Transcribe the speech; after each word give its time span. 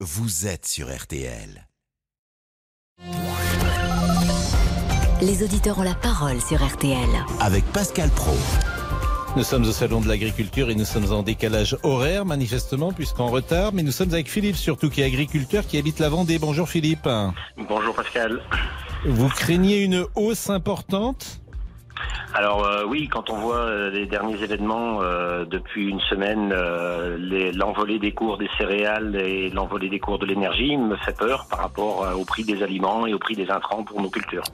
vous 0.00 0.46
êtes 0.46 0.66
sur 0.66 0.94
RTL. 0.94 1.66
Les 5.22 5.42
auditeurs 5.42 5.78
ont 5.78 5.82
la 5.82 5.94
parole 5.94 6.38
sur 6.42 6.62
RTL. 6.62 7.08
Avec 7.40 7.64
Pascal 7.72 8.10
Pro. 8.10 8.34
Nous 9.38 9.42
sommes 9.42 9.62
au 9.62 9.72
Salon 9.72 10.02
de 10.02 10.08
l'Agriculture 10.08 10.68
et 10.68 10.74
nous 10.74 10.84
sommes 10.84 11.10
en 11.12 11.22
décalage 11.22 11.78
horaire, 11.82 12.26
manifestement, 12.26 12.92
puisqu'en 12.92 13.28
retard. 13.28 13.72
Mais 13.72 13.82
nous 13.82 13.90
sommes 13.90 14.12
avec 14.12 14.28
Philippe, 14.28 14.56
surtout, 14.56 14.90
qui 14.90 15.00
est 15.00 15.04
agriculteur, 15.04 15.66
qui 15.66 15.78
habite 15.78 15.98
la 15.98 16.10
Vendée. 16.10 16.38
Bonjour 16.38 16.68
Philippe. 16.68 17.08
Bonjour 17.56 17.94
Pascal. 17.94 18.42
Vous 19.06 19.28
craignez 19.30 19.82
une 19.82 20.04
hausse 20.14 20.50
importante? 20.50 21.40
Alors 22.34 22.66
euh, 22.66 22.84
oui, 22.86 23.08
quand 23.08 23.30
on 23.30 23.36
voit 23.36 23.56
euh, 23.56 23.90
les 23.90 24.06
derniers 24.06 24.42
événements 24.42 24.98
euh, 25.00 25.44
depuis 25.44 25.88
une 25.88 26.00
semaine, 26.00 26.54
l'envolée 27.54 27.98
des 27.98 28.12
cours 28.12 28.36
des 28.36 28.48
céréales 28.58 29.16
et 29.16 29.50
l'envolée 29.50 29.88
des 29.88 29.98
cours 29.98 30.18
de 30.18 30.26
l'énergie 30.26 30.76
me 30.76 30.96
fait 30.96 31.16
peur 31.16 31.46
par 31.48 31.60
rapport 31.60 32.06
au 32.18 32.24
prix 32.24 32.44
des 32.44 32.62
aliments 32.62 33.06
et 33.06 33.14
au 33.14 33.18
prix 33.18 33.34
des 33.34 33.50
intrants 33.50 33.84
pour 33.84 34.00
nos 34.02 34.10
cultures. 34.10 34.44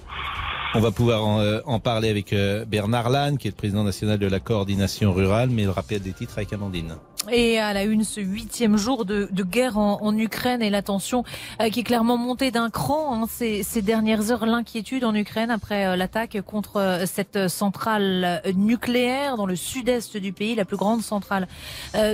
On 0.75 0.81
va 0.81 0.91
pouvoir 0.91 1.25
en, 1.25 1.43
en 1.67 1.81
parler 1.81 2.09
avec 2.09 2.35
Bernard 2.67 3.11
Lannes, 3.11 3.37
qui 3.37 3.49
est 3.49 3.51
le 3.51 3.57
président 3.57 3.85
national 3.85 4.19
de 4.19 4.27
la 4.27 4.41
coordination 4.41 5.13
rurale, 5.13 5.51
mais 5.51 5.65
le 5.65 5.71
rappel 5.71 6.01
des 6.01 6.13
titres 6.13 6.39
avec 6.39 6.53
Amandine. 6.53 6.97
Et 7.31 7.61
à 7.61 7.73
la 7.73 7.85
une, 7.85 8.03
ce 8.03 8.21
huitième 8.21 8.77
jour 8.77 9.05
de, 9.05 9.29
de 9.31 9.43
guerre 9.45 9.79
en, 9.79 10.03
en 10.03 10.17
Ukraine 10.19 10.61
et 10.61 10.71
la 10.71 10.83
tension 10.83 11.23
euh, 11.61 11.69
qui 11.69 11.81
est 11.81 11.85
clairement 11.85 12.17
montée 12.17 12.51
d'un 12.51 12.69
cran 12.69 13.15
hein, 13.15 13.27
ces, 13.31 13.63
ces 13.63 13.81
dernières 13.81 14.33
heures. 14.33 14.45
L'inquiétude 14.45 15.05
en 15.05 15.15
Ukraine 15.15 15.53
après 15.53 15.87
euh, 15.87 15.97
l'attaque 15.97 16.41
contre 16.45 16.79
euh, 16.79 17.07
cette 17.07 17.47
centrale 17.47 18.43
nucléaire 18.57 19.37
dans 19.37 19.47
le 19.47 19.55
sud-est 19.55 20.17
du 20.17 20.33
pays, 20.33 20.57
la 20.57 20.65
plus 20.65 20.77
grande 20.77 21.03
centrale 21.03 21.47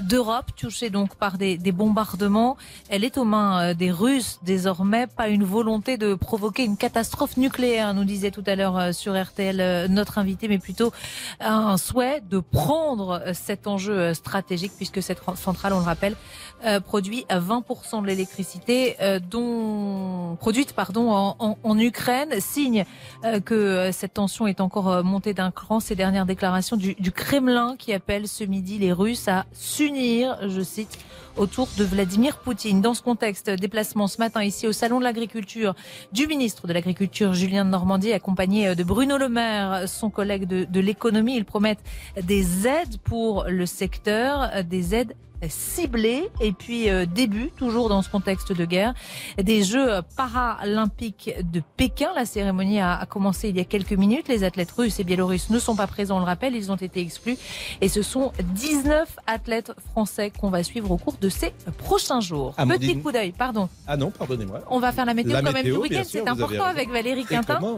d'Europe, 0.03 0.47
touchée 0.57 0.91
donc 0.91 1.15
par 1.15 1.39
des, 1.39 1.57
des 1.57 1.73
bombardements. 1.73 2.57
Elle 2.89 3.05
est 3.05 3.17
aux 3.17 3.25
mains 3.25 3.75
des 3.75 3.91
Russes 3.91 4.41
désormais. 4.43 5.07
Pas 5.07 5.29
une 5.29 5.45
volonté 5.45 5.97
de 5.97 6.15
provoquer 6.15 6.65
une 6.65 6.77
catastrophe 6.77 7.37
nucléaire, 7.37 7.95
nous 7.95 8.05
disait 8.05 8.31
tout 8.31 8.45
à 8.47 8.57
l'heure 8.57 8.95
sur 8.95 9.21
RTL 9.21 9.87
notre 9.91 10.19
invité, 10.19 10.49
mais 10.49 10.59
plutôt 10.59 10.93
un 11.41 11.77
souhait 11.77 12.23
de 12.29 12.41
prendre 12.41 13.23
cet 13.33 13.67
enjeu 13.67 14.15
stratégique 14.15 14.73
puisque 14.77 14.98
cette 15.01 15.21
centrale, 15.37 15.73
on 15.73 15.79
le 15.79 15.85
rappelle, 15.85 16.17
euh, 16.65 16.81
produit 16.81 17.25
à 17.29 17.39
20% 17.41 18.03
de 18.03 18.07
l'électricité 18.07 18.97
euh, 19.01 19.21
dont 19.21 20.37
produite 20.41 20.73
pardon 20.73 21.11
en, 21.11 21.79
Ukraine, 21.79 22.41
signe 22.41 22.85
euh, 23.25 23.41
que 23.41 23.55
euh, 23.55 23.93
cette 23.93 24.15
tension 24.15 24.47
est 24.47 24.61
encore 24.61 25.05
montée 25.05 25.35
d'un 25.35 25.51
cran. 25.51 25.81
Ces 25.81 25.95
dernières 25.95 26.27
déclarations 26.27 26.77
du, 26.77 27.13
Kremlin 27.13 27.77
qui 27.79 27.93
appelle 27.93 28.29
ce 28.29 28.45
midi 28.45 28.79
les 28.79 28.93
Russes 28.93 29.29
à 29.29 29.47
s'unir, 29.53 30.37
je 30.49 30.61
cite, 30.61 30.99
autour 31.37 31.69
de 31.79 31.85
Vladimir 31.85 32.39
Poutine. 32.39 32.81
Dans 32.81 32.95
ce 32.95 33.03
contexte, 33.03 33.49
déplacement 33.51 34.09
ce 34.09 34.19
matin 34.19 34.43
ici 34.43 34.67
au 34.67 34.73
Salon 34.73 34.99
de 34.99 35.05
l'Agriculture 35.05 35.75
du 36.13 36.27
ministre 36.27 36.67
de 36.67 36.73
l'Agriculture 36.73 37.33
Julien 37.35 37.65
de 37.65 37.71
Normandie, 37.71 38.13
accompagné 38.13 38.75
de 38.75 38.83
Bruno 38.83 39.17
Le 39.19 39.29
Maire, 39.29 39.89
son 39.89 40.11
collègue 40.11 40.47
de, 40.47 40.65
de 40.65 40.81
l'économie. 40.81 41.37
Ils 41.37 41.45
promettent 41.45 41.85
des 42.21 42.67
aides 42.67 42.99
pour 43.05 43.45
le 43.45 43.67
secteur, 43.67 44.51
des 44.65 44.95
aides 44.95 45.15
ciblées 45.49 46.29
et 46.41 46.53
puis 46.53 46.91
euh, 46.91 47.07
début 47.07 47.51
toujours 47.57 47.89
dans 47.89 48.03
ce 48.03 48.09
contexte 48.09 48.53
de 48.53 48.65
guerre 48.65 48.95
des 49.41 49.63
Jeux 49.63 49.89
paralympiques 50.17 51.31
de 51.53 51.63
Pékin. 51.77 52.11
La 52.17 52.25
cérémonie 52.25 52.81
a, 52.81 52.97
a 52.97 53.07
commencé 53.07 53.49
il 53.49 53.57
y 53.57 53.61
a 53.61 53.65
quelques 53.65 53.93
minutes. 53.93 54.29
Les 54.29 54.45
athlètes 54.45 54.71
russes 54.73 54.99
et 55.01 55.05
biélorusses 55.05 55.51
ne 55.51 55.59
sont 55.59 55.77
pas 55.77 55.87
présents 55.87 56.17
on 56.17 56.21
le 56.21 56.25
rappelle. 56.27 56.55
Ils 56.57 56.73
ont 56.73 56.77
été 56.77 57.01
exclus. 57.01 57.37
Et 57.81 57.89
ce 57.89 58.03
sont 58.03 58.33
19 58.55 59.09
athlètes 59.27 59.73
français 59.91 60.31
qu'on 60.37 60.51
va 60.51 60.63
suivre 60.63 60.91
au 60.91 60.97
cours 60.97 61.17
de 61.21 61.29
ces 61.29 61.53
prochains 61.77 62.21
jours. 62.21 62.55
Amandine. 62.57 62.95
petit 62.95 63.01
coup 63.03 63.13
d'œil 63.13 63.33
pardon. 63.33 63.69
Ah 63.87 63.97
non, 63.97 64.11
pardonnez-moi. 64.11 64.61
on 64.71 64.81
va 64.81 64.93
faire 64.93 65.05
la 65.05 65.15
météo 65.15 65.33
La 65.33 65.43
quand 65.43 65.53
même 65.53 65.65
du 65.65 65.73
week-end 65.73 66.03
c'est 66.05 66.27
important 66.27 66.65
avec 66.65 66.91
Valérie 66.91 67.25
Quintin. 67.25 67.61
euh, 67.63 67.75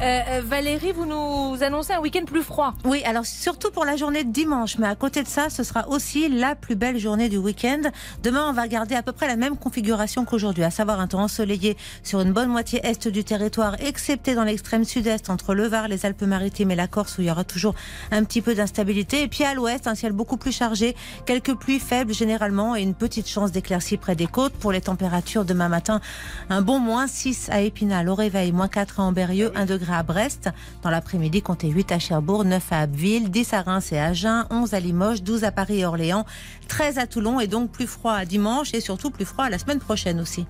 euh, 0.00 0.42
Valérie, 0.44 0.92
vous 0.92 1.06
nous 1.06 1.62
annoncez 1.62 1.92
un 1.92 2.00
week-end 2.00 2.24
plus 2.24 2.42
froid. 2.42 2.74
Oui, 2.84 3.02
alors 3.04 3.24
surtout 3.26 3.70
pour 3.70 3.84
la 3.84 3.96
journée 3.96 4.24
de 4.24 4.32
dimanche, 4.32 4.78
mais 4.78 4.86
à 4.86 4.94
côté 4.96 5.22
de 5.22 5.28
ça, 5.28 5.50
ce 5.50 5.62
sera 5.62 5.88
aussi 5.88 6.28
la 6.28 6.54
plus 6.54 6.74
belle 6.74 6.98
journée 6.98 7.03
du 7.04 7.36
week-end. 7.36 7.82
Demain, 8.22 8.48
on 8.48 8.54
va 8.54 8.66
garder 8.66 8.94
à 8.94 9.02
peu 9.02 9.12
près 9.12 9.26
la 9.26 9.36
même 9.36 9.58
configuration 9.58 10.24
qu'aujourd'hui, 10.24 10.64
à 10.64 10.70
savoir 10.70 11.00
un 11.00 11.06
temps 11.06 11.22
ensoleillé 11.22 11.76
sur 12.02 12.22
une 12.22 12.32
bonne 12.32 12.48
moitié 12.48 12.80
est 12.82 13.08
du 13.08 13.24
territoire, 13.24 13.76
excepté 13.80 14.34
dans 14.34 14.42
l'extrême 14.42 14.84
sud-est, 14.84 15.28
entre 15.28 15.54
le 15.54 15.66
Var, 15.66 15.88
les 15.88 16.06
Alpes-Maritimes 16.06 16.70
et 16.70 16.74
la 16.74 16.86
Corse, 16.86 17.18
où 17.18 17.20
il 17.20 17.26
y 17.26 17.30
aura 17.30 17.44
toujours 17.44 17.74
un 18.10 18.24
petit 18.24 18.40
peu 18.40 18.54
d'instabilité. 18.54 19.20
Et 19.20 19.28
puis 19.28 19.44
à 19.44 19.52
l'ouest, 19.52 19.86
un 19.86 19.94
ciel 19.94 20.12
beaucoup 20.12 20.38
plus 20.38 20.50
chargé, 20.50 20.96
quelques 21.26 21.54
pluies 21.54 21.78
faibles 21.78 22.14
généralement 22.14 22.74
et 22.74 22.80
une 22.80 22.94
petite 22.94 23.28
chance 23.28 23.52
d'éclaircie 23.52 23.98
près 23.98 24.16
des 24.16 24.26
côtes. 24.26 24.54
Pour 24.54 24.72
les 24.72 24.80
températures 24.80 25.44
demain 25.44 25.68
matin, 25.68 26.00
un 26.48 26.62
bon 26.62 26.78
moins 26.78 27.06
6 27.06 27.50
à 27.50 27.60
Épinal 27.60 28.08
au 28.08 28.14
réveil, 28.14 28.50
moins 28.50 28.68
4 28.68 29.00
à 29.00 29.02
Amberieux, 29.02 29.52
1 29.54 29.66
degré 29.66 29.92
à 29.92 30.02
Brest. 30.02 30.48
Dans 30.82 30.90
l'après-midi, 30.90 31.42
comptez 31.42 31.68
8 31.68 31.92
à 31.92 31.98
Cherbourg, 31.98 32.46
9 32.46 32.64
à 32.72 32.80
Abbeville, 32.80 33.30
10 33.30 33.52
à 33.52 33.60
Reims 33.60 33.92
et 33.92 33.98
Agen, 33.98 34.46
11 34.48 34.72
à 34.72 34.80
Limoges, 34.80 35.22
12 35.22 35.44
à 35.44 35.52
Paris 35.52 35.80
et 35.80 35.84
Orléans, 35.84 36.24
13 36.68 36.93
à 36.98 37.06
Toulon 37.06 37.40
et 37.40 37.46
donc 37.46 37.70
plus 37.70 37.86
froid 37.86 38.12
à 38.14 38.24
dimanche 38.24 38.74
et 38.74 38.80
surtout 38.80 39.10
plus 39.10 39.24
froid 39.24 39.48
la 39.50 39.58
semaine 39.58 39.78
prochaine 39.80 40.20
aussi. 40.20 40.46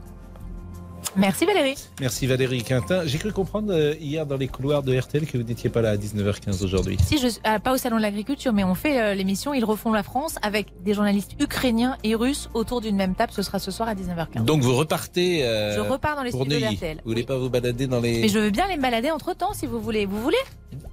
Merci 1.16 1.44
Valérie. 1.44 1.76
Merci 2.00 2.26
Valérie 2.26 2.64
Quintin. 2.64 3.02
J'ai 3.04 3.18
cru 3.18 3.30
comprendre 3.30 3.72
euh, 3.72 3.94
hier 4.00 4.26
dans 4.26 4.36
les 4.36 4.48
couloirs 4.48 4.82
de 4.82 4.98
RTL 4.98 5.26
que 5.26 5.38
vous 5.38 5.44
n'étiez 5.44 5.70
pas 5.70 5.80
là 5.80 5.90
à 5.90 5.96
19h15 5.96 6.64
aujourd'hui. 6.64 6.96
Si 7.06 7.18
je 7.18 7.28
ah, 7.44 7.60
pas 7.60 7.72
au 7.72 7.76
salon 7.76 7.98
de 7.98 8.02
l'agriculture, 8.02 8.52
mais 8.52 8.64
on 8.64 8.74
fait 8.74 9.00
euh, 9.00 9.14
l'émission 9.14 9.54
Ils 9.54 9.64
refont 9.64 9.92
la 9.92 10.02
France 10.02 10.36
avec 10.42 10.72
des 10.82 10.92
journalistes 10.92 11.32
ukrainiens 11.40 11.96
et 12.02 12.16
russes 12.16 12.48
autour 12.52 12.80
d'une 12.80 12.96
même 12.96 13.14
table. 13.14 13.32
Ce 13.32 13.42
sera 13.42 13.60
ce 13.60 13.70
soir 13.70 13.88
à 13.88 13.94
19h15. 13.94 14.44
Donc 14.44 14.62
vous 14.62 14.74
repartez 14.74 15.44
euh, 15.44 15.76
je 15.76 15.80
repars 15.80 16.16
dans 16.16 16.22
les 16.24 16.32
studios 16.32 16.58
d'RTL. 16.58 16.96
Vous 17.04 17.10
voulez 17.10 17.20
Oui. 17.20 17.26
pas 17.26 17.36
vous 17.38 17.50
balader 17.50 17.86
dans 17.86 18.00
les... 18.00 18.22
Mais 18.22 18.28
je 18.28 18.38
veux 18.40 18.50
bien 18.50 18.66
les 18.66 18.76
balader 18.76 19.12
entre 19.12 19.34
temps 19.36 19.52
si 19.52 19.66
vous 19.66 19.80
voulez. 19.80 20.06
Vous 20.06 20.20
voulez 20.20 20.36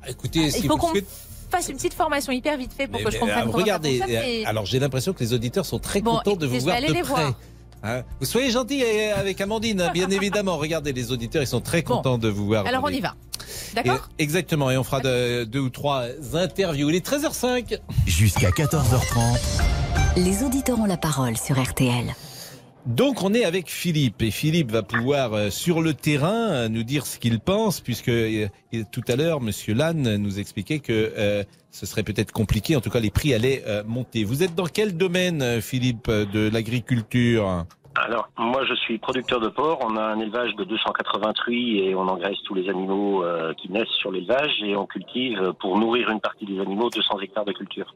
Écoutez, 0.07 0.51
si 0.51 0.59
Il 0.59 0.67
faut 0.67 0.73
vous 0.75 0.81
qu'on 0.81 0.89
souhaitez- 0.89 1.07
fasse 1.51 1.69
une 1.69 1.75
petite 1.75 1.93
formation 1.93 2.31
hyper 2.31 2.57
vite 2.57 2.71
fait 2.75 2.87
pour 2.87 2.99
Mais- 2.99 3.05
que 3.05 3.11
je 3.11 3.17
comprenne 3.19 3.37
alors, 3.39 3.51
comment 3.51 3.63
regardez, 3.63 3.99
ça 3.99 4.05
euh, 4.05 4.07
mais- 4.09 4.45
alors 4.45 4.65
j'ai 4.65 4.79
l'impression 4.79 5.13
que 5.13 5.19
les 5.19 5.33
auditeurs 5.33 5.65
sont 5.65 5.79
très 5.79 6.01
Bon, 6.01 6.15
contents 6.17 6.35
de 6.35 6.45
vous 6.47 6.59
voir 6.59 6.77
de 6.77 6.81
les 6.81 6.87
près. 6.87 7.01
voir. 7.03 7.33
Hein 7.83 8.03
vous 8.19 8.25
soyez 8.27 8.51
gentils 8.51 8.83
euh, 8.83 9.15
avec 9.17 9.41
Amandine, 9.41 9.81
hein, 9.81 9.91
bien 9.93 10.09
évidemment. 10.11 10.57
Regardez, 10.57 10.93
les 10.93 11.11
auditeurs, 11.11 11.41
ils 11.41 11.47
sont 11.47 11.61
très 11.61 11.81
Bon. 11.81 11.95
contents 11.97 12.17
de 12.17 12.29
vous 12.29 12.45
voir. 12.45 12.65
Alors 12.67 12.83
on 12.83 12.89
y 12.89 12.99
va. 13.01 13.15
D'accord 13.73 14.09
Exactement, 14.19 14.69
et 14.71 14.77
on 14.77 14.83
fera 14.83 14.99
de- 15.01 15.43
deux 15.45 15.59
ou 15.59 15.69
trois 15.69 16.05
interviews. 16.33 16.89
Il 16.89 16.95
est 16.95 17.05
13h05. 17.05 17.77
Jusqu'à 18.05 18.49
14h30. 18.51 19.39
Les 20.17 20.43
auditeurs 20.43 20.79
ont 20.79 20.85
la 20.85 20.97
parole 20.97 21.37
sur 21.37 21.59
RTL. 21.61 22.13
Donc 22.85 23.21
on 23.21 23.33
est 23.33 23.45
avec 23.45 23.69
Philippe. 23.69 24.21
Et 24.21 24.31
Philippe 24.31 24.71
va 24.71 24.81
pouvoir 24.81 25.33
euh, 25.33 25.49
sur 25.49 25.81
le 25.81 25.93
terrain 25.93 26.51
euh, 26.51 26.69
nous 26.69 26.83
dire 26.83 27.05
ce 27.05 27.19
qu'il 27.19 27.39
pense 27.39 27.79
puisque 27.79 28.09
euh, 28.09 28.47
tout 28.91 29.03
à 29.07 29.15
l'heure 29.15 29.39
Monsieur 29.39 29.73
Lannes 29.73 30.15
nous 30.17 30.39
expliquait 30.39 30.79
que 30.79 31.45
ce 31.71 31.85
serait 31.85 32.03
peut-être 32.03 32.31
compliqué, 32.31 32.75
en 32.75 32.81
tout 32.81 32.89
cas 32.89 32.99
les 32.99 33.11
prix 33.11 33.33
allaient 33.33 33.63
monter. 33.85 34.23
Vous 34.23 34.43
êtes 34.43 34.55
dans 34.55 34.65
quel 34.65 34.97
domaine 34.97 35.61
Philippe 35.61 36.09
de 36.09 36.49
l'agriculture? 36.49 37.65
Alors 37.95 38.29
moi 38.37 38.63
je 38.65 38.73
suis 38.73 38.97
producteur 38.99 39.41
de 39.41 39.49
porc, 39.49 39.79
on 39.81 39.97
a 39.97 40.01
un 40.01 40.19
élevage 40.19 40.55
de 40.55 40.63
280 40.63 41.33
truies 41.33 41.79
et 41.79 41.93
on 41.93 42.07
engraisse 42.07 42.41
tous 42.45 42.53
les 42.53 42.69
animaux 42.69 43.23
euh, 43.23 43.53
qui 43.53 43.69
naissent 43.69 43.97
sur 43.99 44.11
l'élevage 44.11 44.63
et 44.63 44.75
on 44.77 44.85
cultive 44.85 45.53
pour 45.59 45.77
nourrir 45.77 46.09
une 46.09 46.21
partie 46.21 46.45
des 46.45 46.59
animaux 46.61 46.89
200 46.89 47.19
hectares 47.19 47.45
de 47.45 47.51
culture. 47.51 47.93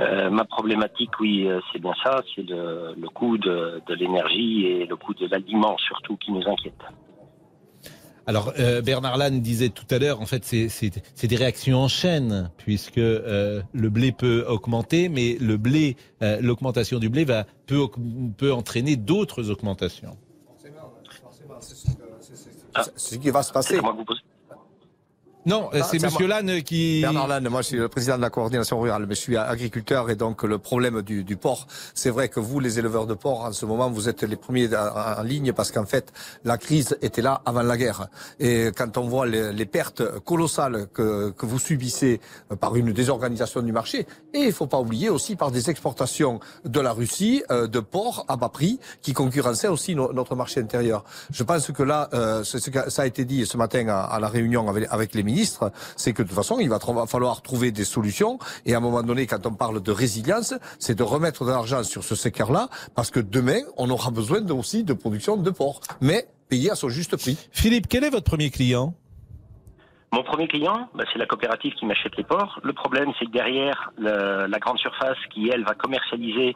Euh, 0.00 0.30
ma 0.30 0.44
problématique, 0.44 1.20
oui, 1.20 1.46
euh, 1.46 1.60
c'est 1.72 1.80
bien 1.80 1.92
ça, 2.02 2.22
c'est 2.34 2.48
le, 2.48 2.94
le 2.96 3.08
coût 3.10 3.36
de, 3.36 3.82
de 3.86 3.94
l'énergie 3.94 4.66
et 4.66 4.86
le 4.86 4.96
coût 4.96 5.14
de 5.14 5.26
l'aliment 5.26 5.76
surtout 5.78 6.16
qui 6.16 6.32
nous 6.32 6.48
inquiète. 6.48 6.82
Alors 8.26 8.54
euh, 8.58 8.80
Bernard 8.80 9.18
Lannes 9.18 9.40
disait 9.42 9.68
tout 9.68 9.84
à 9.90 9.98
l'heure, 9.98 10.20
en 10.20 10.26
fait 10.26 10.44
c'est- 10.44 11.26
des 11.26 11.36
réactions 11.36 11.78
en 11.78 11.88
chaîne 11.88 12.50
puisque 12.56 12.98
euh, 12.98 13.62
le 13.72 13.90
blé 13.90 14.12
peut 14.12 14.44
augmenter, 14.48 15.08
mais 15.08 15.36
le 15.40 15.56
blé, 15.56 15.96
euh, 16.22 16.38
l'augmentation 16.40 16.98
du 16.98 17.08
blé 17.08 17.24
va 17.24 17.46
peut, 17.66 18.52
entraîner 18.52 18.96
d'autres 18.96 19.50
augmentations. 19.50 20.16
C'est 22.76 22.92
ce 22.96 23.14
qui 23.16 23.30
va 23.30 23.42
se 23.42 23.52
passer. 23.52 23.78
à 23.78 23.82
moi 23.82 23.92
que 23.92 23.98
vous 23.98 24.04
posez. 24.04 24.20
Non, 25.46 25.68
Ah, 25.72 25.82
c'est 25.82 26.00
Monsieur 26.02 26.26
Lannes 26.26 26.62
qui. 26.62 27.00
Bernard 27.02 27.28
Lannes, 27.28 27.48
moi 27.50 27.60
je 27.60 27.66
suis 27.68 27.76
le 27.76 27.88
président 27.88 28.16
de 28.16 28.22
la 28.22 28.30
coordination 28.30 28.80
rurale, 28.80 29.04
mais 29.06 29.14
je 29.14 29.20
suis 29.20 29.36
agriculteur 29.36 30.08
et 30.08 30.16
donc 30.16 30.42
le 30.42 30.56
problème 30.58 31.02
du, 31.02 31.22
du 31.22 31.36
porc, 31.36 31.66
c'est 31.94 32.08
vrai 32.08 32.30
que 32.30 32.40
vous, 32.40 32.60
les 32.60 32.78
éleveurs 32.78 33.06
de 33.06 33.12
porc, 33.14 33.44
en 33.44 33.52
ce 33.52 33.66
moment, 33.66 33.90
vous 33.90 34.08
êtes 34.08 34.22
les 34.22 34.36
premiers 34.36 34.70
en, 34.74 35.22
ligne 35.22 35.52
parce 35.52 35.70
qu'en 35.70 35.84
fait, 35.84 36.12
la 36.44 36.56
crise 36.56 36.96
était 37.02 37.20
là 37.20 37.42
avant 37.44 37.62
la 37.62 37.76
guerre. 37.76 38.08
Et 38.40 38.70
quand 38.74 38.96
on 38.96 39.02
voit 39.06 39.26
les, 39.26 39.52
les 39.52 39.66
pertes 39.66 40.02
colossales 40.20 40.86
que, 40.94 41.30
que 41.30 41.44
vous 41.44 41.58
subissez 41.58 42.20
par 42.58 42.74
une 42.76 42.92
désorganisation 42.92 43.60
du 43.60 43.72
marché, 43.72 44.06
et 44.32 44.40
il 44.44 44.52
faut 44.52 44.66
pas 44.66 44.80
oublier 44.80 45.10
aussi 45.10 45.36
par 45.36 45.50
des 45.50 45.68
exportations 45.68 46.40
de 46.64 46.80
la 46.80 46.92
Russie 46.92 47.42
euh, 47.50 47.66
de 47.66 47.80
porc 47.80 48.24
à 48.28 48.36
bas 48.36 48.48
prix 48.48 48.80
qui 49.02 49.12
concurrençaient 49.12 49.68
aussi 49.68 49.94
no- 49.94 50.12
notre 50.14 50.34
marché 50.36 50.60
intérieur. 50.60 51.04
Je 51.30 51.42
pense 51.42 51.70
que 51.70 51.82
là, 51.82 52.08
euh, 52.14 52.42
ça 52.44 53.02
a 53.02 53.06
été 53.06 53.26
dit 53.26 53.44
ce 53.44 53.58
matin 53.58 53.88
à, 53.88 54.00
à 54.04 54.18
la 54.20 54.28
réunion 54.28 54.68
avec, 54.70 54.86
avec 54.90 55.14
les 55.14 55.22
ministres 55.22 55.33
ministre, 55.34 55.72
c'est 55.96 56.12
que 56.12 56.22
de 56.22 56.28
toute 56.28 56.36
façon, 56.36 56.56
il 56.60 56.68
va 56.68 56.78
falloir 57.06 57.42
trouver 57.42 57.70
des 57.72 57.84
solutions. 57.84 58.38
Et 58.66 58.74
à 58.74 58.78
un 58.78 58.80
moment 58.80 59.02
donné, 59.02 59.26
quand 59.26 59.44
on 59.46 59.54
parle 59.54 59.82
de 59.82 59.92
résilience, 59.92 60.54
c'est 60.78 60.94
de 60.94 61.02
remettre 61.02 61.44
de 61.44 61.50
l'argent 61.50 61.82
sur 61.82 62.02
ce 62.04 62.14
secteur-là, 62.14 62.68
parce 62.94 63.10
que 63.10 63.20
demain, 63.20 63.60
on 63.76 63.90
aura 63.90 64.10
besoin 64.10 64.40
de- 64.40 64.52
aussi 64.52 64.84
de 64.84 64.94
production 64.94 65.36
de 65.36 65.50
porc, 65.50 65.80
mais 66.00 66.26
payé 66.48 66.70
à 66.70 66.76
son 66.76 66.88
juste 66.88 67.16
prix. 67.16 67.36
Philippe, 67.50 67.86
quel 67.88 68.04
est 68.04 68.10
votre 68.10 68.24
premier 68.32 68.50
client? 68.50 68.94
Mon 70.12 70.22
premier 70.22 70.46
client, 70.46 70.88
bah, 70.94 71.02
c'est 71.12 71.18
la 71.18 71.26
coopérative 71.26 71.72
qui 71.74 71.86
m'achète 71.86 72.16
les 72.16 72.22
porcs. 72.22 72.60
Le 72.62 72.72
problème, 72.72 73.10
c'est 73.18 73.26
que 73.26 73.32
derrière, 73.32 73.90
le- 73.98 74.46
la 74.46 74.58
grande 74.60 74.78
surface 74.78 75.18
qui, 75.32 75.48
elle, 75.52 75.64
va 75.64 75.74
commercialiser 75.74 76.54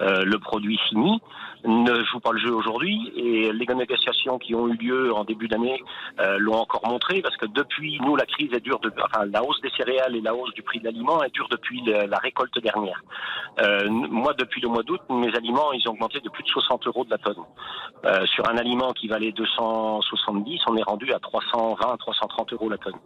euh, 0.00 0.22
le 0.24 0.38
produit 0.40 0.78
fini, 0.88 1.20
ne 1.64 2.04
joue 2.04 2.20
pas 2.20 2.32
le 2.32 2.38
jeu 2.38 2.52
aujourd'hui. 2.54 3.12
Et 3.16 3.52
les 3.52 3.66
négociations 3.74 4.38
qui 4.38 4.54
ont 4.54 4.68
eu 4.68 4.76
lieu 4.76 5.12
en 5.14 5.24
début 5.24 5.48
d'année 5.48 5.82
euh, 6.20 6.36
l'ont 6.38 6.54
encore 6.56 6.86
montré, 6.86 7.22
parce 7.22 7.36
que 7.36 7.46
depuis, 7.46 7.98
nous, 8.00 8.16
la 8.16 8.26
crise, 8.26 8.50
elle 8.52 8.60
dure, 8.60 8.78
de, 8.80 8.92
enfin, 9.02 9.24
la 9.26 9.42
hausse 9.42 9.60
des 9.62 9.70
céréales 9.70 10.14
et 10.16 10.20
la 10.20 10.34
hausse 10.34 10.52
du 10.54 10.62
prix 10.62 10.78
de 10.80 10.84
l'aliment, 10.84 11.22
elle 11.22 11.30
dure 11.32 11.48
depuis 11.50 11.82
la 11.84 12.18
récolte 12.18 12.58
dernière. 12.62 13.00
Euh, 13.60 13.88
moi, 13.90 14.34
depuis 14.34 14.60
le 14.60 14.68
mois 14.68 14.82
d'août, 14.82 15.00
mes 15.10 15.34
aliments, 15.34 15.72
ils 15.72 15.86
ont 15.88 15.92
augmenté 15.92 16.20
de 16.20 16.28
plus 16.28 16.42
de 16.42 16.48
60 16.48 16.86
euros 16.86 17.04
de 17.04 17.10
la 17.10 17.18
tonne. 17.18 17.42
Euh, 18.04 18.26
sur 18.26 18.48
un 18.48 18.56
aliment 18.58 18.92
qui 18.92 19.08
valait 19.08 19.32
270, 19.32 20.60
on 20.68 20.76
est 20.76 20.82
rendu 20.82 21.12
à 21.12 21.18
320, 21.18 21.96
330 21.96 22.52
euros 22.52 22.68
la 22.68 22.78
tonne. 22.78 22.98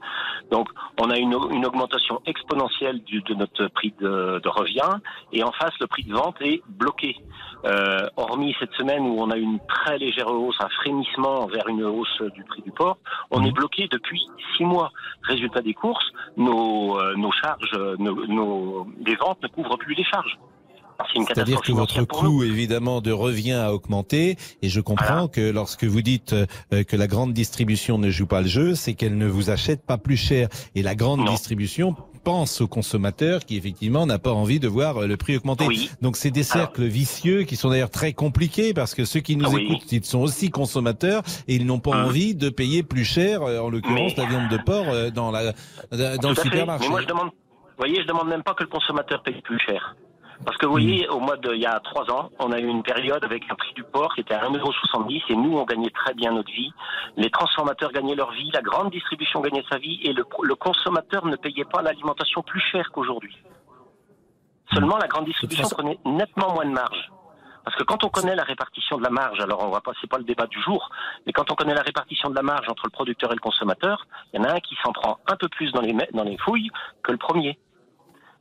Donc, 0.50 0.68
on 1.00 1.10
a 1.10 1.18
une, 1.18 1.36
une 1.50 1.66
augmentation 1.66 2.20
exponentielle 2.26 3.02
du- 3.04 3.22
de 3.22 3.34
notre 3.34 3.68
prix 3.68 3.92
de, 4.00 4.40
de 4.42 4.48
revient, 4.48 4.90
et 5.32 5.42
en 5.42 5.52
face, 5.52 5.72
le 5.80 5.86
prix 5.86 6.04
de 6.04 6.12
vente 6.14 6.36
est 6.40 6.62
bloqué. 6.68 7.16
Euh, 7.64 8.06
hormis 8.48 8.54
cette 8.58 8.72
semaine 8.74 9.02
où 9.02 9.16
on 9.18 9.30
a 9.30 9.36
une 9.36 9.58
très 9.68 9.98
légère 9.98 10.28
hausse, 10.28 10.56
un 10.60 10.68
frémissement 10.80 11.46
vers 11.46 11.66
une 11.68 11.84
hausse 11.84 12.22
du 12.34 12.44
prix 12.44 12.62
du 12.62 12.70
porc, 12.70 12.98
on 13.30 13.44
est 13.44 13.52
bloqué 13.52 13.88
depuis 13.90 14.22
six 14.56 14.64
mois. 14.64 14.90
Résultat 15.22 15.62
des 15.62 15.74
courses, 15.74 16.06
nos, 16.36 16.98
euh, 16.98 17.14
nos 17.16 17.32
charges, 17.32 17.70
euh, 17.74 17.96
nos, 17.98 18.26
nos, 18.26 18.86
les 19.04 19.16
ventes 19.16 19.42
ne 19.42 19.48
couvrent 19.48 19.78
plus 19.78 19.94
les 19.94 20.04
charges. 20.04 20.38
C'est-à-dire 21.14 21.60
que 21.60 21.70
votre 21.70 22.02
coût, 22.04 22.42
évidemment, 22.42 23.00
de 23.00 23.12
revient 23.12 23.52
a 23.52 23.72
augmenté. 23.72 24.36
Et 24.62 24.68
je 24.68 24.80
comprends 24.80 25.28
que 25.28 25.52
lorsque 25.52 25.84
vous 25.84 26.02
dites 26.02 26.32
euh, 26.32 26.82
que 26.82 26.96
la 26.96 27.06
grande 27.06 27.32
distribution 27.32 27.98
ne 27.98 28.10
joue 28.10 28.26
pas 28.26 28.40
le 28.40 28.48
jeu, 28.48 28.74
c'est 28.74 28.94
qu'elle 28.94 29.16
ne 29.16 29.28
vous 29.28 29.50
achète 29.50 29.86
pas 29.86 29.96
plus 29.96 30.16
cher. 30.16 30.48
Et 30.74 30.82
la 30.82 30.96
grande 30.96 31.20
Non. 31.20 31.30
distribution 31.30 31.94
pense 32.28 32.60
au 32.60 32.68
consommateur 32.68 33.46
qui, 33.46 33.56
effectivement, 33.56 34.04
n'a 34.04 34.18
pas 34.18 34.32
envie 34.32 34.60
de 34.60 34.68
voir 34.68 34.98
euh, 34.98 35.06
le 35.06 35.16
prix 35.16 35.38
augmenter. 35.38 35.66
Oui. 35.66 35.90
Donc, 36.02 36.18
c'est 36.18 36.30
des 36.30 36.42
cercles 36.42 36.84
vicieux 36.84 37.44
qui 37.44 37.56
sont 37.56 37.70
d'ailleurs 37.70 37.88
très 37.88 38.12
compliqués 38.12 38.74
parce 38.74 38.94
que 38.94 39.06
ceux 39.06 39.20
qui 39.20 39.34
nous 39.36 39.46
Ah 39.46 39.54
oui. 39.54 39.62
écoutent, 39.64 39.90
ils 39.92 40.04
sont 40.04 40.18
aussi 40.20 40.50
consommateurs 40.50 41.22
et 41.46 41.54
ils 41.54 41.64
n'ont 41.64 41.78
pas 41.80 41.92
Hum. 41.92 42.04
envie 42.08 42.34
de 42.34 42.50
payer 42.50 42.82
plus 42.82 43.06
cher, 43.06 43.40
euh, 43.42 43.60
en 43.60 43.70
l'occurrence, 43.70 44.12
Mais- 44.16 44.22
la 44.24 44.28
viande 44.28 44.50
de 44.50 44.58
porc 44.58 44.88
euh, 44.90 45.10
dans, 45.10 45.30
la, 45.30 45.52
dans 45.92 46.18
Tout 46.20 46.28
le 46.28 46.34
supermarché. 46.34 46.84
Mais 46.84 46.90
moi, 46.90 47.00
je 47.00 47.06
demande, 47.06 47.28
vous 47.28 47.78
voyez, 47.78 48.02
je 48.02 48.06
demande 48.06 48.28
même 48.28 48.42
pas 48.42 48.52
que 48.52 48.62
le 48.64 48.68
consommateur 48.68 49.22
paye 49.22 49.40
plus 49.40 49.58
cher. 49.60 49.96
Parce 50.44 50.56
que 50.56 50.66
vous 50.66 50.72
voyez, 50.72 51.08
au 51.08 51.18
mois 51.20 51.36
de, 51.36 51.52
il 51.52 51.60
y 51.60 51.66
a 51.66 51.78
trois 51.80 52.08
ans, 52.10 52.30
on 52.38 52.52
a 52.52 52.58
eu 52.58 52.66
une 52.66 52.82
période 52.82 53.22
avec 53.24 53.42
un 53.50 53.54
prix 53.54 53.72
du 53.74 53.82
porc 53.82 54.14
qui 54.14 54.20
était 54.20 54.34
à 54.34 54.48
1,70€ 54.48 55.22
et 55.30 55.36
nous, 55.36 55.58
on 55.58 55.64
gagnait 55.64 55.90
très 55.90 56.14
bien 56.14 56.32
notre 56.32 56.50
vie. 56.52 56.72
Les 57.16 57.28
transformateurs 57.30 57.90
gagnaient 57.92 58.14
leur 58.14 58.30
vie, 58.32 58.50
la 58.52 58.62
grande 58.62 58.90
distribution 58.90 59.40
gagnait 59.40 59.64
sa 59.70 59.78
vie 59.78 60.00
et 60.04 60.12
le, 60.12 60.24
le 60.42 60.54
consommateur 60.54 61.26
ne 61.26 61.36
payait 61.36 61.64
pas 61.64 61.82
l'alimentation 61.82 62.42
plus 62.42 62.60
chère 62.60 62.90
qu'aujourd'hui. 62.92 63.36
Seulement, 64.72 64.96
la 64.98 65.08
grande 65.08 65.24
distribution 65.26 65.64
façon- 65.64 65.76
prenait 65.76 65.98
nettement 66.04 66.52
moins 66.54 66.66
de 66.66 66.70
marge. 66.72 67.10
Parce 67.64 67.76
que 67.76 67.82
quand 67.84 68.02
on 68.04 68.08
connaît 68.08 68.34
la 68.36 68.44
répartition 68.44 68.96
de 68.96 69.02
la 69.02 69.10
marge, 69.10 69.40
alors 69.40 69.62
on 69.66 69.70
va 69.70 69.80
pas, 69.82 69.92
c'est 70.00 70.08
pas 70.08 70.16
le 70.18 70.24
débat 70.24 70.46
du 70.46 70.60
jour, 70.62 70.88
mais 71.26 71.32
quand 71.32 71.50
on 71.50 71.54
connaît 71.54 71.74
la 71.74 71.82
répartition 71.82 72.30
de 72.30 72.34
la 72.34 72.42
marge 72.42 72.66
entre 72.70 72.84
le 72.86 72.90
producteur 72.90 73.30
et 73.30 73.34
le 73.34 73.40
consommateur, 73.40 74.06
il 74.32 74.40
y 74.40 74.40
en 74.40 74.44
a 74.48 74.54
un 74.54 74.60
qui 74.60 74.74
s'en 74.82 74.92
prend 74.92 75.18
un 75.26 75.36
peu 75.36 75.48
plus 75.48 75.70
dans 75.72 75.82
les, 75.82 75.92
dans 76.14 76.24
les 76.24 76.38
fouilles 76.38 76.70
que 77.02 77.12
le 77.12 77.18
premier. 77.18 77.58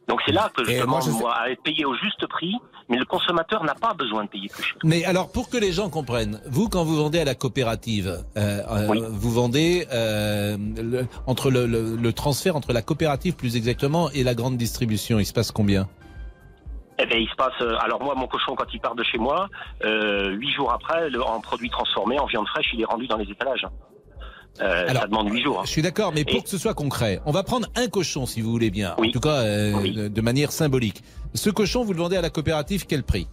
Donc 0.08 0.22
c'est 0.26 0.32
là 0.32 0.50
que 0.56 0.64
je 0.64 0.72
Et 0.72 0.76
moi, 0.78 0.86
demande, 0.86 1.04
je 1.04 1.10
moi, 1.12 1.36
à 1.36 1.50
être 1.50 1.62
payé 1.64 1.84
au 1.84 1.94
juste 1.96 2.26
prix, 2.28 2.56
mais 2.88 2.98
le 2.98 3.04
consommateur 3.06 3.64
n'a 3.66 3.76
pas 3.76 3.94
besoin 3.94 4.24
de 4.24 4.30
payer 4.30 4.48
plus 4.48 4.64
cher. 4.64 4.78
Mais 4.84 5.04
alors, 5.04 5.30
pour 5.32 5.50
que 5.50 5.58
les 5.58 5.74
gens 5.74 5.90
comprennent, 5.90 6.40
vous, 6.48 6.70
quand 6.70 6.86
vous 6.86 6.96
vendez 6.96 7.20
à 7.20 7.26
la 7.26 7.36
coopérative, 7.36 8.24
euh, 8.38 8.62
euh, 8.72 9.10
vous 9.10 9.32
vendez 9.32 9.86
euh, 9.92 10.56
le- 10.78 11.06
entre 11.26 11.52
le, 11.52 11.66
le- 11.66 11.98
le 11.98 12.14
transfert 12.14 12.56
entre 12.56 12.72
la 12.72 12.82
coopérative, 12.82 13.36
plus 13.36 13.58
exactement, 13.58 14.10
et 14.12 14.24
la 14.24 14.34
grande 14.34 14.56
distribution, 14.56 15.20
il 15.20 15.26
se 15.26 15.34
passe 15.34 15.52
combien? 15.52 15.88
Eh 17.00 17.06
bien, 17.06 17.18
il 17.18 17.28
se 17.30 17.36
passe. 17.36 17.62
alors 17.82 18.02
moi, 18.02 18.16
mon 18.16 18.28
cochon, 18.28 18.56
quand 18.56 18.74
il 18.74 18.80
part 18.80 18.96
de 18.96 19.04
chez 19.04 19.18
moi, 19.18 19.50
huit 19.84 20.52
jours 20.54 20.72
après, 20.72 21.14
en 21.18 21.42
produit 21.42 21.70
transformé, 21.70 22.18
en 22.18 22.26
viande 22.26 22.48
fraîche, 22.48 22.70
il 22.74 22.82
est 22.82 22.86
rendu 22.86 23.08
dans 23.08 23.18
les 23.18 23.30
étalages. 23.30 23.66
Euh, 24.62 24.86
Alors, 24.90 25.04
ça 25.04 25.08
demande 25.08 25.30
huit 25.32 25.44
jours. 25.44 25.60
hein. 25.60 25.64
Je 25.66 25.72
suis 25.72 25.82
d'accord, 25.82 26.12
mais 26.14 26.24
pour 26.26 26.38
Et- 26.38 26.42
que 26.44 26.50
ce 26.50 26.58
soit 26.58 26.74
concret, 26.74 27.20
on 27.26 27.32
va 27.32 27.44
prendre 27.44 27.68
un 27.76 27.88
cochon, 27.88 28.26
si 28.26 28.42
vous 28.42 28.52
voulez 28.52 28.72
bien, 28.72 28.94
en 28.98 29.02
Oui. 29.02 29.12
tout 29.12 29.20
cas 29.20 29.42
euh, 29.42 29.74
Oui. 29.82 29.92
de, 30.10 30.22
manière 30.22 30.52
symbolique. 30.52 31.04
Ce 31.34 31.50
cochon, 31.50 31.84
vous 31.84 31.94
le 31.94 32.00
vendez 32.00 32.18
à 32.18 32.22
la 32.22 32.30
coopérative, 32.30 32.86
quel 32.88 33.04
prix? 33.04 33.28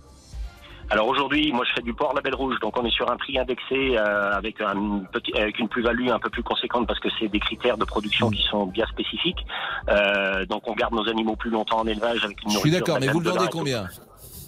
Alors 0.91 1.09
aujourd'hui, 1.09 1.51
moi, 1.51 1.65
je 1.67 1.73
fais 1.75 1.81
du 1.81 1.95
porc 1.95 2.13
label 2.15 2.35
rouge, 2.35 2.57
donc 2.61 2.79
on 2.79 2.85
est 2.85 2.91
sur 2.91 3.11
un 3.11 3.17
prix 3.17 3.39
indexé 3.39 3.97
euh, 3.97 4.33
avec 4.37 4.61
un 4.61 5.01
petit, 5.11 5.33
avec 5.35 5.59
une 5.59 5.67
plus-value 5.69 6.11
un 6.11 6.19
peu 6.19 6.29
plus 6.29 6.43
conséquente 6.43 6.87
parce 6.87 7.01
que 7.01 7.09
c'est 7.19 7.29
des 7.29 7.41
critères 7.41 7.79
de 7.79 7.87
production 7.87 8.29
qui 8.29 8.43
sont 8.51 8.67
bien 8.67 8.85
spécifiques. 8.87 9.47
Euh, 9.89 10.45
donc 10.45 10.69
on 10.69 10.75
garde 10.75 10.93
nos 10.93 11.09
animaux 11.09 11.37
plus 11.37 11.49
longtemps 11.51 11.79
en 11.81 11.87
élevage 11.87 12.23
avec 12.23 12.37
une 12.43 12.51
Je 12.51 12.59
suis 12.59 12.71
d'accord, 12.71 12.99
mais 13.01 13.09
vous 13.09 13.21
le 13.21 13.31
vendez 13.31 13.49
tout. 13.49 13.65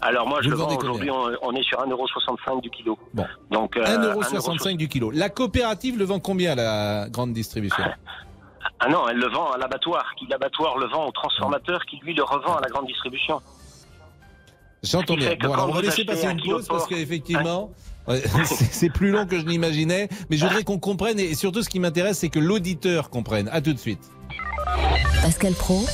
Alors 0.01 0.29
moi, 0.29 0.41
je 0.43 0.51
le 0.51 0.57
vends 0.57 0.77
aujourd'hui, 0.77 1.11
on, 1.11 1.31
on 1.43 1.53
est 1.55 1.63
sur 1.63 1.79
1,65€ 1.79 2.61
du 2.61 2.71
kilo. 2.71 2.99
Bon. 3.15 3.25
Donc 3.51 3.77
euh, 3.77 3.85
1,65€ 3.85 4.77
du 4.77 4.89
kilo. 4.89 5.11
La 5.11 5.29
coopérative 5.29 5.99
le 5.99 6.05
vend 6.05 6.21
combien, 6.21 6.55
la 6.55 7.09
grande 7.09 7.33
distribution? 7.33 7.85
Ah 8.79 8.89
non, 8.89 9.09
elle 9.09 9.17
le 9.17 9.29
vend 9.29 9.53
à 9.53 9.59
l'abattoir, 9.59 10.05
qui 10.19 10.27
l'abattoir 10.27 10.77
le 10.77 10.87
vend 10.87 11.07
au 11.07 11.11
transformateur, 11.11 11.81
qui 11.87 11.97
lui 12.03 12.15
le 12.15 12.23
revend 12.23 12.57
à 12.57 12.61
la 12.61 12.69
grande 12.69 12.87
distribution. 12.87 13.41
J'entends 14.83 15.15
bien. 15.15 15.35
Bon, 15.41 15.53
alors 15.53 15.69
on 15.69 15.73
va 15.73 15.81
vous 15.81 15.87
laisser 15.87 16.05
passer 16.05 16.27
un 16.27 16.37
une 16.37 16.43
pause 16.43 16.67
parce 16.69 16.87
qu'effectivement, 16.87 17.71
c'est 18.09 18.45
c'est 18.45 18.91
plus 18.91 19.11
long 19.11 19.27
que 19.27 19.39
je 19.39 19.47
n'imaginais. 19.47 20.09
Mais 20.29 20.37
je 20.37 20.45
voudrais 20.45 20.63
qu'on 20.63 20.79
comprenne 20.79 21.19
et 21.19 21.35
surtout 21.35 21.63
ce 21.63 21.69
qui 21.69 21.81
m'intéresse, 21.81 22.19
c'est 22.19 22.29
que 22.29 22.39
l'auditeur 22.39 23.09
comprenne. 23.09 23.49
À 23.51 23.61
tout 23.61 23.73
de 23.73 23.79
suite. 23.79 24.11
Pascal 25.23 25.55
Pro, 25.55 25.85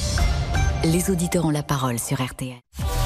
les 0.84 1.11
auditeurs 1.11 1.44
ont 1.46 1.50
la 1.50 1.62
parole 1.62 1.99
sur 1.99 2.23
RTL. 2.23 2.56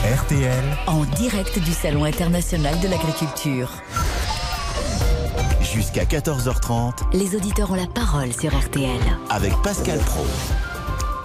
RTL, 0.04 0.64
En 0.86 1.04
direct 1.16 1.58
du 1.58 1.72
Salon 1.72 2.04
international 2.04 2.78
de 2.80 2.88
l'agriculture. 2.88 3.70
jusqu'à 5.74 6.04
14h30 6.04 6.92
Les 7.12 7.34
auditeurs 7.36 7.70
ont 7.70 7.74
la 7.74 7.86
parole 7.86 8.32
sur 8.32 8.56
RTL. 8.56 9.00
avec 9.30 9.52
Pascal 9.62 9.98
Pro. 10.00 10.24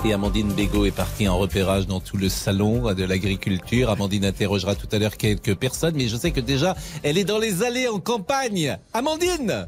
Et 0.03 0.13
Amandine 0.13 0.51
Bégaud 0.53 0.85
est 0.85 0.91
partie 0.91 1.27
en 1.27 1.37
repérage 1.37 1.85
dans 1.85 1.99
tout 1.99 2.17
le 2.17 2.27
salon 2.27 2.91
de 2.93 3.03
l'agriculture. 3.03 3.91
Amandine 3.91 4.25
interrogera 4.25 4.73
tout 4.73 4.87
à 4.91 4.97
l'heure 4.97 5.15
quelques 5.15 5.53
personnes, 5.55 5.93
mais 5.95 6.07
je 6.07 6.17
sais 6.17 6.31
que 6.31 6.39
déjà, 6.39 6.75
elle 7.03 7.19
est 7.19 7.23
dans 7.23 7.37
les 7.37 7.61
allées 7.61 7.87
en 7.87 7.99
campagne. 7.99 8.77
Amandine 8.93 9.67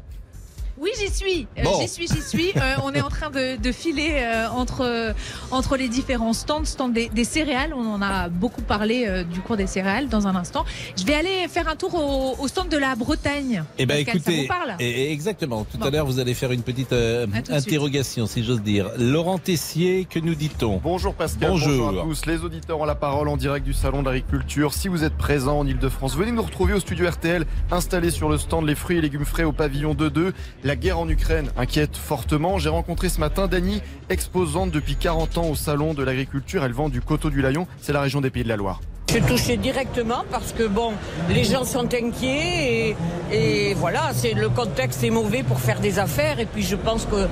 Oui, 0.78 0.90
j'y 0.98 1.08
suis. 1.12 1.46
Euh, 1.58 1.62
Bon. 1.62 1.80
J'y 1.80 1.88
suis, 1.88 2.06
j'y 2.08 2.20
suis. 2.20 2.50
Euh, 2.56 2.74
on 2.82 2.92
est 2.92 3.00
en 3.00 3.08
train 3.08 3.30
de, 3.30 3.56
de 3.56 3.72
filer 3.72 4.12
euh, 4.16 4.48
entre, 4.48 5.14
entre 5.50 5.76
les 5.76 5.88
différents 5.88 6.32
stands, 6.32 6.64
stand 6.64 6.92
des, 6.92 7.08
des 7.08 7.24
céréales. 7.24 7.72
On 7.74 7.86
en 7.86 8.02
a 8.02 8.28
beaucoup 8.28 8.60
parlé 8.62 9.04
euh, 9.06 9.22
du 9.24 9.40
cours 9.40 9.56
des 9.56 9.66
céréales 9.68 10.08
dans 10.08 10.26
un 10.26 10.34
instant. 10.34 10.64
Je 10.98 11.04
vais 11.04 11.14
aller 11.14 11.46
faire 11.48 11.68
un 11.68 11.76
tour 11.76 11.94
au, 11.94 12.42
au 12.42 12.48
stand 12.48 12.68
de 12.68 12.76
la 12.76 12.96
Bretagne. 12.96 13.62
Eh 13.78 13.86
ben 13.86 14.04
Pascal, 14.04 14.20
ça 14.20 14.30
écoutez, 14.30 14.42
vous 14.42 14.48
parle 14.48 14.74
et- 14.80 15.04
et 15.04 15.12
exactement. 15.12 15.64
Tout 15.64 15.78
Bon. 15.78 15.86
à 15.86 15.90
l'heure, 15.90 16.06
vous 16.06 16.18
allez 16.18 16.34
faire 16.34 16.50
une 16.52 16.62
petite 16.62 16.92
euh, 16.92 17.26
interrogation, 17.50 18.26
si 18.26 18.42
j'ose 18.44 18.62
dire. 18.62 18.90
Laurent 18.98 19.38
Tessier, 19.38 20.06
que 20.08 20.18
nous 20.18 20.34
dit-on? 20.34 20.78
Bonjour 20.82 21.14
Pascal, 21.14 21.50
Bonjour. 21.50 21.86
bonjour. 21.86 22.02
à 22.02 22.04
tous. 22.04 22.26
Les 22.26 22.38
auditeurs 22.44 22.80
ont 22.80 22.84
la 22.84 22.94
parole 22.96 23.28
en 23.28 23.36
direct 23.36 23.64
du 23.64 23.72
Salon 23.74 24.00
de 24.02 24.06
l'Agriculture. 24.10 24.74
Si 24.74 24.88
vous 24.88 25.04
êtes 25.04 25.16
présent 25.16 25.58
en 25.60 25.66
Ile-de-France, 25.66 26.16
venez 26.16 26.32
nous 26.32 26.42
retrouver 26.42 26.72
au 26.74 26.80
studio 26.80 27.08
RTL, 27.08 27.46
installé 27.70 28.10
sur 28.10 28.28
le 28.28 28.38
stand 28.38 28.66
Les 28.66 28.74
fruits 28.74 28.98
et 28.98 29.00
légumes 29.00 29.24
frais 29.24 29.44
au 29.44 29.52
pavillon 29.52 29.94
2-2. 29.94 30.32
La 30.64 30.76
guerre 30.76 30.98
en 30.98 31.06
Ukraine 31.10 31.50
inquiète 31.58 31.94
fortement. 31.94 32.58
J'ai 32.58 32.70
rencontré 32.70 33.10
ce 33.10 33.20
matin 33.20 33.48
Dany, 33.48 33.82
exposante 34.08 34.70
depuis 34.70 34.96
40 34.96 35.36
ans 35.36 35.48
au 35.50 35.54
Salon 35.54 35.92
de 35.92 36.02
l'Agriculture. 36.02 36.64
Elle 36.64 36.72
vend 36.72 36.88
du 36.88 37.02
coteau 37.02 37.28
du 37.28 37.42
Layon, 37.42 37.66
c'est 37.82 37.92
la 37.92 38.00
région 38.00 38.22
des 38.22 38.30
Pays 38.30 38.44
de 38.44 38.48
la 38.48 38.56
Loire. 38.56 38.80
Je 39.08 39.16
suis 39.16 39.22
touchée 39.22 39.56
directement 39.58 40.24
parce 40.30 40.54
que 40.54 40.62
bon, 40.62 40.94
les 41.28 41.44
gens 41.44 41.64
sont 41.64 41.92
inquiets 41.92 42.96
et, 43.30 43.74
voilà, 43.74 44.12
c'est 44.14 44.32
le 44.32 44.48
contexte 44.48 45.04
est 45.04 45.10
mauvais 45.10 45.42
pour 45.42 45.60
faire 45.60 45.80
des 45.80 45.98
affaires 45.98 46.40
et 46.40 46.46
puis 46.46 46.62
je 46.62 46.76
pense 46.76 47.04
que 47.04 47.28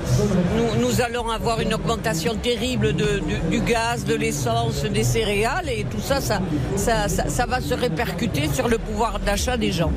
nous, 0.78 1.00
allons 1.00 1.30
avoir 1.30 1.60
une 1.60 1.72
augmentation 1.72 2.36
terrible 2.36 2.92
du, 2.92 3.60
gaz, 3.60 4.04
de 4.04 4.14
l'essence, 4.14 4.84
des 4.84 5.04
céréales 5.04 5.70
et 5.70 5.86
tout 5.90 6.00
ça, 6.00 6.20
ça 6.20 7.46
va 7.46 7.60
se 7.62 7.72
répercuter 7.72 8.48
sur 8.52 8.68
le 8.68 8.76
pouvoir 8.76 9.20
d'achat 9.20 9.56
des 9.56 9.72
gens. 9.72 9.90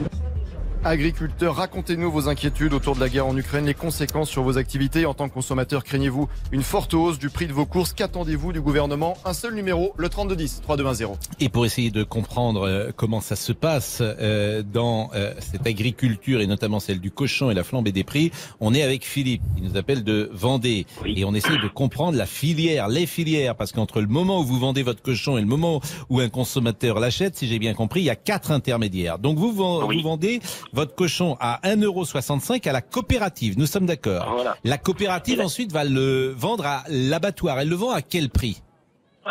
Agriculteur. 0.86 1.56
Racontez-nous 1.56 2.12
vos 2.12 2.30
inquiétudes 2.30 2.74
autour 2.74 2.96
de 2.96 3.00
la 3.00 3.10
guerre 3.10 3.25
en 3.25 3.36
Ukraine, 3.36 3.65
les 3.65 3.74
conséquences 3.74 4.30
sur 4.30 4.44
vos 4.44 4.58
activités. 4.58 5.06
En 5.06 5.13
tant 5.13 5.27
que 5.27 5.34
consommateur, 5.34 5.84
craignez-vous 5.84 6.30
une 6.51 6.62
forte 6.62 6.94
hausse 6.94 7.18
du 7.18 7.30
prix 7.30 7.48
de 7.48 7.54
vos 7.54 7.65
courses? 7.65 7.94
Qu'attendez-vous 7.94 8.54
du 8.54 8.62
gouvernement? 8.62 9.18
Un 9.25 9.34
seul 9.34 9.56
numéro, 9.56 9.94
le 9.98 10.10
3210, 10.10 10.62
3210. 10.62 11.18
Et 11.39 11.50
pour 11.50 11.65
essayer 11.65 11.89
de 11.89 12.04
comprendre 12.04 12.68
euh, 12.68 12.92
comment 12.96 13.20
ça 13.20 13.36
se 13.36 13.51
passe 13.51 13.98
euh, 14.01 14.62
dans 14.62 15.10
euh, 15.15 15.34
cette 15.39 15.65
agriculture 15.65 16.39
et 16.39 16.48
notamment 16.48 16.80
celle 16.80 17.00
du 17.00 17.10
cochon 17.10 17.50
et 17.50 17.56
la 17.56 17.63
flambée 17.63 17.92
des 17.92 18.04
prix, 18.04 18.32
on 18.60 18.74
est 18.74 18.84
avec 18.84 19.06
Philippe, 19.06 19.42
qui 19.56 19.63
nous 19.63 19.77
appelle 19.77 20.04
de 20.04 20.30
Vendée. 20.34 20.86
Et 21.06 21.25
on 21.25 21.34
essaie 21.34 21.58
de 21.58 21.68
comprendre 21.68 22.18
la 22.18 22.27
filière, 22.27 22.89
les 22.89 23.08
filières, 23.08 23.56
parce 23.56 23.72
qu'entre 23.72 24.01
le 24.01 24.08
moment 24.08 24.42
où 24.42 24.44
vous 24.44 24.60
vendez 24.60 24.84
votre 24.84 25.01
cochon 25.01 25.38
et 25.38 25.42
le 25.42 25.48
moment 25.48 25.82
où 26.10 26.20
un 26.20 26.30
consommateur 26.30 27.00
l'achète, 27.00 27.36
si 27.36 27.48
j'ai 27.48 27.58
bien 27.58 27.74
compris, 27.74 28.01
il 28.01 28.06
y 28.06 28.10
a 28.12 28.15
quatre 28.15 28.51
intermédiaires. 28.51 29.18
Donc 29.18 29.38
vous, 29.38 29.51
vous 29.51 30.01
vendez 30.04 30.42
votre 30.75 30.94
cochon 30.94 31.38
à 31.39 31.60
1,65€ 31.63 32.67
à 32.70 32.74
la 32.74 32.82
coopérative, 32.82 33.58
nous 33.58 33.65
sommes 33.65 33.86
d'accord. 33.86 34.29
Voilà. 34.36 34.58
La 34.63 34.77
coopérative 34.77 35.41
ensuite 35.41 35.72
va 35.72 35.84
le 35.86 36.34
vendre 36.38 36.65
à 36.65 36.84
l'abattoir. 36.89 37.60
Elle 37.60 37.70
le 37.70 37.75
vend 37.75 37.91
à 37.91 38.01
quel 38.01 38.29
prix? 38.29 38.62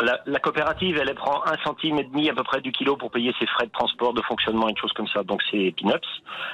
La, 0.03 0.19
la 0.25 0.39
coopérative, 0.39 0.97
elle, 1.01 1.07
elle 1.07 1.15
prend 1.15 1.41
un 1.45 1.55
centime 1.63 1.97
et 1.99 2.03
demi 2.03 2.29
à 2.29 2.33
peu 2.33 2.43
près 2.43 2.59
du 2.59 2.73
kilo 2.73 2.97
pour 2.97 3.09
payer 3.11 3.31
ses 3.39 3.45
frais 3.47 3.65
de 3.65 3.71
transport, 3.71 4.13
de 4.13 4.21
fonctionnement 4.23 4.67
et 4.67 4.73
de 4.73 4.77
choses 4.77 4.91
comme 4.91 5.07
ça. 5.07 5.23
Donc 5.23 5.39
c'est 5.49 5.73
peanuts. 5.77 5.93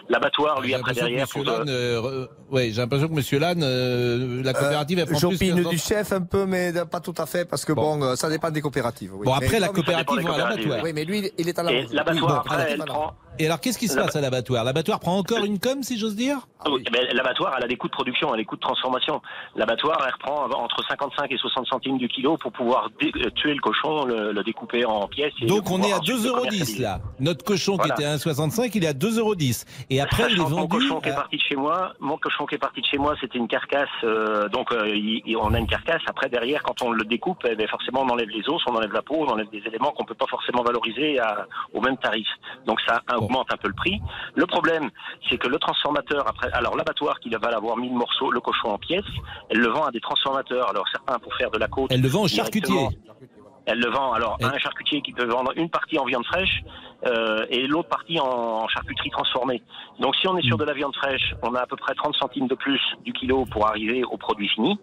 L'abattoir, 0.10 0.62
lui, 0.62 0.70
J'ai 0.70 0.76
après 0.76 0.94
l'impression 0.94 1.06
derrière, 1.08 1.28
que 1.28 1.32
pour 1.34 1.42
Monsieur 1.42 1.58
Lannes, 1.58 1.70
euh, 1.70 2.02
re- 2.02 2.28
ouais, 2.52 2.70
j'ai 2.72 2.82
l'impression 2.82 3.08
que 3.08 3.14
Monsieur 3.14 3.40
Lannes, 3.40 3.64
euh, 3.64 4.44
la 4.44 4.54
coopérative, 4.54 5.00
elle 5.00 5.06
prend 5.08 5.18
plus 5.30 5.32
J'opine 5.32 5.64
du 5.70 5.78
chef 5.80 6.12
un 6.12 6.22
peu, 6.22 6.46
mais 6.46 6.72
pas 6.92 7.00
tout 7.00 7.16
à 7.18 7.26
fait, 7.26 7.46
parce 7.50 7.66
que 7.66 7.74
bon, 7.74 8.04
euh, 8.04 8.16
ça 8.16 8.30
dépend 8.30 8.52
des 8.52 8.62
coopératives. 8.62 9.12
oui. 9.16 9.26
Bon, 9.26 9.34
après, 9.34 9.48
Mais 9.54 9.60
la 9.62 9.70
coopérative 9.70 10.22
va 10.22 10.34
à 10.34 10.38
l'abattoir. 10.38 10.80
Oui, 10.84 10.92
mais 10.94 11.04
lui, 11.04 11.32
il 11.40 11.50
est 11.50 11.58
à 11.58 11.64
l'abattoir, 11.64 12.06
Oui, 12.14 12.20
bon, 12.20 12.28
après, 12.28 12.72
elle 12.74 12.86
prend. 12.86 13.14
Et 13.42 13.48
alors, 13.48 13.60
qu'est-ce 13.60 13.80
qui 13.80 13.88
se 13.88 13.96
passe 13.98 14.16
à 14.16 14.22
l'abattoir? 14.22 14.64
L'abattoir 14.64 15.00
prend 15.00 15.18
encore 15.18 15.44
une 15.44 15.58
com, 15.58 15.82
si 15.82 15.98
j'ose 15.98 16.16
dire? 16.16 16.38
Ah 16.64 16.70
oui, 16.70 16.84
L'abattoir, 17.14 17.56
elle 17.58 17.64
a 17.64 17.68
des 17.68 17.76
coûts 17.76 17.88
de 17.88 17.92
production, 17.94 18.28
elle 18.30 18.36
a 18.36 18.38
des 18.38 18.46
coûts 18.46 18.56
de 18.56 18.62
transformation. 18.62 19.20
L'abattoir, 19.56 19.98
elle 20.06 20.14
reprend 20.14 20.46
entre 20.64 20.84
55 20.88 21.32
et 21.32 21.38
60 21.38 21.66
centimes 21.68 21.98
du 21.98 22.08
kilo 22.08 22.38
pour 22.38 22.52
pouvoir 22.52 22.90
euh, 23.02 23.30
tuer 23.32 23.56
le 23.56 23.60
cochon, 23.62 24.06
le, 24.06 24.32
le 24.32 24.44
découper 24.44 24.86
en 24.86 25.08
pièces. 25.08 25.34
et 25.42 25.48
Donc, 25.48 25.72
on 25.72 25.82
est 25.82 25.92
à 25.92 25.98
ensuite 25.98 26.18
le 26.18 26.22
2,10 26.22 26.28
euros 26.28 26.46
là. 26.82 27.00
Notre 27.20 27.44
cochon 27.44 27.78
Voilà. 27.78 27.96
qui 27.96 28.02
était 28.04 28.12
à 28.12 28.16
1,65, 28.16 28.72
il 28.76 28.84
est 28.84 28.88
à 28.88 28.94
2,10 28.94 29.18
euros. 29.20 29.34
Et 29.90 30.00
après, 30.02 30.32
il 30.32 30.40
est 30.40 30.50
mon 30.50 30.68
cochon 30.68 31.02
qui 31.02 31.10
est 31.10 31.16
parti 31.16 31.38
de 31.38 31.42
chez 31.42 31.56
moi, 31.56 31.94
mon 32.00 32.18
cochon 32.18 32.46
qui 32.46 32.54
est 32.56 32.60
parti 32.60 32.82
de 32.82 32.86
chez 32.86 33.00
moi, 33.00 33.16
c'était 33.20 33.40
une 33.40 33.48
carcasse. 33.48 33.90
euh, 34.04 34.48
donc 34.50 34.72
euh, 34.72 34.88
il- 34.88 35.36
on 35.38 35.54
a 35.56 35.60
une 35.60 35.68
carcasse. 35.68 36.02
Après 36.06 36.30
derrière, 36.30 36.62
quand 36.62 36.84
on 36.84 36.92
le 36.92 37.04
découpe, 37.06 37.40
eh 37.50 37.56
ben, 37.56 37.68
forcément 37.68 38.02
on 38.02 38.10
enlève 38.10 38.30
les 38.30 38.48
os, 38.48 38.62
on 38.68 38.76
enlève 38.76 38.94
la 38.94 39.02
peau, 39.02 39.16
on 39.18 39.28
enlève 39.30 39.50
des 39.50 39.64
éléments 39.66 39.92
qu'on 39.94 40.06
peut 40.06 40.14
pas 40.14 40.28
forcément 40.28 40.62
valoriser 40.62 41.18
à- 41.20 41.48
au 41.74 41.82
même 41.82 41.98
tarif. 41.98 42.28
Donc 42.68 42.80
ça 42.88 43.02
augmente 43.32 43.52
un 43.54 43.58
peu 43.58 43.68
le 43.68 43.74
prix. 43.74 44.02
Le 44.36 44.46
problème, 44.46 44.90
c'est 45.30 45.38
que 45.38 45.48
le 45.48 45.58
transformateur 45.58 46.28
après, 46.28 46.52
alors 46.52 46.76
l'abattoir 46.76 47.20
qui 47.20 47.30
va 47.30 47.50
l'avoir 47.50 47.78
mis 47.78 47.90
le 47.90 47.96
morceau, 47.96 48.32
le 48.32 48.40
cochon 48.40 48.70
en 48.70 48.78
pièces, 48.78 49.04
elle 49.50 49.60
le 49.60 49.70
vend 49.70 49.86
à 49.86 49.92
des 49.92 50.02
transformateurs. 50.02 50.70
Alors 50.70 50.86
certains 50.92 51.20
pour 51.20 51.34
faire 51.36 51.52
de 51.52 51.58
la 51.58 51.68
côte. 51.68 51.92
Elle 51.92 52.02
le 52.02 52.10
vend 52.10 52.24
au 52.24 52.28
charcutier. 52.28 52.88
Elle 53.68 53.80
le 53.80 53.92
vend 53.92 54.12
alors 54.14 54.38
à 54.42 54.48
un 54.48 54.58
charcutier 54.58 55.02
qui 55.02 55.12
peut 55.14 55.26
vendre 55.26 55.52
une 55.56 55.70
partie 55.70 56.00
en 56.00 56.06
viande 56.06 56.26
fraîche 56.26 56.64
euh, 57.06 57.46
et 57.50 57.68
l'autre 57.68 57.90
partie 57.90 58.20
en, 58.20 58.26
en 58.64 58.68
charcuterie 58.68 59.10
transformée. 59.12 59.62
Donc 60.00 60.16
si 60.16 60.28
on 60.28 60.36
est 60.38 60.42
sur 60.42 60.58
de 60.58 60.64
la 60.66 60.74
viande 60.74 60.96
fraîche, 60.96 61.36
on 61.44 61.54
a 61.54 61.60
à 61.62 61.66
peu 61.68 61.76
près 61.76 61.94
30 61.94 62.16
centimes 62.16 62.48
de 62.48 62.56
plus 62.56 62.82
du 63.06 63.14
kilo 63.14 63.46
pour 63.46 63.68
arriver 63.68 64.04
au 64.04 64.18
produit 64.18 64.48
fini. 64.50 64.80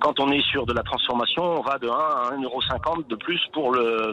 Quand 0.00 0.20
on 0.20 0.30
est 0.30 0.42
sur 0.50 0.66
de 0.66 0.72
la 0.74 0.82
transformation, 0.82 1.42
on 1.42 1.62
va 1.62 1.78
de 1.78 1.88
1 1.88 1.90
à 1.92 2.30
1,50€ 2.36 3.06
de 3.08 3.16
plus 3.16 3.40
pour 3.54 3.72
le 3.72 4.12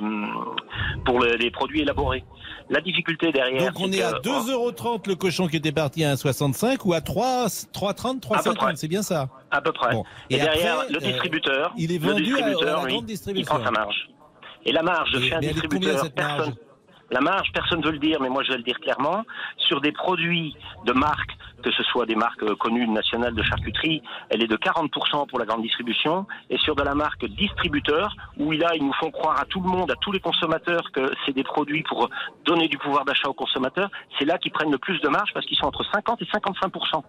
pour 1.05 1.19
le- 1.19 1.35
les 1.35 1.51
produits 1.51 1.81
élaborés. 1.81 2.23
La 2.69 2.81
difficulté 2.81 3.31
derrière, 3.31 3.71
Donc, 3.73 3.79
on 3.79 3.91
c'est 3.91 3.99
est 3.99 4.03
à 4.03 4.13
que- 4.13 4.21
2,30 4.21 5.07
le 5.07 5.15
cochon 5.15 5.47
qui 5.47 5.57
était 5.57 5.71
parti 5.71 6.03
à 6.03 6.11
1,65 6.13 6.85
ou 6.85 6.93
à 6.93 7.01
3, 7.01 7.47
3,30, 7.73 8.25
À 8.33 8.41
peu 8.41 8.53
près. 8.53 8.71
3,50, 8.71 8.75
c'est 8.77 8.87
bien 8.87 9.03
ça? 9.03 9.27
À 9.51 9.61
peu 9.61 9.71
près. 9.71 9.93
Bon. 9.93 10.03
Et, 10.29 10.35
Et 10.35 10.39
derrière, 10.39 10.83
le 10.89 10.95
euh, 10.97 10.99
distributeur, 10.99 11.73
il 11.77 11.91
est 11.91 11.99
le 11.99 12.07
vendu 12.09 12.33
à- 12.35 12.37
à 12.37 12.39
la 12.41 12.45
distributeur, 12.53 12.85
lui, 12.85 13.39
il 13.39 13.45
prend 13.45 13.63
sa 13.63 13.71
marge. 13.71 14.09
Et 14.65 14.71
la 14.71 14.81
marge 14.83 15.11
de 15.11 15.19
chez 15.19 15.33
un 15.35 15.39
distributeur, 15.39 15.99
cette 15.99 16.17
marge 16.17 16.35
personne. 16.37 16.55
La 17.11 17.21
marge, 17.21 17.51
personne 17.53 17.81
ne 17.81 17.85
veut 17.85 17.91
le 17.91 17.99
dire, 17.99 18.19
mais 18.19 18.29
moi 18.29 18.41
je 18.43 18.49
vais 18.51 18.57
le 18.57 18.63
dire 18.63 18.79
clairement. 18.79 19.23
Sur 19.57 19.79
des 19.79 19.91
produits 19.91 20.55
de 20.87 20.91
marque, 20.91 21.29
que 21.61 21.71
ce 21.71 21.83
soit 21.83 22.07
des 22.07 22.15
marques 22.15 22.41
euh, 22.41 22.55
connues 22.55 22.87
nationales 22.87 23.35
de 23.35 23.43
charcuterie, 23.43 24.01
elle 24.31 24.41
est 24.41 24.47
de 24.47 24.57
40% 24.57 25.27
pour 25.27 25.37
la 25.37 25.45
grande 25.45 25.61
distribution. 25.61 26.25
Et 26.49 26.57
sur 26.57 26.75
de 26.75 26.81
la 26.81 26.95
marque 26.95 27.23
distributeur, 27.27 28.15
où 28.39 28.51
là 28.53 28.71
ils 28.75 28.83
nous 28.83 28.93
font 28.93 29.11
croire 29.11 29.39
à 29.39 29.45
tout 29.45 29.61
le 29.61 29.69
monde, 29.69 29.91
à 29.91 29.95
tous 30.01 30.11
les 30.11 30.19
consommateurs, 30.19 30.81
que 30.93 31.11
c'est 31.27 31.33
des 31.33 31.43
produits 31.43 31.83
pour 31.83 32.09
donner 32.43 32.67
du 32.67 32.79
pouvoir 32.79 33.05
d'achat 33.05 33.29
aux 33.29 33.33
consommateurs, 33.35 33.91
c'est 34.17 34.25
là 34.25 34.39
qu'ils 34.39 34.51
prennent 34.51 34.71
le 34.71 34.79
plus 34.79 34.99
de 35.01 35.07
marge 35.07 35.29
parce 35.31 35.45
qu'ils 35.45 35.57
sont 35.57 35.67
entre 35.67 35.85
50 35.93 36.19
et 36.23 36.25
55%. 36.25 37.03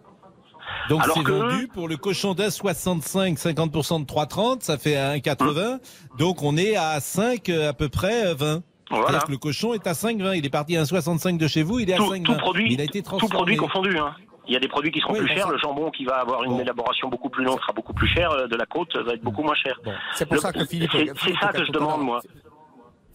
Donc 0.88 1.02
c'est 1.14 1.23
que- 1.23 1.32
vendu 1.32 1.68
pour 1.68 1.88
le 1.88 1.96
cochon 1.96 2.35
d'un 2.35 2.50
65, 2.50 3.38
50% 3.38 4.00
de 4.00 4.04
3,30, 4.06 4.62
ça 4.62 4.78
fait 4.78 4.96
à 4.96 5.12
1,80. 5.16 5.78
Donc 6.18 6.42
on 6.42 6.56
est 6.56 6.76
à 6.76 6.99
5 7.00 7.49
euh, 7.49 7.70
à 7.70 7.73
peu 7.73 7.88
près 7.88 8.26
euh, 8.28 8.35
20. 8.35 8.62
Voilà. 8.88 9.06
C'est-à-dire 9.08 9.26
que 9.26 9.32
le 9.32 9.38
cochon 9.38 9.75
est 9.75 9.87
à 9.87 9.92
5,20. 9.94 10.37
Il 10.38 10.46
est 10.46 10.50
parti 10.50 10.76
à 10.76 10.82
1,65 10.85 11.38
de 11.38 11.49
chez 11.49 11.62
vous, 11.64 11.80
il 11.80 11.90
est 11.90 11.94
à 11.94 11.96
Tout, 11.96 12.12
5,20. 12.12 12.23
tout 12.23 12.35
produit, 12.37 12.73
il 12.73 12.80
a 12.80 12.85
été 12.85 13.02
tout 13.02 13.08
transformé. 13.11 13.35
produit 13.35 13.56
confondu. 13.56 13.99
Hein. 13.99 14.14
Il 14.49 14.52
y 14.52 14.56
a 14.56 14.61
des 14.61 14.68
produits 14.68 14.92
qui 14.92 15.00
seront 15.00 15.14
Oui, 15.14 15.18
plus 15.20 15.28
chers. 15.35 15.46
ça- 15.46 15.50
Le 15.52 15.58
jambon 15.58 15.90
qui 15.90 16.04
va 16.04 16.18
avoir 16.20 16.44
une 16.44 16.52
Bon. 16.52 16.61
élaboration 16.61 17.08
beaucoup 17.08 17.28
plus 17.30 17.42
longue 17.44 17.58
sera 17.61 17.73
beaucoup 17.73 17.92
plus 17.94 18.06
cher. 18.06 18.30
euh, 18.30 18.46
De 18.46 18.54
la 18.54 18.64
côte 18.64 18.96
va 18.96 19.14
être 19.14 19.23
beaucoup 19.23 19.42
moins 19.42 19.56
cher. 19.56 19.76
Bon. 19.85 19.90
C'est 20.14 20.25
pour 20.25 20.37
Le- 20.37 20.40
ça 20.40 20.52
que 20.52 20.64
Philippe. 20.64 20.92
c'est- 20.92 21.32
ça 21.40 21.49
que 21.49 21.58
je 21.64 21.64
tout 21.66 21.73
demande, 21.73 22.02
moi. 22.02 22.20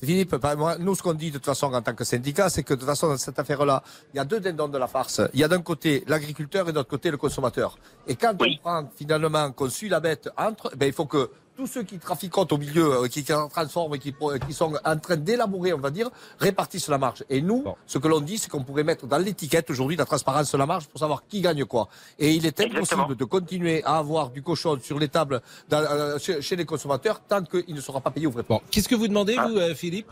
Philippe, 0.04 0.36
bah, 0.36 0.56
moi, 0.56 0.78
nous, 0.80 0.96
ce 0.96 1.04
qu'on 1.04 1.14
dit 1.14 1.30
de 1.30 1.38
toute 1.38 1.46
façon 1.46 1.72
en 1.72 1.82
tant 1.82 1.94
que 1.94 2.04
syndicat, 2.04 2.50
c'est 2.50 2.64
que 2.64 2.74
de 2.74 2.80
toute 2.80 2.88
façon, 2.90 3.08
dans 3.08 3.18
cette 3.18 3.38
affaire-là, 3.38 3.84
il 4.14 4.18
y 4.18 4.20
a 4.20 4.26
deux 4.26 4.40
dindons 4.40 4.68
de 4.68 4.78
la 4.78 4.88
farce. 4.88 5.22
Il 5.34 5.40
y 5.40 5.44
a 5.44 5.48
d'un 5.48 5.62
côté 5.62 6.04
l'agriculteur 6.08 6.68
et 6.68 6.72
de 6.72 6.78
l'autre 6.78 6.90
côté 6.90 7.12
le 7.12 7.18
consommateur. 7.18 7.78
Et 8.08 8.16
quand 8.16 8.34
Oui. 8.40 8.60
on 8.64 8.68
prend 8.68 8.90
finalement, 8.96 9.52
qu'on 9.52 9.70
suit 9.70 9.90
la 9.90 10.00
bête 10.00 10.30
entre, 10.38 10.76
ben, 10.76 10.88
il 10.88 10.94
faut 10.94 11.06
que 11.06 11.30
tous 11.62 11.68
ceux 11.68 11.84
qui 11.84 12.00
traficotent 12.00 12.52
au 12.54 12.58
milieu, 12.58 13.04
euh, 13.04 13.08
qui, 13.08 13.24
qui 13.24 13.32
en 13.32 13.48
transforment 13.48 13.94
et 13.94 14.00
qui, 14.00 14.14
qui 14.48 14.54
sont 14.54 14.74
en 14.84 14.98
train 14.98 15.16
d'élaborer, 15.16 15.74
on 15.74 15.78
va 15.78 15.92
dire, 15.92 16.10
répartissent 16.40 16.88
la 16.88 16.98
marge. 16.98 17.24
Et 17.30 17.40
nous, 17.40 17.62
Bon. 17.62 17.76
ce 17.86 18.00
que 18.00 18.08
l'on 18.08 18.20
dit, 18.20 18.40
c'est 18.40 18.50
qu'on 18.50 18.64
pourrait 18.64 18.84
mettre 18.84 19.06
dans 19.06 19.20
l'étiquette 19.20 19.70
aujourd'hui 19.70 19.96
la 19.96 20.06
transparence 20.06 20.52
de 20.52 20.58
la 20.58 20.66
marge 20.66 20.88
pour 20.88 21.00
savoir 21.00 21.22
qui 21.28 21.40
gagne 21.42 21.64
quoi. 21.66 21.88
Et 22.18 22.32
il 22.32 22.46
est 22.48 22.60
impossible 22.60 22.80
Exactement. 22.80 23.08
de 23.16 23.26
continuer 23.26 23.84
à 23.84 23.98
avoir 24.00 24.32
du 24.32 24.42
cochon 24.42 24.80
sur 24.82 24.98
les 24.98 25.08
tables 25.10 25.40
dans- 25.70 25.78
euh, 25.84 26.18
chez, 26.18 26.42
chez 26.42 26.56
les 26.56 26.66
consommateurs 26.66 27.22
tant 27.28 27.44
qu'il 27.44 27.76
ne 27.76 27.82
sera 27.82 28.02
pas 28.02 28.10
payé 28.10 28.26
au 28.26 28.32
vrai 28.32 28.42
prix. 28.42 28.56
Bon, 28.56 28.62
qu'est-ce 28.72 28.90
que 28.90 28.96
vous 28.96 29.08
demandez, 29.08 29.36
Ah. 29.38 29.48
vous, 29.48 29.58
euh, 29.58 29.76
Philippe? 29.76 30.10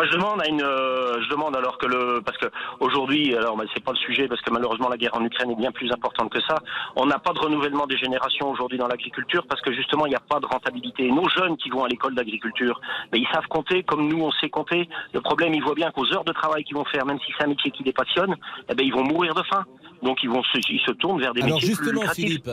Moi, 0.00 0.08
je 0.10 0.16
demande 0.16 0.40
à 0.40 0.48
une, 0.48 0.62
euh, 0.62 1.20
je 1.22 1.28
demande 1.28 1.54
alors 1.54 1.76
que 1.76 1.84
le, 1.84 2.22
parce 2.22 2.38
que 2.38 2.46
aujourd'hui, 2.80 3.36
alors 3.36 3.54
bah, 3.54 3.64
c'est 3.74 3.84
pas 3.84 3.92
le 3.92 3.98
sujet, 3.98 4.28
parce 4.28 4.40
que 4.40 4.50
malheureusement 4.50 4.88
la 4.88 4.96
guerre 4.96 5.14
en 5.14 5.22
Ukraine 5.22 5.50
est 5.50 5.56
bien 5.56 5.72
plus 5.72 5.92
importante 5.92 6.32
que 6.32 6.40
ça. 6.40 6.54
On 6.96 7.04
n'a 7.04 7.18
pas 7.18 7.34
de 7.34 7.38
renouvellement 7.38 7.86
des 7.86 7.98
générations 7.98 8.50
aujourd'hui 8.50 8.78
dans 8.78 8.88
l'agriculture 8.88 9.44
parce 9.46 9.60
que 9.60 9.74
justement 9.74 10.06
il 10.06 10.08
n'y 10.08 10.16
a 10.16 10.22
pas 10.26 10.40
de 10.40 10.46
rentabilité. 10.46 11.04
Et 11.04 11.12
nos 11.12 11.28
jeunes 11.28 11.58
qui 11.58 11.68
vont 11.68 11.84
à 11.84 11.88
l'école 11.88 12.14
d'agriculture, 12.14 12.80
ben, 13.12 13.20
ils 13.20 13.28
savent 13.30 13.46
compter 13.50 13.82
comme 13.82 14.08
nous 14.08 14.22
on 14.24 14.32
sait 14.40 14.48
compter. 14.48 14.88
Le 15.12 15.20
problème, 15.20 15.52
ils 15.52 15.62
voient 15.62 15.74
bien 15.74 15.90
qu'aux 15.90 16.10
heures 16.14 16.24
de 16.24 16.32
travail 16.32 16.64
qu'ils 16.64 16.78
vont 16.78 16.86
faire, 16.86 17.04
même 17.04 17.18
si 17.26 17.34
c'est 17.36 17.44
un 17.44 17.48
métier 17.48 17.70
qui 17.70 17.82
les 17.84 17.92
passionne, 17.92 18.34
eh 18.70 18.74
ben 18.74 18.86
ils 18.86 18.94
vont 18.94 19.04
mourir 19.04 19.34
de 19.34 19.42
faim. 19.42 19.66
Donc 20.02 20.22
ils 20.22 20.30
vont, 20.30 20.42
se, 20.44 20.56
ils 20.70 20.80
se 20.80 20.92
tournent 20.92 21.20
vers 21.20 21.34
des 21.34 21.42
Alors 21.42 21.56
métiers 21.56 21.74
plus 21.74 21.84
justement, 21.84 22.00
lucratifs. 22.00 22.24
Philippe, 22.24 22.48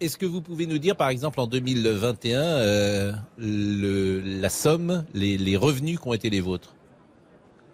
est-ce 0.00 0.16
que 0.16 0.26
vous 0.26 0.40
pouvez 0.40 0.66
nous 0.66 0.78
dire, 0.78 0.96
par 0.96 1.08
exemple, 1.08 1.40
en 1.40 1.46
2021, 1.46 2.40
euh, 2.40 3.12
la 3.38 4.48
somme, 4.48 5.04
les, 5.14 5.56
revenus 5.56 5.98
qui 5.98 6.08
ont 6.08 6.14
été 6.14 6.30
les 6.30 6.40
vôtres? 6.40 6.74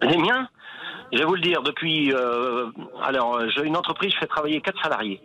Les 0.01 0.17
miens, 0.17 0.47
je 1.13 1.19
vais 1.19 1.25
vous 1.25 1.35
le 1.35 1.41
dire, 1.41 1.61
depuis... 1.61 2.11
Euh, 2.13 2.67
alors, 3.03 3.39
j'ai 3.49 3.63
une 3.63 3.77
entreprise, 3.77 4.11
je 4.13 4.19
fais 4.19 4.27
travailler 4.27 4.61
quatre 4.61 4.81
salariés. 4.81 5.21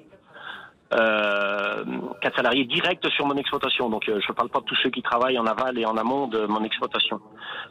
Euh, 0.93 1.85
quatre 2.21 2.37
salariés 2.37 2.65
directs 2.65 3.07
sur 3.15 3.25
mon 3.25 3.37
exploitation. 3.37 3.89
Donc, 3.89 4.05
je 4.07 4.13
ne 4.13 4.35
parle 4.35 4.51
pas 4.51 4.61
de 4.61 4.65
tous 4.65 4.77
ceux 4.83 4.91
qui 4.91 5.03
travaillent 5.03 5.39
en 5.39 5.47
aval 5.47 5.79
et 5.79 5.87
en 5.87 5.97
amont 5.97 6.27
de 6.27 6.47
mon 6.47 6.65
exploitation. 6.65 7.21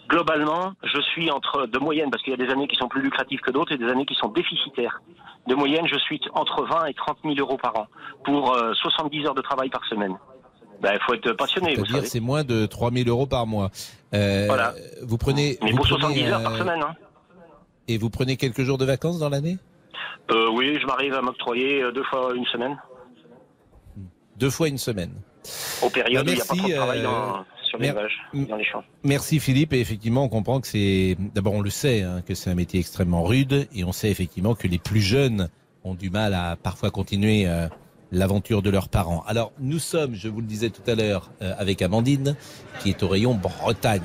Globalement, 0.08 0.74
je 0.84 1.02
suis 1.02 1.30
entre 1.30 1.68
de 1.68 1.78
moyenne, 1.80 2.10
parce 2.10 2.24
qu'il 2.24 2.32
y 2.32 2.42
a 2.42 2.44
des 2.44 2.52
années 2.52 2.68
qui 2.68 2.78
sont 2.78 2.88
plus 2.88 3.02
lucratives 3.02 3.42
que 3.42 3.52
d'autres 3.52 3.74
et 3.74 3.78
des 3.78 3.90
années 3.90 4.06
qui 4.06 4.16
sont 4.16 4.30
déficitaires. 4.30 5.02
De 5.48 5.56
moyenne, 5.56 5.88
je 5.88 5.98
suis 5.98 6.22
entre 6.34 6.64
20 6.66 6.86
et 6.86 6.94
30 6.94 7.18
000 7.24 7.36
euros 7.40 7.58
par 7.58 7.76
an 7.78 7.88
pour 8.24 8.54
euh, 8.56 8.74
70 8.74 9.26
heures 9.26 9.34
de 9.36 9.42
travail 9.42 9.70
par 9.70 9.84
semaine. 9.86 10.16
Ben, 10.82 10.92
Il 10.94 11.00
faut 11.06 11.14
être 11.14 11.34
passionné, 11.34 11.72
vous 11.72 11.78
C'est-à-dire 11.78 11.96
savez. 11.98 12.08
c'est 12.08 12.20
moins 12.20 12.44
de 12.44 12.66
3000 12.66 13.10
euros 13.10 13.26
par 13.26 13.48
mois. 13.48 13.70
Euh, 14.14 14.46
Voilà. 14.48 14.74
Vous 15.02 15.18
prenez, 15.18 15.58
Mais 15.62 15.72
vous 15.72 15.78
pour 15.78 15.88
prenez, 15.88 16.02
70 16.02 16.24
heures 16.32 16.44
par 16.44 16.54
euh, 16.54 16.58
semaine. 16.60 16.82
Hein. 16.84 16.94
Et 17.88 17.98
vous 17.98 18.10
prenez 18.10 18.38
quelques 18.38 18.62
jours 18.62 18.78
de 18.78 18.86
vacances 18.86 19.18
dans 19.20 19.30
l'année? 19.30 19.58
Euh, 20.32 20.50
oui, 20.52 20.78
je 20.80 20.86
m'arrive 20.86 21.16
à 21.16 21.22
m'octroyer 21.22 21.82
euh, 21.82 21.92
deux 21.92 22.04
fois 22.04 22.32
une 22.36 22.46
semaine. 22.46 22.78
Deux 24.38 24.50
fois 24.52 24.68
une 24.68 24.78
semaine. 24.78 25.14
Aux 25.82 25.90
périodes 25.90 26.26
Bah, 26.26 26.32
où 26.32 26.34
il 26.34 26.36
n'y 26.36 26.42
a 26.42 26.46
pas 26.46 26.56
trop 26.56 26.68
de 26.68 26.74
travail 26.76 27.00
euh, 27.00 27.04
dans, 27.04 27.46
sur 27.70 27.80
mer- 27.80 27.94
l'élevage, 27.94 28.48
dans 28.50 28.56
les 28.58 28.66
champs. 28.66 28.84
Merci 29.04 29.40
Philippe. 29.40 29.74
Et 29.74 29.80
effectivement, 29.80 30.24
on 30.24 30.30
comprend 30.30 30.60
que 30.60 30.68
c'est. 30.68 31.16
D'abord, 31.36 31.54
on 31.54 31.62
le 31.62 31.70
sait 31.70 32.02
hein, 32.02 32.22
que 32.26 32.34
c'est 32.36 32.50
un 32.50 32.56
métier 32.56 32.80
extrêmement 32.80 33.24
rude, 33.24 33.68
et 33.74 33.84
on 33.84 33.92
sait 33.92 34.10
effectivement 34.12 34.56
que 34.56 34.68
les 34.68 34.80
plus 34.80 35.02
jeunes 35.02 35.50
ont 35.84 35.94
du 35.94 36.10
mal 36.10 36.34
à 36.34 36.58
parfois 36.62 36.92
continuer 36.92 37.48
euh, 37.48 37.68
l'aventure 38.12 38.62
de 38.62 38.70
leurs 38.70 38.90
parents. 38.90 39.24
Alors, 39.28 39.54
nous 39.60 39.80
sommes, 39.80 40.16
je 40.16 40.28
vous 40.28 40.42
le 40.42 40.48
disais 40.48 40.70
tout 40.72 40.82
à 40.88 40.96
l'heure, 40.96 41.32
euh, 41.42 41.54
avec 41.58 41.82
Amandine, 41.82 42.36
qui 42.80 42.90
est 42.90 43.02
au 43.04 43.08
rayon 43.08 43.34
Bretagne. 43.36 44.02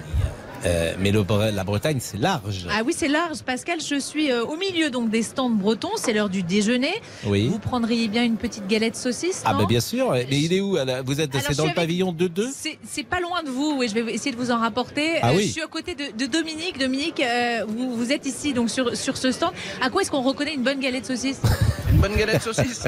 Euh, 0.65 0.95
mais 0.99 1.11
le 1.13 1.25
la 1.53 1.65
Bretagne, 1.65 1.99
c'est 2.01 2.19
large. 2.19 2.67
Ah 2.71 2.83
oui, 2.85 2.95
c'est 2.97 3.09
large. 3.09 3.43
Pascal, 3.43 3.79
je 3.81 3.99
suis 3.99 4.31
euh, 4.31 4.45
au 4.45 4.57
milieu 4.57 4.91
donc 4.91 5.11
des 5.11 5.23
stands 5.23 5.51
bretons. 5.51 5.91
C'est 5.97 6.13
l'heure 6.13 6.29
du 6.31 6.43
déjeuner. 6.43 6.93
Oui. 7.27 7.49
Vous 7.49 7.59
prendriez 7.59 8.09
bien 8.09 8.25
une 8.25 8.37
petite 8.37 8.67
galette 8.67 8.97
saucisse 8.97 9.43
Ah 9.45 9.55
bah 9.55 9.65
bien 9.69 9.81
sûr. 9.81 10.13
Mais 10.13 10.27
il 10.41 10.53
est 10.53 10.61
où 10.61 10.77
Vous 11.05 11.21
êtes 11.21 11.35
Alors, 11.35 11.47
c'est 11.47 11.57
dans 11.57 11.65
le 11.65 11.69
avec- 11.71 11.75
pavillon 11.77 12.13
2-2 12.13 12.49
C'est- 12.55 12.79
C'est 12.89 13.07
pas 13.07 13.21
loin 13.21 13.43
de 13.43 13.51
vous, 13.51 13.77
oui, 13.79 13.89
je 13.89 13.95
vais 13.95 14.13
essayer 14.15 14.31
de 14.33 14.37
vous 14.37 14.51
en 14.51 14.59
rapporter. 14.59 15.19
Ah 15.23 15.31
Euh, 15.31 15.37
oui. 15.37 15.47
Je 15.47 15.53
suis 15.53 15.63
à 15.63 15.67
côté 15.67 15.95
de, 15.95 16.05
de 16.17 16.27
Dominique. 16.31 16.79
Dominique, 16.79 17.21
euh, 17.21 17.65
vous, 17.69 17.95
vous 17.97 18.13
êtes 18.13 18.25
ici 18.27 18.53
donc 18.53 18.71
sur, 18.71 18.97
sur 18.97 19.17
ce 19.17 19.33
stand. 19.33 19.53
À 19.83 19.91
quoi 19.91 20.03
est-ce 20.03 20.11
qu'on 20.11 20.23
reconnaît 20.23 20.55
une 20.55 20.63
bonne 20.63 20.81
galette 20.81 21.07
saucisse? 21.07 21.41
Une 21.93 22.01
bonne 22.01 22.17
galette 22.17 22.43
saucisse? 22.43 22.87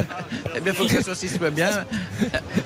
Eh 0.57 0.61
bien, 0.61 0.73
il 0.73 0.77
faut 0.77 0.85
que 0.85 0.95
la 0.95 1.03
saucisse 1.03 1.37
soit 1.37 1.51
bien, 1.51 1.71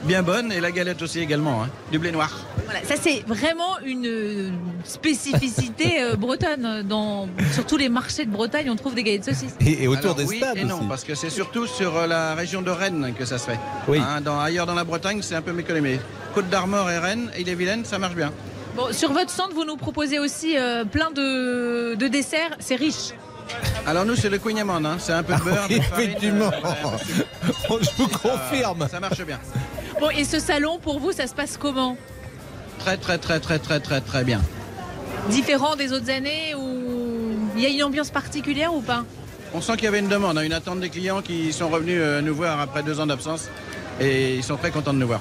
bien 0.04 0.22
bonne 0.22 0.50
et 0.52 0.60
la 0.60 0.70
galette 0.72 1.02
aussi 1.02 1.20
également, 1.20 1.64
hein. 1.64 1.68
du 1.92 1.98
blé 1.98 2.12
noir. 2.12 2.46
Voilà, 2.64 2.80
ça 2.84 2.94
c'est 3.00 3.22
vraiment 3.26 3.78
une 3.84 4.06
euh, 4.06 4.50
spécificité 5.00 6.02
euh, 6.02 6.16
bretonne. 6.16 6.82
Dans, 6.86 7.28
sur 7.52 7.66
tous 7.66 7.76
les 7.76 7.88
marchés 7.88 8.24
de 8.24 8.30
Bretagne, 8.30 8.68
on 8.70 8.76
trouve 8.76 8.94
des 8.94 9.02
galettes 9.02 9.24
saucisses. 9.24 9.54
Et, 9.60 9.84
et 9.84 9.88
autour 9.88 10.02
Alors, 10.12 10.14
des 10.16 10.24
oui 10.24 10.36
stades 10.38 10.56
et 10.58 10.64
non, 10.64 10.78
aussi. 10.78 10.86
parce 10.88 11.04
que 11.04 11.14
c'est 11.14 11.30
surtout 11.30 11.66
sur 11.66 11.96
euh, 11.96 12.06
la 12.06 12.34
région 12.34 12.60
de 12.62 12.70
Rennes 12.70 13.14
que 13.18 13.24
ça 13.24 13.38
se 13.38 13.46
fait. 13.50 13.58
Oui. 13.88 13.98
Hein, 13.98 14.20
dans, 14.20 14.38
ailleurs 14.40 14.66
dans 14.66 14.74
la 14.74 14.84
Bretagne, 14.84 15.20
c'est 15.22 15.34
un 15.34 15.42
peu 15.42 15.52
méconnu. 15.52 15.98
Côte 16.34 16.48
d'Armor 16.48 16.90
et 16.90 16.98
Rennes, 16.98 17.30
et 17.36 17.44
les 17.44 17.54
Vilaines, 17.54 17.84
ça 17.84 17.98
marche 17.98 18.14
bien. 18.14 18.32
Bon, 18.76 18.92
sur 18.92 19.12
votre 19.12 19.30
stand, 19.30 19.52
vous 19.52 19.64
nous 19.64 19.76
proposez 19.76 20.18
aussi 20.18 20.56
euh, 20.56 20.84
plein 20.84 21.10
de, 21.10 21.94
de 21.96 22.08
desserts. 22.08 22.56
C'est 22.60 22.76
riche. 22.76 23.12
Alors 23.86 24.04
nous, 24.04 24.14
c'est 24.14 24.28
le 24.28 24.38
Queen 24.38 24.58
Amand, 24.60 24.84
hein. 24.84 24.96
c'est 25.00 25.12
un 25.12 25.22
peu 25.24 25.34
de 25.34 25.40
beurre, 25.40 25.54
de 25.68 25.74
farine, 25.74 25.82
Ah 25.92 26.00
Effectivement. 26.02 26.50
euh, 26.52 27.78
Je 27.80 27.90
vous 28.02 28.08
confirme. 28.08 28.86
ça 28.88 29.00
marche 29.00 29.22
bien. 29.24 29.40
Bon, 30.00 30.10
et 30.10 30.24
ce 30.24 30.38
salon, 30.38 30.78
pour 30.78 31.00
vous, 31.00 31.10
ça 31.12 31.26
se 31.26 31.34
passe 31.34 31.56
comment? 31.56 31.96
Très, 32.78 32.96
très, 32.96 33.18
très, 33.18 33.40
très, 33.40 33.58
très, 33.58 33.80
très, 33.80 34.00
très 34.00 34.22
bien. 34.24 34.40
Différent 35.28 35.76
des 35.76 35.92
autres 35.92 36.10
années 36.10 36.54
ou 36.54 36.80
il 37.56 37.62
y 37.62 37.66
a 37.66 37.68
une 37.68 37.82
ambiance 37.82 38.10
particulière 38.10 38.74
ou 38.74 38.80
pas 38.80 39.04
On 39.54 39.60
sent 39.60 39.74
qu'il 39.74 39.84
y 39.84 39.88
avait 39.88 39.98
une 39.98 40.08
demande, 40.08 40.38
hein, 40.38 40.42
une 40.42 40.52
attente 40.52 40.80
des 40.80 40.90
clients 40.90 41.22
qui 41.22 41.52
sont 41.52 41.68
revenus 41.68 41.98
euh, 41.98 42.20
nous 42.20 42.34
voir 42.34 42.60
après 42.60 42.82
deux 42.82 43.00
ans 43.00 43.06
d'absence 43.06 43.48
et 44.00 44.36
ils 44.36 44.44
sont 44.44 44.56
très 44.56 44.70
contents 44.70 44.94
de 44.94 44.98
nous 44.98 45.06
voir. 45.06 45.20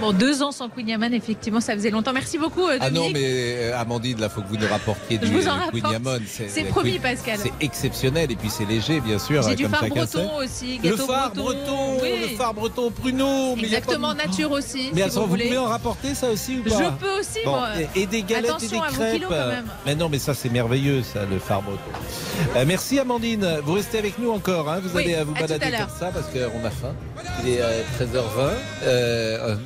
Bon, 0.00 0.12
deux 0.12 0.42
ans 0.42 0.50
sans 0.52 0.68
Queen 0.68 0.88
effectivement, 1.12 1.60
ça 1.60 1.74
faisait 1.74 1.90
longtemps. 1.90 2.12
Merci 2.12 2.38
beaucoup, 2.38 2.66
euh, 2.66 2.78
Ah 2.80 2.90
Dominique. 2.90 3.14
non, 3.14 3.20
mais 3.20 3.26
euh, 3.26 3.78
Amandine, 3.80 4.18
là, 4.20 4.28
faut 4.28 4.40
que 4.40 4.48
vous 4.48 4.56
nous 4.56 4.66
rapportiez 4.68 5.18
Je 5.20 5.26
du 5.26 5.32
vous 5.32 5.46
en 5.46 5.50
euh, 5.50 5.54
rapporte. 5.64 6.20
Queen. 6.26 6.48
C'est 6.48 6.64
promis, 6.64 6.98
Pascal. 6.98 7.38
C'est 7.42 7.52
exceptionnel 7.60 8.30
et 8.32 8.36
puis 8.36 8.48
c'est 8.48 8.64
léger, 8.64 9.00
bien 9.00 9.18
sûr, 9.18 9.42
J'ai 9.42 9.50
euh, 9.50 9.54
du 9.54 9.66
phare 9.66 9.86
breton 9.88 10.06
sait. 10.06 10.44
aussi, 10.44 10.80
Le 10.82 10.96
phare 10.96 11.32
breton, 11.34 11.98
oui. 12.02 12.08
le 12.30 12.36
phare 12.36 12.54
breton 12.54 12.90
pruneau. 12.90 13.54
il 13.56 13.64
Exactement, 13.66 14.14
nature 14.14 14.50
aussi. 14.52 14.90
Mais 14.94 15.02
si 15.02 15.06
attends, 15.08 15.14
vous, 15.20 15.20
vous, 15.26 15.30
voulez. 15.32 15.44
pouvez 15.46 15.58
en 15.58 15.66
rapporter 15.66 16.14
ça 16.14 16.30
aussi 16.30 16.56
ou 16.58 16.62
Je 16.64 16.70
pas 16.70 16.96
peux 16.98 17.20
aussi, 17.20 17.38
Bon, 17.44 17.50
moi. 17.52 17.68
et, 17.94 18.00
et 18.02 18.06
des 18.06 18.22
galettes 18.22 18.50
Attention 18.52 18.82
et 18.82 18.86
à 18.86 18.90
des 18.90 18.96
vos 18.96 19.02
crêpes. 19.02 19.14
kilos, 19.16 19.30
quand 19.30 19.46
même. 19.48 19.66
Mais 19.86 19.94
non, 19.94 20.08
mais 20.08 20.18
ça 20.18 20.32
c'est 20.34 20.48
merveilleux, 20.50 21.02
ça, 21.02 21.20
le 21.30 21.38
phare 21.38 21.62
breton. 21.62 21.80
Euh, 22.56 22.64
merci 22.66 22.98
Amandine. 22.98 23.58
Vous 23.64 23.74
restez 23.74 23.98
avec 23.98 24.18
nous 24.18 24.30
encore. 24.30 24.68
Hein. 24.70 24.80
Vous 24.82 24.96
Oui, 24.96 25.04
allez 25.04 25.14
euh, 25.16 25.24
vous 25.24 25.34
balader 25.34 25.58
comme 25.58 25.98
ça 25.98 26.06
parce 26.12 26.26
qu'on 26.28 26.64
a 26.64 26.70
faim. 26.70 26.94
Il 27.44 27.50
est 27.50 27.60
euh, 27.60 27.82
13h20. 27.98 28.06
Euh, 28.38 28.54
euh, 28.84 29.56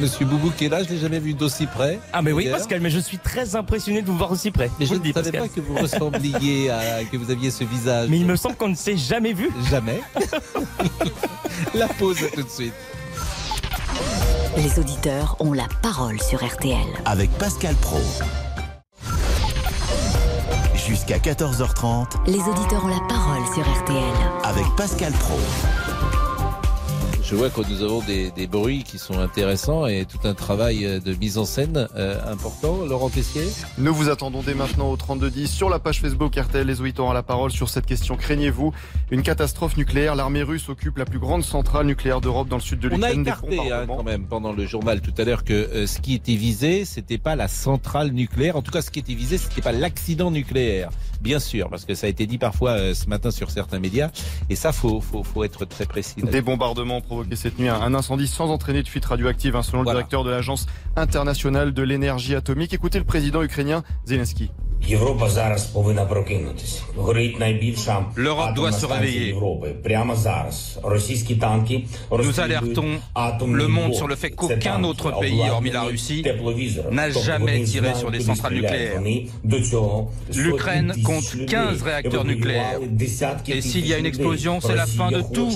Monsieur 0.00 0.26
Boubou 0.26 0.50
qui 0.50 0.66
est 0.66 0.68
là, 0.68 0.82
je 0.84 0.88
l'ai 0.90 0.98
jamais 0.98 1.18
vu 1.18 1.34
d'aussi 1.34 1.66
près. 1.66 1.98
Ah 2.12 2.22
mais 2.22 2.32
oui 2.32 2.44
Hier. 2.44 2.56
Pascal, 2.56 2.80
mais 2.80 2.90
je 2.90 3.00
suis 3.00 3.18
très 3.18 3.56
impressionné 3.56 4.00
de 4.02 4.06
vous 4.06 4.16
voir 4.16 4.30
aussi 4.30 4.50
près. 4.52 4.70
Mais 4.78 4.86
je 4.86 4.94
ne 4.94 4.98
dis, 5.00 5.12
savais 5.12 5.32
Pascal. 5.32 5.48
pas 5.48 5.54
que 5.54 5.60
vous 5.60 5.74
ressembliez 5.74 6.70
à 6.70 7.04
que 7.10 7.16
vous 7.16 7.30
aviez 7.30 7.50
ce 7.50 7.64
visage. 7.64 8.08
Mais 8.10 8.18
il 8.18 8.26
me 8.26 8.36
semble 8.36 8.54
qu'on 8.56 8.68
ne 8.68 8.74
s'est 8.76 8.96
jamais 8.96 9.32
vu. 9.32 9.50
Jamais. 9.70 10.00
La 11.74 11.88
pause 11.88 12.18
tout 12.34 12.42
de 12.42 12.48
suite. 12.48 12.72
Les 14.56 14.78
auditeurs 14.78 15.36
ont 15.40 15.52
la 15.52 15.66
parole 15.82 16.20
sur 16.22 16.44
RTL. 16.44 16.76
Avec 17.04 17.30
Pascal 17.32 17.74
Pro. 17.76 18.00
Jusqu'à 20.74 21.18
14h30 21.18 22.06
Les 22.26 22.40
auditeurs 22.40 22.84
ont 22.84 22.88
la 22.88 23.00
parole 23.08 23.42
sur 23.54 23.62
RTL. 23.62 24.02
avec 24.44 24.64
Pascal 24.76 25.12
Pro. 25.12 25.38
Je 27.28 27.34
vois 27.34 27.50
que 27.50 27.60
nous 27.60 27.82
avons 27.82 28.00
des, 28.00 28.30
des 28.30 28.46
bruits 28.46 28.84
qui 28.84 28.96
sont 28.96 29.18
intéressants 29.18 29.84
et 29.86 30.06
tout 30.06 30.26
un 30.26 30.32
travail 30.32 30.86
euh, 30.86 30.98
de 30.98 31.12
mise 31.12 31.36
en 31.36 31.44
scène 31.44 31.86
euh, 31.94 32.18
important. 32.26 32.86
Laurent 32.86 33.10
Tessier 33.10 33.42
Nous 33.76 33.92
vous 33.92 34.08
attendons 34.08 34.40
dès 34.42 34.54
maintenant 34.54 34.90
au 34.90 34.96
3210 34.96 35.46
sur 35.46 35.68
la 35.68 35.78
page 35.78 36.00
Facebook 36.00 36.34
RTL. 36.34 36.66
Les 36.66 36.80
auditeurs 36.80 37.04
ont 37.04 37.12
la 37.12 37.22
parole 37.22 37.50
sur 37.50 37.68
cette 37.68 37.84
question. 37.84 38.16
Craignez-vous 38.16 38.72
une 39.10 39.20
catastrophe 39.20 39.76
nucléaire? 39.76 40.14
L'armée 40.14 40.42
russe 40.42 40.70
occupe 40.70 40.96
la 40.96 41.04
plus 41.04 41.18
grande 41.18 41.44
centrale 41.44 41.84
nucléaire 41.84 42.22
d'Europe 42.22 42.48
dans 42.48 42.56
le 42.56 42.62
sud 42.62 42.80
de 42.80 42.88
On 42.88 42.92
a 43.02 43.12
l'Ukraine. 43.12 43.20
Écarté 43.20 43.72
hein, 43.72 43.84
quand 43.86 44.04
même 44.04 44.24
pendant 44.24 44.54
le 44.54 44.64
journal 44.64 45.02
tout 45.02 45.12
à 45.18 45.24
l'heure 45.24 45.44
que 45.44 45.52
euh, 45.52 45.86
ce 45.86 46.00
qui 46.00 46.14
était 46.14 46.34
visé, 46.34 46.86
c'était 46.86 47.18
pas 47.18 47.36
la 47.36 47.48
centrale 47.48 48.10
nucléaire. 48.12 48.56
En 48.56 48.62
tout 48.62 48.72
cas, 48.72 48.80
ce 48.80 48.90
qui 48.90 49.00
était 49.00 49.12
visé, 49.12 49.36
c'était 49.36 49.60
pas 49.60 49.72
l'accident 49.72 50.30
nucléaire. 50.30 50.88
Bien 51.20 51.40
sûr, 51.40 51.68
parce 51.68 51.84
que 51.84 51.94
ça 51.94 52.06
a 52.06 52.10
été 52.10 52.26
dit 52.26 52.38
parfois 52.38 52.70
euh, 52.70 52.94
ce 52.94 53.06
matin 53.06 53.30
sur 53.30 53.50
certains 53.50 53.80
médias. 53.80 54.10
Et 54.48 54.56
ça, 54.56 54.72
faut, 54.72 55.02
faut, 55.02 55.22
faut 55.22 55.44
être 55.44 55.66
très 55.66 55.84
précis. 55.84 56.22
Des 56.22 56.40
bombardements 56.40 57.02
provoqués 57.02 57.17
cette 57.34 57.58
nuit, 57.58 57.68
un 57.68 57.80
un 57.80 57.94
incendie 57.94 58.26
sans 58.26 58.50
entraîner 58.50 58.82
de 58.82 58.88
fuite 58.88 59.04
radioactive, 59.04 59.56
hein, 59.56 59.62
selon 59.62 59.82
Voilà. 59.82 59.98
le 59.98 60.02
directeur 60.02 60.24
de 60.24 60.30
l'Agence 60.30 60.66
internationale 60.96 61.72
de 61.72 61.82
l'énergie 61.82 62.34
atomique. 62.34 62.72
Écoutez 62.74 62.98
le 62.98 63.04
président 63.04 63.42
ukrainien 63.42 63.82
Zelensky. 64.06 64.50
L'Europe 68.16 68.54
doit 68.54 68.72
se 68.72 68.86
réveiller. 68.86 69.34
Nous 72.10 72.40
alertons 72.40 73.00
le 73.46 73.68
monde 73.68 73.94
sur 73.94 74.08
le 74.08 74.16
fait 74.16 74.30
qu'aucun 74.30 74.82
autre 74.84 75.20
pays, 75.20 75.40
hormis 75.50 75.70
la 75.70 75.82
Russie, 75.82 76.24
n'a 76.90 77.10
jamais 77.10 77.62
tiré 77.64 77.94
sur 77.94 78.10
des 78.10 78.20
centrales 78.20 78.54
nucléaires. 78.54 79.02
L'Ukraine 80.34 80.94
compte 81.04 81.46
15 81.46 81.82
réacteurs 81.82 82.24
nucléaires. 82.24 82.80
Et 83.48 83.60
s'il 83.60 83.86
y 83.86 83.92
a 83.92 83.98
une 83.98 84.06
explosion, 84.06 84.60
c'est 84.60 84.74
la 84.74 84.86
fin 84.86 85.10
de 85.10 85.20
tout. 85.20 85.52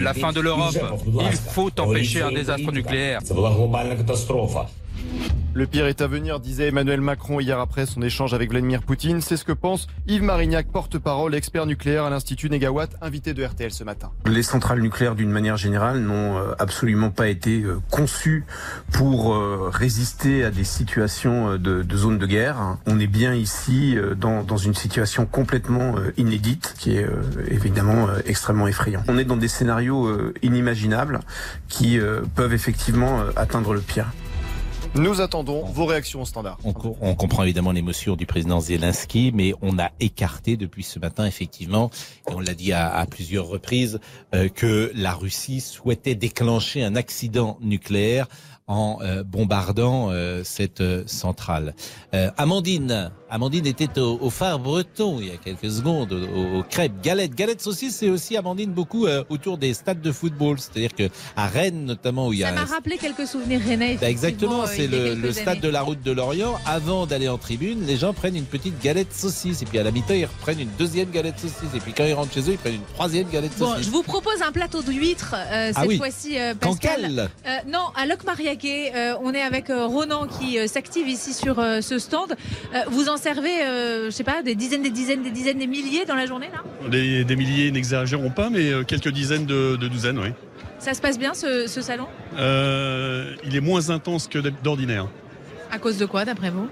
La 0.00 0.14
fin 0.14 0.32
de 0.32 0.40
l'Europe. 0.40 0.78
Il 1.20 1.36
faut 1.52 1.70
empêcher 1.78 2.22
un 2.22 2.32
désastre 2.32 2.72
nucléaire. 2.72 3.20
Le 5.56 5.66
pire 5.66 5.86
est 5.86 6.02
à 6.02 6.06
venir, 6.06 6.38
disait 6.38 6.68
Emmanuel 6.68 7.00
Macron 7.00 7.40
hier 7.40 7.58
après 7.58 7.86
son 7.86 8.02
échange 8.02 8.34
avec 8.34 8.50
Vladimir 8.50 8.82
Poutine. 8.82 9.22
C'est 9.22 9.38
ce 9.38 9.44
que 9.46 9.52
pense 9.52 9.86
Yves 10.06 10.22
Marignac, 10.22 10.66
porte-parole, 10.70 11.34
expert 11.34 11.64
nucléaire 11.64 12.04
à 12.04 12.10
l'Institut 12.10 12.50
Négawatt, 12.50 12.94
invité 13.00 13.32
de 13.32 13.42
RTL 13.42 13.70
ce 13.70 13.82
matin. 13.82 14.10
Les 14.26 14.42
centrales 14.42 14.82
nucléaires, 14.82 15.14
d'une 15.14 15.30
manière 15.30 15.56
générale, 15.56 16.00
n'ont 16.00 16.36
euh, 16.36 16.52
absolument 16.58 17.08
pas 17.08 17.28
été 17.28 17.62
euh, 17.62 17.78
conçues 17.90 18.44
pour 18.92 19.32
euh, 19.32 19.70
résister 19.72 20.44
à 20.44 20.50
des 20.50 20.62
situations 20.62 21.52
de, 21.52 21.82
de 21.82 21.96
zones 21.96 22.18
de 22.18 22.26
guerre. 22.26 22.76
On 22.84 23.00
est 23.00 23.06
bien 23.06 23.32
ici 23.32 23.96
dans, 24.14 24.42
dans 24.42 24.58
une 24.58 24.74
situation 24.74 25.24
complètement 25.24 25.94
inédite, 26.18 26.74
qui 26.78 26.98
est 26.98 27.06
évidemment 27.48 28.08
extrêmement 28.26 28.68
effrayant. 28.68 29.02
On 29.08 29.16
est 29.16 29.24
dans 29.24 29.38
des 29.38 29.48
scénarios 29.48 30.34
inimaginables 30.42 31.20
qui 31.68 31.98
peuvent 32.34 32.52
effectivement 32.52 33.20
atteindre 33.36 33.72
le 33.72 33.80
pire. 33.80 34.12
Nous 34.98 35.20
attendons 35.20 35.62
vos 35.64 35.84
réactions 35.84 36.22
au 36.22 36.24
standard. 36.24 36.58
On, 36.64 36.72
co- 36.72 36.96
on 37.02 37.14
comprend 37.14 37.42
évidemment 37.42 37.70
l'émotion 37.72 38.16
du 38.16 38.24
président 38.24 38.60
Zelensky, 38.60 39.30
mais 39.34 39.52
on 39.60 39.78
a 39.78 39.90
écarté 40.00 40.56
depuis 40.56 40.82
ce 40.82 40.98
matin, 40.98 41.26
effectivement, 41.26 41.90
et 42.30 42.34
on 42.34 42.40
l'a 42.40 42.54
dit 42.54 42.72
à, 42.72 42.94
à 42.94 43.04
plusieurs 43.06 43.46
reprises, 43.46 44.00
euh, 44.34 44.48
que 44.48 44.90
la 44.94 45.12
Russie 45.12 45.60
souhaitait 45.60 46.14
déclencher 46.14 46.82
un 46.82 46.96
accident 46.96 47.58
nucléaire 47.60 48.26
en 48.68 48.98
euh, 49.02 49.22
bombardant 49.22 50.08
euh, 50.10 50.42
cette 50.44 50.80
euh, 50.80 51.04
centrale. 51.06 51.74
Euh, 52.14 52.30
Amandine, 52.36 53.12
Amandine 53.30 53.64
était 53.66 53.98
au, 54.00 54.18
au 54.20 54.28
phare 54.30 54.58
breton 54.58 55.18
il 55.20 55.28
y 55.28 55.30
a 55.30 55.36
quelques 55.36 55.70
secondes, 55.70 56.12
au, 56.12 56.58
au 56.58 56.62
crêpes, 56.64 57.00
galettes, 57.00 57.34
galettes 57.36 57.60
saucisses, 57.60 57.96
c'est 57.96 58.10
aussi 58.10 58.36
Amandine 58.36 58.72
beaucoup 58.72 59.06
euh, 59.06 59.22
autour 59.28 59.56
des 59.58 59.72
stades 59.72 60.00
de 60.00 60.10
football, 60.10 60.58
c'est-à-dire 60.58 60.94
que 60.94 61.08
à 61.36 61.46
Rennes 61.46 61.84
notamment 61.84 62.26
où 62.26 62.32
il 62.32 62.40
y 62.40 62.42
Ça 62.42 62.48
a 62.48 62.52
m'a 62.52 62.62
un 62.62 62.64
rappelé 62.64 62.98
quelques 62.98 63.26
souvenirs 63.28 63.60
rennais. 63.64 63.98
bah, 64.00 64.10
exactement, 64.10 64.66
c'est 64.66 64.88
le, 64.88 65.14
le 65.14 65.32
stade 65.32 65.48
années. 65.48 65.60
de 65.60 65.68
la 65.68 65.82
route 65.82 66.02
de 66.02 66.10
Lorient. 66.10 66.58
Avant 66.66 67.06
d'aller 67.06 67.28
en 67.28 67.38
tribune, 67.38 67.86
les 67.86 67.96
gens 67.96 68.12
prennent 68.14 68.36
une 68.36 68.44
petite 68.46 68.80
galette 68.82 69.14
saucisse. 69.14 69.62
Et 69.62 69.66
puis 69.66 69.78
à 69.78 69.84
la 69.84 69.92
mi-temps, 69.92 70.14
ils 70.14 70.24
reprennent 70.24 70.60
une 70.60 70.70
deuxième 70.76 71.10
galette 71.10 71.38
saucisse. 71.38 71.72
Et 71.74 71.78
puis 71.78 71.92
quand 71.92 72.04
ils 72.04 72.14
rentrent 72.14 72.32
chez 72.34 72.40
eux, 72.40 72.52
ils 72.52 72.58
prennent 72.58 72.74
une 72.74 72.94
troisième 72.94 73.28
galette 73.30 73.56
Bon, 73.58 73.70
saucisse. 73.70 73.86
je 73.86 73.90
vous 73.92 74.02
propose 74.02 74.42
un 74.42 74.50
plateau 74.50 74.82
d'huîtres 74.82 75.36
euh, 75.36 75.68
cette 75.68 75.76
Ah 75.78 75.84
oui. 75.86 75.98
fois-ci, 75.98 76.36
euh, 76.38 76.54
Pascal. 76.54 77.30
Euh, 77.46 77.50
non, 77.68 77.86
à 77.94 78.06
Euh, 78.64 79.14
on 79.22 79.32
est 79.34 79.42
avec 79.42 79.70
euh, 79.70 79.86
Ronan 79.86 80.26
qui 80.26 80.58
euh, 80.58 80.66
s'active 80.66 81.08
ici 81.08 81.34
sur 81.34 81.56
ce 81.56 81.98
stand. 81.98 82.34
Vous 82.88 83.08
en 83.08 83.16
servez, 83.16 83.56
je 84.06 84.10
sais 84.10 84.24
pas, 84.24 84.42
des 84.42 84.54
dizaines, 84.54 84.82
des 84.82 84.90
dizaines, 84.90 85.22
des 85.22 85.30
dizaines, 85.30 85.58
des 85.58 85.66
milliers 85.66 86.04
dans 86.04 86.14
la 86.14 86.26
journée 86.26 86.48
là? 86.52 86.62
Des, 86.88 87.24
des 87.24 87.36
milliers, 87.36 87.70
n'exagérons 87.70 88.30
pas, 88.30 88.50
mais 88.50 88.70
quelques 88.86 89.08
dizaines 89.08 89.46
de, 89.46 89.76
de 89.76 89.88
douzaines, 89.88 90.18
oui. 90.18 90.28
Ça 90.78 90.94
se 90.94 91.00
passe 91.00 91.18
bien 91.18 91.34
ce, 91.34 91.66
ce 91.66 91.80
salon? 91.80 92.06
Il 92.36 93.56
est 93.56 93.60
moins 93.60 93.90
intense 93.90 94.28
que 94.28 94.38
d'ordinaire. 94.38 95.08
À 95.70 95.78
cause 95.78 95.98
de 95.98 96.06
quoi, 96.06 96.24
d'après 96.24 96.50
vous? 96.50 96.68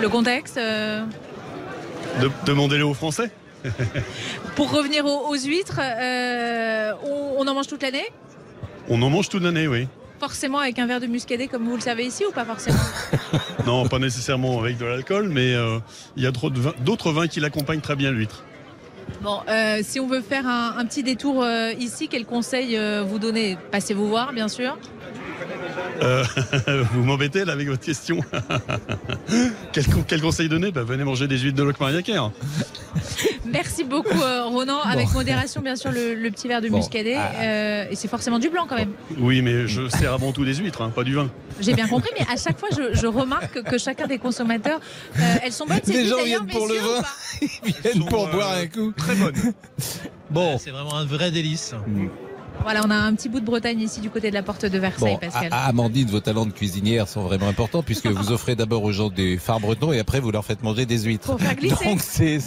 Le 0.00 0.08
contexte 0.08 0.56
De- 0.56 2.30
Demandez-le 2.46 2.84
aux 2.84 2.94
Français. 2.94 3.30
Pour 4.54 4.70
revenir 4.72 5.04
aux, 5.04 5.28
aux 5.28 5.36
huîtres, 5.36 5.80
euh, 5.80 6.92
on, 7.04 7.34
on 7.38 7.48
en 7.48 7.54
mange 7.54 7.66
toute 7.66 7.82
l'année? 7.82 8.06
On 8.88 9.02
en 9.02 9.10
mange 9.10 9.28
toute 9.28 9.42
l'année, 9.42 9.68
oui. 9.68 9.86
forcément 10.18 10.58
avec 10.58 10.78
un 10.78 10.86
verre 10.86 11.00
de 11.00 11.06
muscadet 11.06 11.46
comme 11.46 11.64
vous 11.68 11.74
le 11.76 11.80
savez 11.80 12.04
ici 12.04 12.24
ou 12.28 12.32
pas 12.32 12.44
forcément 12.44 12.78
Non, 13.66 13.86
pas 13.86 13.98
nécessairement 13.98 14.58
avec 14.60 14.78
de 14.78 14.84
l'alcool, 14.86 15.28
mais 15.28 15.54
euh, 15.54 15.78
il 16.16 16.22
y 16.22 16.26
a 16.26 16.32
d'autres 16.32 17.12
vins 17.12 17.28
qui 17.28 17.40
l'accompagnent 17.40 17.80
très 17.80 17.96
bien 17.96 18.10
l'huître. 18.10 18.44
Bon, 19.22 19.40
euh, 19.48 19.80
si 19.82 20.00
on 20.00 20.06
veut 20.06 20.20
faire 20.20 20.46
un, 20.46 20.74
un 20.78 20.84
petit 20.86 21.02
détour 21.02 21.42
euh, 21.42 21.72
ici, 21.78 22.08
quel 22.08 22.24
conseil 22.24 22.78
vous 23.06 23.18
donnez? 23.18 23.56
Passez 23.70 23.94
vous 23.94 24.08
voir, 24.08 24.32
bien 24.32 24.48
sûr. 24.48 24.76
Euh, 26.02 26.24
vous 26.92 27.02
m'embêtez 27.04 27.44
là 27.44 27.52
avec 27.54 27.68
votre 27.68 27.84
question. 27.84 28.20
quel, 29.72 29.86
con- 29.86 30.04
quel 30.06 30.20
conseil 30.20 30.48
donner? 30.48 30.70
Bah, 30.70 30.82
Venez 30.84 31.04
manger 31.04 31.26
des 31.28 31.38
huîtres 31.38 31.56
de 31.58 31.62
Locmariaquer. 31.62 32.18
Merci 33.44 33.84
beaucoup, 33.84 34.20
euh, 34.20 34.44
Ronan. 34.44 34.80
Avec 34.82 35.12
modération, 35.12 35.60
bien 35.60 35.76
sûr, 35.76 35.90
le, 35.90 36.14
le 36.14 36.30
petit 36.30 36.48
verre 36.48 36.60
de 36.60 36.68
Bon. 36.68 36.76
muscadet. 36.78 37.16
Ah. 37.16 37.32
Euh, 37.40 37.84
et 37.90 37.96
c'est 37.96 38.08
forcément 38.08 38.38
du 38.38 38.48
blanc 38.48 38.66
quand 38.68 38.76
même. 38.76 38.92
Oui, 39.18 39.42
mais 39.42 39.66
je 39.66 39.88
sers 39.88 40.12
avant 40.12 40.32
tout 40.32 40.44
des 40.44 40.54
huîtres, 40.54 40.82
hein, 40.82 40.90
pas 40.94 41.04
du 41.04 41.14
vin. 41.14 41.30
J'ai 41.60 41.74
bien 41.74 41.88
compris, 41.88 42.10
mais 42.18 42.26
à 42.32 42.36
chaque 42.36 42.58
fois, 42.58 42.68
je, 42.76 42.96
je 42.98 43.06
remarque 43.06 43.62
que 43.62 43.78
chacun 43.78 44.06
des 44.06 44.18
consommateurs, 44.18 44.80
euh, 45.18 45.20
elles 45.42 45.52
sont 45.52 45.66
bonnes. 45.66 45.80
Les 45.86 46.06
gens 46.06 46.22
viennent 46.24 46.46
pour 46.46 46.66
le 46.68 46.74
vin. 46.74 47.02
Ils 47.66 47.74
viennent 47.82 48.04
pour 48.06 48.28
boire 48.28 48.52
un 48.52 48.66
coup. 48.66 48.92
Très 48.96 49.14
bonne. 49.14 49.34
Bon. 50.30 50.58
C'est 50.58 50.70
vraiment 50.70 50.94
un 50.96 51.04
vrai 51.06 51.30
délice. 51.30 51.74
Voilà, 52.62 52.82
on 52.84 52.90
a 52.90 52.96
un 52.96 53.14
petit 53.14 53.30
bout 53.30 53.40
de 53.40 53.46
Bretagne 53.46 53.80
ici 53.80 54.00
du 54.00 54.10
côté 54.10 54.28
de 54.28 54.34
la 54.34 54.42
porte 54.42 54.66
de 54.66 54.78
Versailles, 54.78 55.14
Bon, 55.14 55.18
Pascal. 55.18 55.48
à- 55.52 55.64
à 55.64 55.68
Amandine, 55.68 56.06
vos 56.08 56.20
talents 56.20 56.44
de 56.44 56.52
cuisinière 56.52 57.08
sont 57.08 57.22
vraiment 57.22 57.48
importants 57.48 57.82
puisque 57.82 58.06
vous 58.08 58.30
offrez 58.30 58.56
d'abord 58.56 58.82
aux 58.84 58.92
gens 58.92 59.08
des 59.08 59.38
phares 59.38 59.60
bretons 59.60 59.90
et 59.92 59.98
après 59.98 60.20
vous 60.20 60.30
leur 60.30 60.44
faites 60.44 60.62
manger 60.62 60.84
des 60.84 60.98
huîtres. 61.04 61.26
Pour 61.28 61.40
faire 61.40 61.54
glisser. 61.56 61.84
Donc 61.86 62.00
c'est 62.02 62.38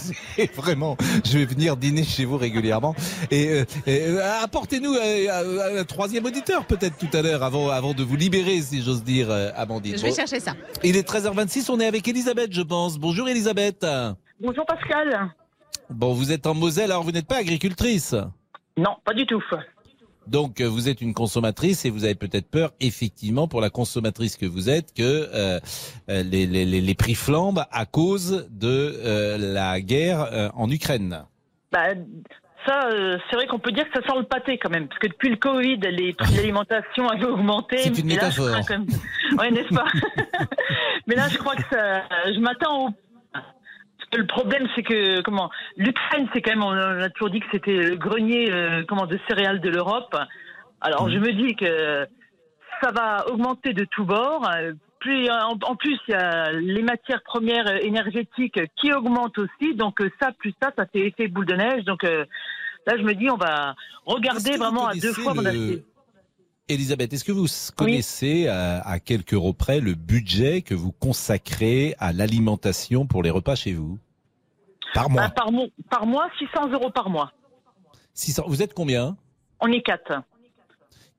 vraiment, 0.56 0.96
je 1.26 1.40
vais 1.40 1.46
venir 1.46 1.76
dîner 1.76 2.04
chez 2.04 2.26
vous 2.26 2.38
régulièrement. 2.38 2.94
Et, 3.32 3.50
euh, 3.50 3.66
et, 3.88 4.02
euh, 4.04 4.44
apportez-nous 4.44 4.94
euh, 4.94 5.76
un, 5.76 5.80
un 5.80 5.84
troisième 5.86 6.26
auditeur 6.26 6.66
peut-être 6.66 6.98
tout 7.00 7.10
à 7.18 7.24
l'heure 7.24 7.42
avant, 7.42 7.70
avant 7.70 7.94
de 7.96 8.04
vous 8.04 8.16
libérer 8.16 8.62
si 8.62 8.84
j'ose 8.84 9.04
dire, 9.04 9.30
Amandine. 9.56 9.98
Je 9.98 10.04
vais 10.04 10.10
Bon. 10.10 10.16
chercher 10.16 10.40
ça. 10.40 10.54
Il 10.84 10.98
est 10.98 11.08
13h26, 11.08 11.72
on 11.72 11.80
est 11.80 11.88
avec 11.88 12.08
Elisabeth 12.08 12.54
je 12.54 12.62
pense. 12.62 13.00
Bonjour 13.00 13.28
Elisabeth. 13.28 13.86
Bonjour 14.40 14.66
Pascal. 14.68 15.32
Bon, 15.90 16.14
vous 16.14 16.32
êtes 16.32 16.46
en 16.46 16.54
Moselle, 16.54 16.92
alors 16.92 17.04
vous 17.04 17.12
n'êtes 17.12 17.28
pas 17.28 17.38
agricultrice? 17.38 18.14
Non, 18.78 18.96
pas 19.04 19.14
du 19.14 19.26
tout. 19.26 19.42
Donc 20.32 20.62
euh, 20.62 20.66
vous 20.70 20.88
êtes 20.88 21.02
une 21.02 21.14
consommatrice 21.14 21.84
et 21.84 21.90
vous 21.90 22.06
avez 22.06 22.16
peut-être 22.16 22.50
peur, 22.50 22.72
effectivement, 22.80 23.48
pour 23.50 23.60
la 23.60 23.70
consommatrice 23.70 24.38
que 24.38 24.46
vous 24.46 24.70
êtes, 24.70 24.94
que 24.94 25.02
euh, 25.04 25.60
euh, 26.10 26.24
les, 26.24 26.48
les, 26.48 26.66
les- 26.66 26.96
prix 26.96 27.16
flambent 27.16 27.66
à 27.72 27.86
cause 27.86 28.48
de 28.50 28.68
euh, 29.04 29.38
la 29.38 29.82
guerre 29.82 30.22
euh, 30.32 30.50
en 30.56 30.70
Ukraine. 30.70 31.24
Bah, 31.72 31.88
ça, 32.66 32.90
c'est 33.30 33.36
vrai 33.36 33.48
qu'on 33.48 33.60
peut 33.60 33.72
dire 33.72 33.86
que 33.90 34.00
ça 34.02 34.08
sent 34.08 34.18
le 34.20 34.24
pâté 34.24 34.58
quand 34.58 34.70
même, 34.70 34.88
parce 34.88 35.00
que 35.00 35.08
depuis 35.08 35.30
le 35.30 35.36
Covid, 35.38 35.78
les 35.78 36.14
prix 36.14 36.32
de 36.34 36.38
l'alimentation 36.38 37.10
avaient 37.10 37.26
augmenté. 37.26 37.78
C'est 37.80 37.98
une 37.98 38.06
métaphore. 38.06 38.56
Ouais, 39.38 39.52
n'est-ce 39.52 39.74
pas? 39.74 39.86
Mais 41.08 41.16
là, 41.16 41.28
je 41.28 41.38
crois 41.38 41.56
que 41.56 41.64
ça, 41.72 42.04
je 42.34 42.40
m'attends 42.40 42.88
au. 42.88 42.90
Le 44.14 44.28
problème, 44.28 44.68
c'est 44.76 44.84
que 44.84 45.22
comment 45.22 45.50
l'Ukraine, 45.78 46.28
c'est 46.34 46.42
quand 46.42 46.52
même, 46.52 46.64
on 46.64 46.72
a 46.72 47.10
toujours 47.10 47.30
dit 47.30 47.40
que 47.40 47.46
c'était 47.52 47.78
le 47.92 47.96
grenier, 47.96 48.52
euh, 48.52 48.84
comment, 48.88 49.06
de 49.06 49.20
céréales 49.28 49.62
de 49.62 49.70
l'Europe. 49.70 50.16
Alors, 50.82 51.10
je 51.10 51.18
me 51.18 51.32
dis 51.32 51.56
que 51.56 52.08
ça 52.82 52.92
va 52.92 53.26
augmenter 53.32 53.74
de 53.74 53.86
tous 53.86 54.06
bords. 54.06 54.50
Euh, 54.56 54.74
Puis, 55.00 55.30
en, 55.32 55.58
en 55.64 55.76
plus, 55.76 55.98
il 56.08 56.12
y 56.12 56.16
a 56.16 56.52
les 56.52 56.84
matières 56.84 57.24
premières 57.24 57.68
euh, 57.68 57.78
énergétiques 57.82 58.60
qui 58.76 58.92
augmentent 58.94 59.38
aussi. 59.40 59.76
Donc, 59.76 60.02
euh, 60.02 60.12
ça, 60.22 60.32
plus 60.38 60.54
ça, 60.62 60.72
ça 60.78 60.86
fait 60.86 61.08
effet 61.08 61.28
boule 61.28 61.46
de 61.46 61.56
neige. 61.56 61.86
Donc, 61.86 62.04
euh, 62.04 62.26
là, 62.86 62.98
je 62.98 63.04
me 63.04 63.14
dis, 63.14 63.30
on 63.30 63.38
va 63.38 63.76
regarder 64.06 64.58
vraiment 64.58 64.88
à 64.88 64.94
deux 64.94 65.14
fois 65.14 65.34
mon 65.34 65.42
le-. 65.42 65.84
Elisabeth, 66.74 67.14
est-ce 67.14 67.24
que 67.24 67.32
vous 67.32 67.48
connaissez 67.76 68.48
à, 68.48 68.80
à 68.82 69.00
quelques 69.00 69.34
euros 69.34 69.54
près 69.54 69.80
le 69.80 69.94
budget 69.94 70.62
que 70.62 70.74
vous 70.74 70.92
consacrez 70.92 71.96
à 72.00 72.14
l'alimentation 72.14 73.06
pour 73.06 73.24
les 73.24 73.30
repas 73.30 73.56
chez 73.56 73.74
vous? 73.74 73.98
Par 74.94 75.10
mois 75.10 75.24
Bah, 75.24 75.34
par, 75.36 75.52
mois 75.52 75.68
par 75.90 76.06
mois, 76.06 76.28
600 76.40 76.70
euros 76.72 76.90
par 76.92 77.10
mois. 77.10 77.32
600. 78.14 78.44
Vous 78.48 78.62
êtes 78.62 78.74
combien? 78.74 79.16
On 79.60 79.68
est 79.72 79.82
quatre. 79.82 80.22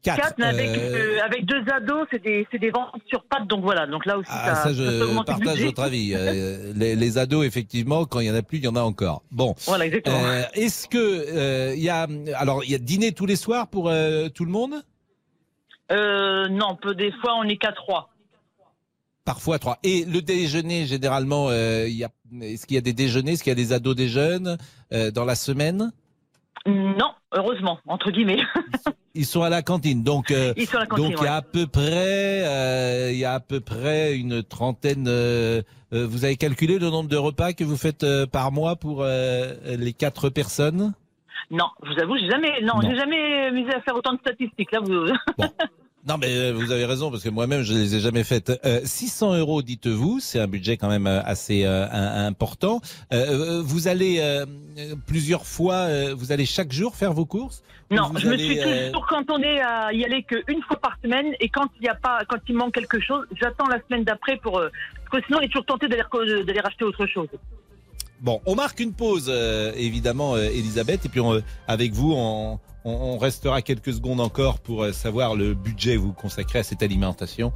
Quatre. 0.02 0.34
mais 0.36 0.46
avec, 0.46 0.68
Euh, 0.68 1.18
euh, 1.18 1.24
avec 1.24 1.46
deux 1.46 1.62
ados, 1.72 2.08
c'est 2.10 2.20
des, 2.20 2.44
des 2.60 2.70
ventes 2.70 2.90
sur 3.06 3.22
pattes. 3.24 3.46
Donc 3.46 3.62
voilà, 3.62 3.86
donc 3.86 4.04
là 4.04 4.18
aussi, 4.18 4.28
Ah, 4.32 4.56
ça, 4.56 4.62
ça, 4.64 4.72
je 4.72 5.22
partage 5.24 5.62
votre 5.62 5.80
avis. 5.82 6.12
Euh, 6.16 6.72
les, 6.74 6.96
les 6.96 7.18
ados, 7.18 7.46
effectivement, 7.46 8.04
quand 8.04 8.18
il 8.18 8.26
y 8.26 8.30
en 8.30 8.34
a 8.34 8.42
plus, 8.42 8.58
il 8.58 8.64
y 8.64 8.68
en 8.68 8.74
a 8.74 8.82
encore. 8.82 9.22
Bon. 9.30 9.54
Voilà, 9.64 9.86
exactement. 9.86 10.24
Euh, 10.24 10.42
Est-ce 10.54 10.88
que 10.88 10.98
euh, 10.98 11.74
il 11.76 11.82
y 11.82 11.88
a 11.88 12.08
alors 12.34 12.64
il 12.64 12.70
y 12.70 12.74
a 12.74 12.78
dîner 12.78 13.12
tous 13.12 13.26
les 13.26 13.36
soirs 13.36 13.68
pour 13.68 13.88
euh, 13.88 14.28
tout 14.28 14.44
le 14.44 14.50
monde? 14.50 14.74
Euh, 15.92 16.48
non, 16.48 16.76
peu 16.76 16.94
des 16.94 17.12
fois, 17.12 17.34
on 17.36 17.44
est 17.44 17.56
qu'à 17.56 17.72
trois. 17.72 18.10
Parfois 19.24 19.58
trois. 19.58 19.78
Et 19.84 20.04
le 20.04 20.20
déjeuner, 20.20 20.86
généralement, 20.86 21.48
euh, 21.50 21.86
il 21.88 21.94
y 21.96 22.04
a 22.04 22.08
est-ce 22.40 22.66
qu'il 22.66 22.74
y 22.76 22.78
a 22.78 22.82
des 22.82 22.94
déjeuners, 22.94 23.32
est-ce 23.32 23.42
qu'il 23.44 23.50
y 23.50 23.52
a 23.52 23.56
des 23.56 23.72
ados 23.72 23.94
déjeunent 23.94 24.56
euh, 24.92 25.10
dans 25.10 25.24
la 25.24 25.34
semaine? 25.34 25.92
Non, 26.66 27.12
heureusement, 27.32 27.78
entre 27.86 28.10
guillemets. 28.10 28.40
Ils 29.14 29.26
sont 29.26 29.42
à 29.42 29.50
la 29.50 29.60
cantine, 29.62 30.02
donc 30.02 30.30
euh, 30.30 30.54
Ils 30.56 30.66
sont 30.66 30.78
à 30.78 30.80
la 30.80 30.86
cantine, 30.86 31.10
donc 31.10 31.20
il 31.20 31.24
y 31.24 31.26
a 31.28 31.32
ouais. 31.32 31.36
à 31.36 31.42
peu 31.42 31.66
près 31.66 32.42
euh, 32.46 33.10
il 33.12 33.18
y 33.18 33.24
a 33.26 33.34
à 33.34 33.40
peu 33.40 33.60
près 33.60 34.16
une 34.16 34.42
trentaine. 34.42 35.04
euh, 35.08 35.60
euh, 35.92 36.06
vous 36.06 36.24
avez 36.24 36.36
calculé 36.36 36.78
le 36.78 36.88
nombre 36.88 37.10
de 37.10 37.16
repas 37.18 37.52
que 37.52 37.64
vous 37.64 37.76
faites 37.76 38.04
euh, 38.04 38.26
par 38.26 38.50
mois 38.52 38.76
pour 38.76 39.02
euh, 39.02 39.52
les 39.76 39.92
quatre 39.92 40.30
personnes? 40.30 40.94
Non, 41.50 41.66
je 41.82 41.92
vous 41.92 42.00
avoue, 42.00 42.16
j'ai 42.16 42.30
jamais, 42.30 42.60
non, 42.62 42.76
Non. 42.76 42.80
j'ai 42.88 42.96
jamais 42.96 43.50
misé 43.50 43.74
à 43.74 43.82
faire 43.82 43.94
autant 43.94 44.14
de 44.14 44.18
statistiques. 44.20 44.72
Là, 44.72 44.80
vous. 44.80 45.04
Non, 46.06 46.16
mais 46.18 46.36
euh, 46.36 46.52
vous 46.52 46.72
avez 46.72 46.84
raison 46.84 47.12
parce 47.12 47.22
que 47.22 47.28
moi-même 47.28 47.62
je 47.62 47.74
les 47.74 47.94
ai 47.94 48.00
jamais 48.00 48.24
faites. 48.24 48.50
Euh, 48.64 48.80
600 48.84 49.36
euros, 49.36 49.62
dites-vous, 49.62 50.18
c'est 50.18 50.40
un 50.40 50.48
budget 50.48 50.76
quand 50.76 50.88
même 50.88 51.06
euh, 51.06 51.22
assez 51.22 51.64
euh, 51.64 51.86
important. 52.26 52.80
Euh, 53.12 53.62
vous 53.64 53.86
allez 53.86 54.20
plusieurs 55.06 55.46
fois, 55.46 55.88
vous 56.14 56.32
allez 56.32 56.46
chaque 56.46 56.72
jour 56.72 56.96
faire 56.96 57.12
vos 57.12 57.24
courses? 57.24 57.62
Non, 57.90 58.10
je 58.16 58.26
me 58.28 58.36
suis 58.36 58.58
toujours 58.86 59.06
cantonné 59.06 59.60
à 59.60 59.92
y 59.92 60.04
aller 60.04 60.22
qu'une 60.24 60.62
fois 60.62 60.80
par 60.80 60.98
semaine 61.02 61.34
et 61.40 61.48
quand 61.48 61.68
il 61.78 61.84
y 61.84 61.88
a 61.88 61.94
pas, 61.94 62.24
quand 62.28 62.38
il 62.48 62.56
manque 62.56 62.74
quelque 62.74 63.00
chose, 63.00 63.26
j'attends 63.40 63.68
la 63.68 63.80
semaine 63.86 64.02
d'après 64.02 64.38
pour, 64.38 64.52
parce 64.52 65.22
que 65.22 65.26
sinon 65.26 65.38
on 65.38 65.42
est 65.42 65.48
toujours 65.48 65.66
tenté 65.66 65.88
d'aller 65.88 66.60
racheter 66.60 66.84
autre 66.84 67.06
chose. 67.06 67.28
Bon, 68.22 68.40
on 68.46 68.54
marque 68.54 68.78
une 68.78 68.92
pause, 68.92 69.26
euh, 69.28 69.72
évidemment, 69.74 70.36
euh, 70.36 70.44
Elisabeth, 70.44 71.04
et 71.04 71.08
puis 71.08 71.18
on, 71.20 71.34
euh, 71.34 71.40
avec 71.66 71.92
vous, 71.92 72.12
on, 72.12 72.60
on- 72.84 72.90
on 72.92 73.18
restera 73.18 73.62
quelques 73.62 73.92
secondes 73.92 74.20
encore 74.20 74.60
pour 74.60 74.84
euh, 74.84 74.92
savoir 74.92 75.34
le 75.34 75.54
budget 75.54 75.94
que 75.96 76.00
vous 76.00 76.12
consacrez 76.12 76.60
à 76.60 76.62
cette 76.62 76.84
alimentation, 76.84 77.52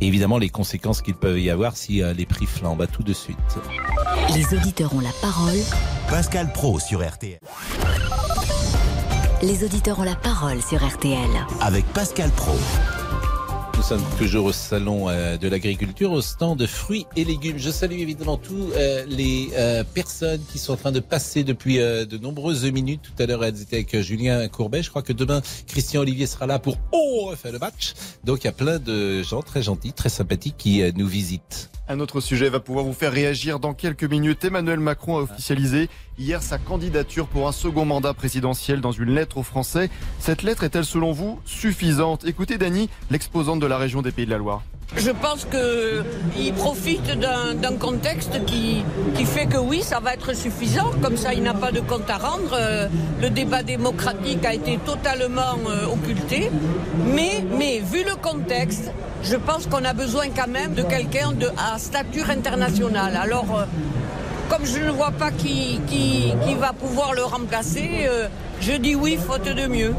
et 0.00 0.08
évidemment 0.08 0.38
les 0.38 0.48
conséquences 0.48 1.02
qu'il 1.02 1.14
peut 1.14 1.40
y 1.40 1.50
avoir 1.50 1.76
si 1.76 2.02
euh, 2.02 2.12
les 2.14 2.26
prix 2.26 2.46
flambent. 2.46 2.82
À 2.82 2.88
tout 2.88 3.04
de 3.04 3.12
suite. 3.12 3.38
Les 4.34 4.56
auditeurs 4.58 4.92
ont 4.92 5.00
la 5.00 5.12
parole. 5.22 5.58
Pascal 6.10 6.52
Pro 6.52 6.80
sur 6.80 7.00
RTL. 7.08 7.38
Les 9.42 9.62
auditeurs 9.62 10.00
ont 10.00 10.04
la 10.04 10.16
parole 10.16 10.60
sur 10.62 10.84
RTL. 10.84 11.30
Avec 11.60 11.84
Pascal 11.92 12.30
Pro. 12.30 12.56
Nous 13.78 13.84
sommes 13.84 14.04
toujours 14.18 14.46
au 14.46 14.52
salon 14.52 15.08
euh, 15.08 15.36
de 15.36 15.46
l'agriculture, 15.46 16.10
au 16.10 16.20
stand 16.20 16.58
de 16.58 16.66
fruits 16.66 17.06
et 17.14 17.24
légumes. 17.24 17.58
Je 17.58 17.70
salue 17.70 18.00
évidemment 18.00 18.36
tous 18.36 18.72
euh, 18.74 19.04
les 19.06 19.50
euh, 19.54 19.84
personnes 19.84 20.40
qui 20.50 20.58
sont 20.58 20.72
en 20.72 20.76
train 20.76 20.90
de 20.90 20.98
passer 20.98 21.44
depuis 21.44 21.78
de 21.78 22.18
nombreuses 22.18 22.64
minutes. 22.72 23.02
Tout 23.04 23.22
à 23.22 23.26
l'heure, 23.26 23.44
elles 23.44 23.62
étaient 23.62 23.76
avec 23.76 24.00
Julien 24.00 24.48
Courbet. 24.48 24.82
Je 24.82 24.90
crois 24.90 25.02
que 25.02 25.12
demain, 25.12 25.42
Christian 25.68 26.00
Olivier 26.00 26.26
sera 26.26 26.46
là 26.46 26.58
pour 26.58 26.76
Oh, 26.90 27.20
on 27.22 27.26
refait 27.26 27.52
le 27.52 27.60
match. 27.60 27.94
Donc, 28.24 28.42
il 28.42 28.46
y 28.46 28.50
a 28.50 28.52
plein 28.52 28.80
de 28.80 29.22
gens 29.22 29.42
très 29.42 29.62
gentils, 29.62 29.92
très 29.92 30.08
sympathiques 30.08 30.56
qui 30.58 30.82
nous 30.96 31.06
visitent. 31.06 31.70
Un 31.90 32.00
autre 32.00 32.20
sujet 32.20 32.50
va 32.50 32.60
pouvoir 32.60 32.84
vous 32.84 32.92
faire 32.92 33.12
réagir 33.12 33.60
dans 33.60 33.72
quelques 33.72 34.04
minutes. 34.04 34.44
Emmanuel 34.44 34.78
Macron 34.78 35.16
a 35.16 35.22
officialisé 35.22 35.88
hier 36.18 36.42
sa 36.42 36.58
candidature 36.58 37.26
pour 37.26 37.48
un 37.48 37.52
second 37.52 37.86
mandat 37.86 38.12
présidentiel 38.12 38.82
dans 38.82 38.92
une 38.92 39.14
lettre 39.14 39.38
aux 39.38 39.42
Français. 39.42 39.88
Cette 40.18 40.42
lettre 40.42 40.64
est-elle 40.64 40.84
selon 40.84 41.12
vous 41.12 41.40
suffisante? 41.46 42.26
Écoutez 42.26 42.58
Dany, 42.58 42.90
l'exposante 43.10 43.60
de 43.60 43.66
la 43.66 43.78
région 43.78 44.02
des 44.02 44.12
Pays 44.12 44.26
de 44.26 44.30
la 44.30 44.36
Loire. 44.36 44.62
Je 44.96 45.10
pense 45.10 45.46
qu'il 45.46 46.52
profite 46.54 47.06
d'un 47.18 47.76
contexte 47.78 48.44
qui, 48.44 48.82
fait 49.24 49.46
que 49.46 49.58
oui, 49.58 49.82
ça 49.82 50.00
va 50.00 50.12
être 50.12 50.34
suffisant. 50.34 50.90
Comme 51.02 51.16
ça, 51.16 51.32
il 51.32 51.42
n'a 51.42 51.54
pas 51.54 51.72
de 51.72 51.80
compte 51.80 52.08
à 52.08 52.18
rendre. 52.18 52.52
Euh, 52.52 52.88
Le 53.20 53.30
débat 53.30 53.62
démocratique 53.62 54.44
a 54.44 54.54
été 54.54 54.78
totalement 54.78 55.58
euh, 55.68 55.86
occulté. 55.86 56.50
Mais 57.14 57.80
vu 57.80 58.04
le 58.04 58.16
contexte, 58.16 58.90
je 59.22 59.36
pense 59.36 59.66
qu'on 59.66 59.84
a 59.84 59.92
besoin 59.92 60.28
quand 60.30 60.48
même 60.48 60.74
de 60.74 60.82
quelqu'un 60.82 61.32
de, 61.32 61.48
à 61.56 61.78
stature 61.78 62.30
internationale. 62.30 63.16
Alors, 63.16 63.58
euh, 63.58 63.64
comme 64.48 64.64
je 64.64 64.78
ne 64.78 64.90
vois 64.90 65.10
pas 65.10 65.30
qui, 65.30 65.80
qui, 65.86 66.32
qui 66.46 66.54
va 66.54 66.72
pouvoir 66.72 67.14
le 67.14 67.22
remplacer, 67.24 68.06
euh, 68.08 68.28
je 68.60 68.72
dis 68.72 68.94
oui, 68.94 69.16
faute 69.16 69.44
de 69.44 69.66
mieux. 69.66 69.94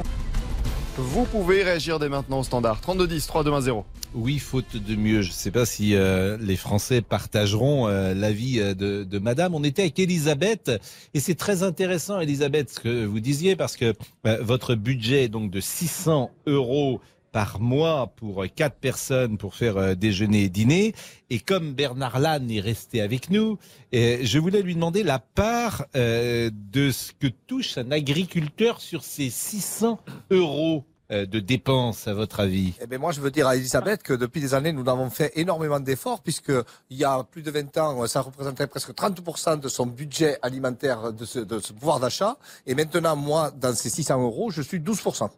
Vous 0.97 1.23
pouvez 1.23 1.63
réagir 1.63 1.97
dès 1.99 2.09
maintenant 2.09 2.39
au 2.39 2.43
standard 2.43 2.81
3210 2.81 3.27
3210. 3.27 3.83
Oui, 4.15 4.39
faute 4.39 4.75
de 4.75 4.95
mieux. 4.95 5.21
Je 5.21 5.29
ne 5.29 5.33
sais 5.33 5.51
pas 5.51 5.65
si 5.65 5.95
euh, 5.95 6.35
les 6.41 6.55
Français 6.55 7.01
partageront 7.01 7.87
euh, 7.87 8.13
l'avis 8.15 8.57
de, 8.57 9.03
de 9.03 9.19
Madame. 9.19 9.53
On 9.53 9.63
était 9.63 9.83
avec 9.83 9.99
Elisabeth 9.99 10.71
et 11.13 11.19
c'est 11.19 11.35
très 11.35 11.61
intéressant, 11.61 12.19
Elisabeth, 12.19 12.71
ce 12.71 12.79
que 12.79 13.05
vous 13.05 13.19
disiez, 13.19 13.55
parce 13.55 13.77
que 13.77 13.93
euh, 14.25 14.37
votre 14.41 14.73
budget 14.73 15.25
est 15.25 15.29
donc 15.29 15.51
de 15.51 15.59
600 15.59 16.31
euros 16.47 16.99
par 17.31 17.59
mois 17.59 18.13
pour 18.15 18.43
euh, 18.43 18.47
quatre 18.47 18.75
personnes 18.75 19.37
pour 19.37 19.55
faire 19.55 19.77
euh, 19.77 19.95
déjeuner 19.95 20.43
et 20.43 20.49
dîner. 20.49 20.93
Et 21.29 21.39
comme 21.39 21.73
Bernard 21.73 22.19
Lannes 22.19 22.49
est 22.51 22.59
resté 22.59 23.01
avec 23.01 23.29
nous, 23.29 23.57
euh, 23.93 24.19
je 24.21 24.39
voulais 24.39 24.61
lui 24.61 24.75
demander 24.75 25.03
la 25.03 25.19
part 25.19 25.85
de 25.93 26.91
ce 26.91 27.11
que 27.13 27.27
touche 27.47 27.77
un 27.77 27.91
agriculteur 27.91 28.81
sur 28.81 29.03
ces 29.03 29.29
600 29.29 29.99
euros 30.31 30.85
de 31.09 31.39
dépenses, 31.39 32.07
à 32.07 32.13
votre 32.13 32.39
avis? 32.39 32.73
Eh 32.81 32.85
ben 32.85 32.99
moi, 32.99 33.11
je 33.11 33.19
veux 33.19 33.31
dire 33.31 33.47
à 33.47 33.55
Elisabeth 33.55 34.03
que 34.03 34.13
depuis 34.13 34.41
des 34.41 34.53
années, 34.53 34.71
nous 34.71 34.87
avons 34.87 35.09
fait 35.09 35.31
énormément 35.35 35.79
d'efforts, 35.79 36.21
puisque 36.21 36.51
il 36.89 36.97
y 36.97 37.03
a 37.03 37.23
plus 37.23 37.41
de 37.41 37.49
20 37.49 37.77
ans, 37.77 38.07
ça 38.07 38.21
représentait 38.21 38.67
presque 38.67 38.91
30% 38.91 39.59
de 39.59 39.67
son 39.69 39.87
budget 39.87 40.37
alimentaire, 40.43 41.11
de 41.11 41.25
ce, 41.25 41.39
de 41.39 41.59
ce 41.59 41.73
pouvoir 41.73 41.99
d'achat. 41.99 42.37
Et 42.67 42.75
maintenant, 42.75 43.15
moi, 43.15 43.51
dans 43.51 43.73
ces 43.73 43.89
600 43.89 44.21
euros, 44.21 44.51
je 44.51 44.61
suis 44.61 44.79
12%. 44.79 45.29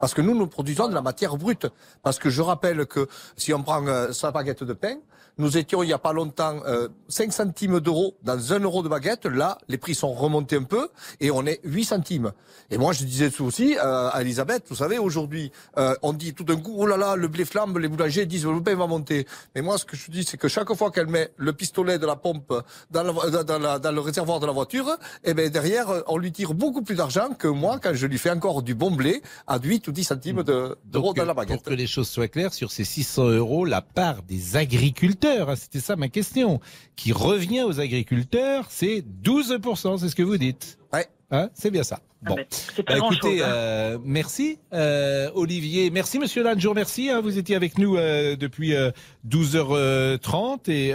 Parce 0.00 0.14
que 0.14 0.22
nous, 0.22 0.34
nous 0.34 0.46
produisons 0.46 0.88
de 0.88 0.94
la 0.94 1.02
matière 1.02 1.36
brute. 1.36 1.66
Parce 2.02 2.18
que 2.18 2.30
je 2.30 2.42
rappelle 2.42 2.86
que 2.86 3.06
si 3.36 3.52
on 3.54 3.62
prend 3.62 3.86
euh, 3.86 4.12
sa 4.12 4.32
baguette 4.32 4.64
de 4.64 4.72
pain, 4.72 4.96
nous 5.38 5.56
étions 5.56 5.82
il 5.82 5.86
n'y 5.86 5.92
a 5.92 5.98
pas 5.98 6.12
longtemps 6.12 6.60
euh, 6.66 6.88
5 7.08 7.32
centimes 7.32 7.80
d'euros 7.80 8.16
dans 8.22 8.52
1 8.52 8.60
euro 8.60 8.82
de 8.82 8.88
baguette. 8.88 9.26
Là, 9.26 9.58
les 9.68 9.78
prix 9.78 9.94
sont 9.94 10.12
remontés 10.12 10.56
un 10.56 10.62
peu 10.64 10.88
et 11.20 11.30
on 11.30 11.46
est 11.46 11.60
8 11.64 11.84
centimes. 11.84 12.32
Et 12.70 12.78
moi, 12.78 12.92
je 12.92 13.04
disais 13.04 13.30
tout 13.30 13.44
aussi 13.44 13.76
euh, 13.78 14.08
à 14.10 14.20
Elisabeth, 14.22 14.64
vous 14.68 14.76
savez, 14.76 14.98
aujourd'hui, 14.98 15.50
euh, 15.78 15.94
on 16.02 16.12
dit 16.12 16.34
tout 16.34 16.44
d'un 16.44 16.56
coup, 16.56 16.74
oh 16.76 16.86
là 16.86 16.96
là, 16.96 17.16
le 17.16 17.26
blé 17.28 17.44
flambe, 17.44 17.78
les 17.78 17.88
boulangers 17.88 18.26
disent, 18.26 18.46
le 18.46 18.62
pain 18.62 18.74
va 18.76 18.86
monter. 18.86 19.26
Mais 19.54 19.62
moi, 19.62 19.76
ce 19.78 19.84
que 19.84 19.96
je 19.96 20.10
dis, 20.10 20.24
c'est 20.24 20.36
que 20.36 20.48
chaque 20.48 20.72
fois 20.74 20.90
qu'elle 20.90 21.06
met 21.08 21.30
le 21.36 21.52
pistolet 21.52 21.98
de 21.98 22.06
la 22.06 22.16
pompe 22.16 22.52
dans, 22.90 23.02
la 23.02 23.42
dans, 23.42 23.58
la- 23.58 23.78
dans 23.78 23.92
le 23.92 24.00
réservoir 24.00 24.40
de 24.40 24.46
la 24.46 24.52
voiture, 24.52 24.88
eh 25.24 25.34
ben 25.34 25.48
derrière, 25.50 25.88
on 26.06 26.16
lui 26.16 26.30
tire 26.32 26.54
beaucoup 26.54 26.82
plus 26.82 26.94
d'argent 26.94 27.30
que 27.38 27.48
moi 27.48 27.78
quand 27.82 27.94
je 27.94 28.06
lui 28.06 28.18
fais 28.18 28.30
encore 28.30 28.62
du 28.62 28.74
bon 28.74 28.90
blé 28.90 29.22
à 29.46 29.58
8 29.58 29.88
ou 29.88 29.92
10 29.92 30.04
centimes 30.04 30.42
de- 30.42 30.76
d'euros 30.84 31.12
dans 31.14 31.24
la 31.24 31.30
euh, 31.32 31.34
baguette. 31.34 31.62
Pour 31.62 31.72
que 31.72 31.74
les 31.74 31.86
choses 31.86 32.08
soient 32.08 32.28
claires, 32.28 32.54
sur 32.54 32.70
ces 32.70 32.84
600 32.84 33.28
euros, 33.30 33.64
la 33.64 33.82
part 33.82 34.22
des 34.22 34.56
agriculteurs, 34.56 35.19
hein, 35.26 35.56
c'était 35.56 35.80
ça 35.80 35.96
ma 35.96 36.08
question, 36.08 36.60
qui 36.96 37.12
revient 37.12 37.62
aux 37.62 37.80
agriculteurs, 37.80 38.66
c'est 38.68 39.04
12%, 39.22 39.98
c'est 39.98 40.08
ce 40.08 40.16
que 40.16 40.22
vous 40.22 40.36
dites. 40.38 40.78
Ouais. 40.92 41.06
Hein, 41.30 41.48
c'est 41.54 41.70
bien 41.70 41.82
ça. 41.84 42.00
Bon. 42.22 42.36
c'est 42.50 42.82
pas 42.82 42.98
Bah, 42.98 43.06
écoutez, 43.10 43.42
hein. 43.42 43.46
euh, 43.48 43.98
merci 44.04 44.58
euh, 44.74 45.30
Olivier, 45.34 45.90
merci 45.90 46.18
Monsieur 46.18 46.42
Lange, 46.42 46.58
je 46.58 46.64
vous 46.64 46.70
remercie. 46.70 47.08
hein, 47.08 47.20
vous 47.22 47.38
étiez 47.38 47.56
avec 47.56 47.78
nous 47.78 47.96
euh, 47.96 48.36
depuis 48.36 48.74
euh, 48.74 48.90
12h30 49.26 50.70
et 50.70 50.92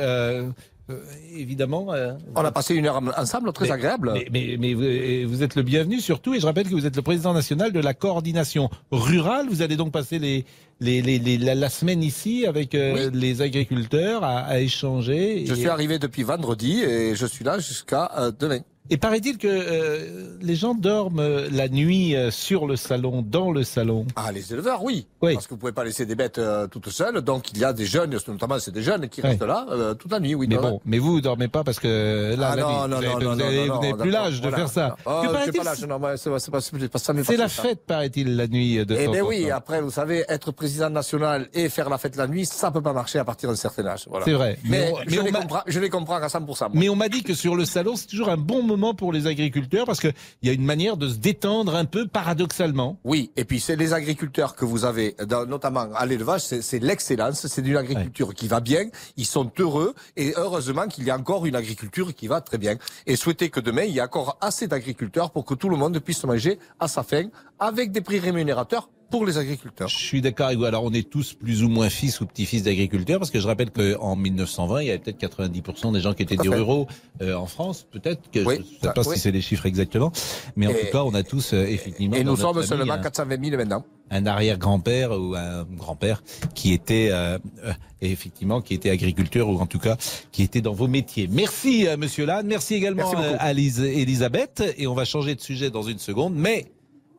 euh, 0.90 0.94
euh, 0.94 1.04
évidemment. 1.38 1.94
euh, 1.94 2.14
On 2.36 2.44
a 2.46 2.52
passé 2.52 2.76
une 2.76 2.86
heure 2.86 3.02
ensemble, 3.18 3.52
très 3.54 3.66
mais- 3.66 3.72
agréable. 3.72 4.12
Mais, 4.14 4.28
mais, 4.32 4.56
mais 4.60 5.24
vous, 5.26 5.42
êtes 5.44 5.56
le 5.56 5.64
bienvenu 5.64 6.00
surtout, 6.00 6.34
et 6.34 6.40
je 6.40 6.46
rappelle 6.46 6.66
que 6.68 6.74
vous 6.76 6.86
êtes 6.86 6.96
le 6.96 7.02
président 7.02 7.34
national 7.34 7.72
de 7.72 7.80
la 7.80 7.94
coordination 7.94 8.70
rurale. 8.92 9.48
Vous 9.50 9.62
allez 9.62 9.76
donc 9.78 9.92
passer 9.92 10.20
les, 10.20 10.46
les, 10.80 11.02
les, 11.02 11.20
les- 11.20 11.38
la, 11.38 11.56
la 11.56 11.70
semaine 11.70 12.04
ici 12.04 12.46
avec 12.46 12.76
euh, 12.76 13.10
les 13.14 13.42
agriculteurs 13.42 14.24
à, 14.24 14.40
à 14.40 14.60
échanger. 14.60 15.46
Je 15.46 15.54
et- 15.54 15.58
suis 15.58 15.68
arrivé 15.70 16.00
depuis 16.00 16.24
vendredi 16.24 16.82
et 16.82 17.16
je 17.16 17.26
suis 17.26 17.44
là 17.46 17.60
jusqu'à 17.60 18.12
euh, 18.18 18.32
demain. 18.38 18.60
Et 18.92 18.98
paraît-il 18.98 19.38
que 19.40 19.48
euh, 19.50 20.38
les 20.42 20.56
gens 20.56 20.76
dorment 20.76 21.20
euh, 21.20 21.48
la 21.52 21.68
nuit 21.70 22.16
euh, 22.16 22.30
sur 22.30 22.68
le 22.68 22.76
salon, 22.76 23.24
dans 23.28 23.52
le 23.52 23.64
salon. 23.64 24.06
Ah, 24.16 24.32
les 24.32 24.54
éleveurs, 24.54 24.84
oui. 24.84 25.08
Oui. 25.24 25.34
Parce 25.34 25.48
que 25.48 25.56
vous 25.56 25.58
pouvez 25.60 25.72
pas 25.72 25.84
laisser 25.84 26.06
des 26.06 26.14
bêtes 26.14 26.38
euh, 26.38 26.68
toutes 26.68 26.90
seules. 26.90 27.22
Donc 27.22 27.52
il 27.52 27.58
y 27.58 27.64
a 27.66 27.74
des 27.74 27.86
jeunes, 27.88 28.16
notamment 28.28 28.60
c'est 28.60 28.72
des 28.72 28.84
jeunes 28.84 29.10
qui 29.10 29.22
restent 29.22 29.42
là 29.42 29.66
euh, 29.72 29.94
toute 29.96 30.12
la 30.12 30.20
nuit. 30.20 30.36
Oui, 30.36 30.46
Mais 30.48 30.58
bon, 30.58 30.80
mais 30.86 31.00
vous, 31.00 31.14
vous 31.14 31.22
dormez 31.22 31.48
pas 31.48 31.64
parce 31.64 31.80
que 31.80 32.36
là, 32.38 32.50
Ah 32.52 32.56
la 32.56 32.62
non, 32.62 32.70
nuit, 32.70 33.08
non, 33.26 33.30
vous 33.32 33.36
n'avez 33.36 33.68
non, 33.68 33.98
plus 33.98 34.12
l'âge 34.12 34.38
de 34.42 34.50
voilà. 34.50 34.58
faire 34.58 34.70
ça. 34.70 34.96
Mais 35.08 35.30
c'est 35.48 35.52
pas, 35.58 37.38
la 37.38 37.50
fête, 37.50 37.86
paraît-il, 37.86 38.36
la 38.36 38.48
nuit 38.48 38.86
de 38.86 38.96
Eh 38.98 39.06
temps 39.06 39.12
ben 39.12 39.24
en 39.24 39.28
oui, 39.28 39.50
après, 39.50 39.82
vous 39.82 39.90
savez, 39.92 40.26
être 40.30 40.52
président 40.52 40.90
national 40.92 41.48
et 41.54 41.70
faire 41.70 41.90
la 41.90 41.98
fête 41.98 42.16
la 42.18 42.28
nuit, 42.28 42.46
ça 42.46 42.70
peut 42.70 42.82
pas 42.82 42.94
marcher 42.94 43.18
à 43.20 43.26
partir 43.26 43.50
d'un 43.50 43.56
certain 43.56 43.86
âge. 43.88 44.06
Voilà. 44.10 44.26
C'est 44.26 44.34
vrai. 44.34 44.60
Mais, 44.64 44.70
Mais 44.70 44.92
on- 44.94 44.98
mais 45.00 45.04
je, 45.08 45.20
on 45.22 45.24
les 45.26 45.32
comprends, 45.32 45.62
je 45.66 45.80
les 45.80 45.90
comprends 45.90 46.16
à 46.18 46.28
100%. 46.28 46.46
moi. 46.46 46.70
Mais 46.74 46.90
on 46.90 46.96
m'a 46.96 47.10
dit 47.10 47.24
que 47.24 47.34
sur 47.34 47.56
le 47.56 47.66
salon, 47.66 47.96
c'est 47.96 48.08
toujours 48.08 48.30
un 48.30 48.38
bon 48.38 48.62
moment 48.62 48.75
pour 48.76 49.12
les 49.14 49.28
agriculteurs 49.28 49.86
parce 49.86 50.00
qu'il 50.00 50.14
y 50.44 50.50
a 50.50 50.54
une 50.54 50.66
manière 50.66 50.98
de 50.98 51.08
se 51.08 51.16
détendre 51.16 51.76
un 51.76 51.86
peu 51.86 52.08
paradoxalement. 52.08 53.00
Oui, 53.04 53.32
et 53.36 53.46
puis 53.46 53.60
c'est 53.60 53.76
les 53.76 53.94
agriculteurs 53.94 54.56
que 54.56 54.66
vous 54.66 54.86
avez, 54.86 55.16
dans- 55.28 55.46
notamment 55.46 55.88
à 55.96 56.06
l'élevage, 56.06 56.42
c'est 56.42 56.80
l'excellence, 56.80 57.48
c'est 57.48 57.62
une 57.66 57.78
agriculture 57.78 58.34
qui 58.34 58.48
va 58.48 58.60
bien, 58.60 58.86
ils 59.18 59.26
sont 59.26 59.50
heureux, 59.60 59.94
et 60.18 60.34
heureusement 60.36 60.88
qu'il 60.88 61.06
y 61.06 61.10
a 61.10 61.18
encore 61.18 61.46
une 61.46 61.56
agriculture 61.56 62.14
qui 62.14 62.28
va 62.28 62.42
très 62.42 62.58
bien. 62.58 62.76
Et 63.08 63.16
souhaitez 63.16 63.50
que 63.50 63.60
demain, 63.60 63.84
il 63.84 63.94
y 63.94 64.00
ait 64.00 64.02
encore 64.02 64.38
assez 64.42 64.68
d'agriculteurs 64.68 65.32
pour 65.32 65.46
que 65.46 65.54
tout 65.54 65.70
le 65.70 65.78
monde 65.78 65.98
puisse 66.00 66.24
manger 66.26 66.60
à 66.80 66.88
sa 66.88 67.04
faim, 67.04 67.30
avec 67.60 67.92
des 67.92 68.02
prix 68.02 68.20
rémunérateurs 68.20 68.90
pour 69.10 69.26
les 69.26 69.38
agriculteurs. 69.38 69.88
Je 69.88 69.98
suis 69.98 70.22
d'accord 70.22 70.48
avec 70.48 70.58
vous. 70.60 70.66
Alors, 70.66 70.84
on 70.84 70.92
est 70.94 71.10
tous 71.10 71.34
plus 71.34 71.64
ou 71.64 71.70
moins 71.70 71.90
fils 71.90 72.22
ou 72.22 72.26
petits-fils 72.26 72.64
d'agriculteurs, 72.64 73.20
parce 73.20 73.32
que 73.32 73.40
je 73.40 73.48
rappelle 73.48 73.72
qu'en 73.72 74.16
1920, 74.16 74.82
il 74.82 74.88
y 74.88 74.90
avait 74.90 75.00
peut-être 75.00 75.20
90% 75.20 75.94
des 75.94 76.02
gens 76.02 76.14
qui 76.14 76.24
étaient 76.24 76.38
des 76.38 76.48
ruraux 76.50 76.88
euh, 77.22 77.36
en 77.36 77.46
France, 77.46 77.86
peut-être. 77.92 78.30
que 78.32 78.40
Oui, 78.40 78.56
Je 78.56 78.60
ne 78.62 78.66
sais 78.90 78.94
pas 78.94 79.08
oui. 79.08 79.16
si 79.16 79.20
c'est 79.22 79.32
les 79.32 79.42
chiffres 79.42 79.66
exactement, 79.66 80.12
mais 80.56 80.68
en 80.68 80.72
Et- 80.72 80.80
tout 80.80 80.92
cas, 80.92 81.04
on 81.04 81.14
a 81.14 81.24
tous 81.24 81.54
euh, 81.54 81.66
effectivement. 81.66 82.16
Et 82.16 82.24
nous 82.24 82.36
sommes 82.36 82.62
seulement 82.64 82.94
un- 82.94 83.00
420 83.02 83.44
000 83.44 83.58
maintenant. 83.58 83.86
un 84.12 84.26
arrière-grand-père 84.26 85.12
ou 85.12 85.34
un 85.36 85.64
grand-père 85.64 86.22
qui 86.54 86.74
était 86.74 87.10
euh, 87.12 87.38
euh, 87.64 87.74
effectivement 88.02 88.62
qui 88.62 88.74
était 88.76 88.90
agriculteur 88.92 89.50
ou 89.50 89.58
en 89.60 89.66
tout 89.66 89.80
cas 89.80 89.98
qui 90.32 90.44
était 90.44 90.62
dans 90.62 90.74
vos 90.74 90.88
métiers. 90.88 91.28
Merci 91.32 91.88
euh, 91.88 91.98
monsieur 91.98 92.26
Lannes, 92.26 92.46
merci 92.46 92.76
également 92.76 93.10
Merci 93.12 93.34
euh, 93.34 93.38
à 93.40 93.52
Lise- 93.54 93.80
Elisabeth 93.82 94.64
et 94.78 94.86
on 94.86 94.94
va 94.94 95.06
changer 95.06 95.34
de 95.34 95.42
sujet 95.42 95.72
dans 95.72 95.82
une 95.82 95.98
seconde 95.98 96.36
mais 96.36 96.68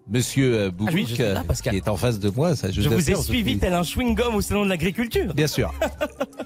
Monsieur 0.08 0.54
euh, 0.54 0.70
Ah 0.86 0.90
oui, 0.94 1.04
suis 1.04 1.16
là, 1.18 1.42
euh, 1.48 1.70
qui 1.70 1.76
est 1.76 1.88
en 1.88 1.96
face 1.96 2.20
de 2.20 2.30
moi, 2.30 2.54
ça 2.54 2.70
je, 2.70 2.80
Je 2.80 2.88
vous 2.88 3.10
ai 3.10 3.16
suivi 3.16 3.58
tel 3.58 3.72
un 3.74 3.82
chewing-gum 3.82 4.36
au 4.36 4.40
salon 4.40 4.64
de 4.64 4.68
l'agriculture. 4.68 5.34
Bien 5.34 5.46
sûr. 5.46 5.72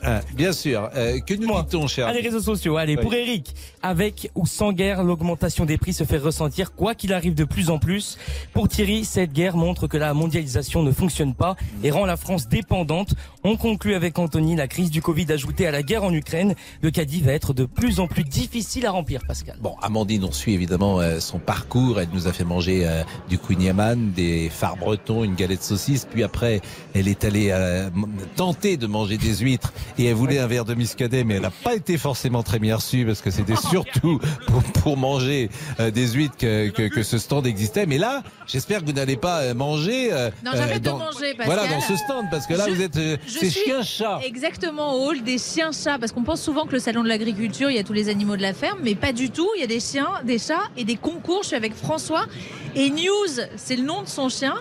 Euh, 0.02 0.18
bien 0.34 0.52
sûr. 0.52 0.88
Euh, 0.96 1.20
que 1.20 1.34
nous 1.34 1.46
dit-on, 1.60 1.86
cher 1.86 2.06
À 2.06 2.14
les 2.14 2.22
réseaux 2.22 2.40
sociaux, 2.40 2.78
allez, 2.78 2.96
Oui. 2.96 3.02
pour 3.02 3.12
Eric, 3.12 3.54
avec 3.82 4.30
ou 4.34 4.46
sans 4.46 4.72
guerre, 4.72 5.04
l'augmentation 5.04 5.66
des 5.66 5.76
prix 5.76 5.92
se 5.92 6.04
fait 6.04 6.16
ressentir 6.16 6.72
quoi 6.72 6.94
qu'il 6.94 7.12
arrive 7.12 7.34
de 7.34 7.44
plus 7.44 7.68
en 7.68 7.78
plus. 7.78 8.16
Pour 8.54 8.66
Thierry, 8.66 9.04
cette 9.04 9.34
guerre 9.34 9.58
montre 9.58 9.88
que 9.88 9.98
la 9.98 10.14
mondialisation 10.14 10.82
ne 10.82 10.90
fonctionne 10.90 11.34
pas 11.34 11.54
et 11.84 11.90
rend 11.90 12.06
la 12.06 12.16
France 12.16 12.48
dépendante. 12.48 13.12
On 13.42 13.56
conclut 13.56 13.94
avec 13.94 14.18
Anthony, 14.18 14.54
la 14.54 14.68
crise 14.68 14.90
du 14.90 15.00
Covid 15.00 15.32
ajoutée 15.32 15.66
à 15.66 15.70
la 15.70 15.82
guerre 15.82 16.04
en 16.04 16.12
Ukraine. 16.12 16.54
Le 16.82 16.90
caddie 16.90 17.22
va 17.22 17.32
être 17.32 17.54
de 17.54 17.64
plus 17.64 17.98
en 17.98 18.06
plus 18.06 18.22
difficile 18.22 18.84
à 18.84 18.90
remplir, 18.90 19.22
Pascal. 19.26 19.56
Bon, 19.62 19.76
Amandine, 19.80 20.24
on 20.24 20.30
suit 20.32 20.52
évidemment 20.52 21.00
euh, 21.00 21.20
son 21.20 21.38
parcours. 21.38 21.98
Elle 22.00 22.10
nous 22.12 22.28
a 22.28 22.34
fait 22.34 22.44
manger 22.44 22.86
euh, 22.86 23.02
du 23.30 23.38
kouign-amann, 23.38 24.12
des 24.12 24.50
phares 24.50 24.76
bretons, 24.76 25.24
une 25.24 25.36
galette 25.36 25.62
saucisse. 25.62 26.04
Puis 26.10 26.22
après, 26.22 26.60
elle 26.92 27.08
est 27.08 27.24
allée 27.24 27.48
euh, 27.50 27.88
tenter 28.36 28.76
de 28.76 28.86
manger 28.86 29.16
des 29.16 29.36
huîtres 29.38 29.72
et 29.96 30.04
elle 30.04 30.14
voulait 30.16 30.38
un 30.38 30.46
verre 30.46 30.66
de 30.66 30.74
muscadet, 30.74 31.24
mais 31.24 31.36
elle 31.36 31.42
n'a 31.42 31.50
pas 31.50 31.74
été 31.74 31.96
forcément 31.96 32.42
très 32.42 32.58
bien 32.58 32.76
reçue 32.76 33.06
parce 33.06 33.22
que 33.22 33.30
c'était 33.30 33.56
surtout 33.56 34.20
pour, 34.48 34.62
pour 34.82 34.96
manger 34.98 35.48
euh, 35.80 35.90
des 35.90 36.08
huîtres 36.08 36.36
que, 36.36 36.68
que, 36.68 36.88
que 36.88 37.02
ce 37.02 37.16
stand 37.16 37.46
existait. 37.46 37.86
Mais 37.86 37.96
là, 37.96 38.22
j'espère 38.46 38.80
que 38.80 38.84
vous 38.84 38.92
n'allez 38.92 39.16
pas 39.16 39.54
manger. 39.54 40.12
euh, 40.12 40.30
Non, 40.44 40.50
j'arrête 40.54 40.82
de 40.82 40.90
dans- 40.90 40.98
manger, 40.98 41.34
Pascal. 41.38 41.46
Voilà, 41.46 41.66
dans 41.68 41.80
ce 41.80 41.96
stand, 41.96 42.26
parce 42.30 42.46
que 42.46 42.52
là, 42.52 42.66
Je- 42.68 42.74
vous 42.74 42.82
êtes, 42.82 42.96
euh, 42.98 43.16
c'est 43.38 43.50
suis 43.50 43.64
chien-chat. 43.64 44.20
Exactement 44.24 44.94
au 44.94 45.08
hall 45.08 45.22
des 45.22 45.38
chiens-chats, 45.38 45.98
parce 45.98 46.12
qu'on 46.12 46.22
pense 46.22 46.42
souvent 46.42 46.66
que 46.66 46.72
le 46.72 46.78
salon 46.78 47.02
de 47.02 47.08
l'agriculture, 47.08 47.70
il 47.70 47.76
y 47.76 47.78
a 47.78 47.84
tous 47.84 47.92
les 47.92 48.08
animaux 48.08 48.36
de 48.36 48.42
la 48.42 48.54
ferme, 48.54 48.80
mais 48.82 48.94
pas 48.94 49.12
du 49.12 49.30
tout. 49.30 49.48
Il 49.56 49.60
y 49.60 49.64
a 49.64 49.66
des 49.66 49.80
chiens, 49.80 50.08
des 50.24 50.38
chats 50.38 50.68
et 50.76 50.84
des 50.84 50.96
concours. 50.96 51.42
Je 51.42 51.48
suis 51.48 51.56
avec 51.56 51.74
François 51.74 52.26
et 52.74 52.90
News, 52.90 53.44
c'est 53.56 53.76
le 53.76 53.82
nom 53.82 54.02
de 54.02 54.08
son 54.08 54.28
chien, 54.28 54.54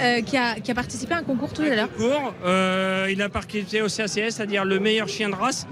euh, 0.00 0.20
qui, 0.22 0.36
a, 0.36 0.56
qui 0.56 0.70
a 0.70 0.74
participé 0.74 1.14
à 1.14 1.18
un 1.18 1.22
concours 1.22 1.52
tout 1.52 1.62
à 1.62 1.74
l'heure. 1.74 1.88
Concours, 1.92 2.34
euh, 2.44 3.08
il 3.10 3.20
a 3.22 3.28
participé 3.28 3.82
au 3.82 3.88
CACS, 3.88 4.30
c'est-à-dire 4.30 4.64
le 4.64 4.78
meilleur 4.78 5.08
chien 5.08 5.28
de 5.28 5.34
race. 5.34 5.66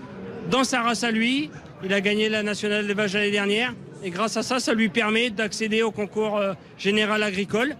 Dans 0.51 0.64
sa 0.64 0.83
race 0.83 1.05
à 1.05 1.11
lui, 1.11 1.51
il 1.83 1.92
a 1.92 2.01
gagné 2.01 2.29
la 2.29 2.42
nationale 2.42 2.83
d'élevage 2.83 3.14
l'année 3.14 3.31
dernière. 3.31 3.75
Et 4.03 4.11
grâce 4.11 4.37
à 4.37 4.42
ça, 4.42 4.61
ça 4.61 4.75
lui 4.75 4.90
permet 4.90 5.31
d'accéder 5.31 5.83
au 5.83 5.90
concours 5.90 6.37
euh, 6.37 6.53
général 6.77 7.23
agricole, 7.23 7.75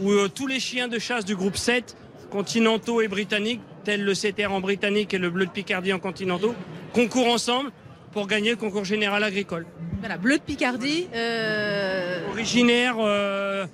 où 0.00 0.10
euh, 0.10 0.28
tous 0.28 0.46
les 0.48 0.58
chiens 0.58 0.88
de 0.88 0.98
chasse 0.98 1.24
du 1.24 1.36
groupe 1.36 1.56
7, 1.56 1.96
continentaux 2.30 3.00
et 3.00 3.06
britanniques, 3.08 3.60
le 3.96 4.12
CTR 4.12 4.52
en 4.52 4.60
britannique 4.60 5.14
et 5.14 5.18
le 5.18 5.30
bleu 5.30 5.46
de 5.46 5.50
Picardie 5.50 5.92
en 5.92 5.98
continentaux, 5.98 6.54
concourent 6.92 7.28
ensemble 7.28 7.70
pour 8.12 8.26
gagner 8.26 8.50
le 8.50 8.56
concours 8.56 8.84
général 8.84 9.22
agricole. 9.24 9.66
Voilà, 10.00 10.16
bleu 10.16 10.38
de 10.38 10.42
Picardie. 10.42 11.08
euh, 11.14 12.28
Originaire 12.30 12.96
euh, 12.98 13.66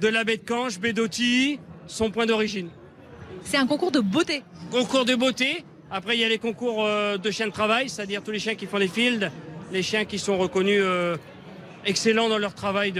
de 0.00 0.08
la 0.08 0.24
baie 0.24 0.36
de 0.36 0.44
Canche, 0.44 0.78
baie 0.78 0.92
d'Autilly, 0.92 1.58
son 1.86 2.10
point 2.10 2.26
d'origine. 2.26 2.68
C'est 3.44 3.56
un 3.56 3.66
concours 3.66 3.90
de 3.92 4.00
beauté. 4.00 4.42
Concours 4.70 5.04
de 5.04 5.14
beauté. 5.14 5.64
Après, 5.90 6.16
il 6.16 6.20
y 6.20 6.24
a 6.24 6.28
les 6.28 6.38
concours 6.38 6.84
euh, 6.84 7.18
de 7.18 7.30
chiens 7.30 7.46
de 7.48 7.52
travail, 7.52 7.88
c'est-à-dire 7.88 8.22
tous 8.22 8.30
les 8.30 8.38
chiens 8.38 8.54
qui 8.54 8.66
font 8.66 8.78
les 8.78 8.88
fields, 8.88 9.30
les 9.72 9.82
chiens 9.82 10.04
qui 10.04 10.18
sont 10.18 10.38
reconnus 10.38 10.82
excellents 11.84 12.28
dans 12.28 12.38
leur 12.38 12.54
travail 12.54 12.92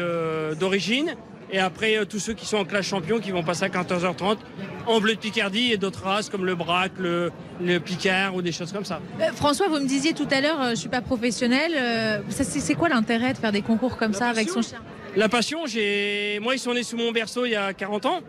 d'origine. 0.59 1.15
Et 1.55 1.59
après, 1.59 1.99
euh, 1.99 2.05
tous 2.07 2.19
ceux 2.19 2.33
qui 2.33 2.47
sont 2.47 2.57
en 2.57 2.65
classe 2.65 2.87
champion 2.87 3.21
qui 3.21 3.31
vont 3.31 3.43
passer 3.43 3.65
à 3.65 3.69
14h30 3.69 4.39
en 4.87 5.01
bleu 5.01 5.15
de 5.15 5.19
Picardie 5.21 5.71
et 5.73 5.77
d'autres 5.77 6.03
races 6.05 6.31
comme 6.31 6.47
le 6.47 6.55
Braque, 6.55 6.93
le, 6.99 7.31
le 7.61 7.79
Picard 7.79 8.35
ou 8.35 8.41
des 8.43 8.53
choses 8.53 8.73
comme 8.73 8.87
ça. 8.87 9.01
Euh, 9.21 9.31
François, 9.35 9.69
vous 9.69 9.79
me 9.79 9.87
disiez 9.87 10.15
tout 10.15 10.27
à 10.31 10.41
l'heure, 10.41 10.61
euh, 10.63 10.71
je 10.71 10.77
suis 10.77 10.89
pas 10.89 11.03
professionnel. 11.03 11.73
euh, 11.79 12.21
c'est 12.31 12.75
quoi 12.75 12.89
l'intérêt 12.89 13.35
de 13.35 13.39
faire 13.39 13.53
des 13.53 13.61
concours 13.63 13.99
comme 13.99 14.15
ça 14.15 14.29
avec 14.29 14.49
son 14.49 14.63
chien? 14.63 14.79
La 15.15 15.29
passion, 15.29 15.67
j'ai... 15.67 16.39
moi, 16.43 16.55
ils 16.55 16.59
sont 16.59 16.73
nés 16.73 16.83
sous 16.85 16.97
mon 16.97 17.13
berceau 17.13 17.45
il 17.45 17.51
y 17.53 17.57
a 17.57 17.75
40 17.75 18.07
ans. 18.07 18.21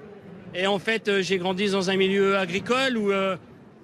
Et 0.54 0.68
en 0.68 0.78
fait, 0.78 1.22
j'ai 1.22 1.38
grandi 1.38 1.72
dans 1.72 1.90
un 1.90 1.96
milieu 1.96 2.38
agricole 2.38 2.98
où 2.98 3.10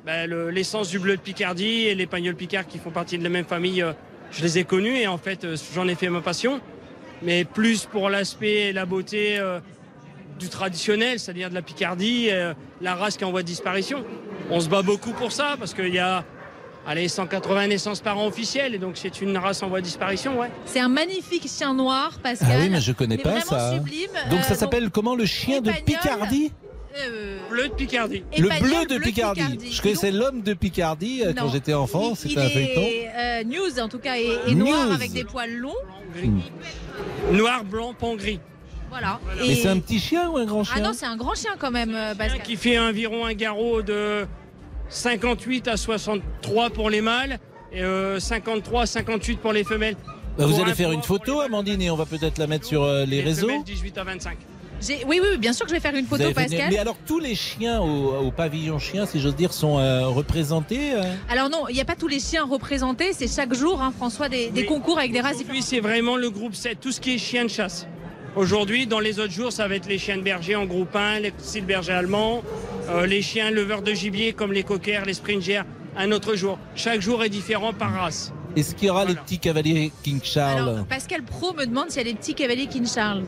bah, 0.06 0.28
le- 0.28 0.50
l'essence 0.50 0.90
du 0.90 1.00
bleu 1.00 1.16
de 1.16 1.22
Picardie 1.22 1.86
et 1.88 1.96
les 1.96 2.06
pagnols 2.08 2.36
Picard 2.36 2.68
qui 2.68 2.78
font 2.78 2.92
partie 2.92 3.18
de 3.18 3.24
la 3.24 3.30
même 3.30 3.46
famille, 3.46 3.84
je 4.32 4.44
les 4.44 4.60
ai 4.60 4.64
connus 4.66 4.98
et 4.98 5.08
en 5.08 5.18
fait, 5.18 5.48
j'en 5.74 5.88
ai 5.88 5.96
fait 5.96 6.10
ma 6.10 6.20
passion. 6.22 6.60
Mais 7.22 7.44
plus 7.46 7.86
pour 7.86 8.10
l'aspect 8.10 8.70
et 8.70 8.74
la 8.74 8.86
beauté 8.86 9.38
euh, 9.40 9.60
du 10.40 10.48
traditionnel, 10.50 11.20
c'est-à-dire 11.20 11.50
de 11.50 11.56
la 11.56 11.62
Picardie, 11.62 12.28
euh, 12.30 12.54
la 12.82 12.96
race 12.96 13.18
qui 13.18 13.24
est 13.24 13.28
en 13.28 13.32
voie 13.32 13.42
de 13.42 13.48
disparition. 13.48 14.04
On 14.50 14.60
se 14.60 14.70
bat 14.70 14.82
beaucoup 14.82 15.12
pour 15.12 15.32
ça 15.32 15.56
parce 15.60 15.74
qu'il 15.74 15.94
y 15.94 16.00
a 16.00 16.24
allez, 16.88 17.08
180 17.08 17.68
naissances 17.68 18.00
par 18.00 18.18
an 18.18 18.26
officielles 18.26 18.74
et 18.74 18.78
donc 18.80 18.98
c'est 18.98 19.22
une 19.22 19.38
race 19.38 19.62
en 19.62 19.68
voie 19.68 19.80
de 19.82 19.86
disparition, 19.86 20.40
ouais. 20.40 20.50
C'est 20.66 20.80
un 20.80 20.88
magnifique 20.90 21.48
chien 21.48 21.74
noir, 21.74 22.18
Pascal. 22.24 22.50
Ah 22.52 22.60
oui, 22.62 22.70
mais 22.70 22.82
je 22.82 22.92
connais 22.94 23.18
Mais 23.18 23.24
pas 23.24 23.30
vraiment 23.32 23.46
ça. 23.46 23.74
sublime. 23.74 24.10
Donc 24.30 24.40
Euh, 24.40 24.44
ça 24.44 24.56
s'appelle 24.56 24.90
comment 24.90 25.16
le 25.16 25.26
chien 25.26 25.62
de. 25.62 25.72
Picardie? 25.72 26.52
Euh, 26.98 27.38
Bleu 27.50 27.68
de 27.70 27.74
Picardie. 27.74 28.24
Le 28.38 28.48
bleu 28.60 28.86
de 28.86 28.96
bleu 28.98 29.00
Picardie. 29.06 29.42
Picardie. 29.42 29.72
Je 29.74 29.82
connaissais 29.82 30.12
l'homme 30.12 30.42
de 30.42 30.54
Picardie 30.54 31.22
euh, 31.24 31.34
quand 31.38 31.50
j'étais 31.50 31.74
enfant, 31.74 32.16
c'était 32.16 32.40
un 32.40 32.50
feuilleton. 32.50 32.82
euh, 32.82 33.44
news 33.44 33.80
en 33.80 33.88
tout 33.88 34.00
cas 34.00 34.18
et, 34.18 34.38
et 34.48 34.56
noir 34.56 34.88
News. 34.88 34.94
avec 34.94 35.12
des 35.12 35.24
poils 35.24 35.56
longs. 35.56 35.74
Noir, 37.32 37.64
blanc, 37.64 37.94
pan 37.94 38.16
gris. 38.16 38.40
Voilà. 38.90 39.20
Mais 39.40 39.50
Et- 39.50 39.56
c'est 39.56 39.68
un 39.68 39.80
petit 39.80 40.00
chien 40.00 40.30
ou 40.30 40.38
un 40.38 40.46
grand 40.46 40.64
chien 40.64 40.76
Ah 40.78 40.82
non, 40.82 40.92
c'est 40.94 41.06
un 41.06 41.16
grand 41.16 41.36
chien 41.36 41.52
quand 41.60 41.70
même, 41.72 41.94
euh, 41.94 42.16
Pascal. 42.16 42.42
qui 42.42 42.56
fait 42.56 42.80
environ 42.80 43.24
un 43.26 43.34
garrot 43.34 43.82
de 43.84 44.26
58 44.90 45.68
à 45.68 45.78
63 45.78 46.72
pour 46.72 46.90
les 46.90 47.02
mâles 47.02 47.38
et 47.72 47.84
euh, 47.84 48.20
53 48.20 48.82
à 48.82 48.86
58 48.88 49.40
pour 49.40 49.54
les 49.54 49.64
femelles. 49.64 49.96
Bah, 50.38 50.46
vous 50.48 50.60
allez 50.60 50.72
un 50.72 50.76
faire 50.76 50.92
une 50.92 51.04
photo, 51.04 51.42
Amandine, 51.42 51.82
et 51.84 51.92
on 51.92 51.96
va 51.96 52.06
peut-être 52.08 52.40
la 52.40 52.48
mettre 52.48 52.66
sur 52.66 52.82
euh, 52.84 53.06
les, 53.06 53.18
les 53.18 53.22
réseaux. 53.22 53.48
femelles 53.48 53.64
18 53.64 53.98
à 54.00 54.04
25. 54.06 54.38
Oui, 54.88 54.96
oui, 55.08 55.20
oui, 55.22 55.38
bien 55.38 55.54
sûr 55.54 55.66
que 55.66 55.70
je 55.70 55.76
vais 55.76 55.82
faire 55.82 55.96
une 55.96 56.06
photo, 56.06 56.32
Pascal. 56.34 56.70
Mais 56.70 56.78
alors 56.78 56.98
tous 57.06 57.20
les 57.20 57.36
chiens 57.36 57.82
au, 57.82 58.28
au 58.28 58.32
pavillon 58.32 58.80
chien, 58.80 59.06
si 59.06 59.20
j'ose 59.20 59.36
dire, 59.36 59.54
sont 59.54 59.78
euh, 59.80 60.08
représentés 60.08 60.94
euh 60.94 61.04
Alors 61.30 61.50
non, 61.50 61.68
il 61.70 61.76
n'y 61.76 61.82
a 61.82 61.86
pas 61.86 61.96
tous 61.96 62.08
les 62.08 62.20
chiens 62.20 62.46
représentés, 62.46 63.14
c'est 63.14 63.28
chaque 63.28 63.54
jour, 63.54 63.82
hein, 63.82 63.92
François, 63.96 64.30
des, 64.30 64.52
concours 64.68 65.00
avec 65.00 65.12
des 65.12 65.22
races 65.22 65.38
différentes. 65.38 65.64
c'est 65.64 65.80
vraiment 65.80 66.16
le 66.16 66.30
groupe 66.30 66.56
7, 66.56 66.80
tout 66.80 66.92
ce 66.92 67.02
qui 67.02 67.16
est 67.16 67.18
chien 67.18 67.46
de 67.46 67.50
chasse. 67.50 67.88
Aujourd'hui, 68.36 68.86
dans 68.86 69.00
les 69.00 69.20
autres 69.20 69.34
jours, 69.34 69.52
ça 69.52 69.68
va 69.68 69.76
être 69.76 69.88
les 69.88 69.98
chiens 69.98 70.18
de 70.18 70.22
berger 70.22 70.56
en 70.56 70.66
groupe 70.66 70.96
1, 70.96 71.20
les 71.20 71.32
petits 71.32 71.62
bergers 71.62 71.94
allemands, 71.94 72.44
euh, 72.90 73.06
les 73.06 73.22
chiens 73.22 73.52
leveurs 73.52 73.82
de 73.82 73.92
gibier 73.94 74.34
comme 74.34 74.54
les 74.54 74.64
cockers, 74.64 75.06
les 75.06 75.16
springers, 75.16 75.64
un 75.98 76.12
autre 76.12 76.36
jour. 76.36 76.60
Chaque 76.76 77.02
jour 77.02 77.24
est 77.24 77.30
différent 77.30 77.74
par 77.74 77.92
race. 77.92 78.32
Est-ce 78.56 78.76
qu'il 78.76 78.88
y 78.88 78.90
aura 78.90 79.06
les 79.06 79.16
petits 79.16 79.40
cavaliers 79.40 79.92
King 80.04 80.20
Charles 80.24 80.70
Alors, 80.70 80.86
Pascal 80.86 81.24
Pro 81.24 81.54
me 81.54 81.66
demande 81.66 81.90
s'il 81.90 82.06
y 82.06 82.10
a 82.10 82.12
des 82.12 82.18
petits 82.18 82.34
cavaliers 82.34 82.68
King 82.68 82.88
Charles. 82.88 83.24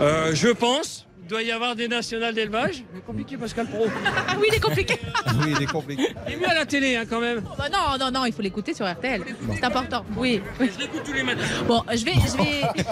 Euh, 0.00 0.34
je 0.34 0.48
pense. 0.48 1.02
Il 1.22 1.30
doit 1.30 1.42
y 1.42 1.50
avoir 1.50 1.74
des 1.74 1.88
nationales 1.88 2.34
d'élevage. 2.34 2.84
C'est 2.94 3.04
compliqué, 3.04 3.36
Pascal 3.36 3.66
Pro. 3.66 3.86
Ah 4.28 4.34
oui, 4.38 4.46
il 4.48 4.54
est 4.54 4.60
compliqué. 4.60 4.94
Oui, 5.44 5.52
il 5.56 5.62
est 5.62 5.66
compliqué. 5.66 6.14
Il 6.28 6.34
est 6.34 6.36
mieux 6.36 6.48
à 6.48 6.54
la 6.54 6.64
télé, 6.64 6.96
hein, 6.96 7.02
quand 7.08 7.20
même. 7.20 7.42
Oh, 7.44 7.54
bah 7.58 7.64
non, 7.70 7.98
non, 7.98 8.10
non, 8.12 8.24
il 8.26 8.32
faut 8.32 8.42
l'écouter 8.42 8.72
sur 8.74 8.86
RTL. 8.90 9.22
C'est 9.54 9.64
important. 9.64 10.04
Oui. 10.16 10.40
Je 10.60 10.64
l'écoute 10.78 11.02
tous 11.04 11.12
les 11.12 11.24
matins. 11.24 11.42
Bon, 11.66 11.82
je 11.92 12.04
vais, 12.04 12.12
je 12.14 12.36
vais. 12.36 12.62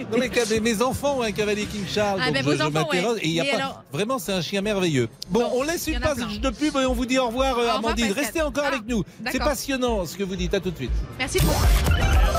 Non, 0.10 0.18
mais 0.18 0.28
cav- 0.28 0.60
mes 0.60 0.80
enfants 0.82 1.18
ont 1.18 1.22
un 1.22 1.32
cavalier 1.32 1.66
King 1.66 1.84
Charles, 1.86 2.18
Ah, 2.22 2.26
donc 2.26 2.34
mais 2.34 2.40
je, 2.40 2.44
vos 2.46 2.52
je 2.56 2.62
enfants, 2.62 2.88
m'interroge. 2.90 3.14
ouais. 3.16 3.20
Et 3.24 3.28
il 3.28 3.34
y 3.34 3.40
a 3.40 3.44
pas... 3.44 3.56
alors- 3.56 3.84
Vraiment, 3.92 4.18
c'est 4.18 4.32
un 4.32 4.40
chien 4.42 4.62
merveilleux. 4.62 5.08
Bon, 5.28 5.44
on 5.54 5.62
laisse 5.62 5.86
il 5.86 5.94
une 5.94 6.00
page 6.00 6.16
de 6.40 6.50
pub 6.50 6.74
et 6.76 6.86
on 6.86 6.94
vous 6.94 7.06
dit 7.06 7.18
au 7.18 7.26
revoir, 7.26 7.52
euh, 7.52 7.56
Au 7.56 7.60
revoir, 7.60 7.76
Amandine. 7.78 8.06
Pascal. 8.06 8.24
Restez 8.24 8.42
encore 8.42 8.64
Ah, 8.66 8.68
avec 8.74 8.86
nous. 8.88 9.04
C'est 9.30 9.38
passionnant 9.38 10.06
ce 10.06 10.16
que 10.16 10.24
vous 10.24 10.36
dites. 10.36 10.54
À 10.54 10.60
tout 10.60 10.70
de 10.70 10.76
suite. 10.76 10.90
Merci 11.18 11.38
beaucoup. 11.40 12.33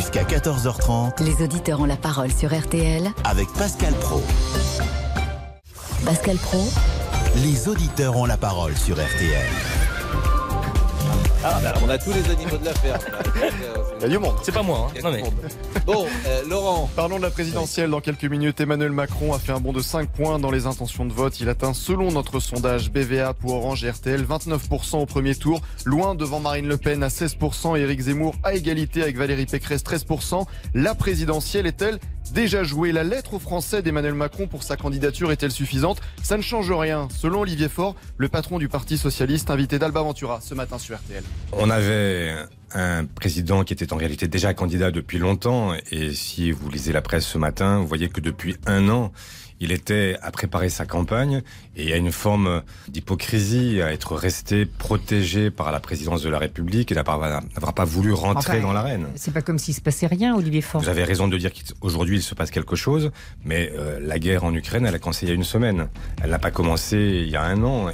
Jusqu'à 0.00 0.22
14h30 0.24 1.22
Les 1.22 1.44
auditeurs 1.44 1.78
ont 1.80 1.84
la 1.84 1.98
parole 1.98 2.32
sur 2.32 2.58
RTL. 2.58 3.10
avec 3.22 3.52
Pascal 3.52 3.92
Pro. 3.96 4.22
Pascal 6.06 6.36
Pro, 6.38 6.64
Les 7.44 7.68
auditeurs 7.68 8.16
ont 8.16 8.24
la 8.24 8.38
parole 8.38 8.74
sur 8.78 8.94
RTL. 8.96 9.46
Ah, 11.44 11.58
bah, 11.62 11.74
on 11.84 11.88
a 11.90 11.98
tous 11.98 12.14
les 12.14 12.30
animaux 12.30 12.56
de 12.56 12.64
la 12.64 12.72
ferme. 12.72 13.02
là. 13.12 13.79
Il 14.00 14.04
y 14.04 14.06
a 14.06 14.08
du 14.08 14.18
monde. 14.18 14.34
C'est 14.42 14.52
pas 14.52 14.62
moi. 14.62 14.90
hein. 14.96 15.00
Non, 15.04 15.10
mais... 15.12 15.22
Bon, 15.84 16.06
euh, 16.26 16.42
Laurent. 16.48 16.88
Parlons 16.96 17.18
de 17.18 17.22
la 17.22 17.30
présidentielle 17.30 17.90
dans 17.90 18.00
quelques 18.00 18.24
minutes. 18.24 18.58
Emmanuel 18.58 18.92
Macron 18.92 19.34
a 19.34 19.38
fait 19.38 19.52
un 19.52 19.60
bond 19.60 19.74
de 19.74 19.82
5 19.82 20.08
points 20.08 20.38
dans 20.38 20.50
les 20.50 20.64
intentions 20.66 21.04
de 21.04 21.12
vote. 21.12 21.38
Il 21.40 21.50
atteint, 21.50 21.74
selon 21.74 22.10
notre 22.10 22.40
sondage 22.40 22.90
BVA 22.90 23.34
pour 23.34 23.52
Orange 23.56 23.84
et 23.84 23.90
RTL, 23.90 24.24
29% 24.24 24.96
au 25.02 25.06
premier 25.06 25.34
tour, 25.34 25.60
loin 25.84 26.14
devant 26.14 26.40
Marine 26.40 26.66
Le 26.66 26.78
Pen 26.78 27.02
à 27.02 27.08
16% 27.08 27.76
et 27.78 27.82
Éric 27.82 28.00
Zemmour 28.00 28.34
à 28.42 28.54
égalité 28.54 29.02
avec 29.02 29.18
Valérie 29.18 29.44
Pécresse 29.46 29.82
13%. 29.84 30.46
La 30.72 30.94
présidentielle 30.94 31.66
est-elle 31.66 31.98
déjà 32.32 32.62
jouée 32.62 32.92
La 32.92 33.04
lettre 33.04 33.34
aux 33.34 33.38
Français 33.38 33.82
d'Emmanuel 33.82 34.14
Macron 34.14 34.46
pour 34.46 34.62
sa 34.62 34.76
candidature 34.76 35.32
est-elle 35.32 35.50
suffisante? 35.50 36.00
Ça 36.22 36.36
ne 36.36 36.42
change 36.42 36.70
rien. 36.70 37.08
Selon 37.10 37.40
Olivier 37.40 37.68
Faure, 37.68 37.96
le 38.16 38.28
patron 38.28 38.58
du 38.58 38.68
Parti 38.68 38.98
Socialiste, 38.98 39.50
invité 39.50 39.78
d'Alba 39.78 40.02
Ventura 40.02 40.40
ce 40.40 40.54
matin 40.54 40.78
sur 40.78 40.96
RTL. 40.96 41.22
On 41.52 41.70
avait 41.70 42.34
un 42.72 43.04
président 43.04 43.64
qui 43.64 43.72
était 43.72 43.92
en 43.92 43.96
réalité 43.96 44.28
déjà 44.28 44.54
candidat 44.54 44.90
depuis 44.90 45.18
longtemps. 45.18 45.74
Et 45.90 46.12
si 46.12 46.52
vous 46.52 46.70
lisez 46.70 46.92
la 46.92 47.02
presse 47.02 47.26
ce 47.26 47.38
matin, 47.38 47.78
vous 47.78 47.86
voyez 47.86 48.08
que 48.08 48.20
depuis 48.20 48.56
un 48.66 48.88
an, 48.88 49.12
il 49.60 49.72
était 49.72 50.16
à 50.22 50.30
préparer 50.30 50.68
sa 50.68 50.86
campagne 50.86 51.42
et 51.76 51.82
il 51.84 51.88
y 51.88 51.92
a 51.92 51.96
une 51.96 52.12
forme 52.12 52.62
d'hypocrisie 52.88 53.80
à 53.82 53.92
être 53.92 54.16
resté 54.16 54.66
protégé 54.66 55.50
par 55.50 55.70
la 55.72 55.80
présidence 55.80 56.22
de 56.22 56.28
la 56.30 56.38
République 56.38 56.90
et 56.92 56.94
n'avoir 56.94 57.74
pas 57.74 57.84
voulu 57.84 58.12
rentrer 58.12 58.58
Enfin, 58.58 58.60
dans 58.62 58.72
l'arène. 58.72 59.06
C'est 59.16 59.34
pas 59.34 59.42
comme 59.42 59.58
s'il 59.58 59.74
se 59.74 59.80
passait 59.80 60.06
rien, 60.06 60.34
Olivier 60.34 60.62
Faure. 60.62 60.80
Vous 60.80 60.88
avez 60.88 61.04
raison 61.04 61.28
de 61.28 61.36
dire 61.36 61.50
qu'aujourd'hui 61.52 62.16
il 62.16 62.22
se 62.22 62.34
passe 62.34 62.50
quelque 62.50 62.74
chose, 62.76 63.10
mais 63.44 63.70
euh, 63.76 63.98
la 64.00 64.18
guerre 64.18 64.44
en 64.44 64.54
Ukraine, 64.54 64.86
elle 64.86 64.94
a 64.94 64.98
commencé 64.98 65.26
il 65.26 65.28
y 65.28 65.32
a 65.32 65.34
une 65.34 65.44
semaine. 65.44 65.88
Elle 66.22 66.30
n'a 66.30 66.38
pas 66.38 66.50
commencé 66.50 66.96
il 67.24 67.28
y 67.30 67.36
a 67.36 67.42
un 67.42 67.62
an. 67.62 67.88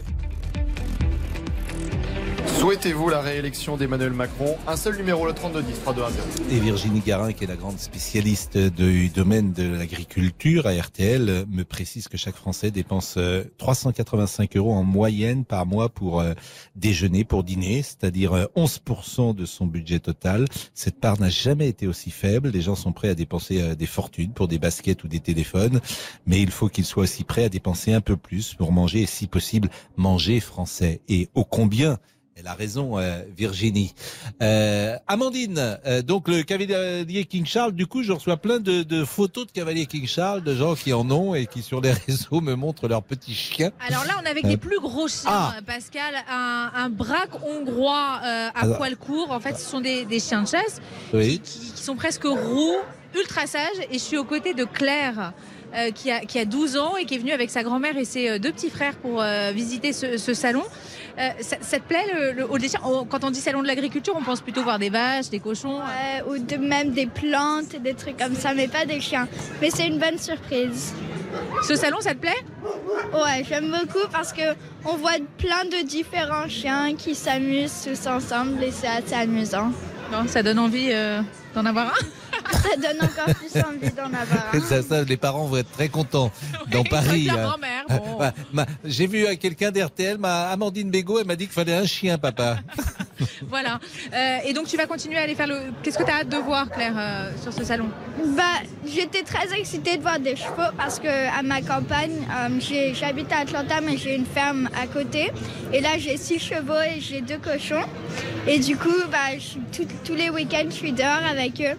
Souhaitez-vous 2.59 3.11
la 3.11 3.21
réélection 3.21 3.77
d'Emmanuel 3.77 4.12
Macron? 4.12 4.57
Un 4.66 4.77
seul 4.77 4.97
numéro, 4.97 5.27
le 5.27 5.35
3210, 5.35 5.79
3210. 5.83 6.57
Et 6.57 6.59
Virginie 6.59 7.01
Garin, 7.01 7.33
qui 7.33 7.45
est 7.45 7.47
la 7.47 7.55
grande 7.55 7.79
spécialiste 7.79 8.57
du 8.57 9.11
domaine 9.11 9.53
de 9.53 9.77
l'agriculture 9.77 10.66
à 10.66 10.73
RTL, 10.73 11.29
euh, 11.29 11.45
me 11.51 11.64
précise 11.64 12.09
que 12.09 12.16
chaque 12.16 12.35
Français 12.35 12.71
dépense 12.71 13.16
euh, 13.19 13.45
385 13.59 14.57
euros 14.57 14.73
en 14.73 14.85
moyenne 14.85 15.45
par 15.45 15.66
mois 15.66 15.90
pour 15.90 16.21
euh, 16.21 16.33
déjeuner, 16.77 17.25
pour 17.25 17.45
dîner, 17.45 17.83
c'est-à-dire 17.83 18.33
euh, 18.33 18.47
11% 18.57 19.35
de 19.35 19.45
son 19.45 19.66
budget 19.66 19.99
total. 19.99 20.47
Cette 20.73 20.99
part 20.99 21.21
n'a 21.21 21.29
jamais 21.29 21.69
été 21.69 21.87
aussi 21.87 22.11
faible. 22.11 22.49
Les 22.49 22.62
gens 22.62 22.75
sont 22.75 22.92
prêts 22.92 23.11
à 23.11 23.14
dépenser 23.14 23.61
euh, 23.61 23.75
des 23.75 23.87
fortunes 23.87 24.33
pour 24.33 24.49
des 24.49 24.59
baskets 24.59 25.05
ou 25.05 25.09
des 25.09 25.21
téléphones, 25.21 25.81
mais 26.27 26.40
il 26.40 26.51
faut 26.51 26.69
qu'ils 26.69 26.87
soient 26.87 27.03
aussi 27.03 27.23
prêts 27.23 27.45
à 27.45 27.49
dépenser 27.51 27.92
un 27.92 28.01
peu 28.01 28.16
plus 28.16 28.55
pour 28.55 28.73
manger 28.73 29.03
et 29.03 29.07
si 29.07 29.27
possible 29.27 29.69
manger 29.97 30.40
français. 30.40 31.03
Et 31.09 31.29
ô 31.35 31.45
combien 31.45 31.99
elle 32.38 32.46
a 32.49 32.55
raison, 32.55 32.99
euh, 32.99 33.22
Virginie. 33.37 33.94
Euh, 34.42 34.96
Amandine, 35.07 35.79
euh, 35.87 36.03
donc 36.03 36.29
le 36.29 36.42
cavalier 36.42 37.25
King 37.25 37.46
Charles, 37.46 37.72
du 37.72 37.87
coup, 37.87 38.03
je 38.03 38.12
reçois 38.12 38.37
plein 38.37 38.61
de, 38.61 38.83
de 38.83 39.05
photos 39.07 39.46
de 39.46 39.53
cavalier 39.53 39.87
King 39.87 40.07
Charles, 40.07 40.42
de 40.42 40.55
gens 40.55 40.75
qui 40.75 40.92
en 40.92 41.11
ont 41.11 41.35
et 41.35 41.46
qui 41.46 41.62
sur 41.62 41.81
les 41.81 41.92
réseaux 42.07 42.42
me 42.42 42.55
montrent 42.55 42.88
leurs 42.88 43.03
petits 43.03 43.35
chiens. 43.35 43.70
Alors 43.88 44.05
là, 44.05 44.18
on 44.20 44.27
est 44.27 44.31
avec 44.31 44.44
Euh, 44.44 44.49
des 44.49 44.57
plus 44.59 44.79
gros 44.81 45.09
chiens, 45.09 45.31
ah. 45.33 45.55
Pascal. 45.66 46.14
Un, 46.31 46.70
un 46.75 46.88
braque 46.90 47.42
hongrois 47.42 48.20
euh, 48.22 48.49
à 48.55 48.61
Alors- 48.64 48.77
poil 48.77 48.96
court. 48.96 49.31
En 49.31 49.40
fait, 49.40 49.57
ce 49.57 49.64
sont 49.68 49.81
des, 49.81 50.05
des 50.05 50.20
chiens 50.20 50.42
de 50.42 50.49
chasse 50.49 50.81
Oui. 51.14 51.40
qui, 51.42 51.72
qui 51.72 51.83
sont 51.83 51.96
presque 51.96 52.25
roux, 52.25 52.77
ultra 53.14 53.46
sages. 53.46 53.81
Et 53.90 53.94
je 53.94 53.99
suis 54.05 54.18
aux 54.18 54.25
côtés 54.25 54.53
de 54.53 54.64
Claire. 54.64 55.33
euh, 55.75 55.90
qui, 55.90 56.11
a, 56.12 56.20
qui 56.20 56.38
a 56.38 56.44
12 56.44 56.77
ans 56.77 56.96
et 56.96 57.05
qui 57.07 57.16
est 57.16 57.18
venue 57.18 57.33
avec 57.33 57.51
sa 57.51 57.62
grand-mère 57.64 57.96
et 57.99 58.05
ses 58.05 58.29
euh, 58.31 58.38
deux 58.38 58.53
petits 58.53 58.70
frères 58.70 58.94
pour 58.96 59.20
euh, 59.20 59.51
visiter 59.53 59.92
ce, 59.92 60.16
ce 60.16 60.33
salon. 60.33 60.62
Euh, 61.19 61.31
ça, 61.41 61.57
ça 61.63 61.79
te 61.79 61.83
plaît 61.85 62.05
le, 62.15 62.33
le 62.33 62.51
haut 62.51 62.59
des 62.59 62.69
chiens 62.69 62.81
On- 62.85 63.05
Quand 63.07 63.25
on 63.25 63.31
dit 63.31 63.41
salon 63.41 63.63
de 63.63 63.67
l'agriculture, 63.67 64.15
on 64.19 64.23
pense 64.23 64.41
plutôt 64.43 64.63
voir 64.63 64.79
des 64.79 64.91
vaches, 64.91 65.31
des 65.31 65.41
cochons. 65.41 65.79
Ouais, 65.79 66.23
ou 66.29 66.39
de 66.39 66.57
même 66.57 66.91
des 66.91 67.07
plantes, 67.07 67.75
des 67.81 67.95
trucs 67.95 68.19
comme 68.19 68.35
ça, 68.35 68.53
mais 68.55 68.69
pas 68.69 68.85
des 68.85 69.01
chiens. 69.01 69.27
Mais 69.63 69.71
c'est 69.71 69.87
une 69.87 69.99
bonne 69.99 70.19
surprise. 70.19 70.93
Ce 71.67 71.75
salon, 71.75 71.99
ça 72.01 72.11
te 72.13 72.19
plaît? 72.19 72.45
Ouais, 73.15 73.45
j'aime 73.49 73.71
beaucoup 73.71 74.07
parce 74.13 74.33
que 74.33 74.43
on 74.85 74.97
voit 74.97 75.13
plein 75.39 75.65
de 75.65 75.87
différents 75.87 76.49
chiens 76.49 76.95
qui 76.97 77.15
s'amusent 77.15 77.83
tous 77.85 78.07
ensemble 78.07 78.63
et 78.63 78.71
c'est 78.71 78.87
assez 78.87 79.15
amusant. 79.15 79.73
Non, 80.13 80.27
ça 80.29 80.43
donne 80.43 80.59
envie 80.59 80.89
euh, 80.93 81.21
d'en 81.55 81.65
avoir 81.65 81.87
un? 81.89 82.07
Ça 82.53 82.77
donne 82.77 83.03
encore 83.03 83.35
plus 83.35 83.61
envie 83.63 83.93
d'en 83.95 84.07
avoir. 84.07 84.53
Ça, 84.69 84.83
ça, 84.83 85.03
les 85.03 85.17
parents 85.17 85.47
vont 85.47 85.57
être 85.59 85.71
très 85.73 85.89
contents 85.89 86.31
dans 86.71 86.85
Paris. 86.85 87.29
hein. 87.31 87.55
bon. 87.89 88.19
Ma- 88.53 88.67
J'ai 88.85 89.07
vu 89.07 89.27
euh, 89.27 89.35
quelqu'un 89.41 89.71
d'RTL, 89.71 90.19
ma 90.19 90.49
Amandine 90.49 90.91
Bégaud, 90.91 91.19
elle 91.21 91.27
m'a 91.27 91.37
dit 91.37 91.45
qu'il 91.45 91.55
fallait 91.55 91.75
un 91.75 91.87
chien, 91.87 92.19
papa. 92.19 92.59
Voilà. 93.49 93.79
Euh, 94.13 94.39
et 94.45 94.53
donc 94.53 94.67
tu 94.67 94.77
vas 94.77 94.87
continuer 94.87 95.17
à 95.19 95.23
aller 95.23 95.35
faire 95.35 95.47
le. 95.47 95.57
Qu'est-ce 95.83 95.97
que 95.99 96.03
tu 96.03 96.11
as 96.11 96.17
hâte 96.17 96.29
de 96.29 96.37
voir, 96.37 96.69
Claire, 96.69 96.95
euh, 96.99 97.31
sur 97.43 97.53
ce 97.53 97.65
salon? 97.65 97.89
Bah, 98.37 98.43
j'étais 98.87 99.23
très 99.23 99.59
excitée 99.59 99.97
de 99.97 100.03
voir 100.03 100.19
des 100.19 100.37
chevaux 100.37 100.71
parce 100.77 100.99
que 100.99 101.09
à 101.09 101.43
ma 101.43 101.63
campagne, 101.63 102.27
euh, 102.31 102.93
j'habite 102.95 103.33
à 103.33 103.39
Atlanta, 103.39 103.81
mais 103.81 103.97
j'ai 103.97 104.15
une 104.17 104.27
ferme 104.27 104.69
à 104.81 104.87
côté. 104.87 105.31
Et 105.73 105.81
là, 105.81 105.91
j'ai 105.99 106.17
six 106.19 106.39
chevaux 106.39 106.81
et 106.95 107.01
j'ai 107.01 107.21
deux 107.23 107.39
cochons. 107.39 107.85
Et 108.47 108.59
du 108.59 108.77
coup, 108.77 108.89
bah, 109.11 109.35
je 109.39 109.41
suis 109.41 109.61
tout- 109.75 109.89
tous 110.05 110.14
les 110.14 110.29
week-ends, 110.29 110.66
je 110.68 110.75
suis 110.75 110.93
dehors 110.93 111.25
avec 111.31 111.61
eux. 111.61 111.77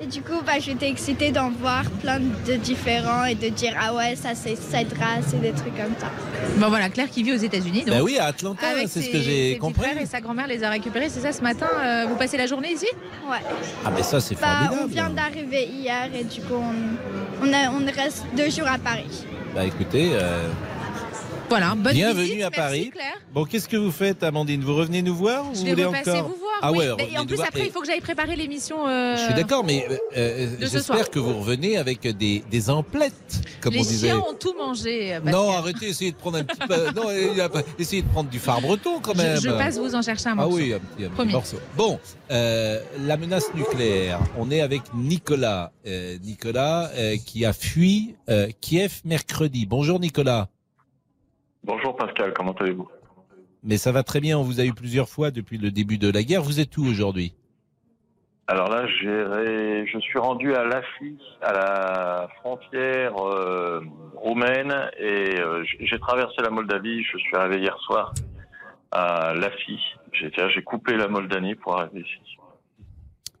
Et 0.00 0.06
du 0.06 0.22
coup, 0.22 0.40
bah, 0.46 0.60
j'étais 0.60 0.88
excitée 0.88 1.32
d'en 1.32 1.50
voir 1.50 1.82
plein 2.00 2.20
de 2.20 2.54
différents 2.54 3.24
et 3.24 3.34
de 3.34 3.48
dire 3.48 3.74
ah 3.80 3.92
ouais, 3.94 4.14
ça 4.14 4.30
c'est 4.36 4.54
cette 4.54 4.92
race 4.96 5.34
et 5.34 5.38
des 5.38 5.50
trucs 5.50 5.76
comme 5.76 5.92
ça. 5.98 6.06
Bon 6.56 6.68
voilà, 6.68 6.88
Claire 6.88 7.10
qui 7.10 7.24
vit 7.24 7.32
aux 7.32 7.36
États-Unis. 7.36 7.82
Bah 7.84 7.96
oui, 8.02 8.16
à 8.16 8.26
Atlanta, 8.26 8.66
c'est 8.86 9.02
ce 9.02 9.10
que 9.10 9.18
j'ai 9.20 9.58
compris. 9.58 9.82
frères 9.88 10.00
et 10.00 10.06
sa 10.06 10.20
grand-mère 10.20 10.46
les 10.46 10.62
a 10.62 10.70
récupérés, 10.70 11.08
c'est 11.08 11.20
ça 11.20 11.32
ce 11.32 11.42
matin 11.42 11.66
euh, 11.82 12.06
Vous 12.08 12.14
passez 12.14 12.36
la 12.36 12.46
journée 12.46 12.72
ici? 12.72 12.86
Ouais. 13.28 13.38
Ah 13.84 13.90
mais 13.92 14.04
ça 14.04 14.20
c'est 14.20 14.36
Bah, 14.40 14.46
on 14.62 14.66
formidable. 14.66 14.92
vient 14.92 15.10
d'arriver 15.10 15.64
hier 15.66 16.08
et 16.14 16.22
du 16.22 16.42
coup, 16.42 16.54
on, 16.54 17.44
on, 17.48 17.52
a- 17.52 17.70
on 17.72 17.84
reste 17.84 18.24
deux 18.36 18.50
jours 18.50 18.68
à 18.68 18.78
Paris. 18.78 19.24
Bah 19.52 19.64
écoutez, 19.64 20.10
euh, 20.12 20.46
Voilà, 21.48 21.74
bonne 21.76 21.92
bienvenue 21.92 22.22
visite, 22.22 22.42
à 22.44 22.50
merci, 22.50 22.56
Paris. 22.60 22.90
Claire. 22.94 23.18
Bon, 23.34 23.44
qu'est-ce 23.44 23.68
que 23.68 23.76
vous 23.76 23.90
faites, 23.90 24.22
Amandine? 24.22 24.62
Vous 24.62 24.76
revenez 24.76 25.02
nous 25.02 25.16
voir 25.16 25.44
ou 25.50 25.54
Je 25.54 25.58
vous 25.60 25.64
vais 25.64 25.70
voulez 25.72 25.86
encore 25.86 26.28
vous 26.28 26.36
voir. 26.36 26.47
Ah 26.62 26.72
oui. 26.72 26.78
ouais, 26.78 26.86
Mais- 26.98 27.18
en 27.18 27.26
plus, 27.26 27.36
voir. 27.36 27.48
après, 27.48 27.60
Et- 27.60 27.66
il 27.66 27.70
faut 27.72 27.80
que 27.80 27.86
j'aille 27.86 28.00
préparer 28.00 28.36
l'émission. 28.36 28.86
euh, 28.88 29.16
Je 29.16 29.24
suis 29.24 29.34
d'accord, 29.34 29.64
mais 29.64 29.86
euh, 29.90 29.96
euh, 30.16 30.56
j'espère 30.60 31.10
que 31.10 31.18
vous 31.18 31.38
revenez 31.38 31.76
avec 31.76 32.00
des, 32.06 32.42
des 32.50 32.70
emplettes, 32.70 33.42
comme 33.60 33.74
Les 33.74 33.80
on 33.80 33.82
disait. 33.82 34.08
chiens 34.08 34.18
ont 34.18 34.34
tout 34.34 34.54
mangé. 34.58 35.14
euh, 35.14 35.20
Non, 35.20 35.50
arrêtez, 35.52 35.86
essayez 35.88 36.12
de 36.12 36.16
prendre 36.16 36.38
un 36.38 36.44
petit 36.44 36.66
peu. 36.66 36.90
Non, 36.96 37.10
essayez 37.78 38.02
de 38.02 38.08
prendre 38.08 38.30
du 38.30 38.38
phare 38.38 38.60
breton 38.60 39.00
quand 39.00 39.16
même. 39.16 39.40
Je, 39.40 39.48
passe 39.50 39.78
vous 39.78 39.94
en 39.94 40.02
chercher 40.02 40.28
un 40.28 40.32
Ah 40.32 40.34
morceau. 40.36 40.56
oui, 40.56 40.72
un 40.74 40.78
petit, 40.80 41.04
un 41.04 41.10
petit 41.10 41.32
morceau. 41.32 41.56
Bon, 41.76 41.98
euh, 42.30 42.80
la 43.00 43.16
menace 43.16 43.52
nucléaire. 43.54 44.18
On 44.38 44.50
est 44.50 44.60
avec 44.60 44.82
Nicolas. 44.94 45.72
Euh, 45.86 46.18
Nicolas 46.22 46.90
euh, 46.96 47.16
qui 47.24 47.44
a 47.44 47.52
fui 47.52 48.14
euh, 48.28 48.48
Kiev 48.60 49.00
mercredi. 49.04 49.64
Bonjour 49.66 50.00
Nicolas. 50.00 50.48
Bonjour 51.64 51.96
Pascal, 51.96 52.32
comment 52.34 52.52
allez-vous? 52.52 52.88
Mais 53.64 53.76
ça 53.76 53.92
va 53.92 54.02
très 54.02 54.20
bien, 54.20 54.38
on 54.38 54.42
vous 54.42 54.60
a 54.60 54.64
eu 54.64 54.72
plusieurs 54.72 55.08
fois 55.08 55.30
depuis 55.30 55.58
le 55.58 55.70
début 55.70 55.98
de 55.98 56.10
la 56.10 56.22
guerre. 56.22 56.42
Vous 56.42 56.60
êtes 56.60 56.76
où 56.76 56.84
aujourd'hui? 56.84 57.34
Alors 58.46 58.70
là, 58.70 58.86
je 58.86 59.98
suis 60.00 60.18
rendu 60.18 60.54
à 60.54 60.64
Lafi, 60.64 61.18
à 61.42 61.52
la 61.52 62.28
frontière 62.38 63.14
euh, 63.18 63.84
roumaine, 64.14 64.74
et 64.98 65.38
euh, 65.38 65.62
j'ai 65.80 65.98
traversé 65.98 66.36
la 66.40 66.48
Moldavie. 66.48 67.04
Je 67.04 67.18
suis 67.18 67.36
arrivé 67.36 67.60
hier 67.60 67.76
soir 67.80 68.14
à 68.90 69.34
Lafi. 69.34 69.78
J'ai 70.14 70.62
coupé 70.62 70.96
la 70.96 71.08
Moldanie 71.08 71.56
pour 71.56 71.78
arriver 71.78 72.00
ici. 72.00 72.37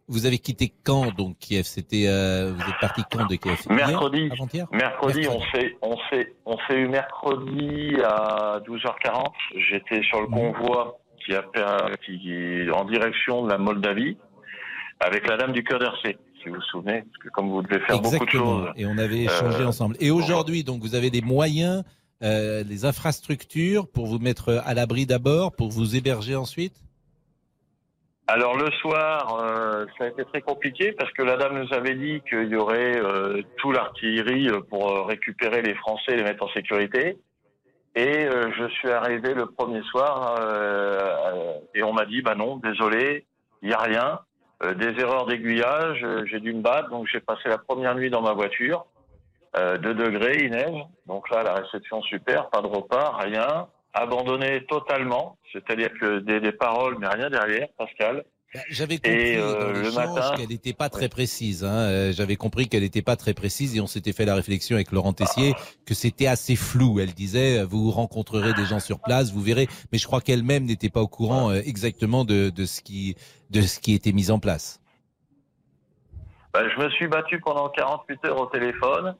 Vous 0.08 0.24
avez 0.26 0.38
quitté 0.38 0.72
quand 0.84 1.14
donc 1.14 1.36
Kiev? 1.38 1.64
C'était 1.64 2.06
euh, 2.08 2.52
vous 2.54 2.62
êtes 2.62 2.80
parti 2.80 3.02
quand 3.10 3.26
de 3.26 3.36
Kiev? 3.36 3.60
Hier? 3.68 3.88
Mercredi, 3.88 4.30
mercredi, 4.72 5.28
on 5.28 5.40
s'est, 5.52 5.76
on 5.82 5.96
s'est, 6.10 6.34
on 6.46 6.56
s'est 6.66 6.76
eu 6.76 6.88
mercredi 6.88 7.96
à 8.02 8.60
12h40. 8.66 9.32
J'étais 9.70 10.02
sur 10.02 10.22
le 10.22 10.26
convoi 10.28 10.98
qui 11.24 11.34
a 11.34 11.44
qui 12.04 12.70
en 12.72 12.84
direction 12.84 13.44
de 13.44 13.50
la 13.50 13.58
Moldavie 13.58 14.16
avec 15.00 15.28
la 15.28 15.36
dame 15.36 15.52
du 15.52 15.62
cœur 15.62 15.78
d'Hercé, 15.78 16.18
si 16.42 16.48
vous 16.48 16.56
vous 16.56 16.62
souvenez, 16.62 17.02
parce 17.02 17.18
que 17.22 17.28
comme 17.30 17.50
vous 17.50 17.62
devez 17.62 17.80
faire 17.80 18.00
beaucoup 18.00 18.24
de 18.24 18.30
choses. 18.30 18.68
Et 18.76 18.86
on 18.86 18.98
avait 18.98 19.24
échangé 19.24 19.62
euh, 19.62 19.68
ensemble. 19.68 19.96
Et 20.00 20.10
aujourd'hui, 20.10 20.64
donc, 20.64 20.80
vous 20.82 20.94
avez 20.94 21.10
des 21.10 21.20
moyens, 21.20 21.84
euh, 22.22 22.64
les 22.64 22.84
infrastructures 22.84 23.88
pour 23.88 24.06
vous 24.06 24.18
mettre 24.18 24.60
à 24.64 24.74
l'abri 24.74 25.06
d'abord, 25.06 25.54
pour 25.54 25.70
vous 25.70 25.96
héberger 25.96 26.34
ensuite? 26.34 26.74
Alors 28.30 28.58
le 28.58 28.70
soir, 28.72 29.40
euh, 29.42 29.86
ça 29.96 30.04
a 30.04 30.08
été 30.08 30.22
très 30.26 30.42
compliqué 30.42 30.92
parce 30.92 31.10
que 31.12 31.22
la 31.22 31.38
dame 31.38 31.62
nous 31.62 31.72
avait 31.72 31.94
dit 31.94 32.20
qu'il 32.28 32.48
y 32.48 32.56
aurait 32.56 32.98
euh, 32.98 33.40
tout 33.56 33.72
l'artillerie 33.72 34.50
euh, 34.50 34.60
pour 34.60 34.90
euh, 34.90 35.02
récupérer 35.04 35.62
les 35.62 35.74
Français 35.76 36.12
et 36.12 36.16
les 36.16 36.24
mettre 36.24 36.44
en 36.44 36.48
sécurité. 36.50 37.16
Et 37.94 38.26
euh, 38.26 38.52
je 38.58 38.68
suis 38.68 38.90
arrivé 38.90 39.32
le 39.32 39.46
premier 39.46 39.80
soir 39.84 40.36
euh, 40.42 41.54
et 41.74 41.82
on 41.82 41.94
m'a 41.94 42.04
dit 42.04 42.20
bah 42.20 42.34
non, 42.34 42.58
désolé, 42.58 43.24
il 43.62 43.70
y 43.70 43.72
a 43.72 43.78
rien, 43.78 44.20
des 44.76 45.00
erreurs 45.00 45.24
d'aiguillage, 45.24 46.04
j'ai 46.30 46.40
dû 46.40 46.52
me 46.52 46.60
battre, 46.60 46.90
donc 46.90 47.06
j'ai 47.10 47.20
passé 47.20 47.48
la 47.48 47.58
première 47.58 47.94
nuit 47.94 48.10
dans 48.10 48.22
ma 48.22 48.32
voiture, 48.32 48.84
euh, 49.56 49.78
2 49.78 49.94
degrés, 49.94 50.36
il 50.42 50.50
neige, 50.50 50.84
donc 51.06 51.30
là 51.30 51.42
la 51.42 51.54
réception 51.54 52.02
super, 52.02 52.50
pas 52.50 52.60
de 52.60 52.66
repas, 52.66 53.16
rien, 53.18 53.68
abandonné 53.94 54.64
totalement, 54.66 55.38
c'est-à-dire 55.52 55.90
que 56.00 56.18
des, 56.20 56.40
des 56.40 56.52
paroles 56.52 56.96
mais 57.00 57.08
rien 57.08 57.30
derrière, 57.30 57.68
Pascal. 57.76 58.24
J'avais 58.70 58.96
compris 58.96 59.36
dans 59.36 59.42
euh, 59.42 59.72
le 59.74 59.82
l'échange 59.82 59.94
matin, 59.94 60.34
qu'elle 60.38 60.48
n'était 60.48 60.72
pas 60.72 60.88
très 60.88 61.10
précise. 61.10 61.64
Hein. 61.64 61.74
Euh, 61.74 62.12
J'avais 62.12 62.36
compris 62.36 62.66
qu'elle 62.66 62.80
n'était 62.82 63.02
pas 63.02 63.16
très 63.16 63.34
précise 63.34 63.76
et 63.76 63.80
on 63.82 63.86
s'était 63.86 64.14
fait 64.14 64.24
la 64.24 64.34
réflexion 64.34 64.76
avec 64.76 64.90
Laurent 64.90 65.12
Tessier 65.12 65.52
que 65.84 65.92
c'était 65.92 66.26
assez 66.28 66.56
flou. 66.56 66.98
Elle 66.98 67.12
disait, 67.12 67.58
euh, 67.58 67.66
vous 67.66 67.90
rencontrerez 67.90 68.54
des 68.54 68.64
gens 68.64 68.80
sur 68.80 69.00
place, 69.00 69.32
vous 69.32 69.42
verrez. 69.42 69.68
Mais 69.92 69.98
je 69.98 70.06
crois 70.06 70.22
qu'elle-même 70.22 70.64
n'était 70.64 70.88
pas 70.88 71.02
au 71.02 71.08
courant 71.08 71.50
euh, 71.50 71.60
exactement 71.62 72.24
de, 72.24 72.48
de 72.48 72.64
ce 72.64 72.80
qui 72.80 73.16
de 73.50 73.60
ce 73.60 73.80
qui 73.80 73.92
était 73.92 74.12
mis 74.12 74.30
en 74.30 74.38
place. 74.38 74.80
bah, 76.54 76.62
je 76.74 76.82
me 76.82 76.88
suis 76.90 77.06
battu 77.06 77.40
pendant 77.40 77.68
48 77.68 78.24
heures 78.26 78.40
au 78.40 78.46
téléphone 78.46 79.14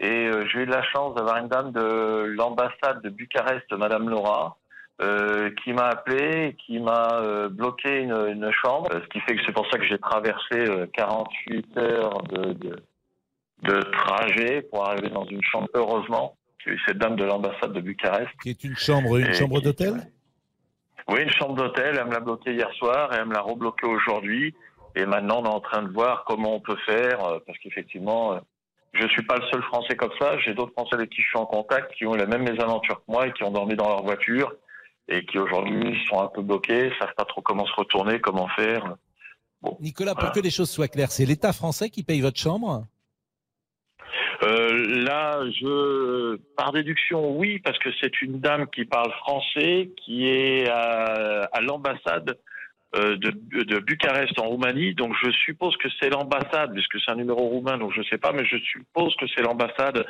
et 0.00 0.28
euh, 0.28 0.46
j'ai 0.48 0.60
eu 0.60 0.66
de 0.66 0.70
la 0.70 0.82
chance 0.82 1.14
d'avoir 1.14 1.36
une 1.38 1.48
dame 1.48 1.72
de 1.72 2.34
l'ambassade 2.36 3.02
de 3.02 3.10
Bucarest, 3.10 3.70
Madame 3.72 4.08
Laura, 4.08 4.56
euh, 5.02 5.50
qui 5.62 5.72
m'a 5.72 5.88
appelé, 5.88 6.56
qui 6.64 6.78
m'a 6.78 7.20
euh, 7.20 7.48
bloqué 7.48 8.00
une, 8.00 8.12
une 8.12 8.50
chambre, 8.52 8.88
ce 8.92 9.08
qui 9.08 9.20
fait 9.20 9.36
que 9.36 9.42
c'est 9.46 9.52
pour 9.52 9.66
ça 9.70 9.78
que 9.78 9.86
j'ai 9.86 9.98
traversé 9.98 10.58
euh, 10.68 10.86
48 10.92 11.76
heures 11.78 12.22
de, 12.22 12.52
de, 12.52 12.76
de 13.62 13.80
trajet 13.80 14.62
pour 14.62 14.88
arriver 14.88 15.10
dans 15.10 15.24
une 15.24 15.42
chambre. 15.42 15.68
Heureusement, 15.74 16.36
j'ai 16.64 16.72
eu 16.72 16.80
cette 16.86 16.98
dame 16.98 17.16
de 17.16 17.24
l'ambassade 17.24 17.72
de 17.72 17.80
Bucarest. 17.80 18.30
Qui 18.42 18.50
est 18.50 18.64
une 18.64 18.76
chambre, 18.76 19.18
une 19.18 19.26
Et 19.26 19.34
chambre 19.34 19.60
d'hôtel? 19.60 19.94
Oui, 21.08 21.22
une 21.22 21.30
chambre 21.32 21.54
d'hôtel. 21.54 21.96
Elle 21.98 22.06
me 22.06 22.12
l'a 22.12 22.20
bloqué 22.20 22.52
hier 22.52 22.70
soir 22.74 23.12
et 23.12 23.16
elle 23.16 23.26
me 23.26 23.34
l'a 23.34 23.42
rebloqué 23.42 23.86
aujourd'hui. 23.86 24.54
Et 24.96 25.06
maintenant, 25.06 25.40
on 25.42 25.44
est 25.44 25.54
en 25.54 25.60
train 25.60 25.82
de 25.82 25.92
voir 25.92 26.24
comment 26.24 26.54
on 26.54 26.60
peut 26.60 26.78
faire, 26.86 27.24
euh, 27.24 27.38
parce 27.44 27.58
qu'effectivement, 27.58 28.34
euh, 28.34 28.38
je 28.94 29.06
suis 29.08 29.22
pas 29.22 29.36
le 29.36 29.46
seul 29.50 29.62
Français 29.64 29.96
comme 29.96 30.12
ça. 30.18 30.38
J'ai 30.38 30.54
d'autres 30.54 30.72
Français 30.72 30.94
avec 30.94 31.10
qui 31.10 31.22
je 31.22 31.28
suis 31.28 31.38
en 31.38 31.46
contact 31.46 31.92
qui 31.94 32.06
ont 32.06 32.14
les 32.14 32.26
mêmes 32.26 32.44
mésaventures 32.44 32.98
que 32.98 33.12
moi 33.12 33.26
et 33.26 33.32
qui 33.32 33.42
ont 33.44 33.50
dormi 33.50 33.74
dans 33.74 33.88
leur 33.88 34.02
voiture 34.02 34.52
et 35.08 35.24
qui 35.26 35.38
aujourd'hui 35.38 35.98
sont 36.08 36.20
un 36.20 36.28
peu 36.28 36.42
bloqués, 36.42 36.90
savent 36.98 37.14
pas 37.16 37.24
trop 37.24 37.42
comment 37.42 37.66
se 37.66 37.74
retourner, 37.74 38.20
comment 38.20 38.48
faire. 38.48 38.94
Nicolas, 39.80 40.14
pour 40.14 40.32
que 40.32 40.40
les 40.40 40.50
choses 40.50 40.70
soient 40.70 40.88
claires, 40.88 41.10
c'est 41.10 41.24
l'État 41.24 41.52
français 41.52 41.90
qui 41.90 42.02
paye 42.02 42.20
votre 42.20 42.38
chambre? 42.38 42.86
Euh, 44.42 45.04
là, 45.04 45.40
je, 45.60 46.36
par 46.56 46.72
déduction, 46.72 47.36
oui, 47.36 47.60
parce 47.60 47.78
que 47.78 47.88
c'est 48.00 48.20
une 48.20 48.40
dame 48.40 48.66
qui 48.68 48.84
parle 48.84 49.10
français, 49.12 49.90
qui 50.04 50.28
est 50.28 50.68
à, 50.68 51.48
à 51.52 51.60
l'ambassade 51.60 52.38
de, 52.94 53.30
de 53.64 53.78
Bucarest 53.80 54.38
en 54.38 54.44
Roumanie. 54.48 54.94
Donc, 54.94 55.12
je 55.22 55.30
suppose 55.30 55.76
que 55.76 55.88
c'est 56.00 56.10
l'ambassade, 56.10 56.72
puisque 56.72 56.98
c'est 57.04 57.10
un 57.10 57.16
numéro 57.16 57.48
roumain, 57.48 57.76
donc 57.78 57.92
je 57.96 58.02
sais 58.08 58.18
pas, 58.18 58.32
mais 58.32 58.44
je 58.44 58.56
suppose 58.58 59.14
que 59.16 59.26
c'est 59.34 59.42
l'ambassade 59.42 60.04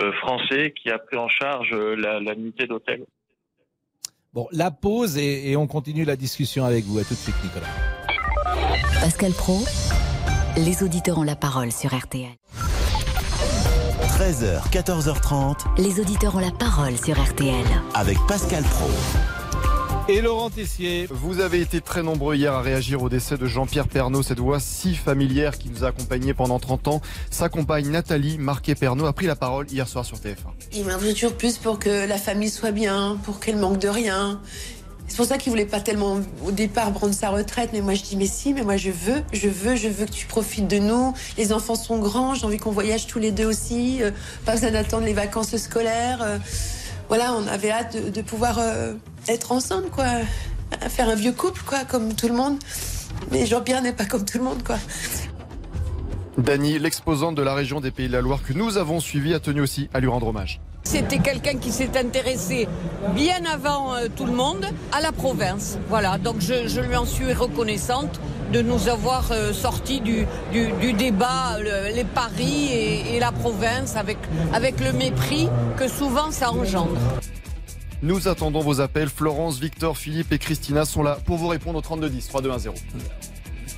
euh, 0.00 0.12
français 0.14 0.72
qui 0.80 0.90
a 0.90 0.98
pris 0.98 1.16
en 1.16 1.28
charge 1.28 1.70
euh, 1.72 1.94
la, 1.96 2.20
la 2.20 2.34
nuitée 2.34 2.66
d'hôtel. 2.66 3.04
Bon, 4.32 4.46
la 4.52 4.70
pause 4.70 5.18
et, 5.18 5.50
et 5.50 5.56
on 5.56 5.66
continue 5.66 6.04
la 6.04 6.16
discussion 6.16 6.64
avec 6.64 6.84
vous. 6.84 6.98
À 6.98 7.02
tout 7.04 7.14
de 7.14 7.18
suite, 7.18 7.34
Nicolas. 7.42 7.66
Pascal 9.00 9.32
Pro, 9.32 9.58
les 10.56 10.82
auditeurs 10.82 11.18
ont 11.18 11.24
la 11.24 11.36
parole 11.36 11.72
sur 11.72 11.94
RTL. 11.96 12.28
13h, 14.20 14.70
14h30 14.70 15.82
Les 15.82 15.98
auditeurs 16.00 16.36
ont 16.36 16.40
la 16.40 16.50
parole 16.52 16.96
sur 16.96 17.18
RTL. 17.20 17.64
avec 17.94 18.18
Pascal 18.28 18.62
Pro. 18.64 19.39
Et 20.08 20.20
Laurent 20.20 20.50
Tessier. 20.50 21.06
Vous 21.10 21.38
avez 21.40 21.60
été 21.60 21.80
très 21.80 22.02
nombreux 22.02 22.34
hier 22.34 22.52
à 22.52 22.62
réagir 22.62 23.00
au 23.02 23.08
décès 23.08 23.36
de 23.36 23.46
Jean-Pierre 23.46 23.86
Pernaud, 23.86 24.22
cette 24.24 24.40
voix 24.40 24.58
si 24.58 24.96
familière 24.96 25.56
qui 25.56 25.70
nous 25.70 25.84
a 25.84 25.88
accompagnés 25.88 26.34
pendant 26.34 26.58
30 26.58 26.88
ans. 26.88 27.00
Sa 27.30 27.48
compagne 27.48 27.88
Nathalie 27.90 28.36
Marquet 28.36 28.74
Pernaud 28.74 29.06
a 29.06 29.12
pris 29.12 29.26
la 29.26 29.36
parole 29.36 29.70
hier 29.70 29.86
soir 29.86 30.04
sur 30.04 30.16
TF1. 30.16 30.50
Il 30.72 30.82
voulait 30.82 31.12
toujours 31.12 31.34
plus 31.34 31.58
pour 31.58 31.78
que 31.78 32.08
la 32.08 32.18
famille 32.18 32.50
soit 32.50 32.72
bien, 32.72 33.18
pour 33.22 33.38
qu'elle 33.38 33.56
manque 33.56 33.78
de 33.78 33.88
rien. 33.88 34.40
C'est 35.06 35.16
pour 35.16 35.26
ça 35.26 35.38
qu'il 35.38 35.50
voulait 35.50 35.64
pas 35.66 35.80
tellement 35.80 36.20
au 36.44 36.50
départ 36.52 36.92
prendre 36.92 37.14
sa 37.14 37.30
retraite, 37.30 37.70
mais 37.72 37.80
moi 37.80 37.94
je 37.94 38.02
dis 38.02 38.16
mais 38.16 38.26
si, 38.26 38.52
mais 38.52 38.62
moi 38.62 38.76
je 38.76 38.90
veux, 38.90 39.22
je 39.32 39.48
veux, 39.48 39.76
je 39.76 39.88
veux 39.88 40.06
que 40.06 40.12
tu 40.12 40.26
profites 40.26 40.68
de 40.68 40.78
nous. 40.78 41.14
Les 41.36 41.52
enfants 41.52 41.74
sont 41.76 41.98
grands, 41.98 42.34
j'ai 42.34 42.46
envie 42.46 42.58
qu'on 42.58 42.70
voyage 42.72 43.06
tous 43.06 43.18
les 43.20 43.30
deux 43.32 43.46
aussi. 43.46 44.02
euh, 44.02 44.10
pas 44.44 44.52
besoin 44.52 44.70
d'attendre 44.72 45.04
les 45.04 45.12
vacances 45.12 45.56
scolaires. 45.56 46.22
euh, 46.22 46.38
voilà, 47.08 47.34
on 47.34 47.44
avait 47.48 47.72
hâte 47.72 47.96
de, 47.96 48.08
de 48.10 48.22
pouvoir 48.22 48.58
euh, 48.60 48.94
être 49.28 49.52
ensemble, 49.52 49.90
quoi, 49.90 50.04
à 50.80 50.88
faire 50.88 51.08
un 51.08 51.14
vieux 51.14 51.32
couple, 51.32 51.62
quoi, 51.66 51.84
comme 51.84 52.14
tout 52.14 52.28
le 52.28 52.34
monde. 52.34 52.56
Mais 53.30 53.46
Jean-Pierre 53.46 53.82
n'est 53.82 53.92
pas 53.92 54.04
comme 54.06 54.24
tout 54.24 54.38
le 54.38 54.44
monde, 54.44 54.62
quoi. 54.64 54.76
Dany, 56.38 56.78
l'exposante 56.78 57.34
de 57.34 57.42
la 57.42 57.54
région 57.54 57.80
des 57.80 57.90
Pays 57.90 58.08
de 58.08 58.12
la 58.12 58.20
Loire 58.20 58.40
que 58.46 58.52
nous 58.52 58.78
avons 58.78 59.00
suivi, 59.00 59.34
a 59.34 59.40
tenu 59.40 59.60
aussi 59.60 59.90
à 59.92 60.00
lui 60.00 60.08
rendre 60.08 60.28
hommage. 60.28 60.60
C'était 60.84 61.18
quelqu'un 61.18 61.58
qui 61.58 61.70
s'est 61.72 61.98
intéressé 61.98 62.66
bien 63.14 63.44
avant 63.52 63.94
euh, 63.94 64.06
tout 64.14 64.24
le 64.24 64.32
monde 64.32 64.64
à 64.92 65.00
la 65.02 65.12
province. 65.12 65.76
Voilà, 65.90 66.16
donc 66.16 66.36
je, 66.40 66.66
je 66.68 66.80
lui 66.80 66.96
en 66.96 67.04
suis 67.04 67.32
reconnaissante 67.34 68.18
de 68.52 68.62
nous 68.62 68.88
avoir 68.88 69.30
euh, 69.32 69.52
sorti 69.52 70.00
du, 70.00 70.26
du, 70.52 70.72
du 70.80 70.92
débat, 70.94 71.58
le- 71.60 71.94
les 71.94 72.04
paris 72.04 72.68
et, 72.72 73.16
et 73.16 73.20
la 73.20 73.30
province 73.32 73.96
avec, 73.96 74.16
avec 74.54 74.80
le 74.80 74.92
mépris 74.94 75.48
que 75.76 75.86
souvent 75.86 76.30
ça 76.30 76.50
engendre. 76.50 76.96
Nous 78.02 78.28
attendons 78.28 78.60
vos 78.60 78.80
appels. 78.80 79.10
Florence, 79.10 79.58
Victor, 79.58 79.98
Philippe 79.98 80.32
et 80.32 80.38
Christina 80.38 80.86
sont 80.86 81.02
là 81.02 81.18
pour 81.26 81.36
vous 81.36 81.48
répondre 81.48 81.78
au 81.78 81.82
3210 81.82 82.28
3210. 82.28 82.82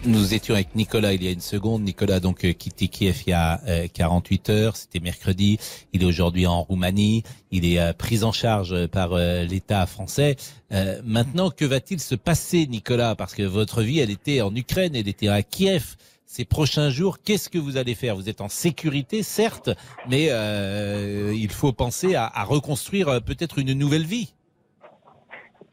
Nous 0.05 0.35
étions 0.35 0.55
avec 0.55 0.75
Nicolas 0.75 1.13
il 1.13 1.23
y 1.23 1.29
a 1.29 1.31
une 1.31 1.41
seconde. 1.41 1.83
Nicolas 1.83 2.21
donc 2.21 2.45
euh, 2.45 2.53
quitté 2.53 2.89
Kiev 2.89 3.23
il 3.27 3.31
y 3.31 3.33
a 3.33 3.61
euh, 3.67 3.87
48 3.93 4.51
heures. 4.51 4.77
C'était 4.77 5.01
mercredi. 5.01 5.59
Il 5.93 6.03
est 6.03 6.07
aujourd'hui 6.07 6.47
en 6.47 6.63
Roumanie. 6.63 7.25
Il 7.51 7.65
est 7.65 7.81
euh, 7.81 7.93
pris 7.93 8.23
en 8.23 8.33
charge 8.33 8.87
par 8.89 9.13
euh, 9.13 9.45
l'État 9.45 9.87
français. 9.87 10.37
Euh, 10.73 11.01
maintenant, 11.05 11.51
que 11.51 11.65
va-t-il 11.65 12.01
se 12.01 12.15
passer, 12.15 12.67
Nicolas? 12.67 13.15
Parce 13.15 13.35
que 13.35 13.43
votre 13.43 13.83
vie, 13.83 13.99
elle 13.99 14.11
était 14.11 14.41
en 14.41 14.55
Ukraine, 14.55 14.97
elle 14.97 15.09
était 15.09 15.29
à 15.29 15.43
Kiev. 15.43 15.97
Ces 16.35 16.47
prochains 16.47 16.89
jours, 16.89 17.19
qu'est-ce 17.23 17.51
que 17.51 17.59
vous 17.59 17.77
allez 17.77 17.95
faire? 17.95 18.17
Vous 18.17 18.31
êtes 18.31 18.41
en 18.41 18.49
sécurité, 18.49 19.23
certes, 19.23 19.69
mais 20.09 20.29
euh, 20.31 21.31
il 21.37 21.53
faut 21.53 21.75
penser 21.75 22.15
à, 22.15 22.25
à 22.25 22.45
reconstruire 22.45 23.09
euh, 23.09 23.21
peut-être 23.21 23.59
une 23.59 23.75
nouvelle 23.75 24.07
vie. 24.07 24.33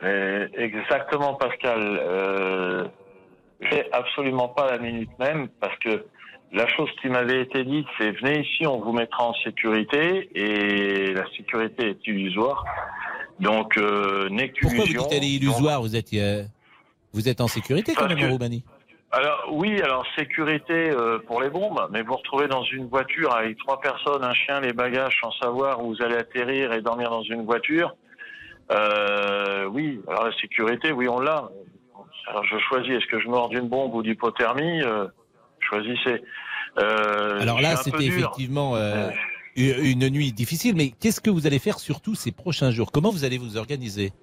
Euh, 0.04 0.50
exactement, 0.58 1.36
Pascal. 1.36 1.80
Euh, 1.82 2.86
j'ai 3.62 3.90
absolument 3.94 4.50
pas 4.50 4.70
la 4.70 4.80
minute 4.80 5.12
même 5.18 5.48
parce 5.62 5.80
que 5.80 6.04
la 6.52 6.68
chose 6.68 6.90
qui 7.02 7.08
m'avait 7.08 7.42
été 7.44 7.64
dite, 7.64 7.88
c'est 7.98 8.12
venez 8.20 8.42
ici, 8.42 8.68
on 8.68 8.82
vous 8.82 8.92
mettra 8.92 9.30
en 9.30 9.34
sécurité 9.46 10.30
et 10.36 11.14
la 11.14 11.24
sécurité 11.38 11.92
est 11.92 12.06
illusoire. 12.06 12.66
Donc, 13.40 13.78
euh, 13.78 14.28
n'est 14.28 14.52
Pourquoi 14.62 14.84
vous 14.84 14.88
dites 14.88 15.08
elle 15.12 15.24
est 15.24 15.32
illusoire? 15.32 15.82
Vous 15.82 15.96
êtes, 15.96 16.14
euh, 16.16 16.44
vous 17.14 17.30
êtes 17.30 17.40
en 17.40 17.48
sécurité 17.48 17.94
quand 17.96 18.10
même 18.10 18.22
en 18.26 18.32
Roumanie. 18.34 18.66
Alors 19.12 19.48
oui, 19.52 19.82
alors 19.82 20.06
sécurité 20.16 20.92
euh, 20.92 21.18
pour 21.26 21.42
les 21.42 21.50
bombes, 21.50 21.88
mais 21.92 22.04
vous 22.04 22.16
retrouvez 22.16 22.48
dans 22.48 22.64
une 22.64 22.88
voiture 22.88 23.36
avec 23.36 23.58
trois 23.58 23.80
personnes, 23.82 24.24
un 24.24 24.34
chien, 24.34 24.60
les 24.60 24.74
bagages, 24.74 25.18
sans 25.22 25.32
savoir 25.42 25.84
où 25.84 25.96
vous 25.96 26.04
allez 26.04 26.16
atterrir 26.16 26.74
et 26.74 26.82
dormir 26.82 27.10
dans 27.10 27.24
une 27.24 27.44
voiture. 27.44 27.96
Euh, 28.72 29.66
oui, 29.66 30.00
alors 30.08 30.26
la 30.26 30.38
sécurité, 30.40 30.92
oui, 30.92 31.08
on 31.08 31.20
l'a. 31.20 31.50
Alors 32.28 32.46
je 32.46 32.58
choisis, 32.60 32.92
est-ce 32.92 33.08
que 33.08 33.20
je 33.20 33.28
meurs 33.28 33.50
d'une 33.50 33.68
bombe 33.68 33.96
ou 33.96 34.04
d'hypothermie 34.04 34.84
euh, 34.84 35.08
Choisissez. 35.62 36.22
Alors 36.78 37.62
là, 37.62 37.76
c'était 37.78 38.06
effectivement 38.06 38.78
une 39.56 39.76
une 39.82 40.10
nuit 40.10 40.32
difficile, 40.32 40.76
mais 40.76 40.92
qu'est-ce 40.92 41.20
que 41.20 41.32
vous 41.32 41.48
allez 41.48 41.60
faire 41.60 41.80
surtout 41.80 42.16
ces 42.16 42.32
prochains 42.32 42.72
jours? 42.72 42.92
Comment 42.92 43.10
vous 43.10 43.26
allez 43.26 43.40
vous 43.40 43.58
organiser? 43.58 44.14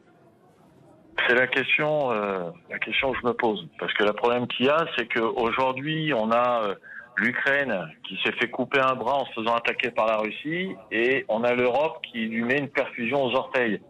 C'est 1.27 1.35
la 1.35 1.47
question, 1.47 2.12
euh, 2.12 2.51
la 2.71 2.79
question 2.79 3.12
que 3.12 3.19
je 3.23 3.27
me 3.27 3.33
pose. 3.33 3.67
Parce 3.79 3.93
que 3.95 4.05
le 4.05 4.12
problème 4.12 4.47
qu'il 4.49 4.67
y 4.67 4.69
a, 4.69 4.87
c'est 4.97 5.07
qu'aujourd'hui, 5.12 6.12
on 6.14 6.31
a 6.31 6.62
euh, 6.64 6.75
l'Ukraine 7.17 7.91
qui 8.07 8.19
s'est 8.25 8.33
fait 8.33 8.49
couper 8.49 8.81
un 8.81 8.95
bras 8.95 9.14
en 9.17 9.27
se 9.27 9.33
faisant 9.33 9.55
attaquer 9.55 9.91
par 9.91 10.07
la 10.07 10.19
Russie, 10.19 10.75
et 10.93 11.25
on 11.29 11.43
a 11.43 11.55
l'Europe 11.55 11.99
qui 12.12 12.27
lui 12.27 12.43
met 12.43 12.59
une 12.59 12.69
perfusion 12.69 13.25
aux 13.25 13.35
orteils. 13.35 13.81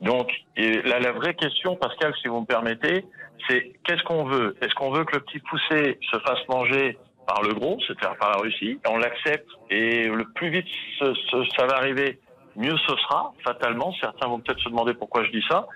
Donc, 0.00 0.30
et 0.56 0.80
là, 0.82 0.98
la 1.00 1.12
vraie 1.12 1.34
question, 1.34 1.76
Pascal, 1.76 2.14
si 2.22 2.28
vous 2.28 2.40
me 2.40 2.46
permettez, 2.46 3.04
c'est 3.48 3.72
qu'est-ce 3.84 4.02
qu'on 4.04 4.24
veut? 4.24 4.56
Est-ce 4.62 4.74
qu'on 4.74 4.90
veut 4.92 5.04
que 5.04 5.16
le 5.16 5.20
petit 5.22 5.40
poussé 5.40 5.98
se 6.10 6.18
fasse 6.20 6.46
manger 6.48 6.96
par 7.26 7.42
le 7.42 7.54
gros, 7.54 7.78
c'est-à-dire 7.86 8.16
par 8.18 8.30
la 8.30 8.38
Russie 8.38 8.78
On 8.88 8.96
l'accepte, 8.98 9.48
et 9.70 10.08
le 10.08 10.24
plus 10.34 10.50
vite 10.50 10.66
ce- 10.98 11.14
ce- 11.14 11.44
ça 11.56 11.66
va 11.66 11.76
arriver, 11.76 12.18
mieux 12.56 12.76
ce 12.86 12.96
sera, 12.96 13.32
fatalement. 13.44 13.92
Certains 14.00 14.28
vont 14.28 14.38
peut-être 14.40 14.60
se 14.60 14.68
demander 14.68 14.94
pourquoi 14.94 15.24
je 15.24 15.30
dis 15.30 15.44
ça. 15.48 15.66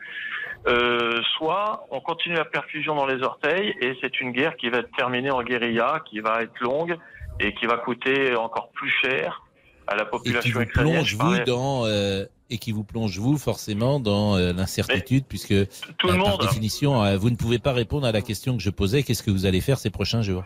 Euh, 0.68 1.20
soit 1.36 1.86
on 1.90 2.00
continue 2.00 2.34
la 2.34 2.44
perfusion 2.44 2.96
dans 2.96 3.06
les 3.06 3.22
orteils 3.22 3.72
et 3.80 3.96
c'est 4.00 4.20
une 4.20 4.32
guerre 4.32 4.56
qui 4.56 4.68
va 4.68 4.78
être 4.78 4.90
terminée 4.96 5.30
en 5.30 5.42
guérilla, 5.42 6.02
qui 6.10 6.18
va 6.20 6.42
être 6.42 6.58
longue 6.60 6.96
et 7.38 7.54
qui 7.54 7.66
va 7.66 7.76
coûter 7.76 8.34
encore 8.34 8.70
plus 8.70 8.90
cher 9.02 9.42
à 9.86 9.94
la 9.94 10.02
et 10.02 10.04
qui 10.04 10.10
population 10.10 10.58
vous 10.58 10.66
plonge 10.66 11.14
vous 11.14 11.38
dans 11.46 11.86
euh, 11.86 12.24
et 12.50 12.58
qui 12.58 12.72
vous 12.72 12.82
plonge 12.82 13.16
vous 13.18 13.38
forcément 13.38 14.00
dans 14.00 14.36
euh, 14.36 14.52
l'incertitude, 14.52 15.24
puisque 15.28 15.54
tout 15.98 16.08
le 16.08 16.16
par 16.16 16.30
monde- 16.30 16.40
définition, 16.40 17.16
vous 17.16 17.30
ne 17.30 17.36
pouvez 17.36 17.58
pas 17.58 17.72
répondre 17.72 18.06
à 18.06 18.12
la 18.12 18.22
question 18.22 18.56
que 18.56 18.62
je 18.62 18.70
posais. 18.70 19.02
Qu'est-ce 19.04 19.22
que 19.22 19.30
vous 19.30 19.46
allez 19.46 19.60
faire 19.60 19.78
ces 19.78 19.90
prochains 19.90 20.22
jours? 20.22 20.44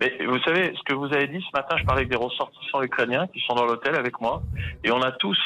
Mais 0.00 0.12
vous 0.26 0.40
savez, 0.40 0.72
ce 0.76 0.82
que 0.84 0.94
vous 0.94 1.06
avez 1.06 1.28
dit 1.28 1.40
ce 1.40 1.56
matin, 1.56 1.76
je 1.78 1.84
parlais 1.84 2.00
avec 2.00 2.10
des 2.10 2.16
ressortissants 2.16 2.82
ukrainiens 2.82 3.28
qui 3.28 3.40
sont 3.46 3.54
dans 3.54 3.64
l'hôtel 3.64 3.94
avec 3.94 4.20
moi, 4.20 4.42
et 4.82 4.90
on 4.90 5.00
a 5.00 5.12
tous, 5.12 5.38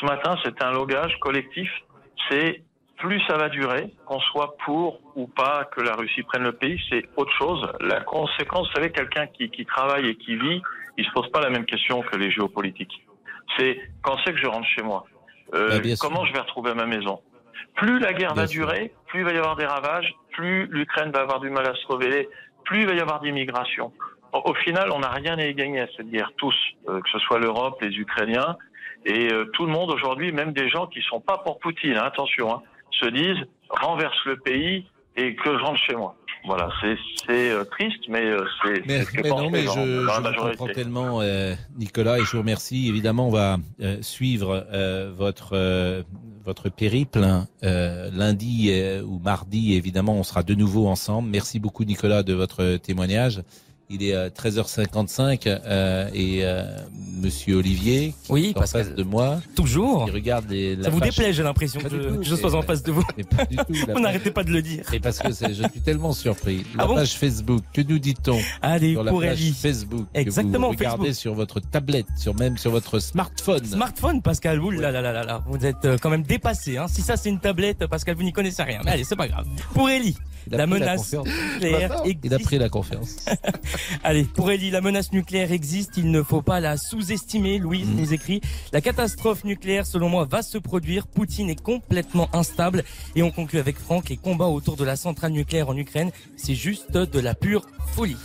ce 0.00 0.06
matin, 0.06 0.36
c'était 0.44 0.64
un 0.64 0.72
logage 0.72 1.18
collectif, 1.20 1.70
c'est 2.30 2.62
plus 3.02 3.20
ça 3.26 3.36
va 3.36 3.48
durer, 3.48 3.84
qu'on 4.06 4.20
soit 4.20 4.56
pour 4.64 5.00
ou 5.16 5.26
pas 5.26 5.64
que 5.72 5.80
la 5.80 5.94
Russie 5.96 6.22
prenne 6.22 6.44
le 6.44 6.52
pays, 6.52 6.80
c'est 6.88 7.02
autre 7.16 7.32
chose. 7.36 7.60
La 7.80 8.00
conséquence, 8.00 8.68
vous 8.68 8.74
savez, 8.74 8.92
quelqu'un 8.92 9.26
qui, 9.26 9.50
qui 9.50 9.66
travaille 9.66 10.06
et 10.08 10.14
qui 10.14 10.36
vit, 10.36 10.62
il 10.96 11.04
se 11.04 11.10
pose 11.10 11.28
pas 11.32 11.40
la 11.40 11.50
même 11.50 11.66
question 11.66 12.02
que 12.02 12.16
les 12.16 12.30
géopolitiques. 12.30 13.04
C'est 13.56 13.72
quand 14.02 14.16
c'est 14.24 14.32
que 14.32 14.38
je 14.38 14.46
rentre 14.46 14.68
chez 14.68 14.82
moi? 14.82 15.04
Euh, 15.54 15.80
Bah. 15.80 15.88
Comment 16.00 16.24
je 16.24 16.32
vais 16.32 16.38
retrouver 16.38 16.74
ma 16.74 16.86
maison? 16.86 17.20
Plus 17.74 17.98
la 17.98 18.12
guerre 18.12 18.34
Bien 18.34 18.42
va 18.42 18.46
sûr. 18.46 18.66
durer, 18.66 18.92
plus 19.08 19.20
il 19.20 19.24
va 19.24 19.32
y 19.32 19.36
avoir 19.36 19.56
des 19.56 19.66
ravages, 19.66 20.14
plus 20.30 20.66
l'Ukraine 20.66 21.10
va 21.10 21.20
avoir 21.22 21.40
du 21.40 21.50
mal 21.50 21.66
à 21.66 21.74
se 21.74 21.86
rebeller, 21.88 22.28
plus 22.64 22.82
il 22.82 22.86
va 22.86 22.94
y 22.94 23.00
avoir 23.00 23.20
d'immigration. 23.20 23.92
Au, 24.32 24.42
au 24.52 24.54
final, 24.54 24.90
on 24.92 25.00
n'a 25.00 25.10
rien 25.10 25.36
à 25.38 25.44
y 25.44 25.54
gagner 25.54 25.80
à 25.80 25.88
cette 25.96 26.08
guerre, 26.08 26.30
tous, 26.36 26.54
euh, 26.88 27.00
que 27.00 27.10
ce 27.10 27.18
soit 27.18 27.40
l'Europe, 27.40 27.82
les 27.82 27.94
Ukrainiens, 27.98 28.56
et 29.04 29.32
euh, 29.32 29.46
tout 29.54 29.66
le 29.66 29.72
monde 29.72 29.90
aujourd'hui, 29.90 30.30
même 30.30 30.52
des 30.52 30.68
gens 30.68 30.86
qui 30.86 31.02
sont 31.02 31.20
pas 31.20 31.38
pour 31.38 31.58
Poutine, 31.58 31.96
hein, 31.96 32.04
attention, 32.04 32.54
hein, 32.54 32.62
se 32.92 33.06
disent 33.06 33.44
renverse 33.68 34.24
le 34.26 34.36
pays 34.36 34.86
et 35.16 35.34
que 35.34 35.58
je 35.58 35.62
rentre 35.62 35.80
chez 35.80 35.94
moi. 35.94 36.16
Voilà, 36.44 36.70
c'est 36.82 36.96
euh, 37.30 37.64
triste, 37.64 38.08
mais 38.08 38.24
euh, 38.24 38.44
c'est 38.62 38.84
Mais, 38.84 38.98
c'est 38.98 39.04
ce 39.04 39.10
que 39.12 39.22
mais 39.22 39.28
non, 39.28 39.50
mais 39.50 39.62
gens, 39.62 39.74
je, 39.74 40.00
vous 40.00 40.48
comprends 40.48 40.66
tellement, 40.66 41.20
euh, 41.20 41.54
Nicolas, 41.76 42.18
et 42.18 42.24
je 42.24 42.32
vous 42.32 42.38
remercie. 42.38 42.88
Évidemment, 42.88 43.28
on 43.28 43.30
va 43.30 43.58
euh, 43.80 43.98
suivre 44.00 44.66
euh, 44.72 45.12
votre 45.16 46.04
votre 46.44 46.68
périple 46.68 47.22
hein. 47.22 47.46
Lundi 47.62 48.72
ou 49.04 49.20
mardi. 49.20 49.74
Évidemment, 49.74 50.14
on 50.14 50.24
sera 50.24 50.42
de 50.42 50.54
nouveau 50.54 50.88
ensemble. 50.88 51.28
Merci 51.30 51.60
beaucoup, 51.60 51.84
Nicolas, 51.84 52.24
de 52.24 52.34
votre 52.34 52.78
témoignage. 52.78 53.42
Il 53.92 54.02
est 54.02 54.14
euh, 54.14 54.30
13h55 54.30 55.40
euh, 55.46 56.08
et 56.14 56.40
euh, 56.44 56.64
Monsieur 57.20 57.56
Olivier, 57.56 58.14
qui 58.24 58.32
Oui, 58.32 58.52
est 58.56 58.58
en 58.58 58.66
face 58.66 58.94
de 58.94 59.02
moi, 59.02 59.40
Toujours. 59.54 60.04
il 60.08 60.14
regarde 60.14 60.48
les, 60.50 60.76
la 60.76 60.84
Ça 60.84 60.90
vous 60.90 60.98
page- 60.98 61.10
déplaît, 61.10 61.32
j'ai 61.34 61.42
l'impression 61.42 61.80
que, 61.80 61.88
tout, 61.88 62.22
je 62.22 62.34
sois 62.34 62.54
en 62.54 62.62
face 62.62 62.82
de 62.82 62.90
vous. 62.92 63.04
pas 63.36 63.44
du 63.44 63.56
tout, 63.56 63.86
la 63.86 63.94
On 63.96 64.00
n'arrêtait 64.00 64.30
pas 64.30 64.44
de 64.44 64.50
le 64.50 64.62
dire. 64.62 64.84
Et 64.94 64.98
parce 65.00 65.18
que 65.18 65.28
je 65.30 65.62
suis 65.70 65.80
tellement 65.84 66.12
surpris. 66.12 66.64
La 66.76 66.84
Ah 66.84 66.86
bon 66.86 66.94
page 66.94 67.12
Facebook, 67.12 67.62
que 67.74 67.82
nous 67.82 67.98
dit-on 67.98 68.40
Allez, 68.62 68.92
sur 68.94 69.04
la 69.04 69.10
pour 69.10 69.20
page 69.20 69.40
Ellie. 69.42 69.52
Facebook 69.52 70.06
Exactement, 70.14 70.68
que 70.70 70.72
vous 70.74 70.78
regardez 70.78 71.06
Facebook. 71.08 71.14
sur 71.20 71.34
votre 71.34 71.60
tablette, 71.60 72.06
sur 72.16 72.34
même 72.34 72.56
sur 72.56 72.70
votre 72.70 72.98
smartphone. 72.98 73.64
Smartphone, 73.64 74.22
Pascal, 74.22 74.58
vous, 74.58 74.70
là, 74.70 74.90
là, 74.90 75.00
là, 75.02 75.12
là, 75.12 75.22
là, 75.24 75.44
vous 75.46 75.64
êtes 75.66 75.84
euh, 75.84 75.98
quand 76.00 76.10
même 76.10 76.22
dépassé. 76.22 76.78
Hein. 76.78 76.86
Si 76.88 77.02
ça 77.02 77.16
c'est 77.16 77.28
une 77.28 77.40
tablette, 77.40 77.86
Pascal, 77.86 78.16
vous 78.16 78.22
n'y 78.22 78.32
connaissez 78.32 78.62
rien. 78.62 78.80
Mais 78.84 78.92
allez, 78.92 79.04
c'est 79.04 79.16
pas 79.16 79.28
grave. 79.28 79.46
Pour 79.74 79.90
Ellie, 79.90 80.16
la 80.50 80.66
menace 80.66 81.12
nucléaire 81.14 82.02
Il 82.04 82.10
a 82.32 82.36
existe. 82.36 82.42
pris 82.44 82.58
la 82.58 82.68
confiance. 82.68 83.16
Allez, 84.04 84.24
pour 84.24 84.50
Ellie, 84.50 84.70
la 84.70 84.80
menace 84.80 85.12
nucléaire 85.12 85.52
existe, 85.52 85.92
il 85.96 86.10
ne 86.10 86.22
faut 86.22 86.42
pas 86.42 86.60
la 86.60 86.76
sous-estimer. 86.76 87.58
Louise 87.58 87.86
Mm. 87.88 87.96
nous 88.00 88.12
écrit, 88.12 88.40
la 88.72 88.80
catastrophe 88.80 89.44
nucléaire, 89.44 89.86
selon 89.86 90.08
moi, 90.08 90.24
va 90.28 90.42
se 90.42 90.58
produire. 90.58 91.06
Poutine 91.06 91.50
est 91.50 91.60
complètement 91.60 92.28
instable. 92.32 92.84
Et 93.16 93.22
on 93.22 93.30
conclut 93.30 93.58
avec 93.58 93.78
Franck, 93.78 94.08
les 94.08 94.16
combats 94.16 94.46
autour 94.46 94.76
de 94.76 94.84
la 94.84 94.96
centrale 94.96 95.32
nucléaire 95.32 95.68
en 95.68 95.76
Ukraine, 95.76 96.10
c'est 96.36 96.54
juste 96.54 96.92
de 96.92 97.20
la 97.20 97.34
pure 97.34 97.66
folie. 97.94 98.16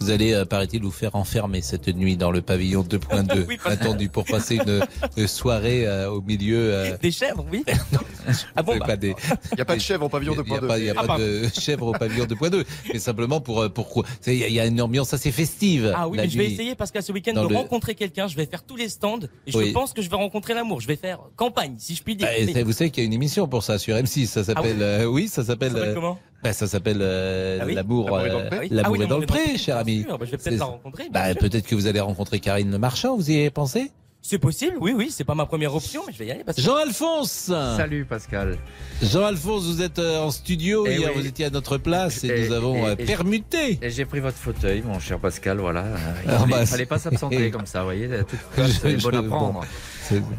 Vous 0.00 0.10
allez, 0.10 0.32
euh, 0.32 0.44
paraît-il, 0.44 0.82
vous 0.82 0.90
faire 0.90 1.14
enfermer 1.16 1.62
cette 1.62 1.88
nuit 1.88 2.16
dans 2.16 2.30
le 2.30 2.42
pavillon 2.42 2.82
2.2, 2.88 3.44
Oui, 3.48 3.58
attendu 3.64 4.08
pour 4.08 4.24
passer 4.24 4.56
une, 4.56 4.80
une 5.16 5.26
soirée 5.28 5.86
euh, 5.86 6.10
au 6.10 6.20
milieu. 6.20 6.72
euh, 6.74 6.96
Des 7.02 7.10
chèvres, 7.10 7.44
oui. 7.52 7.64
ah 8.56 8.62
bon, 8.62 8.76
bah, 8.78 8.86
pas 8.86 8.96
des, 8.96 9.14
Il 9.52 9.54
n'y 9.56 9.60
a 9.60 9.64
pas 9.64 9.76
de 9.76 9.80
chèvre 9.80 10.06
au 10.06 10.08
pavillon 10.08 10.34
Il 10.36 10.50
n'y 10.50 10.56
a 10.56 10.60
2.2. 10.60 10.66
pas, 10.66 10.78
il 10.78 10.84
y 10.84 10.90
a 10.90 10.94
Ah, 10.96 11.04
pas 11.06 11.18
de 11.18 11.48
chèvre 11.58 11.86
au 11.88 11.92
pavillon 11.92 12.24
2.2, 12.24 12.64
mais 12.92 12.98
simplement 12.98 13.40
pour 13.40 13.62
euh, 13.62 13.68
pourquoi 13.68 14.04
Il 14.26 14.34
y, 14.34 14.44
a- 14.44 14.48
il 14.48 14.54
y 14.54 14.60
a 14.60 14.66
une 14.66 14.80
ambiance 14.80 15.12
assez 15.14 15.32
festive. 15.32 15.92
Ah 15.96 16.08
oui, 16.08 16.16
la 16.16 16.24
mais 16.24 16.28
je 16.30 16.38
vais 16.38 16.50
essayer 16.50 16.74
parce 16.74 16.90
qu'à 16.90 17.02
ce 17.02 17.12
week-end 17.12 17.32
de 17.34 17.48
le- 17.48 17.54
rencontrer 17.56 17.94
quelqu'un. 17.94 18.26
Je 18.28 18.36
vais 18.36 18.46
faire 18.46 18.62
tous 18.64 18.76
les 18.76 18.88
stands 18.88 19.20
et 19.46 19.52
je 19.52 19.58
Oui. 19.58 19.72
pense 19.72 19.92
que 19.92 20.02
je 20.02 20.10
vais 20.10 20.16
rencontrer 20.16 20.54
l'amour. 20.54 20.80
Je 20.80 20.86
vais 20.88 20.96
faire 20.96 21.18
campagne, 21.36 21.74
si 21.78 21.94
je 21.94 22.02
puis 22.02 22.16
dire. 22.16 22.26
Bah, 22.26 22.36
et 22.36 22.46
Mais- 22.46 22.52
ça- 22.52 22.62
vous 22.64 22.72
savez 22.72 22.90
qu'il 22.90 23.02
y 23.02 23.06
a 23.06 23.08
une 23.08 23.12
émission 23.12 23.46
pour 23.48 23.62
ça 23.62 23.78
sur 23.78 23.94
M6. 23.96 24.26
Ça 24.26 24.44
s'appelle. 24.44 24.76
Ah 24.80 24.84
euh, 24.84 25.04
oui, 25.04 25.28
ça 25.28 25.44
s'appelle. 25.44 25.72
Ça 25.72 25.78
s'appelle 25.78 25.90
euh, 25.90 25.94
comment? 25.94 26.18
Bah, 26.44 26.52
ça 26.52 26.66
s'appelle 26.66 26.98
euh, 27.00 27.58
Ah 27.60 27.64
oui 27.66 27.74
l'amour. 27.74 28.10
L'amour 28.10 28.26
est 28.26 28.30
dans 28.30 28.38
le 28.38 28.44
euh, 28.44 28.48
Ah 28.84 28.90
oui. 28.90 29.00
Ah 29.02 29.06
dans 29.06 29.18
le 29.18 29.26
pré, 29.26 29.42
pré, 29.44 29.58
cher 29.58 29.76
ami. 29.78 30.02
sûr. 30.02 30.18
Bah, 30.18 30.24
je 30.26 30.30
vais 30.30 30.36
peut-être 30.36 30.58
la 30.58 30.64
rencontrer. 30.66 31.08
Bah, 31.10 31.34
peut-être 31.34 31.66
que 31.66 31.74
vous 31.74 31.86
allez 31.86 32.00
rencontrer 32.00 32.38
Karine 32.40 32.70
Le 32.70 32.78
Marchand. 32.78 33.16
Vous 33.16 33.30
y 33.30 33.34
avez 33.38 33.50
pensé? 33.50 33.90
C'est 34.26 34.38
possible, 34.38 34.76
oui, 34.80 34.94
oui. 34.96 35.08
C'est 35.10 35.24
pas 35.24 35.34
ma 35.34 35.44
première 35.44 35.74
option, 35.74 36.02
mais 36.06 36.12
je 36.14 36.18
vais 36.18 36.24
y 36.26 36.30
aller 36.30 36.44
parce 36.44 36.56
que. 36.56 36.62
Jean-Alphonse. 36.62 37.50
Salut 37.76 38.06
Pascal. 38.06 38.56
Jean-Alphonse, 39.02 39.64
vous 39.64 39.82
êtes 39.82 39.98
euh, 39.98 40.20
en 40.22 40.30
studio. 40.30 40.86
Eh 40.86 40.96
Hier, 40.96 41.10
oui. 41.14 41.20
vous 41.20 41.26
étiez 41.26 41.44
à 41.44 41.50
notre 41.50 41.76
place 41.76 42.24
et, 42.24 42.28
Et- 42.28 42.46
nous 42.48 42.52
avons 42.54 42.86
et- 42.86 42.90
euh, 42.90 42.94
et- 42.98 43.04
permuté. 43.04 43.78
Et 43.82 43.90
j'ai 43.90 44.06
pris 44.06 44.20
votre 44.20 44.38
fauteuil, 44.38 44.80
mon 44.82 44.98
cher 44.98 45.18
Pascal, 45.18 45.58
voilà. 45.58 45.84
Il 46.24 46.30
Ah, 46.30 46.38
fallait, 46.38 46.50
bah, 46.52 46.64
fallait 46.66 46.86
pas 46.86 46.98
s'absenter 46.98 47.50
comme 47.52 47.66
ça, 47.66 47.80
vous 47.80 47.84
voyez. 47.86 48.08
Toute 48.08 48.38
place 48.54 48.80
Je- 48.82 48.88
est 48.88 49.02
bonne 49.02 49.14
à 49.16 49.22
prendre. 49.24 49.52
bon, 49.60 49.66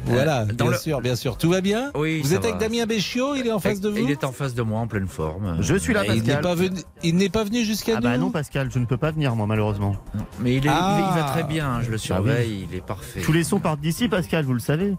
Voilà, 0.05 0.41
Euh, 0.41 0.45
dans 0.45 0.65
bien 0.65 0.71
le- 0.73 0.77
sûr, 0.79 1.01
bien 1.01 1.15
sûr. 1.15 1.37
Tout 1.37 1.49
va 1.49 1.61
bien 1.61 1.91
Oui, 1.95 2.21
Vous 2.21 2.29
ça 2.29 2.35
êtes 2.35 2.45
avec. 2.45 2.57
Damien 2.57 2.85
Béchiot, 2.85 3.35
il 3.35 3.47
est 3.47 3.51
en 3.51 3.59
face 3.59 3.79
de 3.81 3.89
vous 3.89 3.97
Il 3.97 4.11
est 4.11 4.23
en 4.23 4.31
face 4.31 4.53
de 4.53 4.61
moi, 4.61 4.79
en 4.79 4.87
pleine 4.87 5.07
forme. 5.07 5.57
Je 5.61 5.75
suis 5.75 5.93
là, 5.93 6.01
Ah, 6.03 6.13
Il 6.13 6.21
n'est 6.23 6.33
Pascal. 6.35 6.41
pas 6.41 6.55
venu, 6.55 6.79
il 7.03 7.15
n'est 7.15 7.29
pas 7.29 7.43
venu 7.43 7.63
jusqu'à 7.63 7.93
Ah 7.93 7.99
nous. 7.99 8.01
bah 8.03 8.17
non, 8.17 8.29
Pascal, 8.31 8.69
je 8.71 8.79
ne 8.79 8.85
peux 8.85 8.97
pas 8.97 9.11
venir, 9.11 9.35
moi, 9.35 9.47
malheureusement. 9.47 9.95
Mais 10.39 10.51
il, 10.55 10.57
est- 10.57 10.59
il 10.59 10.67
est- 10.67 10.69
il 10.69 10.71
Ah. 10.71 11.13
va 11.15 11.23
très 11.31 11.43
bien, 11.43 11.79
je 11.81 11.85
le 11.85 11.91
Bah 11.91 11.93
oui. 11.95 11.99
surveille, 11.99 12.67
il 12.71 12.75
est 12.77 12.85
parfait. 12.85 13.21
Tous 13.21 13.31
les 13.33 13.43
sons 13.43 13.59
partent 13.59 13.81
d'ici, 13.81 14.07
Pascal, 14.07 14.45
vous 14.45 14.53
le 14.53 14.59
savez. 14.59 14.93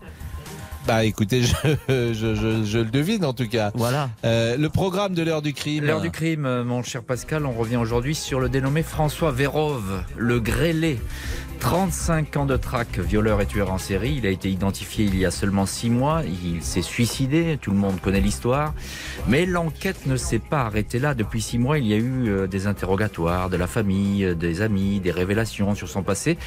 Bah 0.87 1.05
écoutez, 1.05 1.43
je, 1.43 1.53
je, 1.89 2.13
je, 2.15 2.63
je 2.65 2.79
le 2.79 2.85
devine 2.85 3.25
en 3.25 3.33
tout 3.33 3.49
cas. 3.49 3.73
Voilà. 3.75 4.09
Euh, 4.25 4.57
le 4.57 4.69
programme 4.69 5.15
de 5.15 5.23
l'heure 5.25 5.43
du 5.43 5.53
crime. 5.53 5.85
L'heure 5.85 6.01
du 6.01 6.13
crime, 6.13 6.47
euh, 6.47 6.63
mon 6.63 6.85
cher 6.85 7.03
Pascal, 7.03 7.45
on 7.45 7.51
revient 7.51 7.77
aujourd'hui 7.77 8.15
sur 8.15 8.39
le 8.39 8.49
dénommé 8.49 8.85
François 8.85 9.33
Vérove, 9.33 10.05
le 10.17 10.39
grêlé. 10.39 11.01
35 11.59 12.37
ans 12.37 12.47
de 12.47 12.57
traque, 12.57 12.99
violeur 12.99 13.41
et 13.41 13.47
tueur 13.47 13.73
en 13.73 13.79
série. 13.79 14.15
Il 14.19 14.27
a 14.27 14.31
été 14.31 14.51
identifié 14.51 15.05
il 15.05 15.17
y 15.19 15.25
a 15.25 15.31
seulement 15.31 15.67
6 15.67 15.91
mois. 15.91 16.23
Il 16.25 16.63
s'est 16.63 16.83
suicidé, 16.83 17.59
tout 17.61 17.71
le 17.71 17.77
monde 17.77 18.01
connaît 18.01 18.21
l'histoire. 18.21 18.75
Mais 19.29 19.47
l'enquête 19.47 20.07
ne 20.07 20.17
s'est 20.17 20.39
pas 20.39 20.63
arrêtée 20.63 20.99
là. 20.99 21.15
Depuis 21.15 21.41
6 21.43 21.59
mois, 21.59 21.79
il 21.79 21.87
y 21.87 21.95
a 21.95 21.97
eu 21.97 22.29
euh, 22.29 22.47
des 22.47 22.67
interrogatoires 22.67 23.51
de 23.51 23.57
la 23.57 23.67
famille, 23.67 24.25
euh, 24.25 24.35
des 24.35 24.63
amis, 24.63 25.01
des 25.01 25.11
révélations 25.11 25.75
sur 25.75 25.89
son 25.89 26.03
passé. 26.03 26.39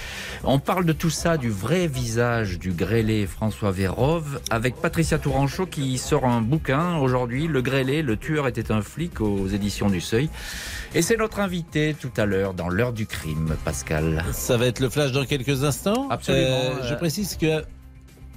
On 0.44 0.60
parle 0.60 0.86
de 0.86 0.94
tout 0.94 1.10
ça, 1.10 1.38
du 1.38 1.50
vrai 1.50 1.88
visage 1.88 2.60
du 2.60 2.72
grêlé 2.72 3.28
François 3.28 3.72
Vérove, 3.72 4.40
avec 4.50 4.76
Patricia 4.76 5.18
Tourangeau 5.18 5.66
qui 5.66 5.98
sort 5.98 6.26
un 6.26 6.42
bouquin 6.42 6.98
aujourd'hui, 6.98 7.48
Le 7.48 7.62
grêlé, 7.62 8.02
le 8.02 8.18
tueur 8.18 8.48
était 8.48 8.72
un 8.72 8.82
flic 8.82 9.22
aux 9.22 9.48
éditions 9.48 9.90
du 9.90 10.02
Seuil. 10.02 10.30
Et 10.96 11.02
c'est 11.02 11.18
notre 11.18 11.40
invité 11.40 11.96
tout 12.00 12.12
à 12.18 12.26
l'heure 12.26 12.54
dans 12.54 12.70
l'heure 12.70 12.94
du 12.94 13.06
crime, 13.06 13.56
Pascal. 13.64 14.24
Ça 14.32 14.58
va 14.58 14.66
être 14.66 14.80
le 14.80 14.90
flash 15.00 15.12
dans 15.12 15.26
quelques 15.26 15.64
instants. 15.64 16.08
Absolument. 16.10 16.46
Euh, 16.48 16.72
je 16.88 16.94
Euh, 16.94 16.98
précise 16.98 17.36
que. 17.38 17.64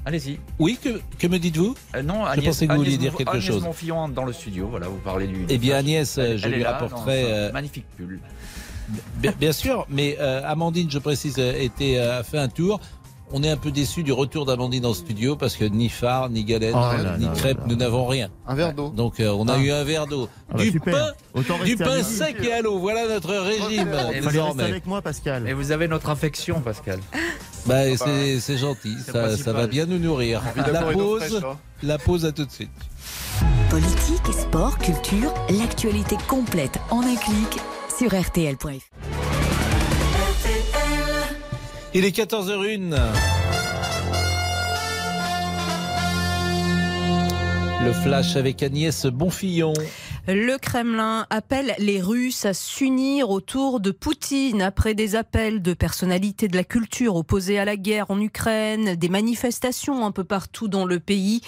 Allez-y. 0.04 0.38
Oui, 0.58 0.78
que, 0.82 1.00
que 1.18 1.26
me 1.28 1.38
dites-vous 1.38 1.74
Euh, 1.94 2.02
non, 2.02 2.24
Je 2.34 2.40
pensais 2.40 2.66
que 2.66 2.72
vous 2.72 2.78
vouliez 2.78 2.98
dire 2.98 3.14
quelque 3.14 3.30
Agnès 3.30 3.44
chose. 3.44 3.62
Monfillon 3.62 3.98
entre 3.98 4.14
dans 4.14 4.24
le 4.24 4.32
studio, 4.32 4.66
voilà, 4.68 4.88
vous 4.88 4.96
parlez 4.98 5.26
du. 5.28 5.46
Eh 5.48 5.58
bien, 5.58 5.76
Agnès, 5.76 6.18
Elle- 6.18 6.38
je 6.38 6.46
elle 6.46 6.52
lui 6.54 6.62
là, 6.62 6.72
rapporterai. 6.72 7.22
un 7.22 7.26
euh, 7.26 7.52
Magnifique 7.52 7.86
pull. 7.96 8.18
Bien, 9.18 9.32
bien 9.38 9.52
sûr, 9.52 9.86
mais 9.88 10.16
euh, 10.20 10.42
Amandine, 10.44 10.90
je 10.90 10.98
précise, 10.98 11.36
euh, 11.38 11.54
était 11.56 11.98
euh, 11.98 12.18
a 12.18 12.22
fait 12.24 12.38
un 12.38 12.48
tour. 12.48 12.80
On 13.34 13.42
est 13.42 13.48
un 13.50 13.56
peu 13.56 13.70
déçu 13.70 14.02
du 14.02 14.12
retour 14.12 14.44
d'Amandine 14.44 14.84
en 14.84 14.92
studio 14.94 15.36
parce 15.36 15.56
que 15.56 15.64
ni 15.64 15.88
phare, 15.88 16.28
ni 16.28 16.44
galette, 16.44 16.74
Oh 16.76 16.80
là 17.02 17.16
ni 17.18 17.24
là 17.24 17.32
crêpe, 17.34 17.58
là 17.58 17.64
nous 17.66 17.76
n'avons 17.76 18.06
rien. 18.06 18.28
Un 18.46 18.54
verre 18.54 18.74
d'eau. 18.74 18.90
Donc 18.90 19.20
euh, 19.20 19.30
on 19.30 19.48
a 19.48 19.54
Ah. 19.54 19.58
eu 19.58 19.70
un 19.70 19.84
verre 19.84 20.06
d'eau, 20.06 20.28
Ah 20.50 20.54
bah 20.58 20.62
du 20.62 20.70
super. 20.70 20.92
pain, 20.94 21.12
Autant 21.40 21.58
du 21.64 21.76
pain 21.76 22.02
sec 22.02 22.36
et 22.42 22.52
à 22.52 22.60
l'eau. 22.60 22.78
Voilà 22.78 23.08
notre 23.08 23.34
régime 23.34 23.88
Et 24.14 24.20
désormais. 24.20 24.64
avec 24.64 24.86
moi, 24.86 25.00
Pascal. 25.00 25.48
Et 25.48 25.54
vous 25.54 25.72
avez 25.72 25.88
notre 25.88 26.10
affection, 26.10 26.60
Pascal. 26.60 27.00
Bah, 27.64 27.96
c'est 27.96 28.40
c'est 28.40 28.58
gentil, 28.58 28.96
C'est 29.04 29.36
ça, 29.36 29.52
va 29.52 29.66
bien 29.66 29.86
nous 29.86 29.98
nourrir. 29.98 30.42
La 30.70 30.82
pause, 30.82 31.22
fraîche, 31.22 31.42
hein. 31.44 31.56
la 31.82 31.96
pause 31.98 32.24
à 32.26 32.32
tout 32.32 32.44
de 32.44 32.50
suite. 32.50 32.70
Politique, 33.70 34.26
sport, 34.32 34.76
culture, 34.78 35.32
l'actualité 35.48 36.16
complète 36.28 36.78
en 36.90 37.00
un 37.00 37.16
clic 37.16 37.60
sur 37.98 38.10
rtl.fr. 38.12 39.21
Il 41.94 42.06
est 42.06 42.16
14h01. 42.16 42.96
Le 47.84 47.92
flash 47.92 48.36
avec 48.36 48.62
Agnès 48.62 49.04
Bonfillon. 49.06 49.74
Le 50.28 50.56
Kremlin 50.56 51.26
appelle 51.30 51.74
les 51.78 52.00
Russes 52.00 52.44
à 52.44 52.54
s'unir 52.54 53.30
autour 53.30 53.80
de 53.80 53.90
Poutine 53.90 54.62
après 54.62 54.94
des 54.94 55.16
appels 55.16 55.62
de 55.62 55.74
personnalités 55.74 56.46
de 56.46 56.54
la 56.54 56.62
culture 56.62 57.16
opposées 57.16 57.58
à 57.58 57.64
la 57.64 57.74
guerre 57.74 58.08
en 58.08 58.20
Ukraine, 58.20 58.94
des 58.94 59.08
manifestations 59.08 60.06
un 60.06 60.12
peu 60.12 60.22
partout 60.22 60.68
dans 60.68 60.84
le 60.84 61.00
pays. 61.00 61.40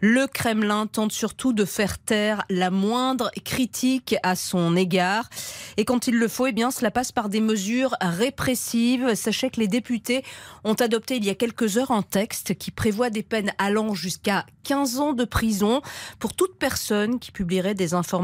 Le 0.00 0.26
Kremlin 0.26 0.86
tente 0.86 1.12
surtout 1.12 1.54
de 1.54 1.64
faire 1.64 1.98
taire 1.98 2.44
la 2.50 2.70
moindre 2.70 3.30
critique 3.46 4.16
à 4.22 4.36
son 4.36 4.76
égard. 4.76 5.30
Et 5.78 5.86
quand 5.86 6.06
il 6.06 6.18
le 6.18 6.28
faut, 6.28 6.48
eh 6.48 6.52
bien, 6.52 6.70
cela 6.70 6.90
passe 6.90 7.12
par 7.12 7.30
des 7.30 7.40
mesures 7.40 7.96
répressives. 8.02 9.14
Sachez 9.14 9.48
que 9.48 9.58
les 9.58 9.68
députés 9.68 10.22
ont 10.64 10.74
adopté 10.74 11.16
il 11.16 11.24
y 11.24 11.30
a 11.30 11.34
quelques 11.34 11.78
heures 11.78 11.92
un 11.92 12.02
texte 12.02 12.58
qui 12.58 12.72
prévoit 12.72 13.08
des 13.08 13.22
peines 13.22 13.52
allant 13.56 13.94
jusqu'à 13.94 14.44
15 14.64 15.00
ans 15.00 15.12
de 15.14 15.24
prison 15.24 15.80
pour 16.18 16.34
toute 16.34 16.58
personne 16.58 17.18
qui 17.18 17.32
publierait 17.32 17.72
des 17.72 17.94
informations 17.94 18.17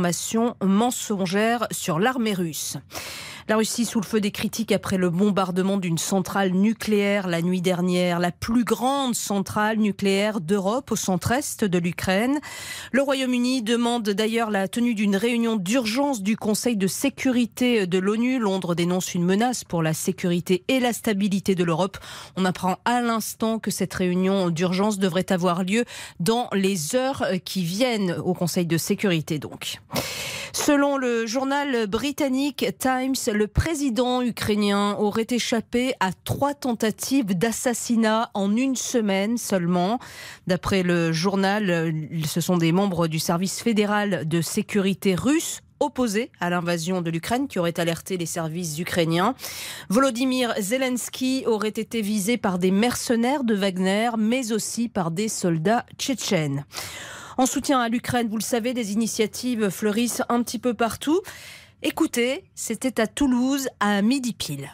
mensongères 0.63 1.67
sur 1.71 1.99
l'armée 1.99 2.35
russe. 2.35 2.77
La 3.47 3.57
Russie 3.57 3.85
sous 3.85 4.01
le 4.01 4.07
feu 4.07 4.23
des 4.23 4.31
critiques 4.31 4.73
après 4.73 4.97
le 4.97 5.11
bombardement 5.11 5.77
d'une 5.77 5.99
centrale 5.99 6.53
nucléaire 6.53 7.29
la 7.29 7.43
nuit 7.43 7.61
dernière, 7.61 8.19
la 8.19 8.33
plus 8.33 8.65
grande 8.65 9.15
centrale 9.15 9.77
nucléaire 9.77 10.41
d'Europe 10.41 10.91
au 10.93 10.97
centre-est 10.97 11.63
de 11.63 11.77
l'Ukraine. 11.77 12.41
Le 12.91 13.03
Royaume-Uni 13.03 13.63
demande 13.63 14.09
d'ailleurs 14.09 14.51
la 14.51 14.67
tenue 14.67 14.95
d'une 14.95 15.15
réunion 15.15 15.57
d'urgence 15.57 16.23
du 16.23 16.39
Conseil 16.39 16.79
de 16.79 16.87
sécurité 16.87 17.87
de 17.87 17.99
l'ONU. 17.99 18.39
Londres 18.39 18.75
dénonce 18.75 19.15
une 19.15 19.27
menace 19.27 19.63
pour 19.63 19.83
la 19.83 19.93
sécurité 19.93 20.65
et 20.69 20.81
la 20.81 20.95
stabilité 20.95 21.55
de 21.55 21.65
l'Europe. 21.65 21.99
On 22.37 22.47
apprend 22.47 22.79
à 22.87 23.03
l'instant 23.03 23.59
que 23.59 23.71
cette 23.71 23.93
réunion 23.93 24.49
d'urgence 24.49 24.99
devrait 24.99 25.31
avoir 25.31 25.65
lieu 25.65 25.85
dans 26.19 26.49
les 26.55 26.97
heures 26.97 27.27
qui 27.45 27.63
viennent 27.63 28.17
au 28.25 28.33
Conseil 28.33 28.65
de 28.65 28.79
sécurité 28.79 29.39
donc. 29.39 29.81
Selon 30.55 30.97
le 30.97 31.27
journal 31.27 31.89
britannique 31.89 32.65
Times, 32.79 33.17
le 33.35 33.49
président 33.49 34.23
ukrainien 34.23 34.97
aurait 34.97 35.27
échappé 35.29 35.95
à 35.99 36.13
trois 36.13 36.55
tentatives 36.55 37.37
d'assassinat 37.37 38.31
en 38.33 38.57
une 38.57 38.77
semaine 38.77 39.39
seulement. 39.39 39.99
D'après 40.47 40.85
le 40.85 41.13
journal, 41.13 41.93
ce 42.27 42.41
sont 42.41 42.57
des 42.57 42.71
membres 42.71 43.09
du 43.09 43.19
service 43.19 43.61
fédéral 43.61 44.29
de 44.29 44.41
sécurité 44.41 45.17
russe 45.17 45.63
opposés 45.81 46.31
à 46.39 46.49
l'invasion 46.49 47.03
de 47.03 47.11
l'Ukraine 47.11 47.49
qui 47.49 47.59
auraient 47.59 47.81
alerté 47.81 48.17
les 48.17 48.27
services 48.27 48.79
ukrainiens. 48.79 49.35
Volodymyr 49.89 50.55
Zelensky 50.61 51.43
aurait 51.47 51.69
été 51.69 52.03
visé 52.03 52.37
par 52.37 52.61
des 52.61 52.71
mercenaires 52.71 53.43
de 53.43 53.55
Wagner, 53.57 54.11
mais 54.17 54.53
aussi 54.53 54.89
par 54.89 55.11
des 55.11 55.29
soldats 55.29 55.85
tchétchènes. 55.99 56.65
En 57.37 57.47
soutien 57.47 57.81
à 57.81 57.89
l'Ukraine, 57.89 58.29
vous 58.29 58.39
le 58.39 58.43
savez, 58.43 58.75
des 58.75 58.93
initiatives 58.93 59.69
fleurissent 59.69 60.23
un 60.29 60.41
petit 60.45 60.61
peu 60.61 60.73
partout. 60.73 61.21
Écoutez, 61.87 62.45
c'était 62.55 62.99
à 62.99 63.07
Toulouse 63.07 63.69
à 63.79 64.01
midi 64.01 64.33
pile. 64.33 64.71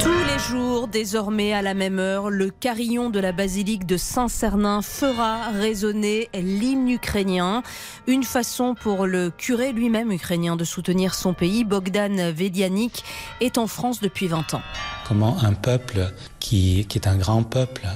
Tous 0.00 0.08
les 0.10 0.38
jours, 0.40 0.88
désormais 0.88 1.52
à 1.52 1.62
la 1.62 1.74
même 1.74 2.00
heure, 2.00 2.30
le 2.30 2.50
carillon 2.50 3.10
de 3.10 3.20
la 3.20 3.30
basilique 3.30 3.86
de 3.86 3.96
Saint-Cernin 3.96 4.82
fera 4.82 5.50
résonner 5.50 6.30
l'hymne 6.34 6.88
ukrainien. 6.88 7.62
Une 8.08 8.24
façon 8.24 8.74
pour 8.74 9.06
le 9.06 9.30
curé 9.30 9.70
lui-même 9.70 10.10
ukrainien 10.10 10.56
de 10.56 10.64
soutenir 10.64 11.14
son 11.14 11.32
pays. 11.32 11.62
Bogdan 11.62 12.32
Vedianik 12.32 13.04
est 13.40 13.56
en 13.56 13.68
France 13.68 14.00
depuis 14.00 14.26
20 14.26 14.54
ans. 14.54 14.62
Comment 15.06 15.38
un 15.44 15.52
peuple 15.52 16.12
qui, 16.40 16.86
qui 16.88 16.98
est 16.98 17.06
un 17.06 17.16
grand 17.16 17.44
peuple 17.44 17.86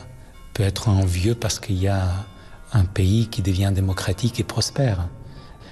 peut 0.61 0.67
être 0.67 0.91
envieux 0.91 1.35
parce 1.35 1.59
qu'il 1.59 1.79
y 1.81 1.89
a 1.89 2.27
un 2.75 2.85
pays 2.85 3.29
qui 3.29 3.41
devient 3.41 3.73
démocratique 3.75 4.41
et 4.41 4.45
prospère. 4.45 5.09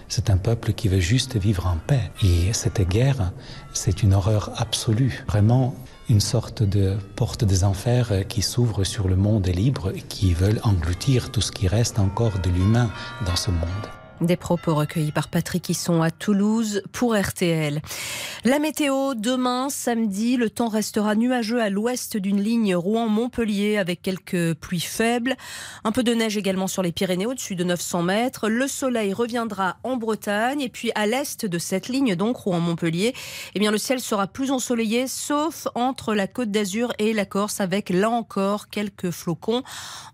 C'est 0.09 0.31
un 0.31 0.39
peuple 0.39 0.73
qui 0.73 0.89
veut 0.89 0.99
juste 0.99 1.37
vivre 1.37 1.67
en 1.67 1.77
paix. 1.77 2.11
Et 2.23 2.55
cette 2.55 2.81
guerre, 2.89 3.33
c'est 3.75 4.03
une 4.03 4.15
horreur 4.15 4.51
absolue. 4.57 5.25
Vraiment 5.29 5.75
une 6.09 6.21
sorte 6.21 6.63
de 6.63 6.97
porte 7.17 7.45
des 7.45 7.65
enfers 7.65 8.27
qui 8.29 8.41
s'ouvre 8.41 8.83
sur 8.85 9.09
le 9.09 9.17
monde 9.17 9.47
libre 9.49 9.93
et 9.95 10.01
qui 10.01 10.33
veulent 10.33 10.61
engloutir 10.63 11.33
tout 11.33 11.43
ce 11.43 11.53
qui 11.53 11.69
reste 11.69 11.99
encore 11.99 12.39
de 12.39 12.49
l'humain 12.49 12.91
dans 13.27 13.37
ce 13.37 13.51
monde. 13.51 13.98
Des 14.21 14.37
propos 14.37 14.75
recueillis 14.75 15.13
par 15.13 15.29
Patrick 15.29 15.69
Hisson 15.69 16.03
à 16.03 16.11
Toulouse 16.11 16.83
pour 16.91 17.17
RTL. 17.17 17.81
La 18.45 18.59
météo, 18.59 19.15
demain, 19.15 19.69
samedi, 19.69 20.37
le 20.37 20.51
temps 20.51 20.67
restera 20.67 21.15
nuageux 21.15 21.63
à 21.63 21.71
l'ouest 21.71 22.17
d'une 22.17 22.43
ligne 22.43 22.75
Rouen-Montpellier 22.75 23.79
avec 23.79 24.03
quelques 24.03 24.55
pluies 24.55 24.81
faibles. 24.81 25.37
Un 25.85 25.93
peu 25.93 26.03
de 26.03 26.15
neige 26.15 26.37
également 26.37 26.67
sur 26.67 26.83
les 26.83 26.91
Pyrénées 26.91 27.27
au-dessus 27.27 27.55
de 27.55 27.63
900 27.63 28.03
mètres. 28.03 28.49
Le 28.49 28.67
soleil 28.67 29.13
reviendra 29.13 29.77
en 29.85 29.97
Bretagne 29.97 30.63
et 30.63 30.69
puis 30.69 30.91
à 30.97 31.07
l'est 31.07 31.47
de 31.47 31.59
cette 31.59 31.87
ligne, 31.87 32.17
donc 32.17 32.39
Rouen-Montpellier, 32.39 33.15
eh 33.55 33.59
bien, 33.61 33.71
le 33.71 33.79
ciel 33.79 34.01
sera 34.01 34.27
plus 34.27 34.51
ensoleillé 34.51 35.07
sauf 35.07 35.69
entre 35.77 36.15
la 36.15 36.27
côte 36.27 36.51
d'Azur 36.51 36.93
et 36.99 37.13
la 37.13 37.25
Corse 37.25 37.61
avec 37.61 37.89
là 37.91 38.11
encore 38.11 38.69
quelques 38.69 39.11
flocons 39.11 39.63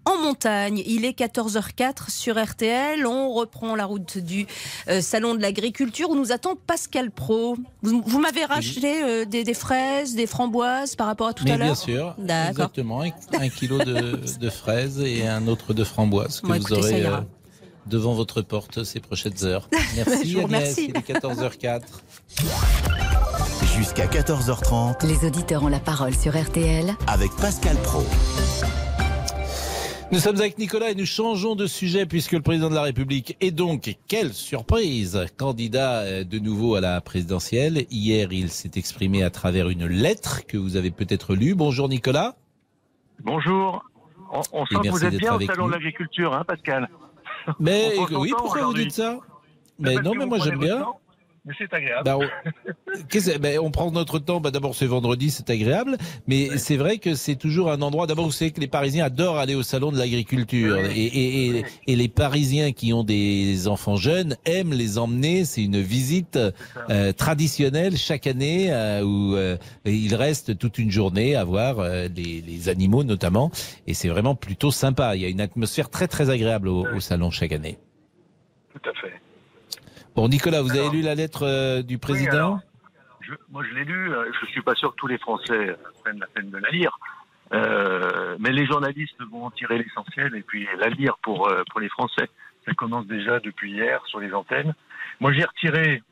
en 0.04 0.18
montagne. 0.18 0.82
Il 0.84 1.06
est 1.06 1.18
14h04 1.18 2.10
sur 2.10 2.42
RTL. 2.42 3.06
On 3.06 3.32
reprend 3.32 3.74
la 3.74 3.86
route 3.86 3.93
du 3.98 4.46
euh, 4.88 5.00
salon 5.00 5.34
de 5.34 5.40
l'agriculture 5.40 6.10
où 6.10 6.14
nous 6.14 6.32
attend 6.32 6.54
Pascal 6.66 7.10
Pro. 7.10 7.56
Vous, 7.82 8.02
vous 8.06 8.20
m'avez 8.20 8.44
racheté 8.44 9.02
euh, 9.02 9.24
des, 9.24 9.44
des 9.44 9.54
fraises, 9.54 10.14
des 10.14 10.26
framboises 10.26 10.96
par 10.96 11.06
rapport 11.06 11.28
à 11.28 11.32
tout 11.32 11.44
Mais 11.44 11.52
à 11.52 11.56
l'heure 11.56 11.66
bien 11.68 11.74
sûr, 11.74 12.14
D'accord. 12.18 12.50
exactement. 12.50 13.02
Un, 13.02 13.48
kilo 13.48 13.78
de, 13.78 14.20
de 14.38 14.50
fraises 14.50 15.00
et 15.00 15.26
un 15.26 15.46
autre 15.46 15.74
de 15.74 15.84
framboises 15.84 16.40
que 16.40 16.46
Bon, 16.46 16.54
vous 16.54 16.60
écoutez, 16.60 16.76
aurez 16.78 17.06
euh, 17.06 17.20
devant 17.86 18.14
votre 18.14 18.42
porte 18.42 18.84
ces 18.84 19.00
prochaines 19.00 19.44
heures. 19.44 19.68
Je 19.72 19.96
Merci 19.96 20.34
vous 20.34 20.40
Agnès, 20.40 20.76
il 20.78 20.96
est 20.96 21.08
14h04. 21.08 21.82
Jusqu'à 23.76 24.06
14h30 24.06 25.06
Les 25.06 25.26
auditeurs 25.26 25.62
ont 25.64 25.68
la 25.68 25.80
parole 25.80 26.14
sur 26.14 26.40
RTL 26.40 26.94
avec 27.06 27.30
Pascal 27.36 27.76
Pro. 27.78 28.04
Nous 30.14 30.20
sommes 30.20 30.36
avec 30.36 30.58
Nicolas 30.58 30.90
et 30.90 30.94
nous 30.94 31.06
changeons 31.06 31.56
de 31.56 31.66
sujet 31.66 32.06
puisque 32.06 32.34
le 32.34 32.40
président 32.40 32.70
de 32.70 32.76
la 32.76 32.82
République 32.82 33.36
est 33.40 33.50
donc, 33.50 33.96
quelle 34.06 34.32
surprise, 34.32 35.26
candidat 35.36 36.02
euh, 36.02 36.22
de 36.22 36.38
nouveau 36.38 36.76
à 36.76 36.80
la 36.80 37.00
présidentielle. 37.00 37.84
Hier, 37.90 38.32
il 38.32 38.48
s'est 38.48 38.70
exprimé 38.76 39.24
à 39.24 39.30
travers 39.30 39.70
une 39.70 39.88
lettre 39.88 40.46
que 40.46 40.56
vous 40.56 40.76
avez 40.76 40.92
peut-être 40.92 41.34
lue. 41.34 41.56
Bonjour 41.56 41.88
Nicolas. 41.88 42.36
Bonjour. 43.24 43.84
On, 44.32 44.42
on 44.52 44.66
sent 44.66 44.76
que 44.84 44.88
vous 44.88 45.04
êtes 45.04 45.16
bien 45.16 45.34
au 45.34 45.40
salon 45.40 45.64
de 45.64 45.66
nous. 45.66 45.68
l'agriculture, 45.70 46.32
hein, 46.32 46.44
Pascal 46.46 46.88
Mais 47.58 47.94
oui, 48.12 48.32
pourquoi 48.38 48.66
vous 48.66 48.74
dites 48.74 48.92
ça? 48.92 49.18
Mais 49.80 49.96
non, 49.96 50.14
mais 50.14 50.26
moi 50.26 50.38
j'aime 50.38 50.60
bien. 50.60 50.82
temps, 50.82 51.00
Mais 51.46 51.52
c'est 51.58 51.72
agréable. 51.74 52.04
Bah, 52.04 52.16
on... 52.18 53.38
ben, 53.40 53.58
on 53.58 53.70
prend 53.70 53.90
notre 53.90 54.18
temps. 54.18 54.40
Bah, 54.40 54.50
d'abord, 54.50 54.74
c'est 54.74 54.86
vendredi, 54.86 55.30
c'est 55.30 55.50
agréable. 55.50 55.98
Mais 56.26 56.56
c'est 56.56 56.76
vrai 56.76 56.96
que 56.96 57.14
c'est 57.14 57.36
toujours 57.36 57.70
un 57.70 57.82
endroit. 57.82 58.06
D'abord, 58.06 58.24
vous 58.24 58.32
savez 58.32 58.50
que 58.50 58.60
les 58.60 58.66
Parisiens 58.66 59.04
adorent 59.04 59.38
aller 59.38 59.54
au 59.54 59.62
salon 59.62 59.92
de 59.92 59.98
l'agriculture. 59.98 60.78
Et, 60.78 61.04
et, 61.04 61.58
et, 61.58 61.64
et 61.86 61.96
les 61.96 62.08
Parisiens 62.08 62.72
qui 62.72 62.94
ont 62.94 63.04
des 63.04 63.68
enfants 63.68 63.96
jeunes 63.96 64.36
aiment 64.46 64.72
les 64.72 64.96
emmener. 64.96 65.44
C'est 65.44 65.62
une 65.62 65.80
visite 65.80 66.38
euh, 66.88 67.12
traditionnelle 67.12 67.98
chaque 67.98 68.26
année 68.26 68.72
euh, 68.72 69.02
où 69.02 69.36
euh, 69.36 69.58
ils 69.84 70.14
restent 70.14 70.56
toute 70.56 70.78
une 70.78 70.90
journée 70.90 71.36
à 71.36 71.44
voir 71.44 71.78
euh, 71.80 72.08
les, 72.14 72.40
les 72.40 72.68
animaux 72.70 73.04
notamment. 73.04 73.50
Et 73.86 73.92
c'est 73.92 74.08
vraiment 74.08 74.34
plutôt 74.34 74.70
sympa. 74.70 75.14
Il 75.14 75.20
y 75.20 75.26
a 75.26 75.28
une 75.28 75.42
atmosphère 75.42 75.90
très 75.90 76.08
très 76.08 76.30
agréable 76.30 76.68
au, 76.68 76.86
au 76.94 77.00
salon 77.00 77.30
chaque 77.30 77.52
année. 77.52 77.76
Tout 78.72 78.88
à 78.88 78.94
fait. 78.94 79.23
Bon, 80.14 80.28
Nicolas, 80.28 80.62
vous 80.62 80.70
avez 80.76 80.90
lu 80.90 81.02
la 81.02 81.14
lettre 81.14 81.42
euh, 81.44 81.82
du 81.82 81.98
président 81.98 82.32
alors, 82.36 82.60
Je- 83.20 83.32
moi, 83.50 83.62
je 83.68 83.74
l'ai 83.74 83.84
lu. 83.84 84.12
euh, 84.12 84.30
Je 84.40 84.46
suis 84.46 84.62
pas 84.62 84.74
sûr 84.74 84.90
que 84.92 84.96
tous 84.96 85.06
les 85.06 85.18
Français 85.18 85.76
prennent 86.02 86.20
la 86.20 86.26
peine 86.28 86.50
de 86.50 86.58
la 86.58 86.70
lire. 86.70 86.96
Euh, 87.52 88.36
mais 88.38 88.52
les 88.52 88.66
journalistes 88.66 89.20
vont 89.30 89.44
en 89.46 89.50
tirer 89.50 89.78
l'essentiel 89.78 90.34
et 90.34 90.42
puis 90.42 90.66
la 90.78 90.88
lire 90.88 91.16
pour, 91.22 91.50
pour 91.70 91.80
les 91.80 91.88
Français. 91.88 92.28
Ça 92.66 92.72
commence 92.74 93.06
déjà 93.06 93.40
depuis 93.40 93.72
hier 93.72 94.00
sur 94.06 94.20
les 94.20 94.32
antennes. 94.32 94.74
Moi, 95.20 95.32
j'ai 95.32 95.44
retiré 95.44 96.02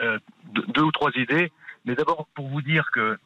euh, 0.00 0.18
deux, 0.52 0.64
deux 0.68 0.82
ou 0.82 0.92
trois 0.92 1.10
idées. 1.16 1.50
Mais 1.84 1.94
d'abord, 1.94 2.26
pour 2.34 2.48
vous 2.48 2.62
dire 2.62 2.90
que 2.92 3.18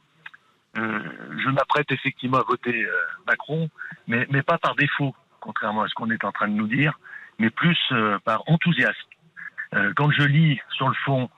euh, 0.78 0.98
je 1.44 1.48
m'apprête 1.50 1.90
effectivement 1.92 2.38
à 2.38 2.42
voter 2.42 2.84
euh, 2.84 2.92
Macron, 3.26 3.68
mais, 4.08 4.26
mais 4.30 4.42
pas 4.42 4.58
par 4.58 4.74
défaut, 4.74 5.14
contrairement 5.40 5.82
à 5.82 5.88
ce 5.88 5.94
qu'on 5.94 6.10
est 6.10 6.24
en 6.24 6.32
train 6.32 6.48
de 6.48 6.54
nous 6.54 6.66
dire, 6.66 6.98
mais 7.38 7.50
plus 7.50 7.78
euh, 7.92 8.18
par 8.24 8.42
enthousiasme. 8.48 8.96
Euh, 9.74 9.92
quand 9.96 10.10
je 10.10 10.22
lis 10.22 10.60
sur 10.70 10.88
le 10.88 10.94
fond 11.04 11.28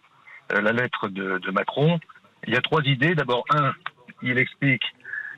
euh, 0.53 0.61
la 0.61 0.73
lettre 0.73 1.09
de, 1.09 1.39
de 1.39 1.51
Macron, 1.51 1.99
il 2.47 2.55
y 2.55 2.57
a 2.57 2.61
trois 2.61 2.83
idées. 2.85 3.15
D'abord, 3.15 3.45
un, 3.51 3.73
il 4.23 4.39
explique 4.39 4.85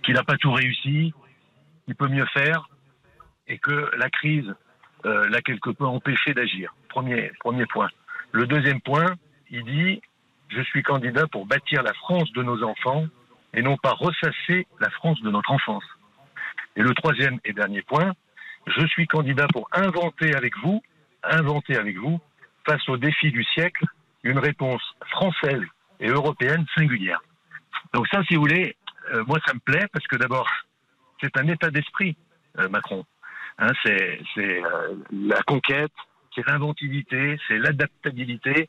qu'il 0.03 0.15
n'a 0.15 0.25
pas 0.25 0.37
tout 0.37 0.53
réussi, 0.53 1.15
qu'il 1.85 1.95
peut 1.95 2.09
mieux 2.09 2.27
faire, 2.27 2.69
et 3.49 3.59
que 3.59 3.91
la 3.97 4.09
crise 4.11 4.53
euh, 5.05 5.29
l'a 5.29 5.41
quelque 5.41 5.71
peu 5.71 5.85
empêché 5.85 6.35
d'agir. 6.35 6.75
Premier, 6.89 7.33
premier 7.41 7.67
point. 7.67 7.89
Le 8.33 8.47
deuxième 8.47 8.81
point, 8.81 9.17
il 9.51 9.65
dit 9.65 10.01
Je 10.49 10.63
suis 10.63 10.83
candidat 10.83 11.27
pour 11.27 11.47
bâtir 11.47 11.83
la 11.83 11.93
France 11.95 12.31
de 12.33 12.43
nos 12.43 12.63
enfants 12.63 13.07
et 13.55 13.63
non 13.63 13.77
pas 13.77 13.93
ressasser 13.93 14.67
la 14.81 14.91
France 14.91 15.21
de 15.23 15.31
notre 15.31 15.51
enfance. 15.51 15.85
Et 16.77 16.83
le 16.83 16.95
troisième 16.95 17.39
et 17.45 17.53
dernier 17.53 17.83
point, 17.83 18.13
je 18.67 18.87
suis 18.87 19.07
candidat 19.07 19.47
pour 19.49 19.69
inventer 19.73 20.35
avec 20.35 20.57
vous, 20.59 20.83
inventer 21.23 21.77
avec 21.77 21.97
vous, 21.99 22.21
face 22.67 22.89
aux 22.89 22.97
défis 22.97 23.33
du 23.33 23.45
siècle, 23.45 23.85
une 24.23 24.39
réponse 24.39 24.83
française 25.11 25.63
et 26.01 26.09
européenne 26.09 26.65
singulière. 26.77 27.23
Donc 27.95 28.07
ça, 28.09 28.23
si 28.25 28.35
vous 28.35 28.43
voulez, 28.43 28.77
euh, 29.13 29.25
moi 29.27 29.39
ça 29.47 29.55
me 29.55 29.61
plaît 29.61 29.87
parce 29.93 30.07
que 30.07 30.17
d'abord, 30.17 30.49
c'est 31.21 31.37
un 31.37 31.47
état 31.49 31.71
d'esprit, 31.71 32.17
euh, 32.59 32.69
Macron. 32.69 33.05
Hein, 33.59 33.73
c'est 33.85 34.21
euh, 34.39 34.95
la 35.13 35.43
conquête, 35.43 35.93
c'est 36.35 36.47
l'inventivité, 36.47 37.39
c'est 37.49 37.59
l'adaptabilité, 37.59 38.69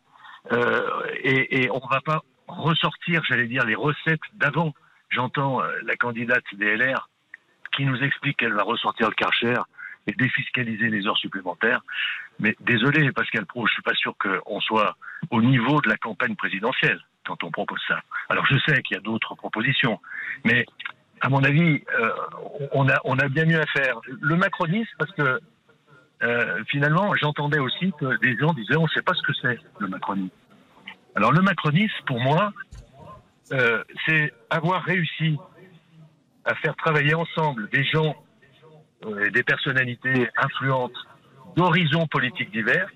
et, 1.23 1.69
on 1.71 1.75
ne 1.75 1.89
va 1.89 2.01
pas 2.01 2.21
ressortir, 2.47 3.23
j'allais 3.23 3.47
dire, 3.47 3.63
les 3.63 3.75
recettes 3.75 4.19
d'avant. 4.33 4.73
J'entends 5.09 5.61
la 5.61 5.95
candidate 5.95 6.43
des 6.51 6.75
LR 6.75 7.07
qui 7.71 7.85
nous 7.85 7.95
explique 8.03 8.37
qu'elle 8.37 8.53
va 8.53 8.63
ressortir 8.63 9.07
le 9.07 9.15
Karcher 9.15 9.55
et 10.07 10.11
défiscaliser 10.13 10.89
les 10.89 11.07
heures 11.07 11.17
supplémentaires. 11.17 11.81
Mais 12.39 12.55
désolé, 12.61 13.11
Pascal 13.11 13.45
Pro, 13.45 13.67
je 13.67 13.73
suis 13.73 13.81
pas 13.81 13.93
sûr 13.93 14.15
qu'on 14.17 14.59
soit 14.59 14.95
au 15.29 15.41
niveau 15.41 15.81
de 15.81 15.89
la 15.89 15.97
campagne 15.97 16.35
présidentielle 16.35 16.99
quand 17.25 17.43
on 17.43 17.51
propose 17.51 17.81
ça. 17.87 18.01
Alors 18.29 18.45
je 18.45 18.57
sais 18.67 18.81
qu'il 18.81 18.95
y 18.95 18.97
a 18.97 19.01
d'autres 19.01 19.35
propositions, 19.35 19.99
mais 20.43 20.65
à 21.21 21.29
mon 21.29 21.41
avis, 21.43 21.81
euh, 21.99 22.11
on, 22.73 22.89
a, 22.89 22.99
on 23.05 23.17
a 23.17 23.29
bien 23.29 23.45
mieux 23.45 23.61
à 23.61 23.65
faire. 23.67 24.01
Le 24.21 24.35
macronisme, 24.35 24.91
parce 24.99 25.11
que 25.13 25.39
euh, 26.23 26.63
finalement, 26.67 27.13
j'entendais 27.15 27.59
aussi 27.59 27.93
que 27.99 28.17
des 28.19 28.37
gens 28.37 28.53
disaient 28.53 28.75
on 28.75 28.83
ne 28.83 28.89
sait 28.89 29.01
pas 29.01 29.13
ce 29.13 29.21
que 29.21 29.33
c'est 29.41 29.59
le 29.79 29.87
macronisme. 29.87 30.35
Alors 31.15 31.31
le 31.31 31.41
macronisme, 31.41 31.95
pour 32.05 32.19
moi, 32.19 32.51
euh, 33.51 33.83
c'est 34.05 34.33
avoir 34.49 34.83
réussi 34.83 35.37
à 36.45 36.55
faire 36.55 36.75
travailler 36.75 37.13
ensemble 37.13 37.69
des 37.69 37.83
gens, 37.85 38.15
des 39.31 39.43
personnalités 39.43 40.29
influentes 40.37 40.95
d'horizons 41.55 42.07
politiques 42.07 42.51
divers, 42.51 42.89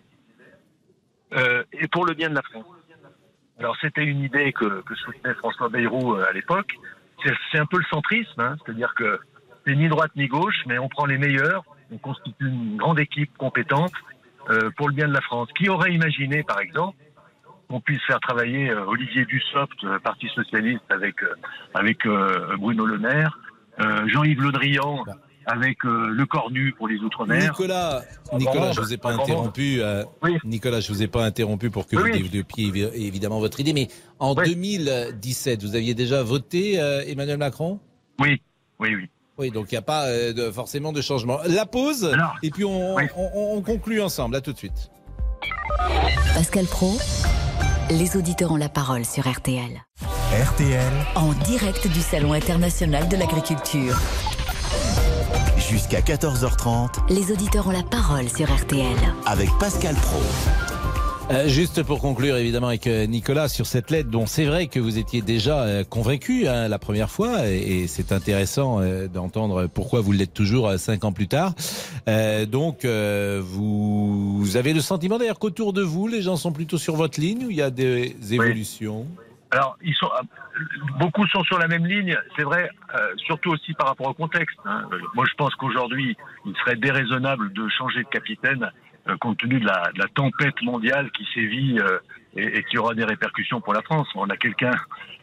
euh, 1.33 1.63
et 1.73 1.87
pour 1.87 2.05
le 2.05 2.13
bien 2.13 2.29
de 2.29 2.35
la 2.35 2.41
France. 2.41 2.65
Alors 3.59 3.75
c'était 3.81 4.03
une 4.03 4.21
idée 4.21 4.53
que, 4.53 4.81
que 4.81 4.95
soutenait 4.95 5.33
François 5.35 5.67
Bayrou 5.69 6.15
euh, 6.15 6.25
à 6.29 6.31
l'époque. 6.31 6.73
C'est 7.51 7.57
un 7.57 7.65
peu 7.65 7.77
le 7.77 7.85
centrisme, 7.89 8.39
hein, 8.39 8.55
c'est-à-dire 8.63 8.93
que 8.95 9.19
c'est 9.65 9.75
ni 9.75 9.89
droite 9.89 10.11
ni 10.15 10.27
gauche, 10.27 10.61
mais 10.67 10.77
on 10.77 10.87
prend 10.87 11.05
les 11.05 11.17
meilleurs, 11.17 11.63
on 11.91 11.97
constitue 11.97 12.47
une 12.47 12.77
grande 12.77 12.99
équipe 12.99 13.35
compétente 13.37 13.91
euh, 14.49 14.69
pour 14.77 14.87
le 14.87 14.93
bien 14.93 15.07
de 15.07 15.13
la 15.13 15.21
France. 15.21 15.49
Qui 15.57 15.67
aurait 15.67 15.91
imaginé, 15.91 16.43
par 16.43 16.59
exemple, 16.59 16.97
qu'on 17.67 17.81
puisse 17.81 18.01
faire 18.03 18.19
travailler 18.21 18.71
Olivier 18.71 19.25
Dussopt, 19.25 19.99
Parti 20.01 20.29
socialiste, 20.29 20.89
avec 20.89 21.17
avec 21.73 22.07
Bruno 22.57 22.85
Le 22.85 22.97
Maire, 22.97 23.37
Jean-Yves 23.77 24.41
Le 24.41 24.51
Drian 24.53 25.03
avec 25.47 25.77
euh, 25.85 26.07
Le 26.09 26.25
Cornu 26.25 26.73
pour 26.73 26.87
les 26.87 26.97
Outre-mer. 26.99 27.41
Nicolas, 27.51 28.03
Nicolas, 28.33 28.71
je 28.73 28.81
vous 28.81 28.93
ai 28.93 28.97
pas 28.97 29.15
bon, 29.15 29.23
interrompu. 29.23 29.81
euh, 29.81 30.03
Nicolas, 30.43 30.81
je 30.81 30.91
vous 30.91 31.01
ai 31.01 31.07
pas 31.07 31.23
interrompu 31.25 31.69
pour 31.69 31.87
que 31.87 31.95
Oui, 31.95 32.11
vous 32.11 32.17
développiez 32.29 32.69
évi- 32.69 32.91
évidemment 32.93 33.39
votre 33.39 33.59
idée. 33.59 33.73
Mais 33.73 33.87
en 34.19 34.35
2017, 34.35 35.63
vous 35.63 35.75
aviez 35.75 35.93
déjà 35.93 36.21
voté 36.21 36.79
euh, 36.79 37.03
Emmanuel 37.07 37.37
Macron? 37.37 37.79
Oui, 38.19 38.41
oui, 38.79 38.95
oui. 38.95 39.09
Oui, 39.39 39.51
donc 39.51 39.71
il 39.71 39.75
n'y 39.75 39.79
a 39.79 39.83
pas 39.83 40.05
euh, 40.07 40.33
de, 40.33 40.51
forcément 40.51 40.91
de 40.91 40.99
changement. 41.01 41.39
La 41.47 41.65
pause, 41.65 42.11
et 42.43 42.49
puis 42.49 42.65
on, 42.65 42.95
on- 42.95 43.09
on- 43.15 43.57
on 43.57 43.61
conclut 43.61 44.01
ensemble. 44.01 44.35
À 44.35 44.41
tout 44.41 44.51
de 44.51 44.57
suite. 44.57 44.89
Pascal 46.33 46.65
Pro, 46.65 46.97
les 47.91 48.17
auditeurs 48.17 48.51
ont 48.51 48.55
la 48.57 48.69
parole 48.69 49.05
sur 49.05 49.27
RTL. 49.31 49.83
RTL, 50.31 50.91
En 51.15 51.31
direct 51.45 51.87
du 51.87 52.01
Salon 52.01 52.33
international 52.33 53.07
de 53.07 53.15
l'agriculture. 53.15 53.97
Jusqu'à 55.69 56.01
14h30, 56.01 57.13
Les 57.13 57.31
auditeurs 57.31 57.67
ont 57.67 57.71
la 57.71 57.83
parole 57.83 58.29
sur 58.29 58.51
RTL. 58.53 58.85
avec 59.25 59.49
Pascal 59.59 59.95
Pro. 59.95 60.19
Euh, 61.29 61.49
juste 61.49 61.83
pour 61.83 61.99
conclure 61.99 62.37
évidemment 62.37 62.67
avec 62.67 62.87
euh, 62.87 63.05
Nicolas 63.05 63.49
sur 63.49 63.65
cette 63.65 63.91
lettre 63.91 64.09
dont 64.09 64.25
c'est 64.27 64.45
vrai 64.45 64.67
que 64.67 64.79
vous 64.79 64.97
étiez 64.97 65.21
déjà 65.21 65.63
euh, 65.63 65.83
convaincu 65.83 66.47
hein, 66.47 66.69
la 66.69 66.79
première 66.79 67.09
fois 67.11 67.49
et, 67.49 67.81
et 67.83 67.87
c'est 67.87 68.13
intéressant 68.13 68.79
euh, 68.79 69.09
d'entendre 69.09 69.67
pourquoi 69.67 69.99
vous 69.99 70.13
l'êtes 70.13 70.33
toujours 70.33 70.69
euh, 70.69 70.77
cinq 70.77 71.03
ans 71.03 71.11
plus 71.11 71.27
tard. 71.27 71.53
Euh, 72.07 72.45
donc 72.45 72.85
euh, 72.85 73.41
vous, 73.43 74.37
vous 74.37 74.55
avez 74.55 74.71
le 74.71 74.79
sentiment 74.79 75.17
d'ailleurs 75.17 75.37
qu'autour 75.39 75.73
de 75.73 75.81
vous 75.81 76.07
les 76.07 76.21
gens 76.21 76.37
sont 76.37 76.53
plutôt 76.53 76.77
sur 76.77 76.95
votre 76.95 77.19
ligne 77.19 77.43
ou 77.45 77.49
il 77.49 77.57
y 77.57 77.61
a 77.61 77.71
des 77.71 78.15
évolutions? 78.31 79.05
Alors, 79.51 79.77
ils 79.81 79.93
sont, 79.95 80.07
euh, 80.07 80.59
beaucoup 80.99 81.25
sont 81.27 81.43
sur 81.43 81.57
la 81.57 81.67
même 81.67 81.85
ligne, 81.85 82.17
c'est 82.35 82.43
vrai, 82.43 82.69
euh, 82.95 83.13
surtout 83.17 83.51
aussi 83.51 83.73
par 83.73 83.87
rapport 83.87 84.07
au 84.07 84.13
contexte. 84.13 84.57
hein. 84.65 84.89
Moi, 85.15 85.25
je 85.29 85.33
pense 85.35 85.55
qu'aujourd'hui, 85.55 86.17
il 86.45 86.55
serait 86.57 86.75
déraisonnable 86.75 87.53
de 87.53 87.67
changer 87.69 88.03
de 88.03 88.09
capitaine 88.09 88.69
euh, 89.07 89.15
compte 89.17 89.37
tenu 89.37 89.59
de 89.59 89.65
la, 89.65 89.89
de 89.93 89.99
la 89.99 90.07
tempête 90.09 90.61
mondiale 90.63 91.09
qui 91.11 91.25
sévit 91.33 91.79
euh, 91.79 91.99
et, 92.35 92.57
et 92.57 92.63
qui 92.65 92.77
aura 92.77 92.93
des 92.93 93.05
répercussions 93.05 93.61
pour 93.61 93.73
la 93.73 93.81
France. 93.83 94.07
On 94.15 94.29
a 94.29 94.35
quelqu'un 94.35 94.71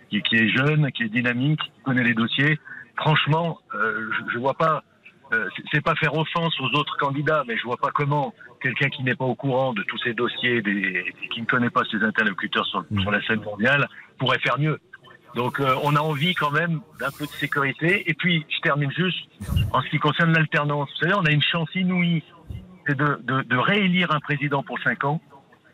qui, 0.08 0.22
qui 0.22 0.36
est 0.36 0.48
jeune, 0.48 0.90
qui 0.92 1.02
est 1.02 1.08
dynamique, 1.10 1.60
qui 1.60 1.82
connaît 1.84 2.04
les 2.04 2.14
dossiers. 2.14 2.58
Franchement, 2.96 3.58
euh, 3.74 4.10
je, 4.10 4.32
je 4.34 4.38
vois 4.38 4.54
pas. 4.54 4.82
euh, 5.32 5.48
c'est- 5.72 5.80
pas 5.82 5.94
faire 5.96 6.14
offense 6.16 6.58
aux 6.60 6.70
autres 6.78 6.96
candidats, 6.96 7.42
mais 7.46 7.56
je 7.58 7.64
vois 7.64 7.76
pas 7.76 7.90
comment 7.92 8.32
quelqu'un 8.64 8.88
qui 8.88 9.02
n'est 9.02 9.14
pas 9.14 9.26
au 9.26 9.34
courant 9.34 9.74
de 9.74 9.82
tous 9.82 9.98
ces 9.98 10.14
dossiers 10.14 10.62
des, 10.62 11.04
et 11.22 11.28
qui 11.28 11.42
ne 11.42 11.46
connaît 11.46 11.68
pas 11.68 11.82
ses 11.90 12.02
interlocuteurs 12.02 12.66
sur, 12.66 12.82
sur 13.02 13.10
la 13.10 13.20
scène 13.26 13.42
mondiale 13.42 13.86
pourrait 14.18 14.38
faire 14.38 14.58
mieux. 14.58 14.78
Donc 15.34 15.60
euh, 15.60 15.74
on 15.82 15.94
a 15.96 16.00
envie 16.00 16.34
quand 16.34 16.50
même 16.50 16.80
d'un 16.98 17.10
peu 17.18 17.26
de 17.26 17.36
sécurité. 17.44 18.08
Et 18.08 18.14
puis 18.14 18.46
je 18.48 18.60
termine 18.60 18.90
juste 18.92 19.22
en 19.72 19.82
ce 19.82 19.88
qui 19.90 19.98
concerne 19.98 20.32
l'alternance. 20.32 20.88
Vous 20.92 21.00
savez, 21.02 21.14
on 21.14 21.26
a 21.26 21.30
une 21.30 21.42
chance 21.42 21.68
inouïe, 21.74 22.22
c'est 22.86 22.96
de, 22.96 23.20
de, 23.22 23.42
de 23.42 23.56
réélire 23.56 24.10
un 24.12 24.20
président 24.20 24.62
pour 24.62 24.78
cinq 24.80 25.04
ans 25.04 25.20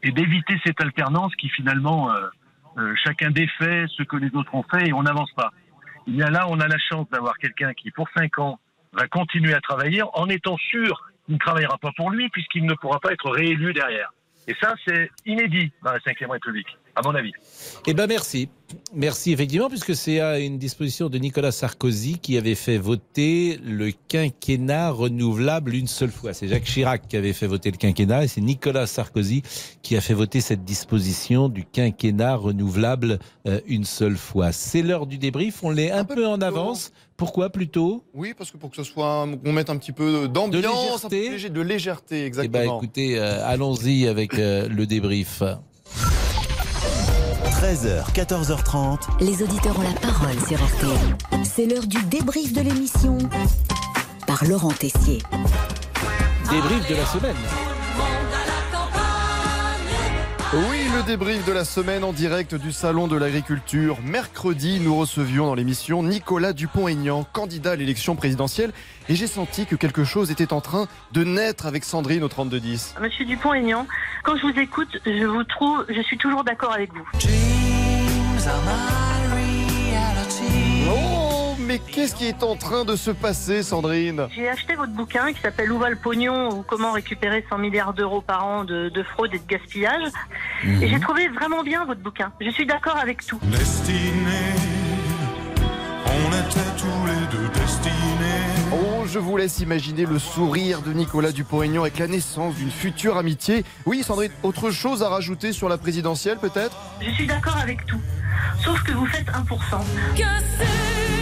et 0.03 0.11
d'éviter 0.11 0.59
cette 0.65 0.81
alternance 0.83 1.33
qui 1.37 1.49
finalement 1.51 2.11
euh, 2.11 2.27
euh, 2.79 2.95
chacun 3.05 3.31
défait 3.31 3.85
ce 3.97 4.03
que 4.03 4.17
les 4.17 4.35
autres 4.35 4.55
ont 4.55 4.65
fait 4.65 4.89
et 4.89 4.93
on 4.93 5.05
n'avance 5.05 5.31
pas. 5.37 5.51
Il 6.09 6.17
y 6.17 6.23
a 6.23 6.31
là, 6.31 6.47
on 6.49 6.59
a 6.59 6.67
la 6.67 6.79
chance 6.79 7.09
d'avoir 7.11 7.39
quelqu'un 7.39 7.73
qui 7.75 7.93
pour 7.93 8.09
cinq 8.17 8.39
ans 8.39 8.59
va 8.93 9.07
continuer 9.07 9.55
à 9.55 9.61
travailler 9.61 10.03
en 10.15 10.29
étant 10.29 10.57
sûr 10.57 11.10
ne 11.31 11.39
travaillera 11.39 11.79
pas 11.79 11.91
pour 11.97 12.11
lui 12.11 12.29
puisqu'il 12.31 12.65
ne 12.65 12.75
pourra 12.75 13.01
pas 13.01 13.13
être 13.13 13.31
réélu 13.31 13.73
derrière. 13.73 14.13
Et 14.49 14.55
ça, 14.61 14.75
c'est 14.87 15.11
inédit 15.27 15.73
dans 15.83 15.93
la 15.93 15.99
Ve 15.99 16.31
République, 16.31 16.79
à 16.97 17.03
mon 17.03 17.15
avis. 17.15 17.33
Eh 17.87 17.95
ben 17.95 18.07
merci. 18.07 18.49
Merci 18.95 19.33
effectivement, 19.33 19.69
puisque 19.69 19.97
c'est 19.97 20.21
à 20.21 20.39
une 20.39 20.59
disposition 20.59 21.09
de 21.09 21.19
Nicolas 21.19 21.51
Sarkozy 21.51 22.19
qui 22.19 22.39
avait 22.39 22.55
fait 22.55 22.79
voter 22.79 23.59
le 23.65 23.91
quinquennat 24.09 24.91
renouvelable 24.91 25.75
une 25.75 25.89
seule 25.89 26.11
fois. 26.11 26.33
C'est 26.33 26.47
Jacques 26.47 26.65
Chirac 26.65 27.09
qui 27.09 27.17
avait 27.17 27.33
fait 27.33 27.47
voter 27.47 27.71
le 27.71 27.77
quinquennat 27.77 28.25
et 28.25 28.29
c'est 28.29 28.41
Nicolas 28.41 28.87
Sarkozy 28.87 29.43
qui 29.83 29.97
a 29.97 30.01
fait 30.01 30.15
voter 30.15 30.41
cette 30.41 30.65
disposition 30.65 31.49
du 31.49 31.65
quinquennat 31.65 32.37
renouvelable 32.37 33.19
euh, 33.47 33.61
une 33.67 33.85
seule 33.85 34.17
fois. 34.17 34.53
C'est 34.53 34.83
l'heure 34.83 35.07
du 35.07 35.19
débrief, 35.19 35.65
on 35.65 35.71
l'est 35.71 35.91
un, 35.91 36.05
peu, 36.05 36.27
en 36.27 36.41
avance. 36.41 36.93
Pourquoi 37.17 37.51
plutôt 37.51 38.05
Oui, 38.15 38.35
parce 38.37 38.51
que 38.51 38.57
pour 38.57 38.71
que 38.71 38.77
ce 38.77 38.85
soit, 38.85 39.27
qu'on 39.45 39.53
mette 39.53 39.69
un 39.69 39.77
petit 39.77 39.93
peu 39.93 40.29
d'ambiance, 40.29 41.05
un 41.05 41.09
peu 41.09 41.17
légèreté. 41.17 41.51
de 41.51 41.61
légèreté, 41.61 42.17
Eh 42.17 42.21
ben 42.21 42.27
exactement. 42.27 42.79
écoutez, 42.79 43.19
euh, 43.19 43.47
allons-y 43.47 44.07
avec 44.07 44.35
euh, 44.35 44.69
le 44.69 44.87
débrief. 44.87 45.43
13h, 47.61 48.11
14h30. 48.15 49.01
Les 49.21 49.43
auditeurs 49.43 49.79
ont 49.79 49.83
la 49.83 49.93
parole 50.01 50.33
sur 50.49 50.57
RTL. 50.57 51.45
C'est 51.45 51.67
l'heure 51.67 51.87
du 51.87 52.03
débrief 52.05 52.55
de 52.55 52.63
l'émission 52.63 53.19
par 54.27 54.43
Laurent 54.47 54.73
Tessier. 54.73 55.19
Débrief 56.51 56.89
de 56.89 56.95
la 56.95 57.05
semaine. 57.05 57.70
Le 61.01 61.07
débrief 61.07 61.47
de 61.47 61.53
la 61.53 61.65
semaine 61.65 62.05
en 62.05 62.13
direct 62.13 62.55
du 62.55 62.73
Salon 62.73 63.09
de 63.09 63.17
l'Agriculture. 63.17 63.97
Mercredi, 64.05 64.81
nous 64.81 64.95
recevions 64.99 65.47
dans 65.47 65.55
l'émission 65.55 66.03
Nicolas 66.03 66.53
Dupont-Aignan, 66.53 67.25
candidat 67.33 67.71
à 67.73 67.77
l'élection 67.77 68.17
présidentielle. 68.17 68.73
Et 69.09 69.15
j'ai 69.15 69.27
senti 69.27 69.65
que 69.65 69.77
quelque 69.77 70.05
chose 70.05 70.31
était 70.31 70.53
en 70.53 70.61
train 70.61 70.89
de 71.13 71.25
naître 71.25 71.65
avec 71.65 71.85
Sandrine 71.85 72.23
au 72.23 72.29
3210. 72.29 72.97
Monsieur 73.01 73.25
Dupont-Aignan, 73.25 73.87
quand 74.25 74.37
je 74.37 74.43
vous 74.43 74.59
écoute, 74.59 75.01
je 75.07 75.25
vous 75.25 75.45
trouve, 75.45 75.87
je 75.89 76.03
suis 76.03 76.19
toujours 76.19 76.45
d'accord 76.45 76.75
avec 76.75 76.93
vous. 76.93 77.09
Oh, 80.91 81.20
mais 81.71 81.79
qu'est-ce 81.79 82.17
qui 82.17 82.27
est 82.27 82.43
en 82.43 82.57
train 82.57 82.85
de 82.85 82.97
se 82.97 83.13
passer, 83.13 83.63
Sandrine? 83.63 84.27
J'ai 84.35 84.49
acheté 84.49 84.75
votre 84.75 84.91
bouquin 84.93 85.33
qui 85.33 85.41
s'appelle 85.41 85.71
Où 85.71 85.79
va 85.79 85.89
le 85.89 85.95
pognon 85.95 86.49
ou 86.51 86.63
comment 86.63 86.91
récupérer 86.91 87.45
100 87.49 87.59
milliards 87.59 87.95
d'euros 87.95 88.21
par 88.23 88.45
an 88.45 88.65
de, 88.65 88.89
de 88.89 89.03
fraude 89.05 89.33
et 89.33 89.39
de 89.39 89.47
gaspillage. 89.47 90.11
Et 90.65 90.89
j'ai 90.89 90.99
trouvé 90.99 91.29
vraiment 91.29 91.63
bien 91.63 91.85
votre 91.85 92.01
bouquin. 92.01 92.33
Je 92.41 92.51
suis 92.51 92.67
d'accord 92.67 92.97
avec 92.97 93.25
tout. 93.25 93.39
On 93.43 93.49
était 96.33 96.71
tous 96.77 97.07
les 97.07 97.39
deux 97.39 97.49
destinés. 97.61 97.95
Oh, 98.73 99.05
je 99.07 99.21
vous 99.21 99.37
laisse 99.37 99.61
imaginer 99.61 100.07
le 100.07 100.19
sourire 100.19 100.83
de 100.83 100.93
Nicolas 100.93 101.31
Dupont-Aignan 101.31 101.83
avec 101.83 102.01
la 102.01 102.09
naissance 102.09 102.57
d'une 102.57 102.73
future 102.73 103.17
amitié. 103.17 103.65
Oui, 103.87 104.03
Sandrine, 104.03 104.33
autre 104.43 104.73
chose 104.73 105.05
à 105.05 105.09
rajouter 105.09 105.53
sur 105.53 105.69
la 105.69 105.79
présidentielle, 105.79 106.39
peut-être? 106.39 106.77
Je 107.01 107.11
suis 107.13 107.29
d'accord 107.29 107.59
avec 107.59 107.87
tout. 107.87 108.01
Sauf 108.65 108.83
que 108.83 108.91
vous 108.91 109.07
faites 109.07 109.29
1%. 109.29 111.20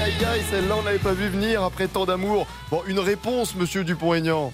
Aïe 0.00 0.12
aïe 0.12 0.24
aïe, 0.24 0.42
celle-là 0.48 0.76
on 0.78 0.82
n'avait 0.84 0.98
pas 0.98 1.12
vu 1.12 1.26
venir 1.26 1.64
après 1.64 1.88
tant 1.88 2.06
d'amour. 2.06 2.46
Bon, 2.70 2.82
une 2.86 3.00
réponse, 3.00 3.56
monsieur 3.56 3.82
Dupont-Aignan. 3.82 4.52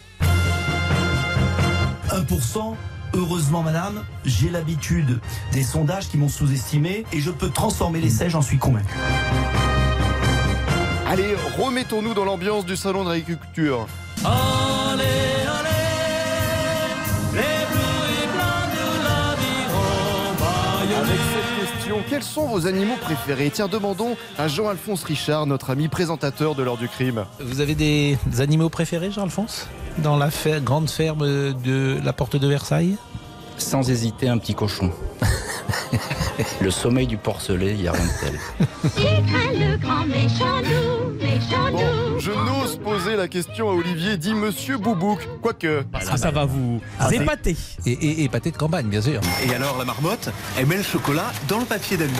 1%. 2.09 2.75
Heureusement, 3.13 3.63
madame, 3.63 4.05
j'ai 4.25 4.49
l'habitude 4.49 5.21
des 5.53 5.63
sondages 5.63 6.09
qui 6.09 6.17
m'ont 6.17 6.31
sous-estimé 6.31 7.05
et 7.13 7.21
je 7.21 7.31
peux 7.31 7.51
transformer 7.51 8.01
l'essai, 8.01 8.31
j'en 8.31 8.41
suis 8.41 8.57
convaincu. 8.57 8.95
Allez, 11.07 11.35
remettons-nous 11.59 12.15
dans 12.15 12.25
l'ambiance 12.25 12.65
du 12.65 12.77
salon 12.77 13.05
de 13.05 13.11
l'agriculture. 13.11 13.87
Allez, 14.25 14.84
question, 21.85 22.03
quels 22.09 22.23
sont 22.23 22.47
vos 22.47 22.67
animaux 22.67 22.97
préférés 23.01 23.51
Tiens, 23.53 23.69
demandons 23.69 24.17
à 24.39 24.49
Jean-Alphonse 24.49 25.05
Richard, 25.05 25.47
notre 25.47 25.71
ami 25.71 25.89
présentateur 25.89 26.55
de 26.55 26.63
l'heure 26.63 26.77
du 26.79 26.89
crime. 26.89 27.25
Vous 27.41 27.61
avez 27.61 27.75
des 27.75 28.17
animaux 28.39 28.71
préférés, 28.71 29.11
Jean-Alphonse? 29.11 29.67
Dans 29.99 30.17
la 30.17 30.31
fer- 30.31 30.61
grande 30.63 30.89
ferme 30.89 31.53
de 31.53 31.99
la 32.03 32.13
porte 32.15 32.37
de 32.37 32.49
Versailles? 32.49 32.97
Sans 33.59 33.89
hésiter, 33.91 34.29
un 34.29 34.39
petit 34.39 34.55
cochon. 34.55 34.91
Le 36.61 36.71
sommeil 36.71 37.07
du 37.07 37.17
porcelet, 37.17 37.73
il 37.73 37.83
n'y 37.83 37.89
a 37.89 37.93
rien 37.93 38.05
de 38.05 38.21
tel. 38.21 38.39
le 39.55 39.77
grand 39.77 40.07
méchant 40.07 40.61
loup, 40.63 41.13
méchant 41.21 41.71
Bon, 41.71 42.04
je 42.19 42.31
n'ose 42.31 42.77
poser 42.77 43.17
la 43.17 43.29
question 43.29 43.69
à 43.71 43.73
Olivier, 43.73 44.17
dit 44.17 44.35
Monsieur 44.35 44.79
Boubouk. 44.79 45.21
Quoique. 45.43 45.83
Parce 45.91 46.09
que 46.09 46.17
ça 46.17 46.31
va 46.31 46.45
vous 46.45 46.81
épater. 47.13 47.57
Et, 47.87 47.93
et, 47.93 48.25
et 48.25 48.29
pâté 48.29 48.51
de 48.51 48.57
campagne, 48.57 48.87
bien 48.87 49.03
sûr. 49.03 49.21
Et 49.47 49.55
alors, 49.55 49.79
la 49.79 49.85
marmotte, 49.85 50.31
elle 50.59 50.67
met 50.67 50.77
le 50.77 50.83
chocolat 50.83 51.33
dans 51.49 51.59
le 51.61 51.67
papier 51.67 51.97
d'alu. 51.97 52.13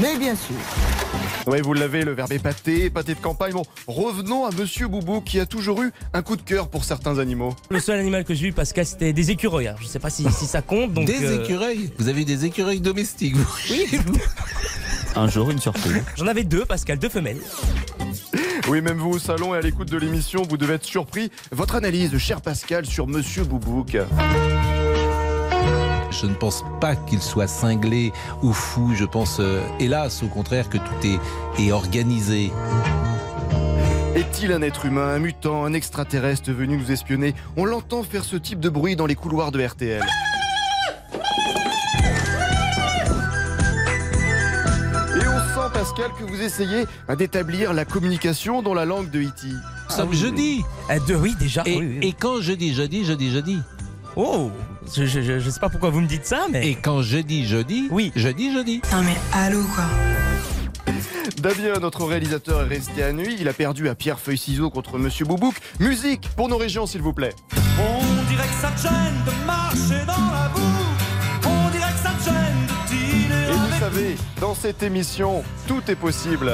Mais 0.00 0.16
bien 0.18 0.34
sûr. 0.34 0.56
Oui, 1.46 1.60
vous 1.60 1.74
l'avez, 1.74 2.02
le 2.02 2.12
verbe 2.12 2.32
épaté, 2.32 2.90
pâté 2.90 3.14
de 3.14 3.20
campagne. 3.20 3.52
Bon, 3.52 3.64
revenons 3.86 4.46
à 4.46 4.50
Monsieur 4.52 4.88
Boubouk 4.88 5.24
qui 5.24 5.40
a 5.40 5.46
toujours 5.46 5.82
eu 5.82 5.92
un 6.12 6.22
coup 6.22 6.36
de 6.36 6.42
cœur 6.42 6.68
pour 6.68 6.84
certains 6.84 7.18
animaux. 7.18 7.54
Le 7.70 7.80
seul 7.80 7.98
animal 7.98 8.24
que 8.24 8.34
j'ai 8.34 8.48
eu, 8.48 8.52
Pascal, 8.52 8.86
c'était 8.86 9.12
des 9.12 9.30
écureuils. 9.30 9.68
Alors, 9.68 9.80
Je 9.82 9.86
sais 9.86 9.98
pas 9.98 10.10
si, 10.10 10.24
si 10.32 10.46
ça 10.46 10.62
compte. 10.62 10.92
Donc, 10.92 11.06
des 11.06 11.22
euh, 11.24 11.42
écureuils 11.42 11.92
Vous 11.98 12.08
avez 12.08 12.24
des 12.24 12.44
écureuils 12.46 12.80
domestiques, 12.80 13.36
vous 13.36 13.46
Oui. 13.70 13.86
Un 15.16 15.28
jour, 15.28 15.50
une 15.50 15.60
surprise. 15.60 16.02
J'en 16.16 16.26
avais 16.26 16.42
deux, 16.42 16.64
Pascal, 16.64 16.98
deux 16.98 17.08
femelles. 17.08 17.38
Oui, 18.68 18.80
même 18.80 18.98
vous 18.98 19.10
au 19.10 19.18
salon 19.18 19.54
et 19.54 19.58
à 19.58 19.60
l'écoute 19.60 19.90
de 19.90 19.98
l'émission, 19.98 20.42
vous 20.48 20.56
devez 20.56 20.74
être 20.74 20.84
surpris. 20.84 21.30
Votre 21.52 21.74
analyse, 21.74 22.16
cher 22.18 22.40
Pascal, 22.40 22.86
sur 22.86 23.06
Monsieur 23.06 23.44
Boubouk. 23.44 23.96
Je 26.10 26.26
ne 26.26 26.34
pense 26.34 26.64
pas 26.80 26.94
qu'il 26.96 27.20
soit 27.20 27.48
cinglé 27.48 28.12
ou 28.42 28.52
fou. 28.52 28.92
Je 28.94 29.04
pense, 29.04 29.38
euh, 29.40 29.60
hélas, 29.80 30.22
au 30.22 30.28
contraire, 30.28 30.68
que 30.68 30.78
tout 30.78 31.06
est, 31.06 31.62
est 31.62 31.72
organisé. 31.72 32.52
Est-il 34.14 34.52
un 34.52 34.62
être 34.62 34.86
humain, 34.86 35.08
un 35.08 35.18
mutant, 35.18 35.64
un 35.64 35.72
extraterrestre 35.72 36.52
venu 36.52 36.76
nous 36.76 36.92
espionner? 36.92 37.34
On 37.56 37.64
l'entend 37.64 38.04
faire 38.04 38.24
ce 38.24 38.36
type 38.36 38.60
de 38.60 38.68
bruit 38.68 38.94
dans 38.94 39.06
les 39.06 39.16
couloirs 39.16 39.50
de 39.50 39.64
RTL. 39.64 40.04
Pascal, 45.84 46.12
que 46.18 46.24
vous 46.24 46.40
essayez 46.40 46.86
bah, 47.06 47.14
d'établir 47.14 47.74
la 47.74 47.84
communication 47.84 48.62
dans 48.62 48.72
la 48.72 48.86
langue 48.86 49.10
de 49.10 49.20
E.T. 49.20 49.48
Nous 49.48 49.94
sommes 49.94 50.14
jeudi. 50.14 50.64
Euh, 50.88 50.98
deux, 51.06 51.16
oui, 51.16 51.34
déjà. 51.38 51.62
Et, 51.66 51.76
oui, 51.76 51.98
oui. 52.00 52.08
et 52.08 52.14
quand 52.14 52.40
je 52.40 52.54
dis 52.54 52.72
jeudi, 52.72 53.04
je 53.04 53.12
dis 53.12 53.30
jeudi. 53.30 53.58
Oh, 54.16 54.50
je, 54.96 55.04
je, 55.04 55.20
je, 55.20 55.38
je 55.40 55.50
sais 55.50 55.60
pas 55.60 55.68
pourquoi 55.68 55.90
vous 55.90 56.00
me 56.00 56.06
dites 56.06 56.24
ça, 56.24 56.46
mais. 56.50 56.70
Et 56.70 56.74
quand 56.74 57.02
je 57.02 57.18
dis 57.18 57.46
jeudi, 57.46 57.88
oui. 57.90 58.12
je 58.16 58.30
dis 58.30 58.50
jeudi. 58.50 58.80
Non 58.92 59.02
mais 59.02 59.14
allô 59.34 59.60
quoi. 59.74 59.84
Damien, 61.42 61.78
notre 61.78 62.06
réalisateur, 62.06 62.62
est 62.62 62.76
resté 62.76 63.02
à 63.02 63.12
nuit. 63.12 63.36
Il 63.38 63.46
a 63.48 63.52
perdu 63.52 63.90
à 63.90 63.94
pierre, 63.94 64.18
feuille, 64.18 64.38
ciseaux 64.38 64.70
contre 64.70 64.96
Monsieur 64.96 65.26
Boubouk. 65.26 65.56
Musique 65.80 66.30
pour 66.34 66.48
nos 66.48 66.56
régions, 66.56 66.86
s'il 66.86 67.02
vous 67.02 67.12
plaît. 67.12 67.34
On 67.78 68.30
dirait 68.30 68.48
que 68.48 68.54
ça 68.54 68.70
te 68.70 68.80
gêne 68.80 69.20
de 69.26 69.46
marcher 69.46 70.06
dans 70.06 70.32
la 70.32 70.48
boue. 70.48 70.63
Savez, 73.94 74.16
dans 74.40 74.54
cette 74.54 74.82
émission, 74.82 75.44
tout 75.68 75.82
est 75.88 75.96
possible. 75.96 76.52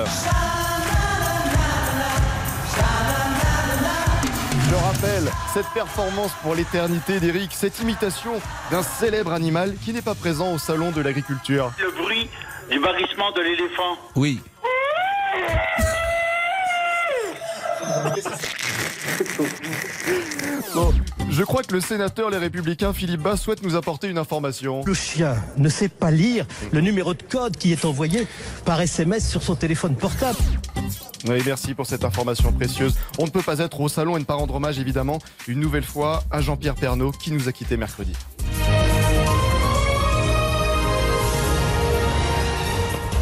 Je 4.68 4.74
rappelle 4.74 5.30
cette 5.53 5.68
performance 5.72 6.32
pour 6.43 6.55
l'éternité 6.55 7.18
d'Eric, 7.20 7.53
cette 7.53 7.80
imitation 7.80 8.32
d'un 8.70 8.82
célèbre 8.82 9.32
animal 9.32 9.74
qui 9.84 9.93
n'est 9.93 10.03
pas 10.03 10.14
présent 10.14 10.53
au 10.53 10.59
salon 10.59 10.91
de 10.91 11.01
l'agriculture. 11.01 11.72
Le 11.78 11.91
bruit 11.91 12.28
du 12.70 12.78
barrissement 12.78 13.32
de 13.32 13.41
l'éléphant. 13.41 13.97
Oui. 14.16 14.41
Bon, 20.75 20.93
je 21.31 21.43
crois 21.43 21.63
que 21.63 21.75
le 21.75 21.81
sénateur 21.81 22.31
Les 22.31 22.39
Républicains 22.39 22.93
Philippe 22.93 23.23
Bas 23.23 23.37
souhaite 23.37 23.63
nous 23.63 23.77
apporter 23.77 24.09
une 24.09 24.19
information. 24.19 24.83
Le 24.85 24.95
chien 24.95 25.37
ne 25.57 25.69
sait 25.69 25.89
pas 25.89 26.11
lire 26.11 26.47
le 26.73 26.81
numéro 26.81 27.15
de 27.15 27.23
code 27.23 27.57
qui 27.57 27.73
est 27.73 27.85
envoyé 27.85 28.27
par 28.65 28.81
SMS 28.81 29.29
sur 29.29 29.43
son 29.43 29.55
téléphone 29.55 29.97
portable. 29.97 30.39
Oui, 31.29 31.43
merci 31.45 31.75
pour 31.75 31.87
cette 31.87 32.05
information 32.05 32.53
précieuse. 32.53 32.95
On 33.19 33.27
ne 33.27 33.31
peut 33.31 33.43
pas 33.43 33.59
être 33.59 33.81
au 33.81 33.89
salon 33.89 34.17
et 34.17 34.21
ne 34.21 34.25
pas 34.25 34.35
rendre 34.35 34.55
hommage, 34.55 34.79
évidemment, 34.79 35.19
une 35.49 35.61
nouvelle 35.61 35.85
fois 35.85 36.25
à 36.31 36.41
Jean-Pierre 36.41 36.75
Pernaud 36.75 37.13
qui 37.13 37.33
nous 37.33 37.49
a 37.49 37.53
quittés 37.53 37.77
mercredi. 37.77 38.13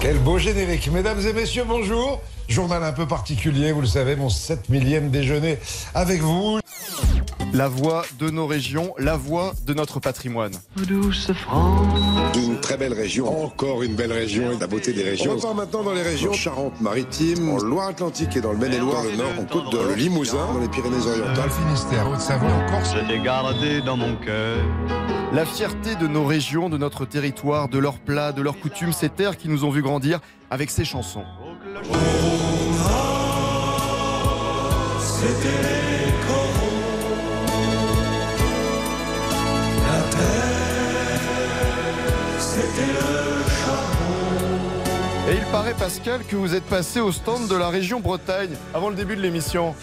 Quel 0.01 0.19
beau 0.19 0.39
générique. 0.39 0.91
Mesdames 0.93 1.21
et 1.27 1.33
messieurs, 1.33 1.65
bonjour. 1.67 2.23
Journal 2.49 2.83
un 2.83 2.93
peu 2.93 3.07
particulier, 3.07 3.73
vous 3.73 3.83
le 3.83 3.87
savez, 3.87 4.17
mon 4.17 4.31
7 4.31 4.71
millième 4.71 5.11
déjeuner 5.11 5.59
avec 5.95 6.21
vous. 6.23 6.59
La 7.53 7.69
voix 7.69 8.05
de 8.19 8.31
nos 8.31 8.47
régions, 8.47 8.95
la 8.99 9.17
voix 9.17 9.53
de 9.67 9.75
notre 9.75 10.01
patrimoine. 10.01 10.53
Une 12.37 12.61
très 12.61 12.77
belle 12.77 12.95
région, 12.95 13.45
encore 13.45 13.83
une 13.83 13.95
belle 13.95 14.13
région 14.13 14.53
et 14.53 14.59
la 14.59 14.67
beauté 14.67 14.93
des 14.93 15.03
régions. 15.03 15.33
On 15.33 15.37
repart 15.37 15.57
maintenant 15.57 15.83
dans 15.83 15.93
les 15.93 16.03
régions 16.03 16.33
Charente-Maritime, 16.33 17.51
en 17.51 17.59
Loire-Atlantique 17.59 18.37
et 18.37 18.41
dans 18.41 18.53
le 18.53 18.59
Maine-et-Loire, 18.59 19.03
dans 19.03 19.11
le 19.11 19.17
Nord, 19.17 19.33
en 19.39 19.45
Côte 19.45 19.73
de 19.73 19.95
Limousin, 19.95 20.53
dans 20.53 20.61
les 20.61 20.69
Pyrénées-Orientales. 20.69 21.51
Finistère, 21.51 22.11
Haute-Savoie, 22.11 22.51
en 22.51 22.67
Corse. 22.71 22.95
Je 22.95 23.13
l'ai 23.13 23.23
gardé 23.23 23.81
dans 23.83 23.97
mon 23.97 24.17
cœur. 24.17 24.59
La 25.33 25.45
fierté 25.45 25.95
de 25.97 26.07
nos 26.07 26.25
régions, 26.25 26.71
de 26.71 26.79
notre 26.79 27.05
territoire, 27.05 27.69
de 27.69 27.79
leurs 27.79 27.99
plats, 27.99 28.33
de 28.33 28.41
leurs 28.41 28.59
coutumes, 28.59 28.93
ces 28.93 29.11
terres 29.11 29.37
qui 29.37 29.49
nous 29.49 29.65
ont 29.65 29.71
vu 29.71 29.83
grandir 29.83 30.21
avec 30.51 30.71
ces 30.71 30.85
chansons. 30.85 31.25
Et 45.31 45.35
il 45.35 45.45
paraît, 45.53 45.75
Pascal, 45.75 46.23
que 46.27 46.37
vous 46.37 46.55
êtes 46.55 46.65
passé 46.65 47.01
au 47.01 47.13
stand 47.13 47.49
de 47.49 47.55
la 47.57 47.69
région 47.69 48.01
Bretagne 48.01 48.55
avant 48.73 48.89
le 48.89 48.97
début 48.97 49.15
de 49.15 49.21
l'émission. 49.21 49.75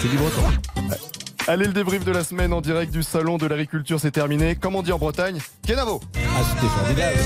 C'est 0.00 0.08
du 0.08 0.16
breton. 0.16 0.42
Allez, 1.50 1.66
le 1.66 1.72
débrief 1.72 2.04
de 2.04 2.12
la 2.12 2.22
semaine 2.22 2.52
en 2.52 2.60
direct 2.60 2.92
du 2.92 3.02
salon 3.02 3.36
de 3.36 3.44
l'agriculture, 3.44 3.98
c'est 3.98 4.12
terminé. 4.12 4.54
Comme 4.54 4.76
on 4.76 4.82
dit 4.82 4.92
en 4.92 4.98
Bretagne, 4.98 5.40
Kenavo 5.66 6.00
Ah, 6.14 6.42
c'était 6.48 6.68
formidable. 6.68 7.18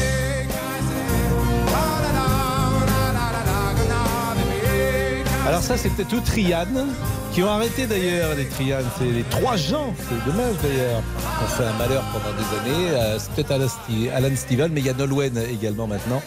Alors 5.46 5.60
ça, 5.60 5.76
c'était 5.76 6.04
tout 6.04 6.20
Triane, 6.20 6.86
qui 7.34 7.42
ont 7.42 7.50
arrêté 7.50 7.86
d'ailleurs 7.88 8.36
les 8.36 8.46
Trianes. 8.46 8.84
C'est 8.96 9.04
les 9.04 9.24
trois 9.24 9.56
gens, 9.56 9.92
c'est 9.98 10.30
dommage 10.30 10.54
d'ailleurs, 10.62 11.02
fait 11.48 11.64
un 11.64 11.72
malheur 11.72 12.04
pendant 12.12 12.34
des 12.36 12.70
années. 12.70 12.90
Euh, 12.90 13.18
c'est 13.18 13.32
peut-être 13.32 13.50
Alan 14.14 14.36
Steven, 14.36 14.70
mais 14.72 14.80
il 14.80 14.86
y 14.86 14.88
a 14.88 14.94
Nolwenn 14.94 15.36
également 15.50 15.88
maintenant. 15.88 16.22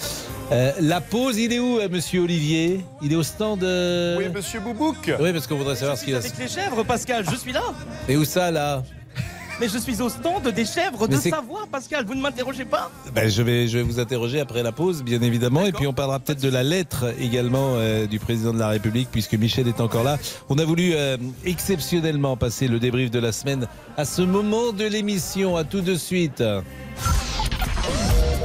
Euh, 0.52 0.72
la 0.82 1.00
pause, 1.02 1.38
il 1.38 1.54
est 1.54 1.60
où, 1.60 1.80
euh, 1.80 1.88
monsieur 1.90 2.22
Olivier? 2.22 2.84
Il 3.02 3.12
est 3.14 3.16
au 3.16 3.24
stand... 3.24 3.64
euh, 3.64 4.18
Oui, 4.18 4.26
monsieur 4.34 4.60
Boubouk 4.60 5.12
Oui, 5.20 5.34
parce 5.34 5.48
qu'on 5.48 5.58
voudrait 5.58 5.76
savoir 5.76 5.98
ce 5.98 6.06
qu'il 6.06 6.16
a... 6.16 6.20
Avec 6.20 6.38
les 6.38 6.48
chèvres, 6.48 6.84
Pascal, 6.84 7.26
je 7.30 7.36
suis 7.36 7.52
là. 7.52 7.64
Et 8.08 8.16
où 8.16 8.24
ça, 8.24 8.50
là? 8.52 8.84
Mais 9.60 9.68
je 9.68 9.78
suis 9.80 10.02
au 10.02 10.10
stand 10.10 10.48
des 10.50 10.66
chèvres 10.66 11.08
de 11.08 11.16
Savoie, 11.16 11.66
Pascal. 11.72 12.06
Vous 12.06 12.14
ne 12.14 12.22
m'interrogez 12.22 12.66
pas 12.66 12.92
Ben, 13.14 13.28
je, 13.30 13.42
vais, 13.42 13.68
je 13.68 13.80
vais 13.80 13.84
vous 13.84 14.00
interroger 14.00 14.40
après 14.40 14.62
la 14.62 14.72
pause, 14.72 15.04
bien 15.04 15.22
évidemment. 15.22 15.66
Et 15.66 15.72
puis 15.72 15.88
on 15.88 15.94
parlera 15.94 16.20
peut-être 16.20 16.42
de 16.42 16.50
la 16.50 16.64
lettre 16.64 17.06
également 17.20 17.74
euh, 17.76 18.06
du 18.06 18.20
président 18.20 18.54
de 18.54 18.60
la 18.60 18.68
République, 18.68 19.10
puisque 19.12 19.34
Michel 19.34 19.68
est 19.68 19.82
encore 19.82 20.04
là. 20.04 20.18
On 20.50 20.60
a 20.60 20.66
voulu 20.66 20.92
euh, 20.94 21.18
exceptionnellement 21.44 22.38
passer 22.38 22.68
le 22.68 22.80
débrief 22.80 23.10
de 23.10 23.20
la 23.20 23.32
semaine 23.32 23.68
à 23.98 24.06
ce 24.06 24.22
moment 24.22 24.72
de 24.74 24.86
l'émission. 24.86 25.58
À 25.58 25.64
tout 25.64 25.82
de 25.82 25.96
suite. 25.96 26.44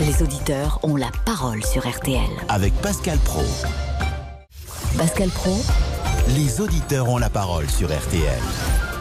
Les 0.01 0.23
auditeurs 0.23 0.81
ont 0.83 0.97
la 0.97 1.11
parole 1.27 1.63
sur 1.65 1.87
RTL. 1.89 2.21
Avec 2.49 2.73
Pascal 2.81 3.19
Pro. 3.19 3.43
Pascal 4.97 5.29
Pro, 5.29 5.63
Les 6.37 6.61
auditeurs 6.61 7.09
ont 7.09 7.19
la 7.19 7.31
parole 7.31 7.69
sur 7.69 7.89
RTL. 7.89 8.92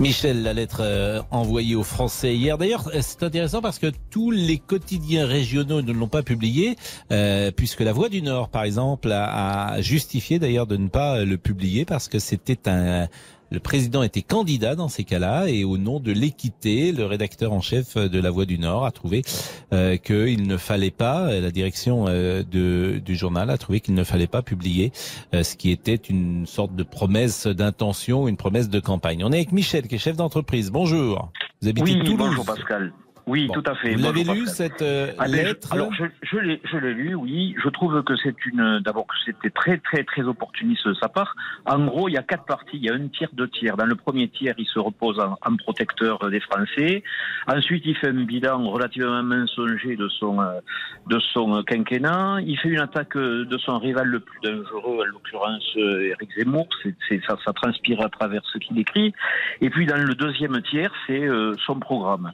Michel, 0.00 0.44
la 0.44 0.52
lettre 0.52 0.80
euh, 0.80 1.20
envoyée 1.32 1.74
aux 1.74 1.82
Français 1.82 2.36
hier. 2.36 2.56
D'ailleurs, 2.56 2.88
euh, 2.94 3.00
c'est 3.00 3.24
intéressant 3.24 3.60
parce 3.60 3.80
que 3.80 3.90
tous 4.10 4.30
les 4.30 4.58
quotidiens 4.58 5.26
régionaux 5.26 5.82
ne 5.82 5.92
l'ont 5.92 6.08
pas 6.08 6.22
publié, 6.22 6.76
euh, 7.10 7.50
puisque 7.50 7.80
La 7.80 7.92
Voix 7.92 8.08
du 8.08 8.22
Nord, 8.22 8.48
par 8.48 8.62
exemple, 8.62 9.10
a, 9.10 9.80
justifié 9.80 10.38
d'ailleurs 10.38 10.68
de 10.68 10.76
ne 10.76 10.86
pas 10.86 11.24
le 11.24 11.36
publier 11.36 11.84
parce 11.84 12.06
que 12.06 12.20
c'était 12.20 12.68
un 12.68 13.08
le 13.50 13.60
président 13.60 14.02
était 14.02 14.22
candidat 14.22 14.74
dans 14.74 14.88
ces 14.88 15.04
cas-là 15.04 15.48
et 15.48 15.64
au 15.64 15.78
nom 15.78 16.00
de 16.00 16.12
l'équité, 16.12 16.92
le 16.92 17.04
rédacteur 17.06 17.52
en 17.52 17.60
chef 17.60 17.96
de 17.96 18.20
La 18.20 18.30
Voix 18.30 18.44
du 18.44 18.58
Nord 18.58 18.84
a 18.84 18.90
trouvé 18.90 19.22
euh, 19.72 19.96
qu'il 19.96 20.46
ne 20.46 20.56
fallait 20.56 20.90
pas, 20.90 21.28
euh, 21.28 21.40
la 21.40 21.50
direction 21.50 22.06
euh, 22.08 22.42
de, 22.42 23.00
du 23.04 23.16
journal 23.16 23.50
a 23.50 23.58
trouvé 23.58 23.80
qu'il 23.80 23.94
ne 23.94 24.04
fallait 24.04 24.26
pas 24.26 24.42
publier 24.42 24.92
euh, 25.34 25.42
ce 25.42 25.56
qui 25.56 25.70
était 25.70 25.94
une 25.94 26.46
sorte 26.46 26.74
de 26.74 26.82
promesse 26.82 27.46
d'intention, 27.46 28.28
une 28.28 28.36
promesse 28.36 28.68
de 28.68 28.80
campagne. 28.80 29.24
On 29.24 29.32
est 29.32 29.36
avec 29.36 29.52
Michel 29.52 29.88
qui 29.88 29.94
est 29.94 29.98
chef 29.98 30.16
d'entreprise. 30.16 30.70
Bonjour. 30.70 31.30
Vous 31.62 31.68
habitez 31.68 31.82
Oui, 31.92 31.98
Toulouse. 32.00 32.16
bonjour 32.18 32.44
Pascal. 32.44 32.92
Oui, 33.28 33.46
Bon. 33.46 33.54
tout 33.60 33.70
à 33.70 33.74
fait. 33.74 33.94
Vous 33.94 34.02
l'avez 34.02 34.24
lu 34.24 34.46
cette 34.46 34.80
euh, 34.82 35.12
Ah 35.18 35.24
ben, 35.26 35.32
lettre 35.36 35.72
Alors, 35.72 35.92
je, 35.92 36.04
je 36.22 36.38
l'ai, 36.38 36.60
je 36.64 36.78
l'ai 36.78 36.94
lu, 36.94 37.14
oui. 37.14 37.54
Je 37.62 37.68
trouve 37.68 38.02
que 38.02 38.16
c'est 38.16 38.34
une, 38.46 38.80
d'abord 38.80 39.06
que 39.06 39.14
c'était 39.26 39.50
très, 39.50 39.76
très, 39.78 40.02
très 40.02 40.22
opportuniste 40.22 40.88
de 40.88 40.94
sa 40.94 41.08
part. 41.08 41.36
En 41.66 41.84
gros, 41.84 42.08
il 42.08 42.12
y 42.12 42.16
a 42.16 42.22
quatre 42.22 42.44
parties. 42.46 42.78
Il 42.78 42.84
y 42.84 42.88
a 42.90 42.94
un 42.94 43.06
tiers, 43.08 43.28
deux 43.34 43.48
tiers. 43.48 43.76
Dans 43.76 43.86
le 43.86 43.94
premier 43.94 44.28
tiers, 44.28 44.54
il 44.58 44.66
se 44.66 44.78
repose 44.78 45.20
en, 45.20 45.38
en 45.46 45.56
protecteur 45.56 46.18
des 46.30 46.40
Français. 46.40 47.02
Ensuite, 47.46 47.82
il 47.86 47.94
fait 47.96 48.08
un 48.08 48.24
bilan 48.24 48.68
relativement 48.70 49.22
mensonger 49.22 49.96
de 49.96 50.08
son, 50.08 50.40
euh, 50.40 50.60
de 51.08 51.18
son 51.32 51.62
quinquennat. 51.64 52.38
Il 52.46 52.58
fait 52.58 52.70
une 52.70 52.80
attaque 52.80 53.16
euh, 53.16 53.44
de 53.44 53.58
son 53.58 53.78
rival 53.78 54.08
le 54.08 54.20
plus 54.20 54.40
dangereux, 54.42 55.00
en 55.02 55.04
l'occurrence 55.04 55.68
euh, 55.76 56.12
Éric 56.12 56.30
Zemmour. 56.38 56.66
C'est, 56.82 56.94
c'est, 57.08 57.20
ça, 57.26 57.36
ça 57.44 57.52
transpire 57.52 58.00
à 58.00 58.08
travers 58.08 58.42
ce 58.52 58.58
qu'il 58.58 58.78
écrit. 58.78 59.12
Et 59.60 59.68
puis, 59.68 59.84
dans 59.84 59.96
le 60.02 60.14
deuxième 60.14 60.60
tiers, 60.62 60.92
c'est 61.06 61.22
euh, 61.28 61.52
son 61.66 61.78
programme 61.78 62.32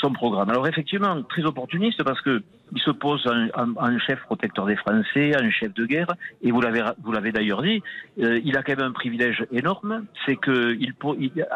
son 0.00 0.12
programme. 0.12 0.50
Alors 0.50 0.66
effectivement, 0.66 1.22
très 1.22 1.44
opportuniste 1.44 2.02
parce 2.02 2.20
que 2.22 2.42
il 2.72 2.80
se 2.80 2.90
pose 2.90 3.26
en 3.54 3.98
chef 3.98 4.20
protecteur 4.20 4.66
des 4.66 4.76
Français, 4.76 5.32
en 5.40 5.50
chef 5.50 5.74
de 5.74 5.86
guerre, 5.86 6.12
et 6.42 6.50
vous 6.52 6.60
l'avez 6.60 6.82
vous 7.02 7.12
l'avez 7.12 7.32
d'ailleurs 7.32 7.62
dit, 7.62 7.82
euh, 8.20 8.40
il 8.44 8.56
a 8.56 8.62
quand 8.62 8.76
même 8.76 8.86
un 8.86 8.92
privilège 8.92 9.44
énorme, 9.52 10.04
c'est 10.24 10.36
que 10.36 10.76
il, 10.78 10.94
il- 11.18 11.46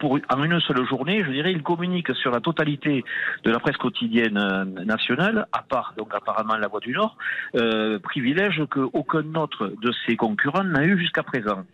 pour 0.00 0.18
en 0.34 0.42
une 0.42 0.58
seule 0.60 0.84
journée, 0.86 1.22
je 1.24 1.30
dirais, 1.30 1.52
il 1.52 1.62
communique 1.62 2.12
sur 2.16 2.32
la 2.32 2.40
totalité 2.40 3.04
de 3.44 3.50
la 3.50 3.60
presse 3.60 3.76
quotidienne 3.76 4.38
euh, 4.38 4.64
nationale, 4.84 5.46
à 5.52 5.62
part 5.62 5.92
donc 5.96 6.08
apparemment 6.14 6.56
la 6.56 6.68
Voix 6.68 6.80
du 6.80 6.92
Nord, 6.92 7.16
euh, 7.54 7.98
privilège 7.98 8.64
que 8.70 8.80
aucun 8.94 9.34
autre 9.34 9.72
de 9.80 9.92
ses 10.06 10.16
concurrents 10.16 10.64
n'a 10.64 10.84
eu 10.84 10.98
jusqu'à 10.98 11.22
présent. 11.22 11.64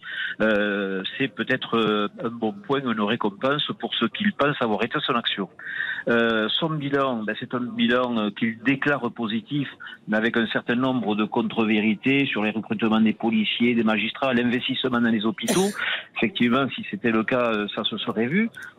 Euh, 0.40 1.02
c'est 1.16 1.28
peut-être 1.28 1.78
euh, 1.78 2.08
un 2.22 2.30
bon 2.30 2.52
point, 2.52 2.80
une 2.80 3.00
récompense 3.00 3.70
pour 3.78 3.94
ce 3.94 4.06
qu'il 4.06 4.32
pense 4.32 4.56
avoir 4.60 4.82
été 4.82 4.98
son 5.06 5.14
action. 5.14 5.48
Euh, 6.08 6.48
son 6.48 6.70
bilan, 6.70 7.22
ben, 7.22 7.34
c'est 7.38 7.54
un 7.54 7.60
bilan 7.60 8.16
euh, 8.18 8.30
qu'il 8.30 8.58
déclare 8.62 9.10
positif, 9.12 9.68
mais 10.08 10.16
avec 10.16 10.36
un 10.36 10.46
certain 10.48 10.76
nombre 10.76 11.14
de 11.14 11.24
contre-vérités 11.24 12.26
sur 12.26 12.42
les 12.44 12.50
recrutements 12.50 13.00
des 13.00 13.12
policiers, 13.12 13.74
des 13.74 13.84
magistrats, 13.84 14.34
l'investissement 14.34 15.00
dans 15.00 15.10
les 15.10 15.24
hôpitaux. 15.24 15.68
Effectivement, 16.16 16.66
si 16.74 16.84
c'était 16.90 17.10
le 17.10 17.22
cas, 17.24 17.52
ça 17.74 17.84
se 17.84 17.98
serait 17.98 18.15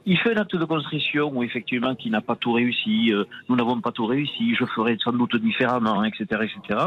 Il 0.10 0.18
fait 0.20 0.34
un 0.34 0.42
acte 0.42 0.56
de 0.56 0.66
constriction 0.66 1.30
où 1.34 1.44
effectivement 1.44 1.94
qu'il 1.94 2.12
n'a 2.12 2.22
pas 2.22 2.36
tout 2.36 2.54
réussi, 2.54 3.14
euh, 3.14 3.26
nous 3.50 3.56
n'avons 3.56 3.82
pas 3.82 3.92
tout 3.92 4.06
réussi, 4.06 4.56
je 4.56 4.66
ferai 4.66 4.98
sans 5.04 5.12
doute 5.12 5.36
différemment, 5.36 6.04
etc., 6.04 6.26
etc. 6.44 6.80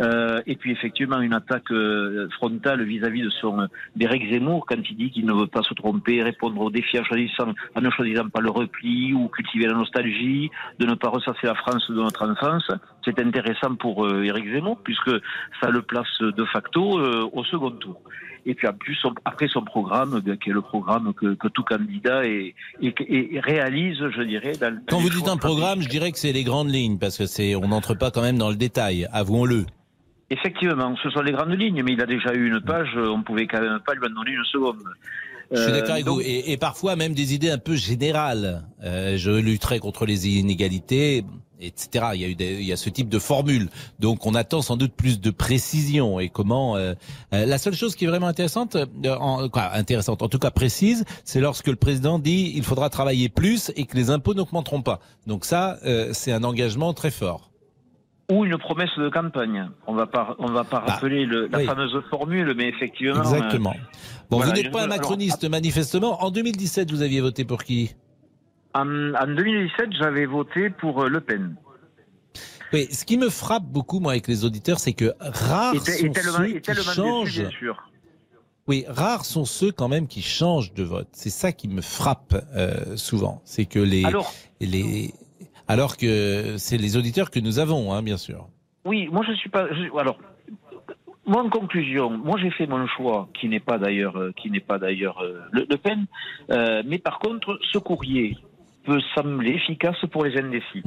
Euh, 0.00 0.40
et 0.46 0.56
puis 0.56 0.70
effectivement 0.70 1.20
une 1.20 1.32
attaque 1.32 1.70
euh, 1.72 2.28
frontale 2.36 2.84
vis-à-vis 2.84 3.22
de 3.22 3.30
son 3.30 3.66
d'Éric 3.96 4.30
Zemmour 4.30 4.66
quand 4.66 4.76
il 4.88 4.96
dit 4.96 5.10
qu'il 5.10 5.26
ne 5.26 5.32
veut 5.32 5.46
pas 5.46 5.62
se 5.62 5.74
tromper, 5.74 6.22
répondre 6.22 6.60
aux 6.60 6.70
défis 6.70 6.98
en 6.98 7.02
en 7.74 7.80
ne 7.80 7.90
choisissant 7.90 8.28
pas 8.28 8.40
le 8.40 8.50
repli 8.50 9.12
ou 9.14 9.28
cultiver 9.28 9.66
la 9.66 9.74
nostalgie, 9.74 10.50
de 10.78 10.86
ne 10.86 10.94
pas 10.94 11.08
ressasser 11.08 11.46
la 11.46 11.54
France 11.54 11.90
de 11.90 11.96
notre 11.96 12.28
enfance. 12.30 12.70
C'est 13.04 13.18
intéressant 13.18 13.74
pour 13.74 14.06
Éric 14.08 14.52
Zemmour 14.52 14.78
puisque 14.84 15.10
ça 15.60 15.70
le 15.70 15.82
place 15.82 16.20
de 16.20 16.44
facto 16.44 17.00
au 17.32 17.44
second 17.44 17.70
tour. 17.70 18.00
Et 18.46 18.54
puis 18.54 18.66
en 18.68 18.72
plus, 18.72 18.94
son- 18.96 19.14
après 19.24 19.48
son 19.48 19.62
programme, 19.62 20.22
qui 20.42 20.50
est 20.50 20.52
le 20.52 20.62
programme 20.62 21.12
que, 21.14 21.34
que 21.34 21.48
tout 21.48 21.62
candidat 21.62 22.24
et, 22.26 22.54
et, 22.80 22.94
et 23.34 23.40
réalise, 23.40 23.98
je 24.16 24.22
dirais. 24.22 24.52
Dans, 24.60 24.76
Quand 24.88 24.98
vous 24.98 25.10
dites 25.10 25.28
un 25.28 25.36
programme, 25.36 25.82
je 25.82 25.88
dirais 25.88 26.10
que 26.12 26.18
c'est 26.18 26.32
les 26.32 26.44
grandes 26.44 26.70
lignes, 26.70 26.98
parce 26.98 27.18
que 27.18 27.26
c'est, 27.26 27.54
on 27.54 27.68
n'entre 27.68 27.94
pas 27.94 28.10
quand 28.10 28.22
même 28.22 28.38
dans 28.38 28.50
le 28.50 28.56
détail, 28.56 29.06
avouons-le. 29.12 29.66
Effectivement, 30.30 30.94
ce 31.02 31.10
sont 31.10 31.22
les 31.22 31.32
grandes 31.32 31.58
lignes, 31.58 31.82
mais 31.82 31.92
il 31.92 32.00
a 32.00 32.06
déjà 32.06 32.32
eu 32.34 32.46
une 32.48 32.60
page, 32.60 32.90
euh, 32.96 33.08
on 33.08 33.22
pouvait 33.22 33.46
quand 33.48 33.60
même 33.60 33.80
pas 33.84 33.94
lui 33.94 34.02
en 34.06 34.14
donner 34.14 34.30
une 34.36 34.44
seconde. 34.44 34.76
Je 35.50 35.56
suis 35.60 35.70
Euh, 35.70 35.74
d'accord 35.74 35.94
avec 35.94 36.04
donc- 36.04 36.14
vous. 36.18 36.20
Et, 36.24 36.52
et 36.52 36.56
parfois 36.56 36.94
même 36.94 37.12
des 37.14 37.34
idées 37.34 37.50
un 37.50 37.58
peu 37.58 37.74
générales. 37.74 38.62
Euh, 38.84 39.16
je 39.16 39.32
lutterai 39.32 39.80
contre 39.80 40.06
les 40.06 40.28
inégalités, 40.28 41.24
etc. 41.60 42.06
Il 42.14 42.20
y 42.20 42.24
a 42.24 42.28
eu 42.28 42.34
des- 42.34 42.54
il 42.60 42.64
y 42.64 42.72
a 42.72 42.76
ce 42.76 42.88
type 42.90 43.08
de 43.08 43.18
formule. 43.18 43.68
Donc 43.98 44.26
on 44.26 44.34
attend 44.34 44.62
sans 44.62 44.76
doute 44.76 44.92
plus 44.92 45.20
de 45.20 45.30
précision. 45.30 46.20
Et 46.20 46.28
comment 46.28 46.76
euh, 46.76 46.94
euh, 47.34 47.46
La 47.46 47.58
seule 47.58 47.74
chose 47.74 47.94
qui 47.96 48.04
est 48.04 48.08
vraiment 48.08 48.26
intéressante, 48.26 48.76
euh, 48.76 48.86
en, 49.16 49.48
quoi, 49.48 49.70
intéressante, 49.74 50.22
en 50.22 50.28
tout 50.28 50.38
cas 50.38 50.50
précise, 50.50 51.04
c'est 51.24 51.40
lorsque 51.40 51.68
le 51.68 51.76
président 51.76 52.18
dit 52.18 52.52
il 52.54 52.62
faudra 52.64 52.88
travailler 52.90 53.28
plus 53.28 53.72
et 53.76 53.84
que 53.84 53.96
les 53.96 54.10
impôts 54.10 54.34
n'augmenteront 54.34 54.82
pas. 54.82 55.00
Donc 55.26 55.44
ça, 55.44 55.78
euh, 55.84 56.10
c'est 56.12 56.32
un 56.32 56.44
engagement 56.44 56.92
très 56.94 57.10
fort. 57.10 57.50
Ou 58.30 58.44
une 58.44 58.56
promesse 58.58 58.90
de 58.96 59.08
campagne. 59.08 59.68
On 59.88 59.94
va 59.94 60.06
pas, 60.06 60.36
on 60.38 60.46
va 60.52 60.62
pas 60.62 60.78
rappeler 60.78 61.26
le, 61.26 61.48
la 61.48 61.58
oui. 61.58 61.66
fameuse 61.66 62.00
formule, 62.10 62.54
mais 62.56 62.68
effectivement. 62.68 63.18
Exactement. 63.20 63.70
euh, 63.76 63.98
Bon, 64.30 64.36
voilà, 64.36 64.52
vous 64.52 64.56
n'êtes 64.62 64.70
pas 64.70 64.82
un 64.82 64.84
alors, 64.84 64.98
macroniste 64.98 65.48
manifestement. 65.50 66.22
En 66.22 66.30
2017, 66.30 66.92
vous 66.92 67.02
aviez 67.02 67.20
voté 67.20 67.44
pour 67.44 67.64
qui? 67.64 67.96
En, 68.74 69.14
en 69.14 69.26
2017, 69.26 69.88
j'avais 69.98 70.26
voté 70.26 70.70
pour 70.70 71.02
euh, 71.02 71.08
Le 71.08 71.20
Pen. 71.20 71.56
Oui, 72.72 72.86
ce 72.92 73.04
qui 73.04 73.18
me 73.18 73.28
frappe 73.30 73.64
beaucoup, 73.64 73.98
moi, 73.98 74.12
avec 74.12 74.28
les 74.28 74.44
auditeurs, 74.44 74.78
c'est 74.78 74.92
que 74.92 75.12
rares 75.18 75.74
Et, 75.74 75.78
te- 75.80 75.90
et 75.90 75.94
sont 76.14 76.32
ceux 76.36 76.56
et 76.56 76.60
qui 76.60 76.74
changent. 76.74 77.40
bien 77.40 77.50
sûr. 77.50 77.82
Oui, 78.68 78.84
rares 78.86 79.24
sont 79.24 79.44
ceux 79.44 79.72
quand 79.72 79.88
même 79.88 80.06
qui 80.06 80.22
changent 80.22 80.72
de 80.74 80.84
vote. 80.84 81.08
C'est 81.12 81.30
ça 81.30 81.50
qui 81.50 81.66
me 81.66 81.80
frappe 81.80 82.36
euh, 82.54 82.96
souvent. 82.96 83.40
C'est 83.44 83.64
que 83.64 83.80
les, 83.80 84.04
Alors- 84.04 84.32
les, 84.60 85.12
alors 85.66 85.96
que 85.96 86.54
c'est 86.58 86.76
les 86.78 86.96
auditeurs 86.96 87.32
que 87.32 87.40
nous 87.40 87.58
avons, 87.58 87.92
hein, 87.92 88.02
bien 88.02 88.16
sûr. 88.16 88.46
Oui, 88.84 89.08
moi 89.10 89.24
je 89.28 89.32
suis 89.34 89.50
pas. 89.50 89.66
je- 89.74 89.98
alors, 89.98 90.18
moi 91.26 91.42
en 91.42 91.48
conclusion, 91.50 92.10
moi 92.10 92.38
j'ai 92.40 92.50
fait 92.52 92.68
mon 92.68 92.86
choix, 92.86 93.28
qui 93.38 93.48
n'est 93.48 93.58
pas 93.60 93.78
d'ailleurs, 93.78 94.16
euh, 94.16 94.32
qui 94.40 94.48
n'est 94.50 94.60
pas 94.60 94.78
d'ailleurs 94.78 95.18
euh, 95.24 95.40
le, 95.50 95.66
Le 95.68 95.76
Pen, 95.76 96.06
Euh, 96.50 96.82
mais 96.86 96.98
par 96.98 97.18
contre, 97.18 97.58
ce 97.72 97.78
courrier 97.78 98.36
peut 98.84 99.00
sembler 99.14 99.50
efficace 99.50 99.96
pour 100.10 100.24
les 100.24 100.36
indécis, 100.38 100.82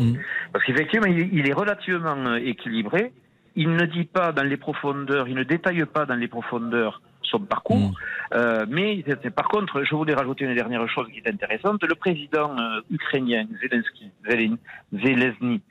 parce 0.52 0.66
qu'effectivement, 0.66 1.08
il, 1.08 1.48
est 1.48 1.54
relativement 1.54 2.18
euh, 2.26 2.36
équilibré. 2.38 3.12
Il 3.56 3.70
ne 3.76 3.86
dit 3.86 4.06
pas 4.06 4.32
dans 4.32 4.44
les 4.44 4.58
profondeurs, 4.58 5.28
il 5.28 5.36
ne 5.36 5.44
détaille 5.44 5.86
pas 5.86 6.06
dans 6.06 6.16
les 6.16 6.28
profondeurs 6.28 7.02
son 7.22 7.40
parcours. 7.40 7.92
Euh, 8.36 8.66
mais 8.70 9.04
par 9.36 9.48
contre, 9.48 9.84
je 9.84 9.96
voulais 9.96 10.14
rajouter 10.14 10.46
une 10.46 10.56
dernière 10.56 10.88
chose 10.90 11.08
qui 11.12 11.20
est 11.20 11.28
intéressante. 11.28 11.82
Le 11.84 11.96
président 11.96 12.56
euh, 12.60 12.82
ukrainien 12.92 13.46
Zelensky, 13.62 14.12
Zelen- 14.28 14.58
Zelensky, 14.92 15.62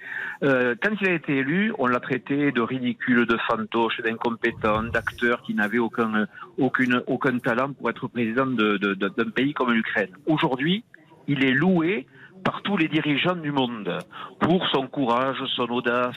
euh, 0.45 0.75
quand 0.83 0.91
il 1.01 1.09
a 1.09 1.13
été 1.13 1.37
élu, 1.37 1.73
on 1.79 1.87
l'a 1.87 2.01
traité 2.01 2.51
de 2.53 2.61
ridicule, 2.61 3.27
de 3.27 3.37
fantoche, 3.49 4.01
d'incompétent, 4.01 4.85
d'acteur 4.85 5.43
qui 5.43 5.55
n'avait 5.55 5.79
aucun, 5.79 6.27
aucune, 6.59 7.03
aucun 7.07 7.39
talent 7.39 7.73
pour 7.73 7.91
être 7.91 8.09
président 8.09 8.47
de- 8.47 8.77
de- 8.79 8.95
de- 8.95 9.09
d'un 9.09 9.31
pays 9.31 9.53
comme 9.55 9.73
l'Ukraine. 9.73 10.11
Aujourd'hui, 10.27 10.85
il 11.29 11.45
est 11.45 11.53
loué 11.53 12.07
par 12.45 12.63
tous 12.63 12.77
les 12.77 12.89
dirigeants 12.89 13.37
du 13.37 13.53
monde 13.53 13.99
pour 14.41 14.67
son 14.69 14.87
courage, 14.89 15.39
son 15.55 15.69
audace, 15.71 16.17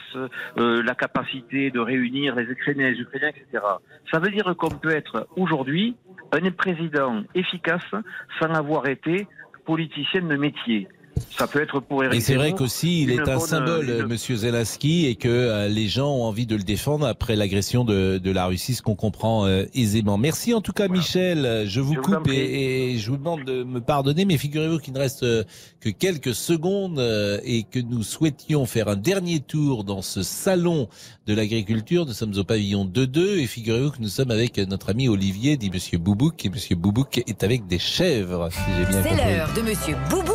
euh, 0.58 0.82
la 0.82 0.94
capacité 0.94 1.70
de 1.70 1.78
réunir 1.78 2.34
les 2.34 2.44
Ukrainiens 2.44 2.88
et 2.88 2.94
les 2.94 3.00
Ukrainiens, 3.00 3.28
etc. 3.28 3.64
Ça 4.10 4.18
veut 4.18 4.30
dire 4.30 4.54
qu'on 4.56 4.70
peut 4.70 4.94
être 4.94 5.28
aujourd'hui 5.36 5.96
un 6.32 6.50
président 6.50 7.22
efficace 7.34 7.86
sans 8.40 8.50
avoir 8.50 8.88
été 8.88 9.26
politicien 9.64 10.22
de 10.22 10.36
métier. 10.36 10.88
Ça 11.38 11.46
peut 11.46 11.60
être 11.62 11.80
pour 11.80 12.02
Eric 12.02 12.18
Et 12.18 12.20
c'est 12.22 12.34
vrai 12.34 12.52
qu'aussi, 12.52 13.02
il 13.02 13.10
est 13.10 13.28
un 13.28 13.38
symbole, 13.38 13.88
une- 13.90 14.06
Monsieur 14.06 14.36
Zelensky, 14.36 15.06
et 15.06 15.16
que 15.16 15.28
euh, 15.28 15.68
les 15.68 15.86
gens 15.88 16.08
ont 16.10 16.24
envie 16.24 16.46
de 16.46 16.56
le 16.56 16.62
défendre 16.62 17.06
après 17.06 17.36
l'agression 17.36 17.84
de, 17.84 18.18
de 18.18 18.30
la 18.30 18.46
Russie, 18.46 18.74
ce 18.74 18.80
qu'on 18.82 18.94
comprend 18.94 19.44
euh, 19.46 19.64
aisément. 19.74 20.16
Merci 20.18 20.54
en 20.54 20.60
tout 20.62 20.72
cas, 20.72 20.88
Michel. 20.88 21.44
Euh, 21.44 21.66
Je 21.66 21.80
vous 21.80 21.94
Je 21.94 22.00
coupe 22.00 22.28
et, 22.28 22.92
et 22.92 22.98
je 22.98 23.10
vous 23.10 23.16
demande 23.18 23.44
de 23.44 23.64
me 23.64 23.80
pardonner, 23.80 24.24
mais 24.24 24.38
figurez-vous 24.38 24.78
qu'il 24.78 24.94
ne 24.94 24.98
reste 24.98 25.22
euh, 25.24 25.44
que 25.80 25.90
quelques 25.90 26.34
secondes 26.34 26.98
euh, 26.98 27.38
et 27.44 27.64
que 27.64 27.80
nous 27.80 28.02
souhaitions 28.02 28.64
faire 28.66 28.88
un 28.88 28.96
dernier 28.96 29.40
tour 29.40 29.84
dans 29.84 30.00
ce 30.02 30.22
salon 30.22 30.88
de 31.26 31.34
l'agriculture. 31.34 32.06
Nous 32.06 32.12
sommes 32.14 32.34
au 32.36 32.44
pavillon 32.44 32.84
2-2 32.86 33.38
et 33.40 33.46
figurez-vous 33.46 33.90
que 33.90 34.00
nous 34.00 34.08
sommes 34.08 34.30
avec 34.30 34.56
notre 34.58 34.90
ami 34.90 35.08
Olivier, 35.08 35.56
dit 35.58 35.70
Monsieur 35.70 35.98
Boubouk, 35.98 36.44
et 36.46 36.48
Monsieur 36.50 36.76
Boubouk 36.76 37.18
est 37.18 37.42
avec 37.44 37.66
des 37.66 37.78
chèvres, 37.78 38.48
si 38.50 38.58
j'ai 38.78 38.86
bien 38.86 39.02
C'est 39.02 39.08
compris. 39.10 39.24
l'heure 39.34 39.48
de 39.54 39.60
Monsieur 39.62 39.96
Boubouk 40.08 40.32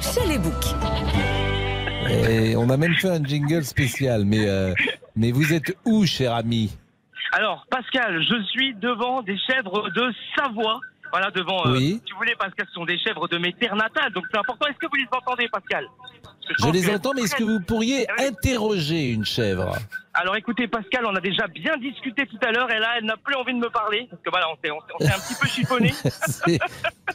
chez 0.00 0.26
les 0.28 0.38
boucs. 0.38 0.74
Et 2.28 2.56
on 2.56 2.68
a 2.70 2.76
même 2.76 2.94
fait 2.94 3.08
un 3.10 3.22
jingle 3.24 3.64
spécial, 3.64 4.24
mais, 4.24 4.46
euh, 4.48 4.74
mais 5.16 5.32
vous 5.32 5.52
êtes 5.52 5.76
où, 5.84 6.04
cher 6.06 6.34
ami? 6.34 6.76
Alors, 7.32 7.66
Pascal, 7.70 8.22
je 8.22 8.42
suis 8.44 8.74
devant 8.74 9.22
des 9.22 9.36
chèvres 9.38 9.90
de 9.90 10.12
Savoie. 10.36 10.80
Voilà, 11.10 11.30
devant. 11.30 11.66
euh, 11.66 11.72
Oui. 11.72 12.00
si 12.04 12.12
vous 12.12 12.18
voulez, 12.18 12.34
Pascal, 12.38 12.66
ce 12.68 12.74
sont 12.74 12.84
des 12.84 12.98
chèvres 12.98 13.28
de 13.28 13.38
mes 13.38 13.52
terres 13.52 13.76
natales, 13.76 14.12
donc 14.12 14.24
c'est 14.32 14.38
important. 14.38 14.66
Est-ce 14.66 14.78
que 14.78 14.86
vous 14.86 14.96
les 14.96 15.08
entendez, 15.16 15.48
Pascal? 15.48 15.86
Je 16.58 16.70
les 16.70 16.90
entends, 16.94 17.12
mais 17.14 17.22
est-ce 17.22 17.36
que 17.36 17.44
vous 17.44 17.60
pourriez 17.60 18.06
interroger 18.18 19.10
une 19.10 19.24
chèvre? 19.24 19.76
Alors 20.16 20.36
écoutez, 20.36 20.68
Pascal, 20.68 21.04
on 21.06 21.14
a 21.16 21.20
déjà 21.20 21.48
bien 21.48 21.76
discuté 21.76 22.24
tout 22.26 22.38
à 22.46 22.52
l'heure, 22.52 22.70
et 22.70 22.78
là, 22.78 22.94
elle 22.98 23.04
n'a 23.04 23.16
plus 23.16 23.34
envie 23.34 23.52
de 23.52 23.58
me 23.58 23.68
parler, 23.68 24.06
parce 24.10 24.22
que 24.22 24.30
voilà, 24.30 24.46
on 24.48 24.54
s'est, 24.64 24.70
on 24.70 25.04
un 25.04 25.18
petit 25.18 25.34
peu 25.40 25.48
chiffonné. 25.48 25.90
C'est- 26.04 26.58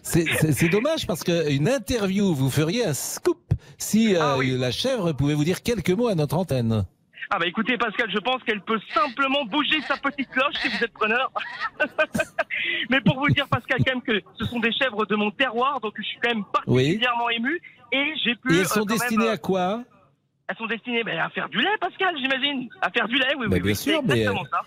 C'est 0.04 0.26
c'est- 0.26 0.52
c'est 0.52 0.70
dommage 0.70 1.06
parce 1.08 1.24
qu'une 1.24 1.68
interview, 1.70 2.34
vous 2.34 2.50
feriez 2.50 2.86
un 2.86 2.93
scoop 2.93 3.38
si 3.78 4.16
euh, 4.16 4.58
la 4.58 4.72
chèvre 4.72 5.14
pouvait 5.14 5.34
vous 5.34 5.43
dire 5.43 5.62
quelques 5.62 5.91
mots 5.91 6.08
à 6.10 6.16
notre 6.16 6.36
antenne. 6.36 6.86
Ah 7.32 7.38
bah 7.38 7.45
écoutez, 7.45 7.78
Pascal, 7.78 8.10
je 8.12 8.18
pense 8.18 8.41
qu'elle 8.43 8.62
peut 8.62 8.80
simplement 8.93 9.45
bouger 9.45 9.80
sa 9.88 9.97
petite 9.97 10.30
cloche 10.32 10.56
si 10.62 10.68
vous 10.70 10.84
êtes 10.84 10.93
preneur. 10.93 11.32
Mais 12.89 13.02
pour 13.02 13.20
vous 13.20 13.28
dire, 13.30 13.47
Pascal, 13.47 13.78
quand 13.86 13.93
même 13.93 14.02
que 14.02 14.22
ce 14.39 14.45
sont 14.45 14.60
des 14.60 14.72
chèvres 14.74 15.06
de 15.06 15.16
mon 15.16 15.30
terroir, 15.32 15.80
donc 15.80 15.93
je 15.97 16.04
suis 16.04 16.18
quand 16.22 16.30
même 16.30 16.43
particulièrement 16.52 17.30
ému, 17.30 17.62
et 17.91 18.14
j'ai 18.24 18.36
pu. 18.36 18.52
Et 18.54 18.58
euh, 18.58 18.60
elles 18.62 18.68
sont 18.68 18.80
même, 18.80 18.88
destinées 18.97 19.28
euh, 19.28 19.34
à 19.34 19.38
quoi? 19.38 19.84
Elles 20.50 20.56
sont 20.58 20.66
destinées 20.66 21.04
ben, 21.04 21.20
à 21.20 21.30
faire 21.30 21.47
du 21.47 21.60
lait, 21.60 21.78
Pascal, 21.80 22.16
j'imagine. 22.18 22.70
À 22.82 22.89
faire 22.89 23.08
du 23.08 23.16
lait, 23.18 23.36
oui, 23.38 23.45
oui, 23.50 23.60
bien 23.60 23.70
oui. 23.70 23.76
sûr, 23.76 24.02
c'est 24.02 24.08
mais, 24.08 24.20
exactement 24.22 24.45
ça. 24.52 24.62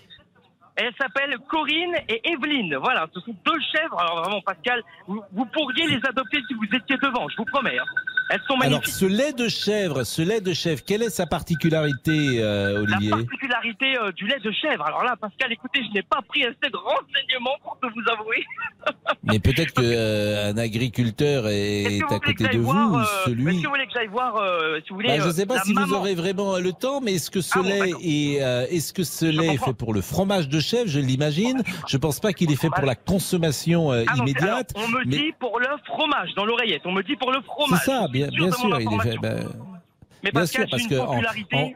Elles 0.77 0.93
s'appellent 0.99 1.37
Corinne 1.49 1.95
et 2.07 2.21
Evelyne. 2.31 2.77
Voilà, 2.77 3.05
ce 3.13 3.19
sont 3.19 3.35
deux 3.45 3.59
chèvres. 3.75 3.99
Alors 3.99 4.23
vraiment, 4.23 4.41
Pascal, 4.41 4.81
vous, 5.07 5.21
vous 5.33 5.45
pourriez 5.45 5.85
les 5.87 5.99
adopter 6.07 6.39
si 6.47 6.53
vous 6.53 6.63
étiez 6.73 6.95
devant, 6.97 7.27
je 7.27 7.35
vous 7.37 7.45
promets. 7.45 7.77
hein. 7.77 7.83
Elles 8.29 8.41
sont 8.47 8.59
Alors, 8.61 8.85
ce 8.85 9.05
lait 9.05 9.33
de 9.33 9.47
chèvre, 9.47 10.03
ce 10.03 10.21
lait 10.21 10.41
de 10.41 10.53
chèvre, 10.53 10.81
quelle 10.85 11.03
est 11.03 11.09
sa 11.09 11.25
particularité, 11.25 12.39
euh, 12.41 12.81
Olivier? 12.83 13.09
La 13.11 13.17
particularité 13.17 13.97
euh, 13.97 14.11
du 14.13 14.27
lait 14.27 14.39
de 14.39 14.51
chèvre. 14.51 14.85
Alors 14.85 15.03
là, 15.03 15.15
Pascal, 15.19 15.51
écoutez, 15.51 15.81
je 15.87 15.93
n'ai 15.93 16.01
pas 16.03 16.21
pris 16.27 16.43
assez 16.43 16.71
de 16.71 16.77
renseignements 16.77 17.55
pour 17.63 17.77
te 17.81 17.87
vous 17.87 18.11
avouer. 18.11 18.43
Mais 19.23 19.39
peut-être 19.39 19.73
qu'un 19.73 20.57
agriculteur 20.57 21.47
est, 21.47 22.01
à 22.09 22.19
côté 22.19 22.47
de 22.47 22.57
vous, 22.57 22.63
voir, 22.71 22.95
euh, 22.95 23.03
celui. 23.25 23.61
Que 23.61 23.67
vous 23.67 23.73
voulez 23.73 23.85
que 23.85 23.93
j'aille 23.93 24.07
voir, 24.07 24.35
euh, 24.37 24.79
si 24.83 24.89
vous 24.89 24.95
voulez, 24.95 25.07
Bah, 25.09 25.17
je 25.19 25.23
ne 25.23 25.27
euh, 25.29 25.31
sais 25.31 25.45
pas 25.45 25.59
si 25.61 25.73
vous 25.73 25.93
aurez 25.93 26.15
vraiment 26.15 26.57
le 26.57 26.71
temps, 26.73 27.01
mais 27.01 27.13
est-ce 27.15 27.31
que 27.31 27.41
ce 27.41 27.51
Ah 27.55 27.61
bon, 27.61 27.67
lait 27.69 27.91
est, 28.01 28.41
euh, 28.41 28.65
est-ce 28.69 28.93
que 28.93 29.03
ce 29.03 29.25
lait 29.25 29.53
est 29.55 29.57
fait 29.63 29.73
pour 29.73 29.93
le 29.93 30.01
fromage 30.01 30.49
de 30.49 30.59
chèvre? 30.59 30.87
Je 30.89 30.99
l'imagine. 30.99 31.61
Je 31.87 31.97
pense 31.97 32.19
pas 32.19 32.33
qu'il 32.33 32.51
est 32.51 32.55
fait 32.55 32.69
pour 32.69 32.85
la 32.85 32.95
consommation 32.95 33.91
euh, 33.91 34.03
Ah 34.07 34.15
non, 34.15 34.25
c'est- 34.25 34.31
immédiate. 34.31 34.71
alors, 34.75 34.87
on 34.87 34.91
me 34.91 34.99
mais 35.05 35.17
dit 35.17 35.33
pour 35.39 35.59
le 35.59 35.67
fromage 35.85 36.33
dans 36.35 36.45
l'oreillette. 36.45 36.81
On 36.85 36.91
me 36.91 37.03
dit 37.03 37.15
pour 37.15 37.31
le 37.31 37.39
c'est 37.39 37.45
fromage. 37.45 37.81
ça, 37.85 38.07
bien, 38.13 38.27
bien 38.29 38.51
sûr, 38.51 38.79
il 38.79 38.93
est 38.93 38.99
fait. 39.01 39.17
ben, 39.17 39.49
Mais 40.23 40.31
bien 40.31 40.41
Pascal, 40.41 40.61
sûr, 40.61 40.69
parce 40.69 40.83
j'ai 40.83 40.89
que 40.89 40.95
popularité. 41.01 41.55
en- 41.57 41.71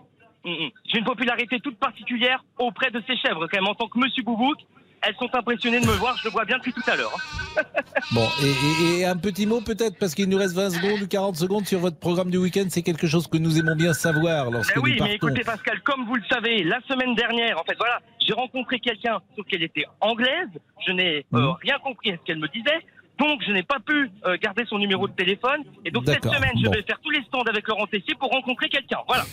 Mm, 0.46 0.52
mm. 0.52 0.70
J'ai 0.86 1.00
une 1.00 1.04
popularité 1.06 1.60
toute 1.60 1.78
particulière 1.78 2.42
auprès 2.58 2.90
de 2.90 3.02
ces 3.06 3.18
chèvres, 3.18 3.48
quand 3.52 3.58
même, 3.58 3.68
en 3.68 3.76
tant 3.76 3.88
que 3.90 4.00
Monsieur 4.00 4.24
Boubouk. 4.24 4.58
Elles 5.02 5.16
sont 5.20 5.30
impressionnées 5.36 5.80
de 5.80 5.86
me 5.86 5.92
voir, 5.94 6.18
je 6.18 6.24
le 6.26 6.32
vois 6.32 6.44
bien 6.46 6.58
depuis 6.58 6.74
tout 6.74 6.82
à 6.88 6.96
l'heure. 6.96 7.14
Bon, 8.14 8.28
et, 8.42 8.48
et- 8.48 9.00
et 9.02 9.06
un 9.06 9.18
petit 9.18 9.46
mot 9.46 9.60
peut-être, 9.62 9.98
parce 10.00 10.16
qu'il 10.16 10.30
nous 10.30 10.38
reste 10.38 10.56
20 10.56 10.70
secondes 10.70 11.02
ou 11.04 11.08
40 11.08 11.36
secondes 11.36 11.66
sur 11.68 11.80
votre 11.80 11.98
programme 12.00 12.30
du 12.32 12.38
week-end, 12.38 12.66
c'est 12.70 12.82
quelque 12.82 13.06
chose 13.08 13.28
que 13.28 13.38
nous 13.38 13.60
aimons 13.60 13.76
bien 13.76 13.94
savoir 13.94 14.50
lorsque 14.50 14.74
Ben 14.76 14.82
oui, 14.82 14.92
nous 14.98 15.04
mais 15.06 15.18
partons. 15.18 15.28
écoutez 15.28 15.44
Pascal, 15.44 15.82
comme 15.82 16.06
vous 16.06 16.16
le 16.16 16.24
savez, 16.30 16.64
la 16.64 16.80
semaine 16.88 17.14
dernière, 17.16 17.60
en 17.60 17.64
fait, 17.64 17.76
voilà, 17.78 18.00
j'ai 18.26 18.34
rencontré 18.34 18.80
quelqu'un, 18.80 19.20
sauf 19.36 19.46
qu'elle 19.48 19.64
était 19.64 19.86
anglaise. 20.02 20.50
Je 20.88 20.92
n'ai 20.94 21.26
euh, 21.34 21.40
Mhm. 21.42 21.56
rien 21.62 21.78
compris 21.84 22.12
à 22.12 22.18
ce 22.18 22.22
qu'elle 22.24 22.40
me 22.40 22.48
disait. 22.48 22.80
Donc, 23.18 23.42
je 23.46 23.52
n'ai 23.52 23.64
pas 23.64 23.80
pu 23.80 24.12
euh, 24.26 24.38
garder 24.42 24.64
son 24.68 24.78
numéro 24.78 25.08
de 25.08 25.14
téléphone. 25.14 25.64
Et 25.86 25.92
donc, 25.92 26.04
cette 26.06 26.22
D'accord, 26.22 26.36
semaine, 26.36 26.54
je 26.58 26.66
bon. 26.66 26.72
vais 26.72 26.84
faire 26.84 27.00
tous 27.00 27.10
les 27.10 27.24
stands 27.24 27.44
avec 27.44 27.68
Laurent 27.68 27.88
Tessier 27.88 28.16
pour 28.16 28.30
rencontrer 28.30 28.70
quelqu'un. 28.70 29.00
Voilà. 29.08 29.24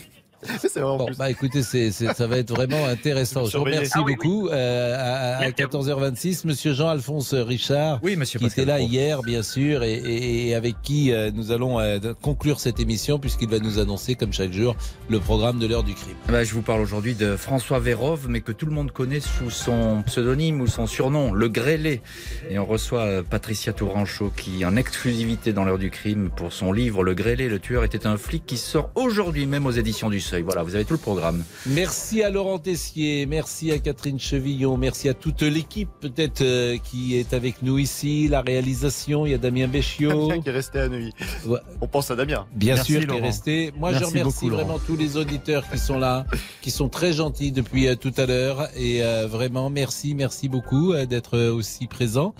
Bon, 0.77 1.09
bah 1.19 1.31
écoutez, 1.31 1.63
c'est, 1.63 1.91
c'est- 1.91 2.13
ça 2.13 2.27
va 2.27 2.39
être 2.39 2.51
vraiment 2.51 2.85
intéressant. 2.87 3.47
Je 3.47 3.57
vous 3.57 3.65
remercie 3.65 3.93
Ah 3.95 4.03
oui, 4.05 4.15
beaucoup. 4.15 4.49
Euh, 4.49 5.39
à, 5.41 5.45
à 5.45 5.51
14h26, 5.51 6.47
Monsieur 6.47 6.75
Jean-Alphonse 6.75 7.33
Richard, 7.35 8.01
Oui, 8.03 8.17
monsieur 8.17 8.39
qui 8.39 8.47
était 8.47 8.65
là 8.65 8.81
hier, 8.81 9.23
bien 9.23 9.43
sûr, 9.43 9.83
et, 9.83 9.95
et- 9.95 10.49
et 10.49 10.55
avec 10.55 10.75
qui 10.83 11.13
euh, 11.13 11.31
nous 11.33 11.51
allons 11.53 11.81
euh, 11.81 11.99
conclure 12.21 12.61
cette 12.61 12.79
émission, 12.81 13.19
puisqu'il 13.19 13.49
va 13.49 13.59
nous 13.59 13.79
annoncer, 13.79 14.15
comme 14.17 14.33
chaque 14.33 14.53
jour, 14.53 14.77
le 15.09 15.19
programme 15.19 15.59
de 15.59 15.67
l'heure 15.67 15.83
du 15.85 15.95
crime. 15.95 16.15
Ben, 16.29 16.45
je 16.45 16.53
vous 16.53 16.63
parle 16.63 16.81
aujourd'hui 16.83 17.15
de 17.15 17.37
François 17.37 17.79
Vérove, 17.79 18.27
mais 18.29 18.41
que 18.43 18.53
tout 18.53 18.67
le 18.67 18.73
monde 18.73 18.91
connaît 18.91 19.21
sous 19.21 19.51
son 19.51 20.03
pseudonyme 20.05 20.61
ou 20.61 20.67
son 20.67 20.87
surnom, 20.87 21.33
le 21.33 21.49
Grêlé. 21.49 22.03
Et 22.51 22.59
on 22.59 22.67
reçoit 22.67 23.23
Patricia 23.23 23.73
Tourangeau 23.73 24.31
qui, 24.37 24.65
en 24.67 24.77
exclusivité 24.77 25.53
dans 25.55 25.65
l'heure 25.65 25.79
du 25.79 25.91
crime, 25.91 26.31
pour 26.37 26.53
son 26.53 26.73
livre 26.73 27.03
Le 27.03 27.15
Grêlé, 27.15 27.49
le 27.49 27.59
tueur 27.61 27.85
était 27.85 28.07
un 28.07 28.17
flic, 28.17 28.45
qui 28.45 28.57
sort 28.59 28.91
aujourd'hui 28.95 29.47
même 29.47 29.65
aux 29.67 29.71
éditions 29.71 30.11
du 30.11 30.21
Seuil. 30.25 30.43
Voilà, 30.43 30.63
vous 30.63 30.75
avez 30.75 30.85
tout 30.85 30.95
le 30.95 30.99
programme. 30.99 31.45
Merci 31.67 32.23
à 32.23 32.31
Laurent 32.31 32.59
Tessier, 32.59 33.27
merci 33.27 33.71
à 33.73 33.79
Catherine 33.79 34.19
Chevillon, 34.19 34.77
merci 34.77 35.09
à 35.09 35.15
toute 35.15 35.43
l'équipe 35.43 35.89
peut-être 36.01 36.41
euh, 36.43 36.77
qui 36.79 37.17
est 37.17 37.33
avec 37.35 37.63
nous 37.63 37.79
ici, 37.79 38.29
la 38.29 38.41
réalisation, 38.41 39.27
il 39.27 39.33
y 39.33 39.35
a 39.35 39.39
Damien 39.39 39.69
Béchiot. 39.69 40.29
Damien 40.29 40.41
qui 40.43 40.49
est 40.49 40.53
resté 40.53 40.79
à 40.81 40.89
Neuilly. 40.89 41.13
Ouais. 41.47 41.59
On 41.81 41.87
pense 41.87 42.11
à 42.11 42.17
Damien. 42.17 42.47
Bien 42.55 42.75
Merci, 42.77 42.93
sûr, 42.93 43.01
qui 43.01 43.05
est 43.05 43.09
Laurent. 43.09 43.23
resté. 43.23 43.73
Moi, 43.77 43.91
Merci 43.91 44.05
je 44.05 44.09
remercie 44.11 44.33
beaucoup, 44.41 44.49
Laurent. 44.51 44.63
vraiment 44.65 44.79
tous 44.87 44.97
les 44.97 45.17
auditeurs 45.17 45.69
qui 45.71 45.79
sont 45.79 45.99
là, 45.99 46.25
qui 46.63 46.71
sont 46.71 46.89
très 46.89 47.13
gentils 47.13 47.53
depuis 47.53 47.87
euh, 47.89 47.95
tout 47.97 48.13
à 48.17 48.27
l'heure. 48.27 48.69
Et 48.77 49.03
euh, 49.03 49.27
vraiment, 49.27 49.71
merci, 49.71 50.15
merci 50.15 50.49
beaucoup 50.49 50.93
euh, 50.93 51.07
d'être 51.07 51.39
aussi 51.51 51.87
présents. 51.87 52.35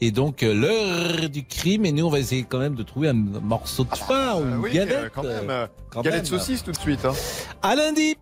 Et 0.00 0.10
donc, 0.10 0.42
euh, 0.42 0.54
l'heure 0.54 1.28
du 1.30 1.44
crime. 1.44 1.84
Et 1.84 1.92
nous, 1.92 2.06
on 2.06 2.10
va 2.10 2.18
essayer 2.20 2.44
quand 2.44 2.58
même 2.58 2.74
de 2.74 2.82
trouver 2.82 3.08
un 3.08 3.12
morceau 3.14 3.84
de 3.84 3.90
pain 4.08 4.34
ou 4.36 4.38
Euh, 4.42 4.54
une 4.54 4.56
oui, 4.58 4.72
galette. 4.72 4.96
euh, 4.96 5.08
quand 5.14 5.22
même. 5.24 5.68
quand 5.90 6.02
galette 6.02 6.30
même. 6.30 6.38
saucisse 6.40 6.62
tout 6.62 6.70
de 6.72 6.76
suite. 6.78 7.04
Hein. 7.04 7.12
À 7.62 7.74
lundi 7.74 8.16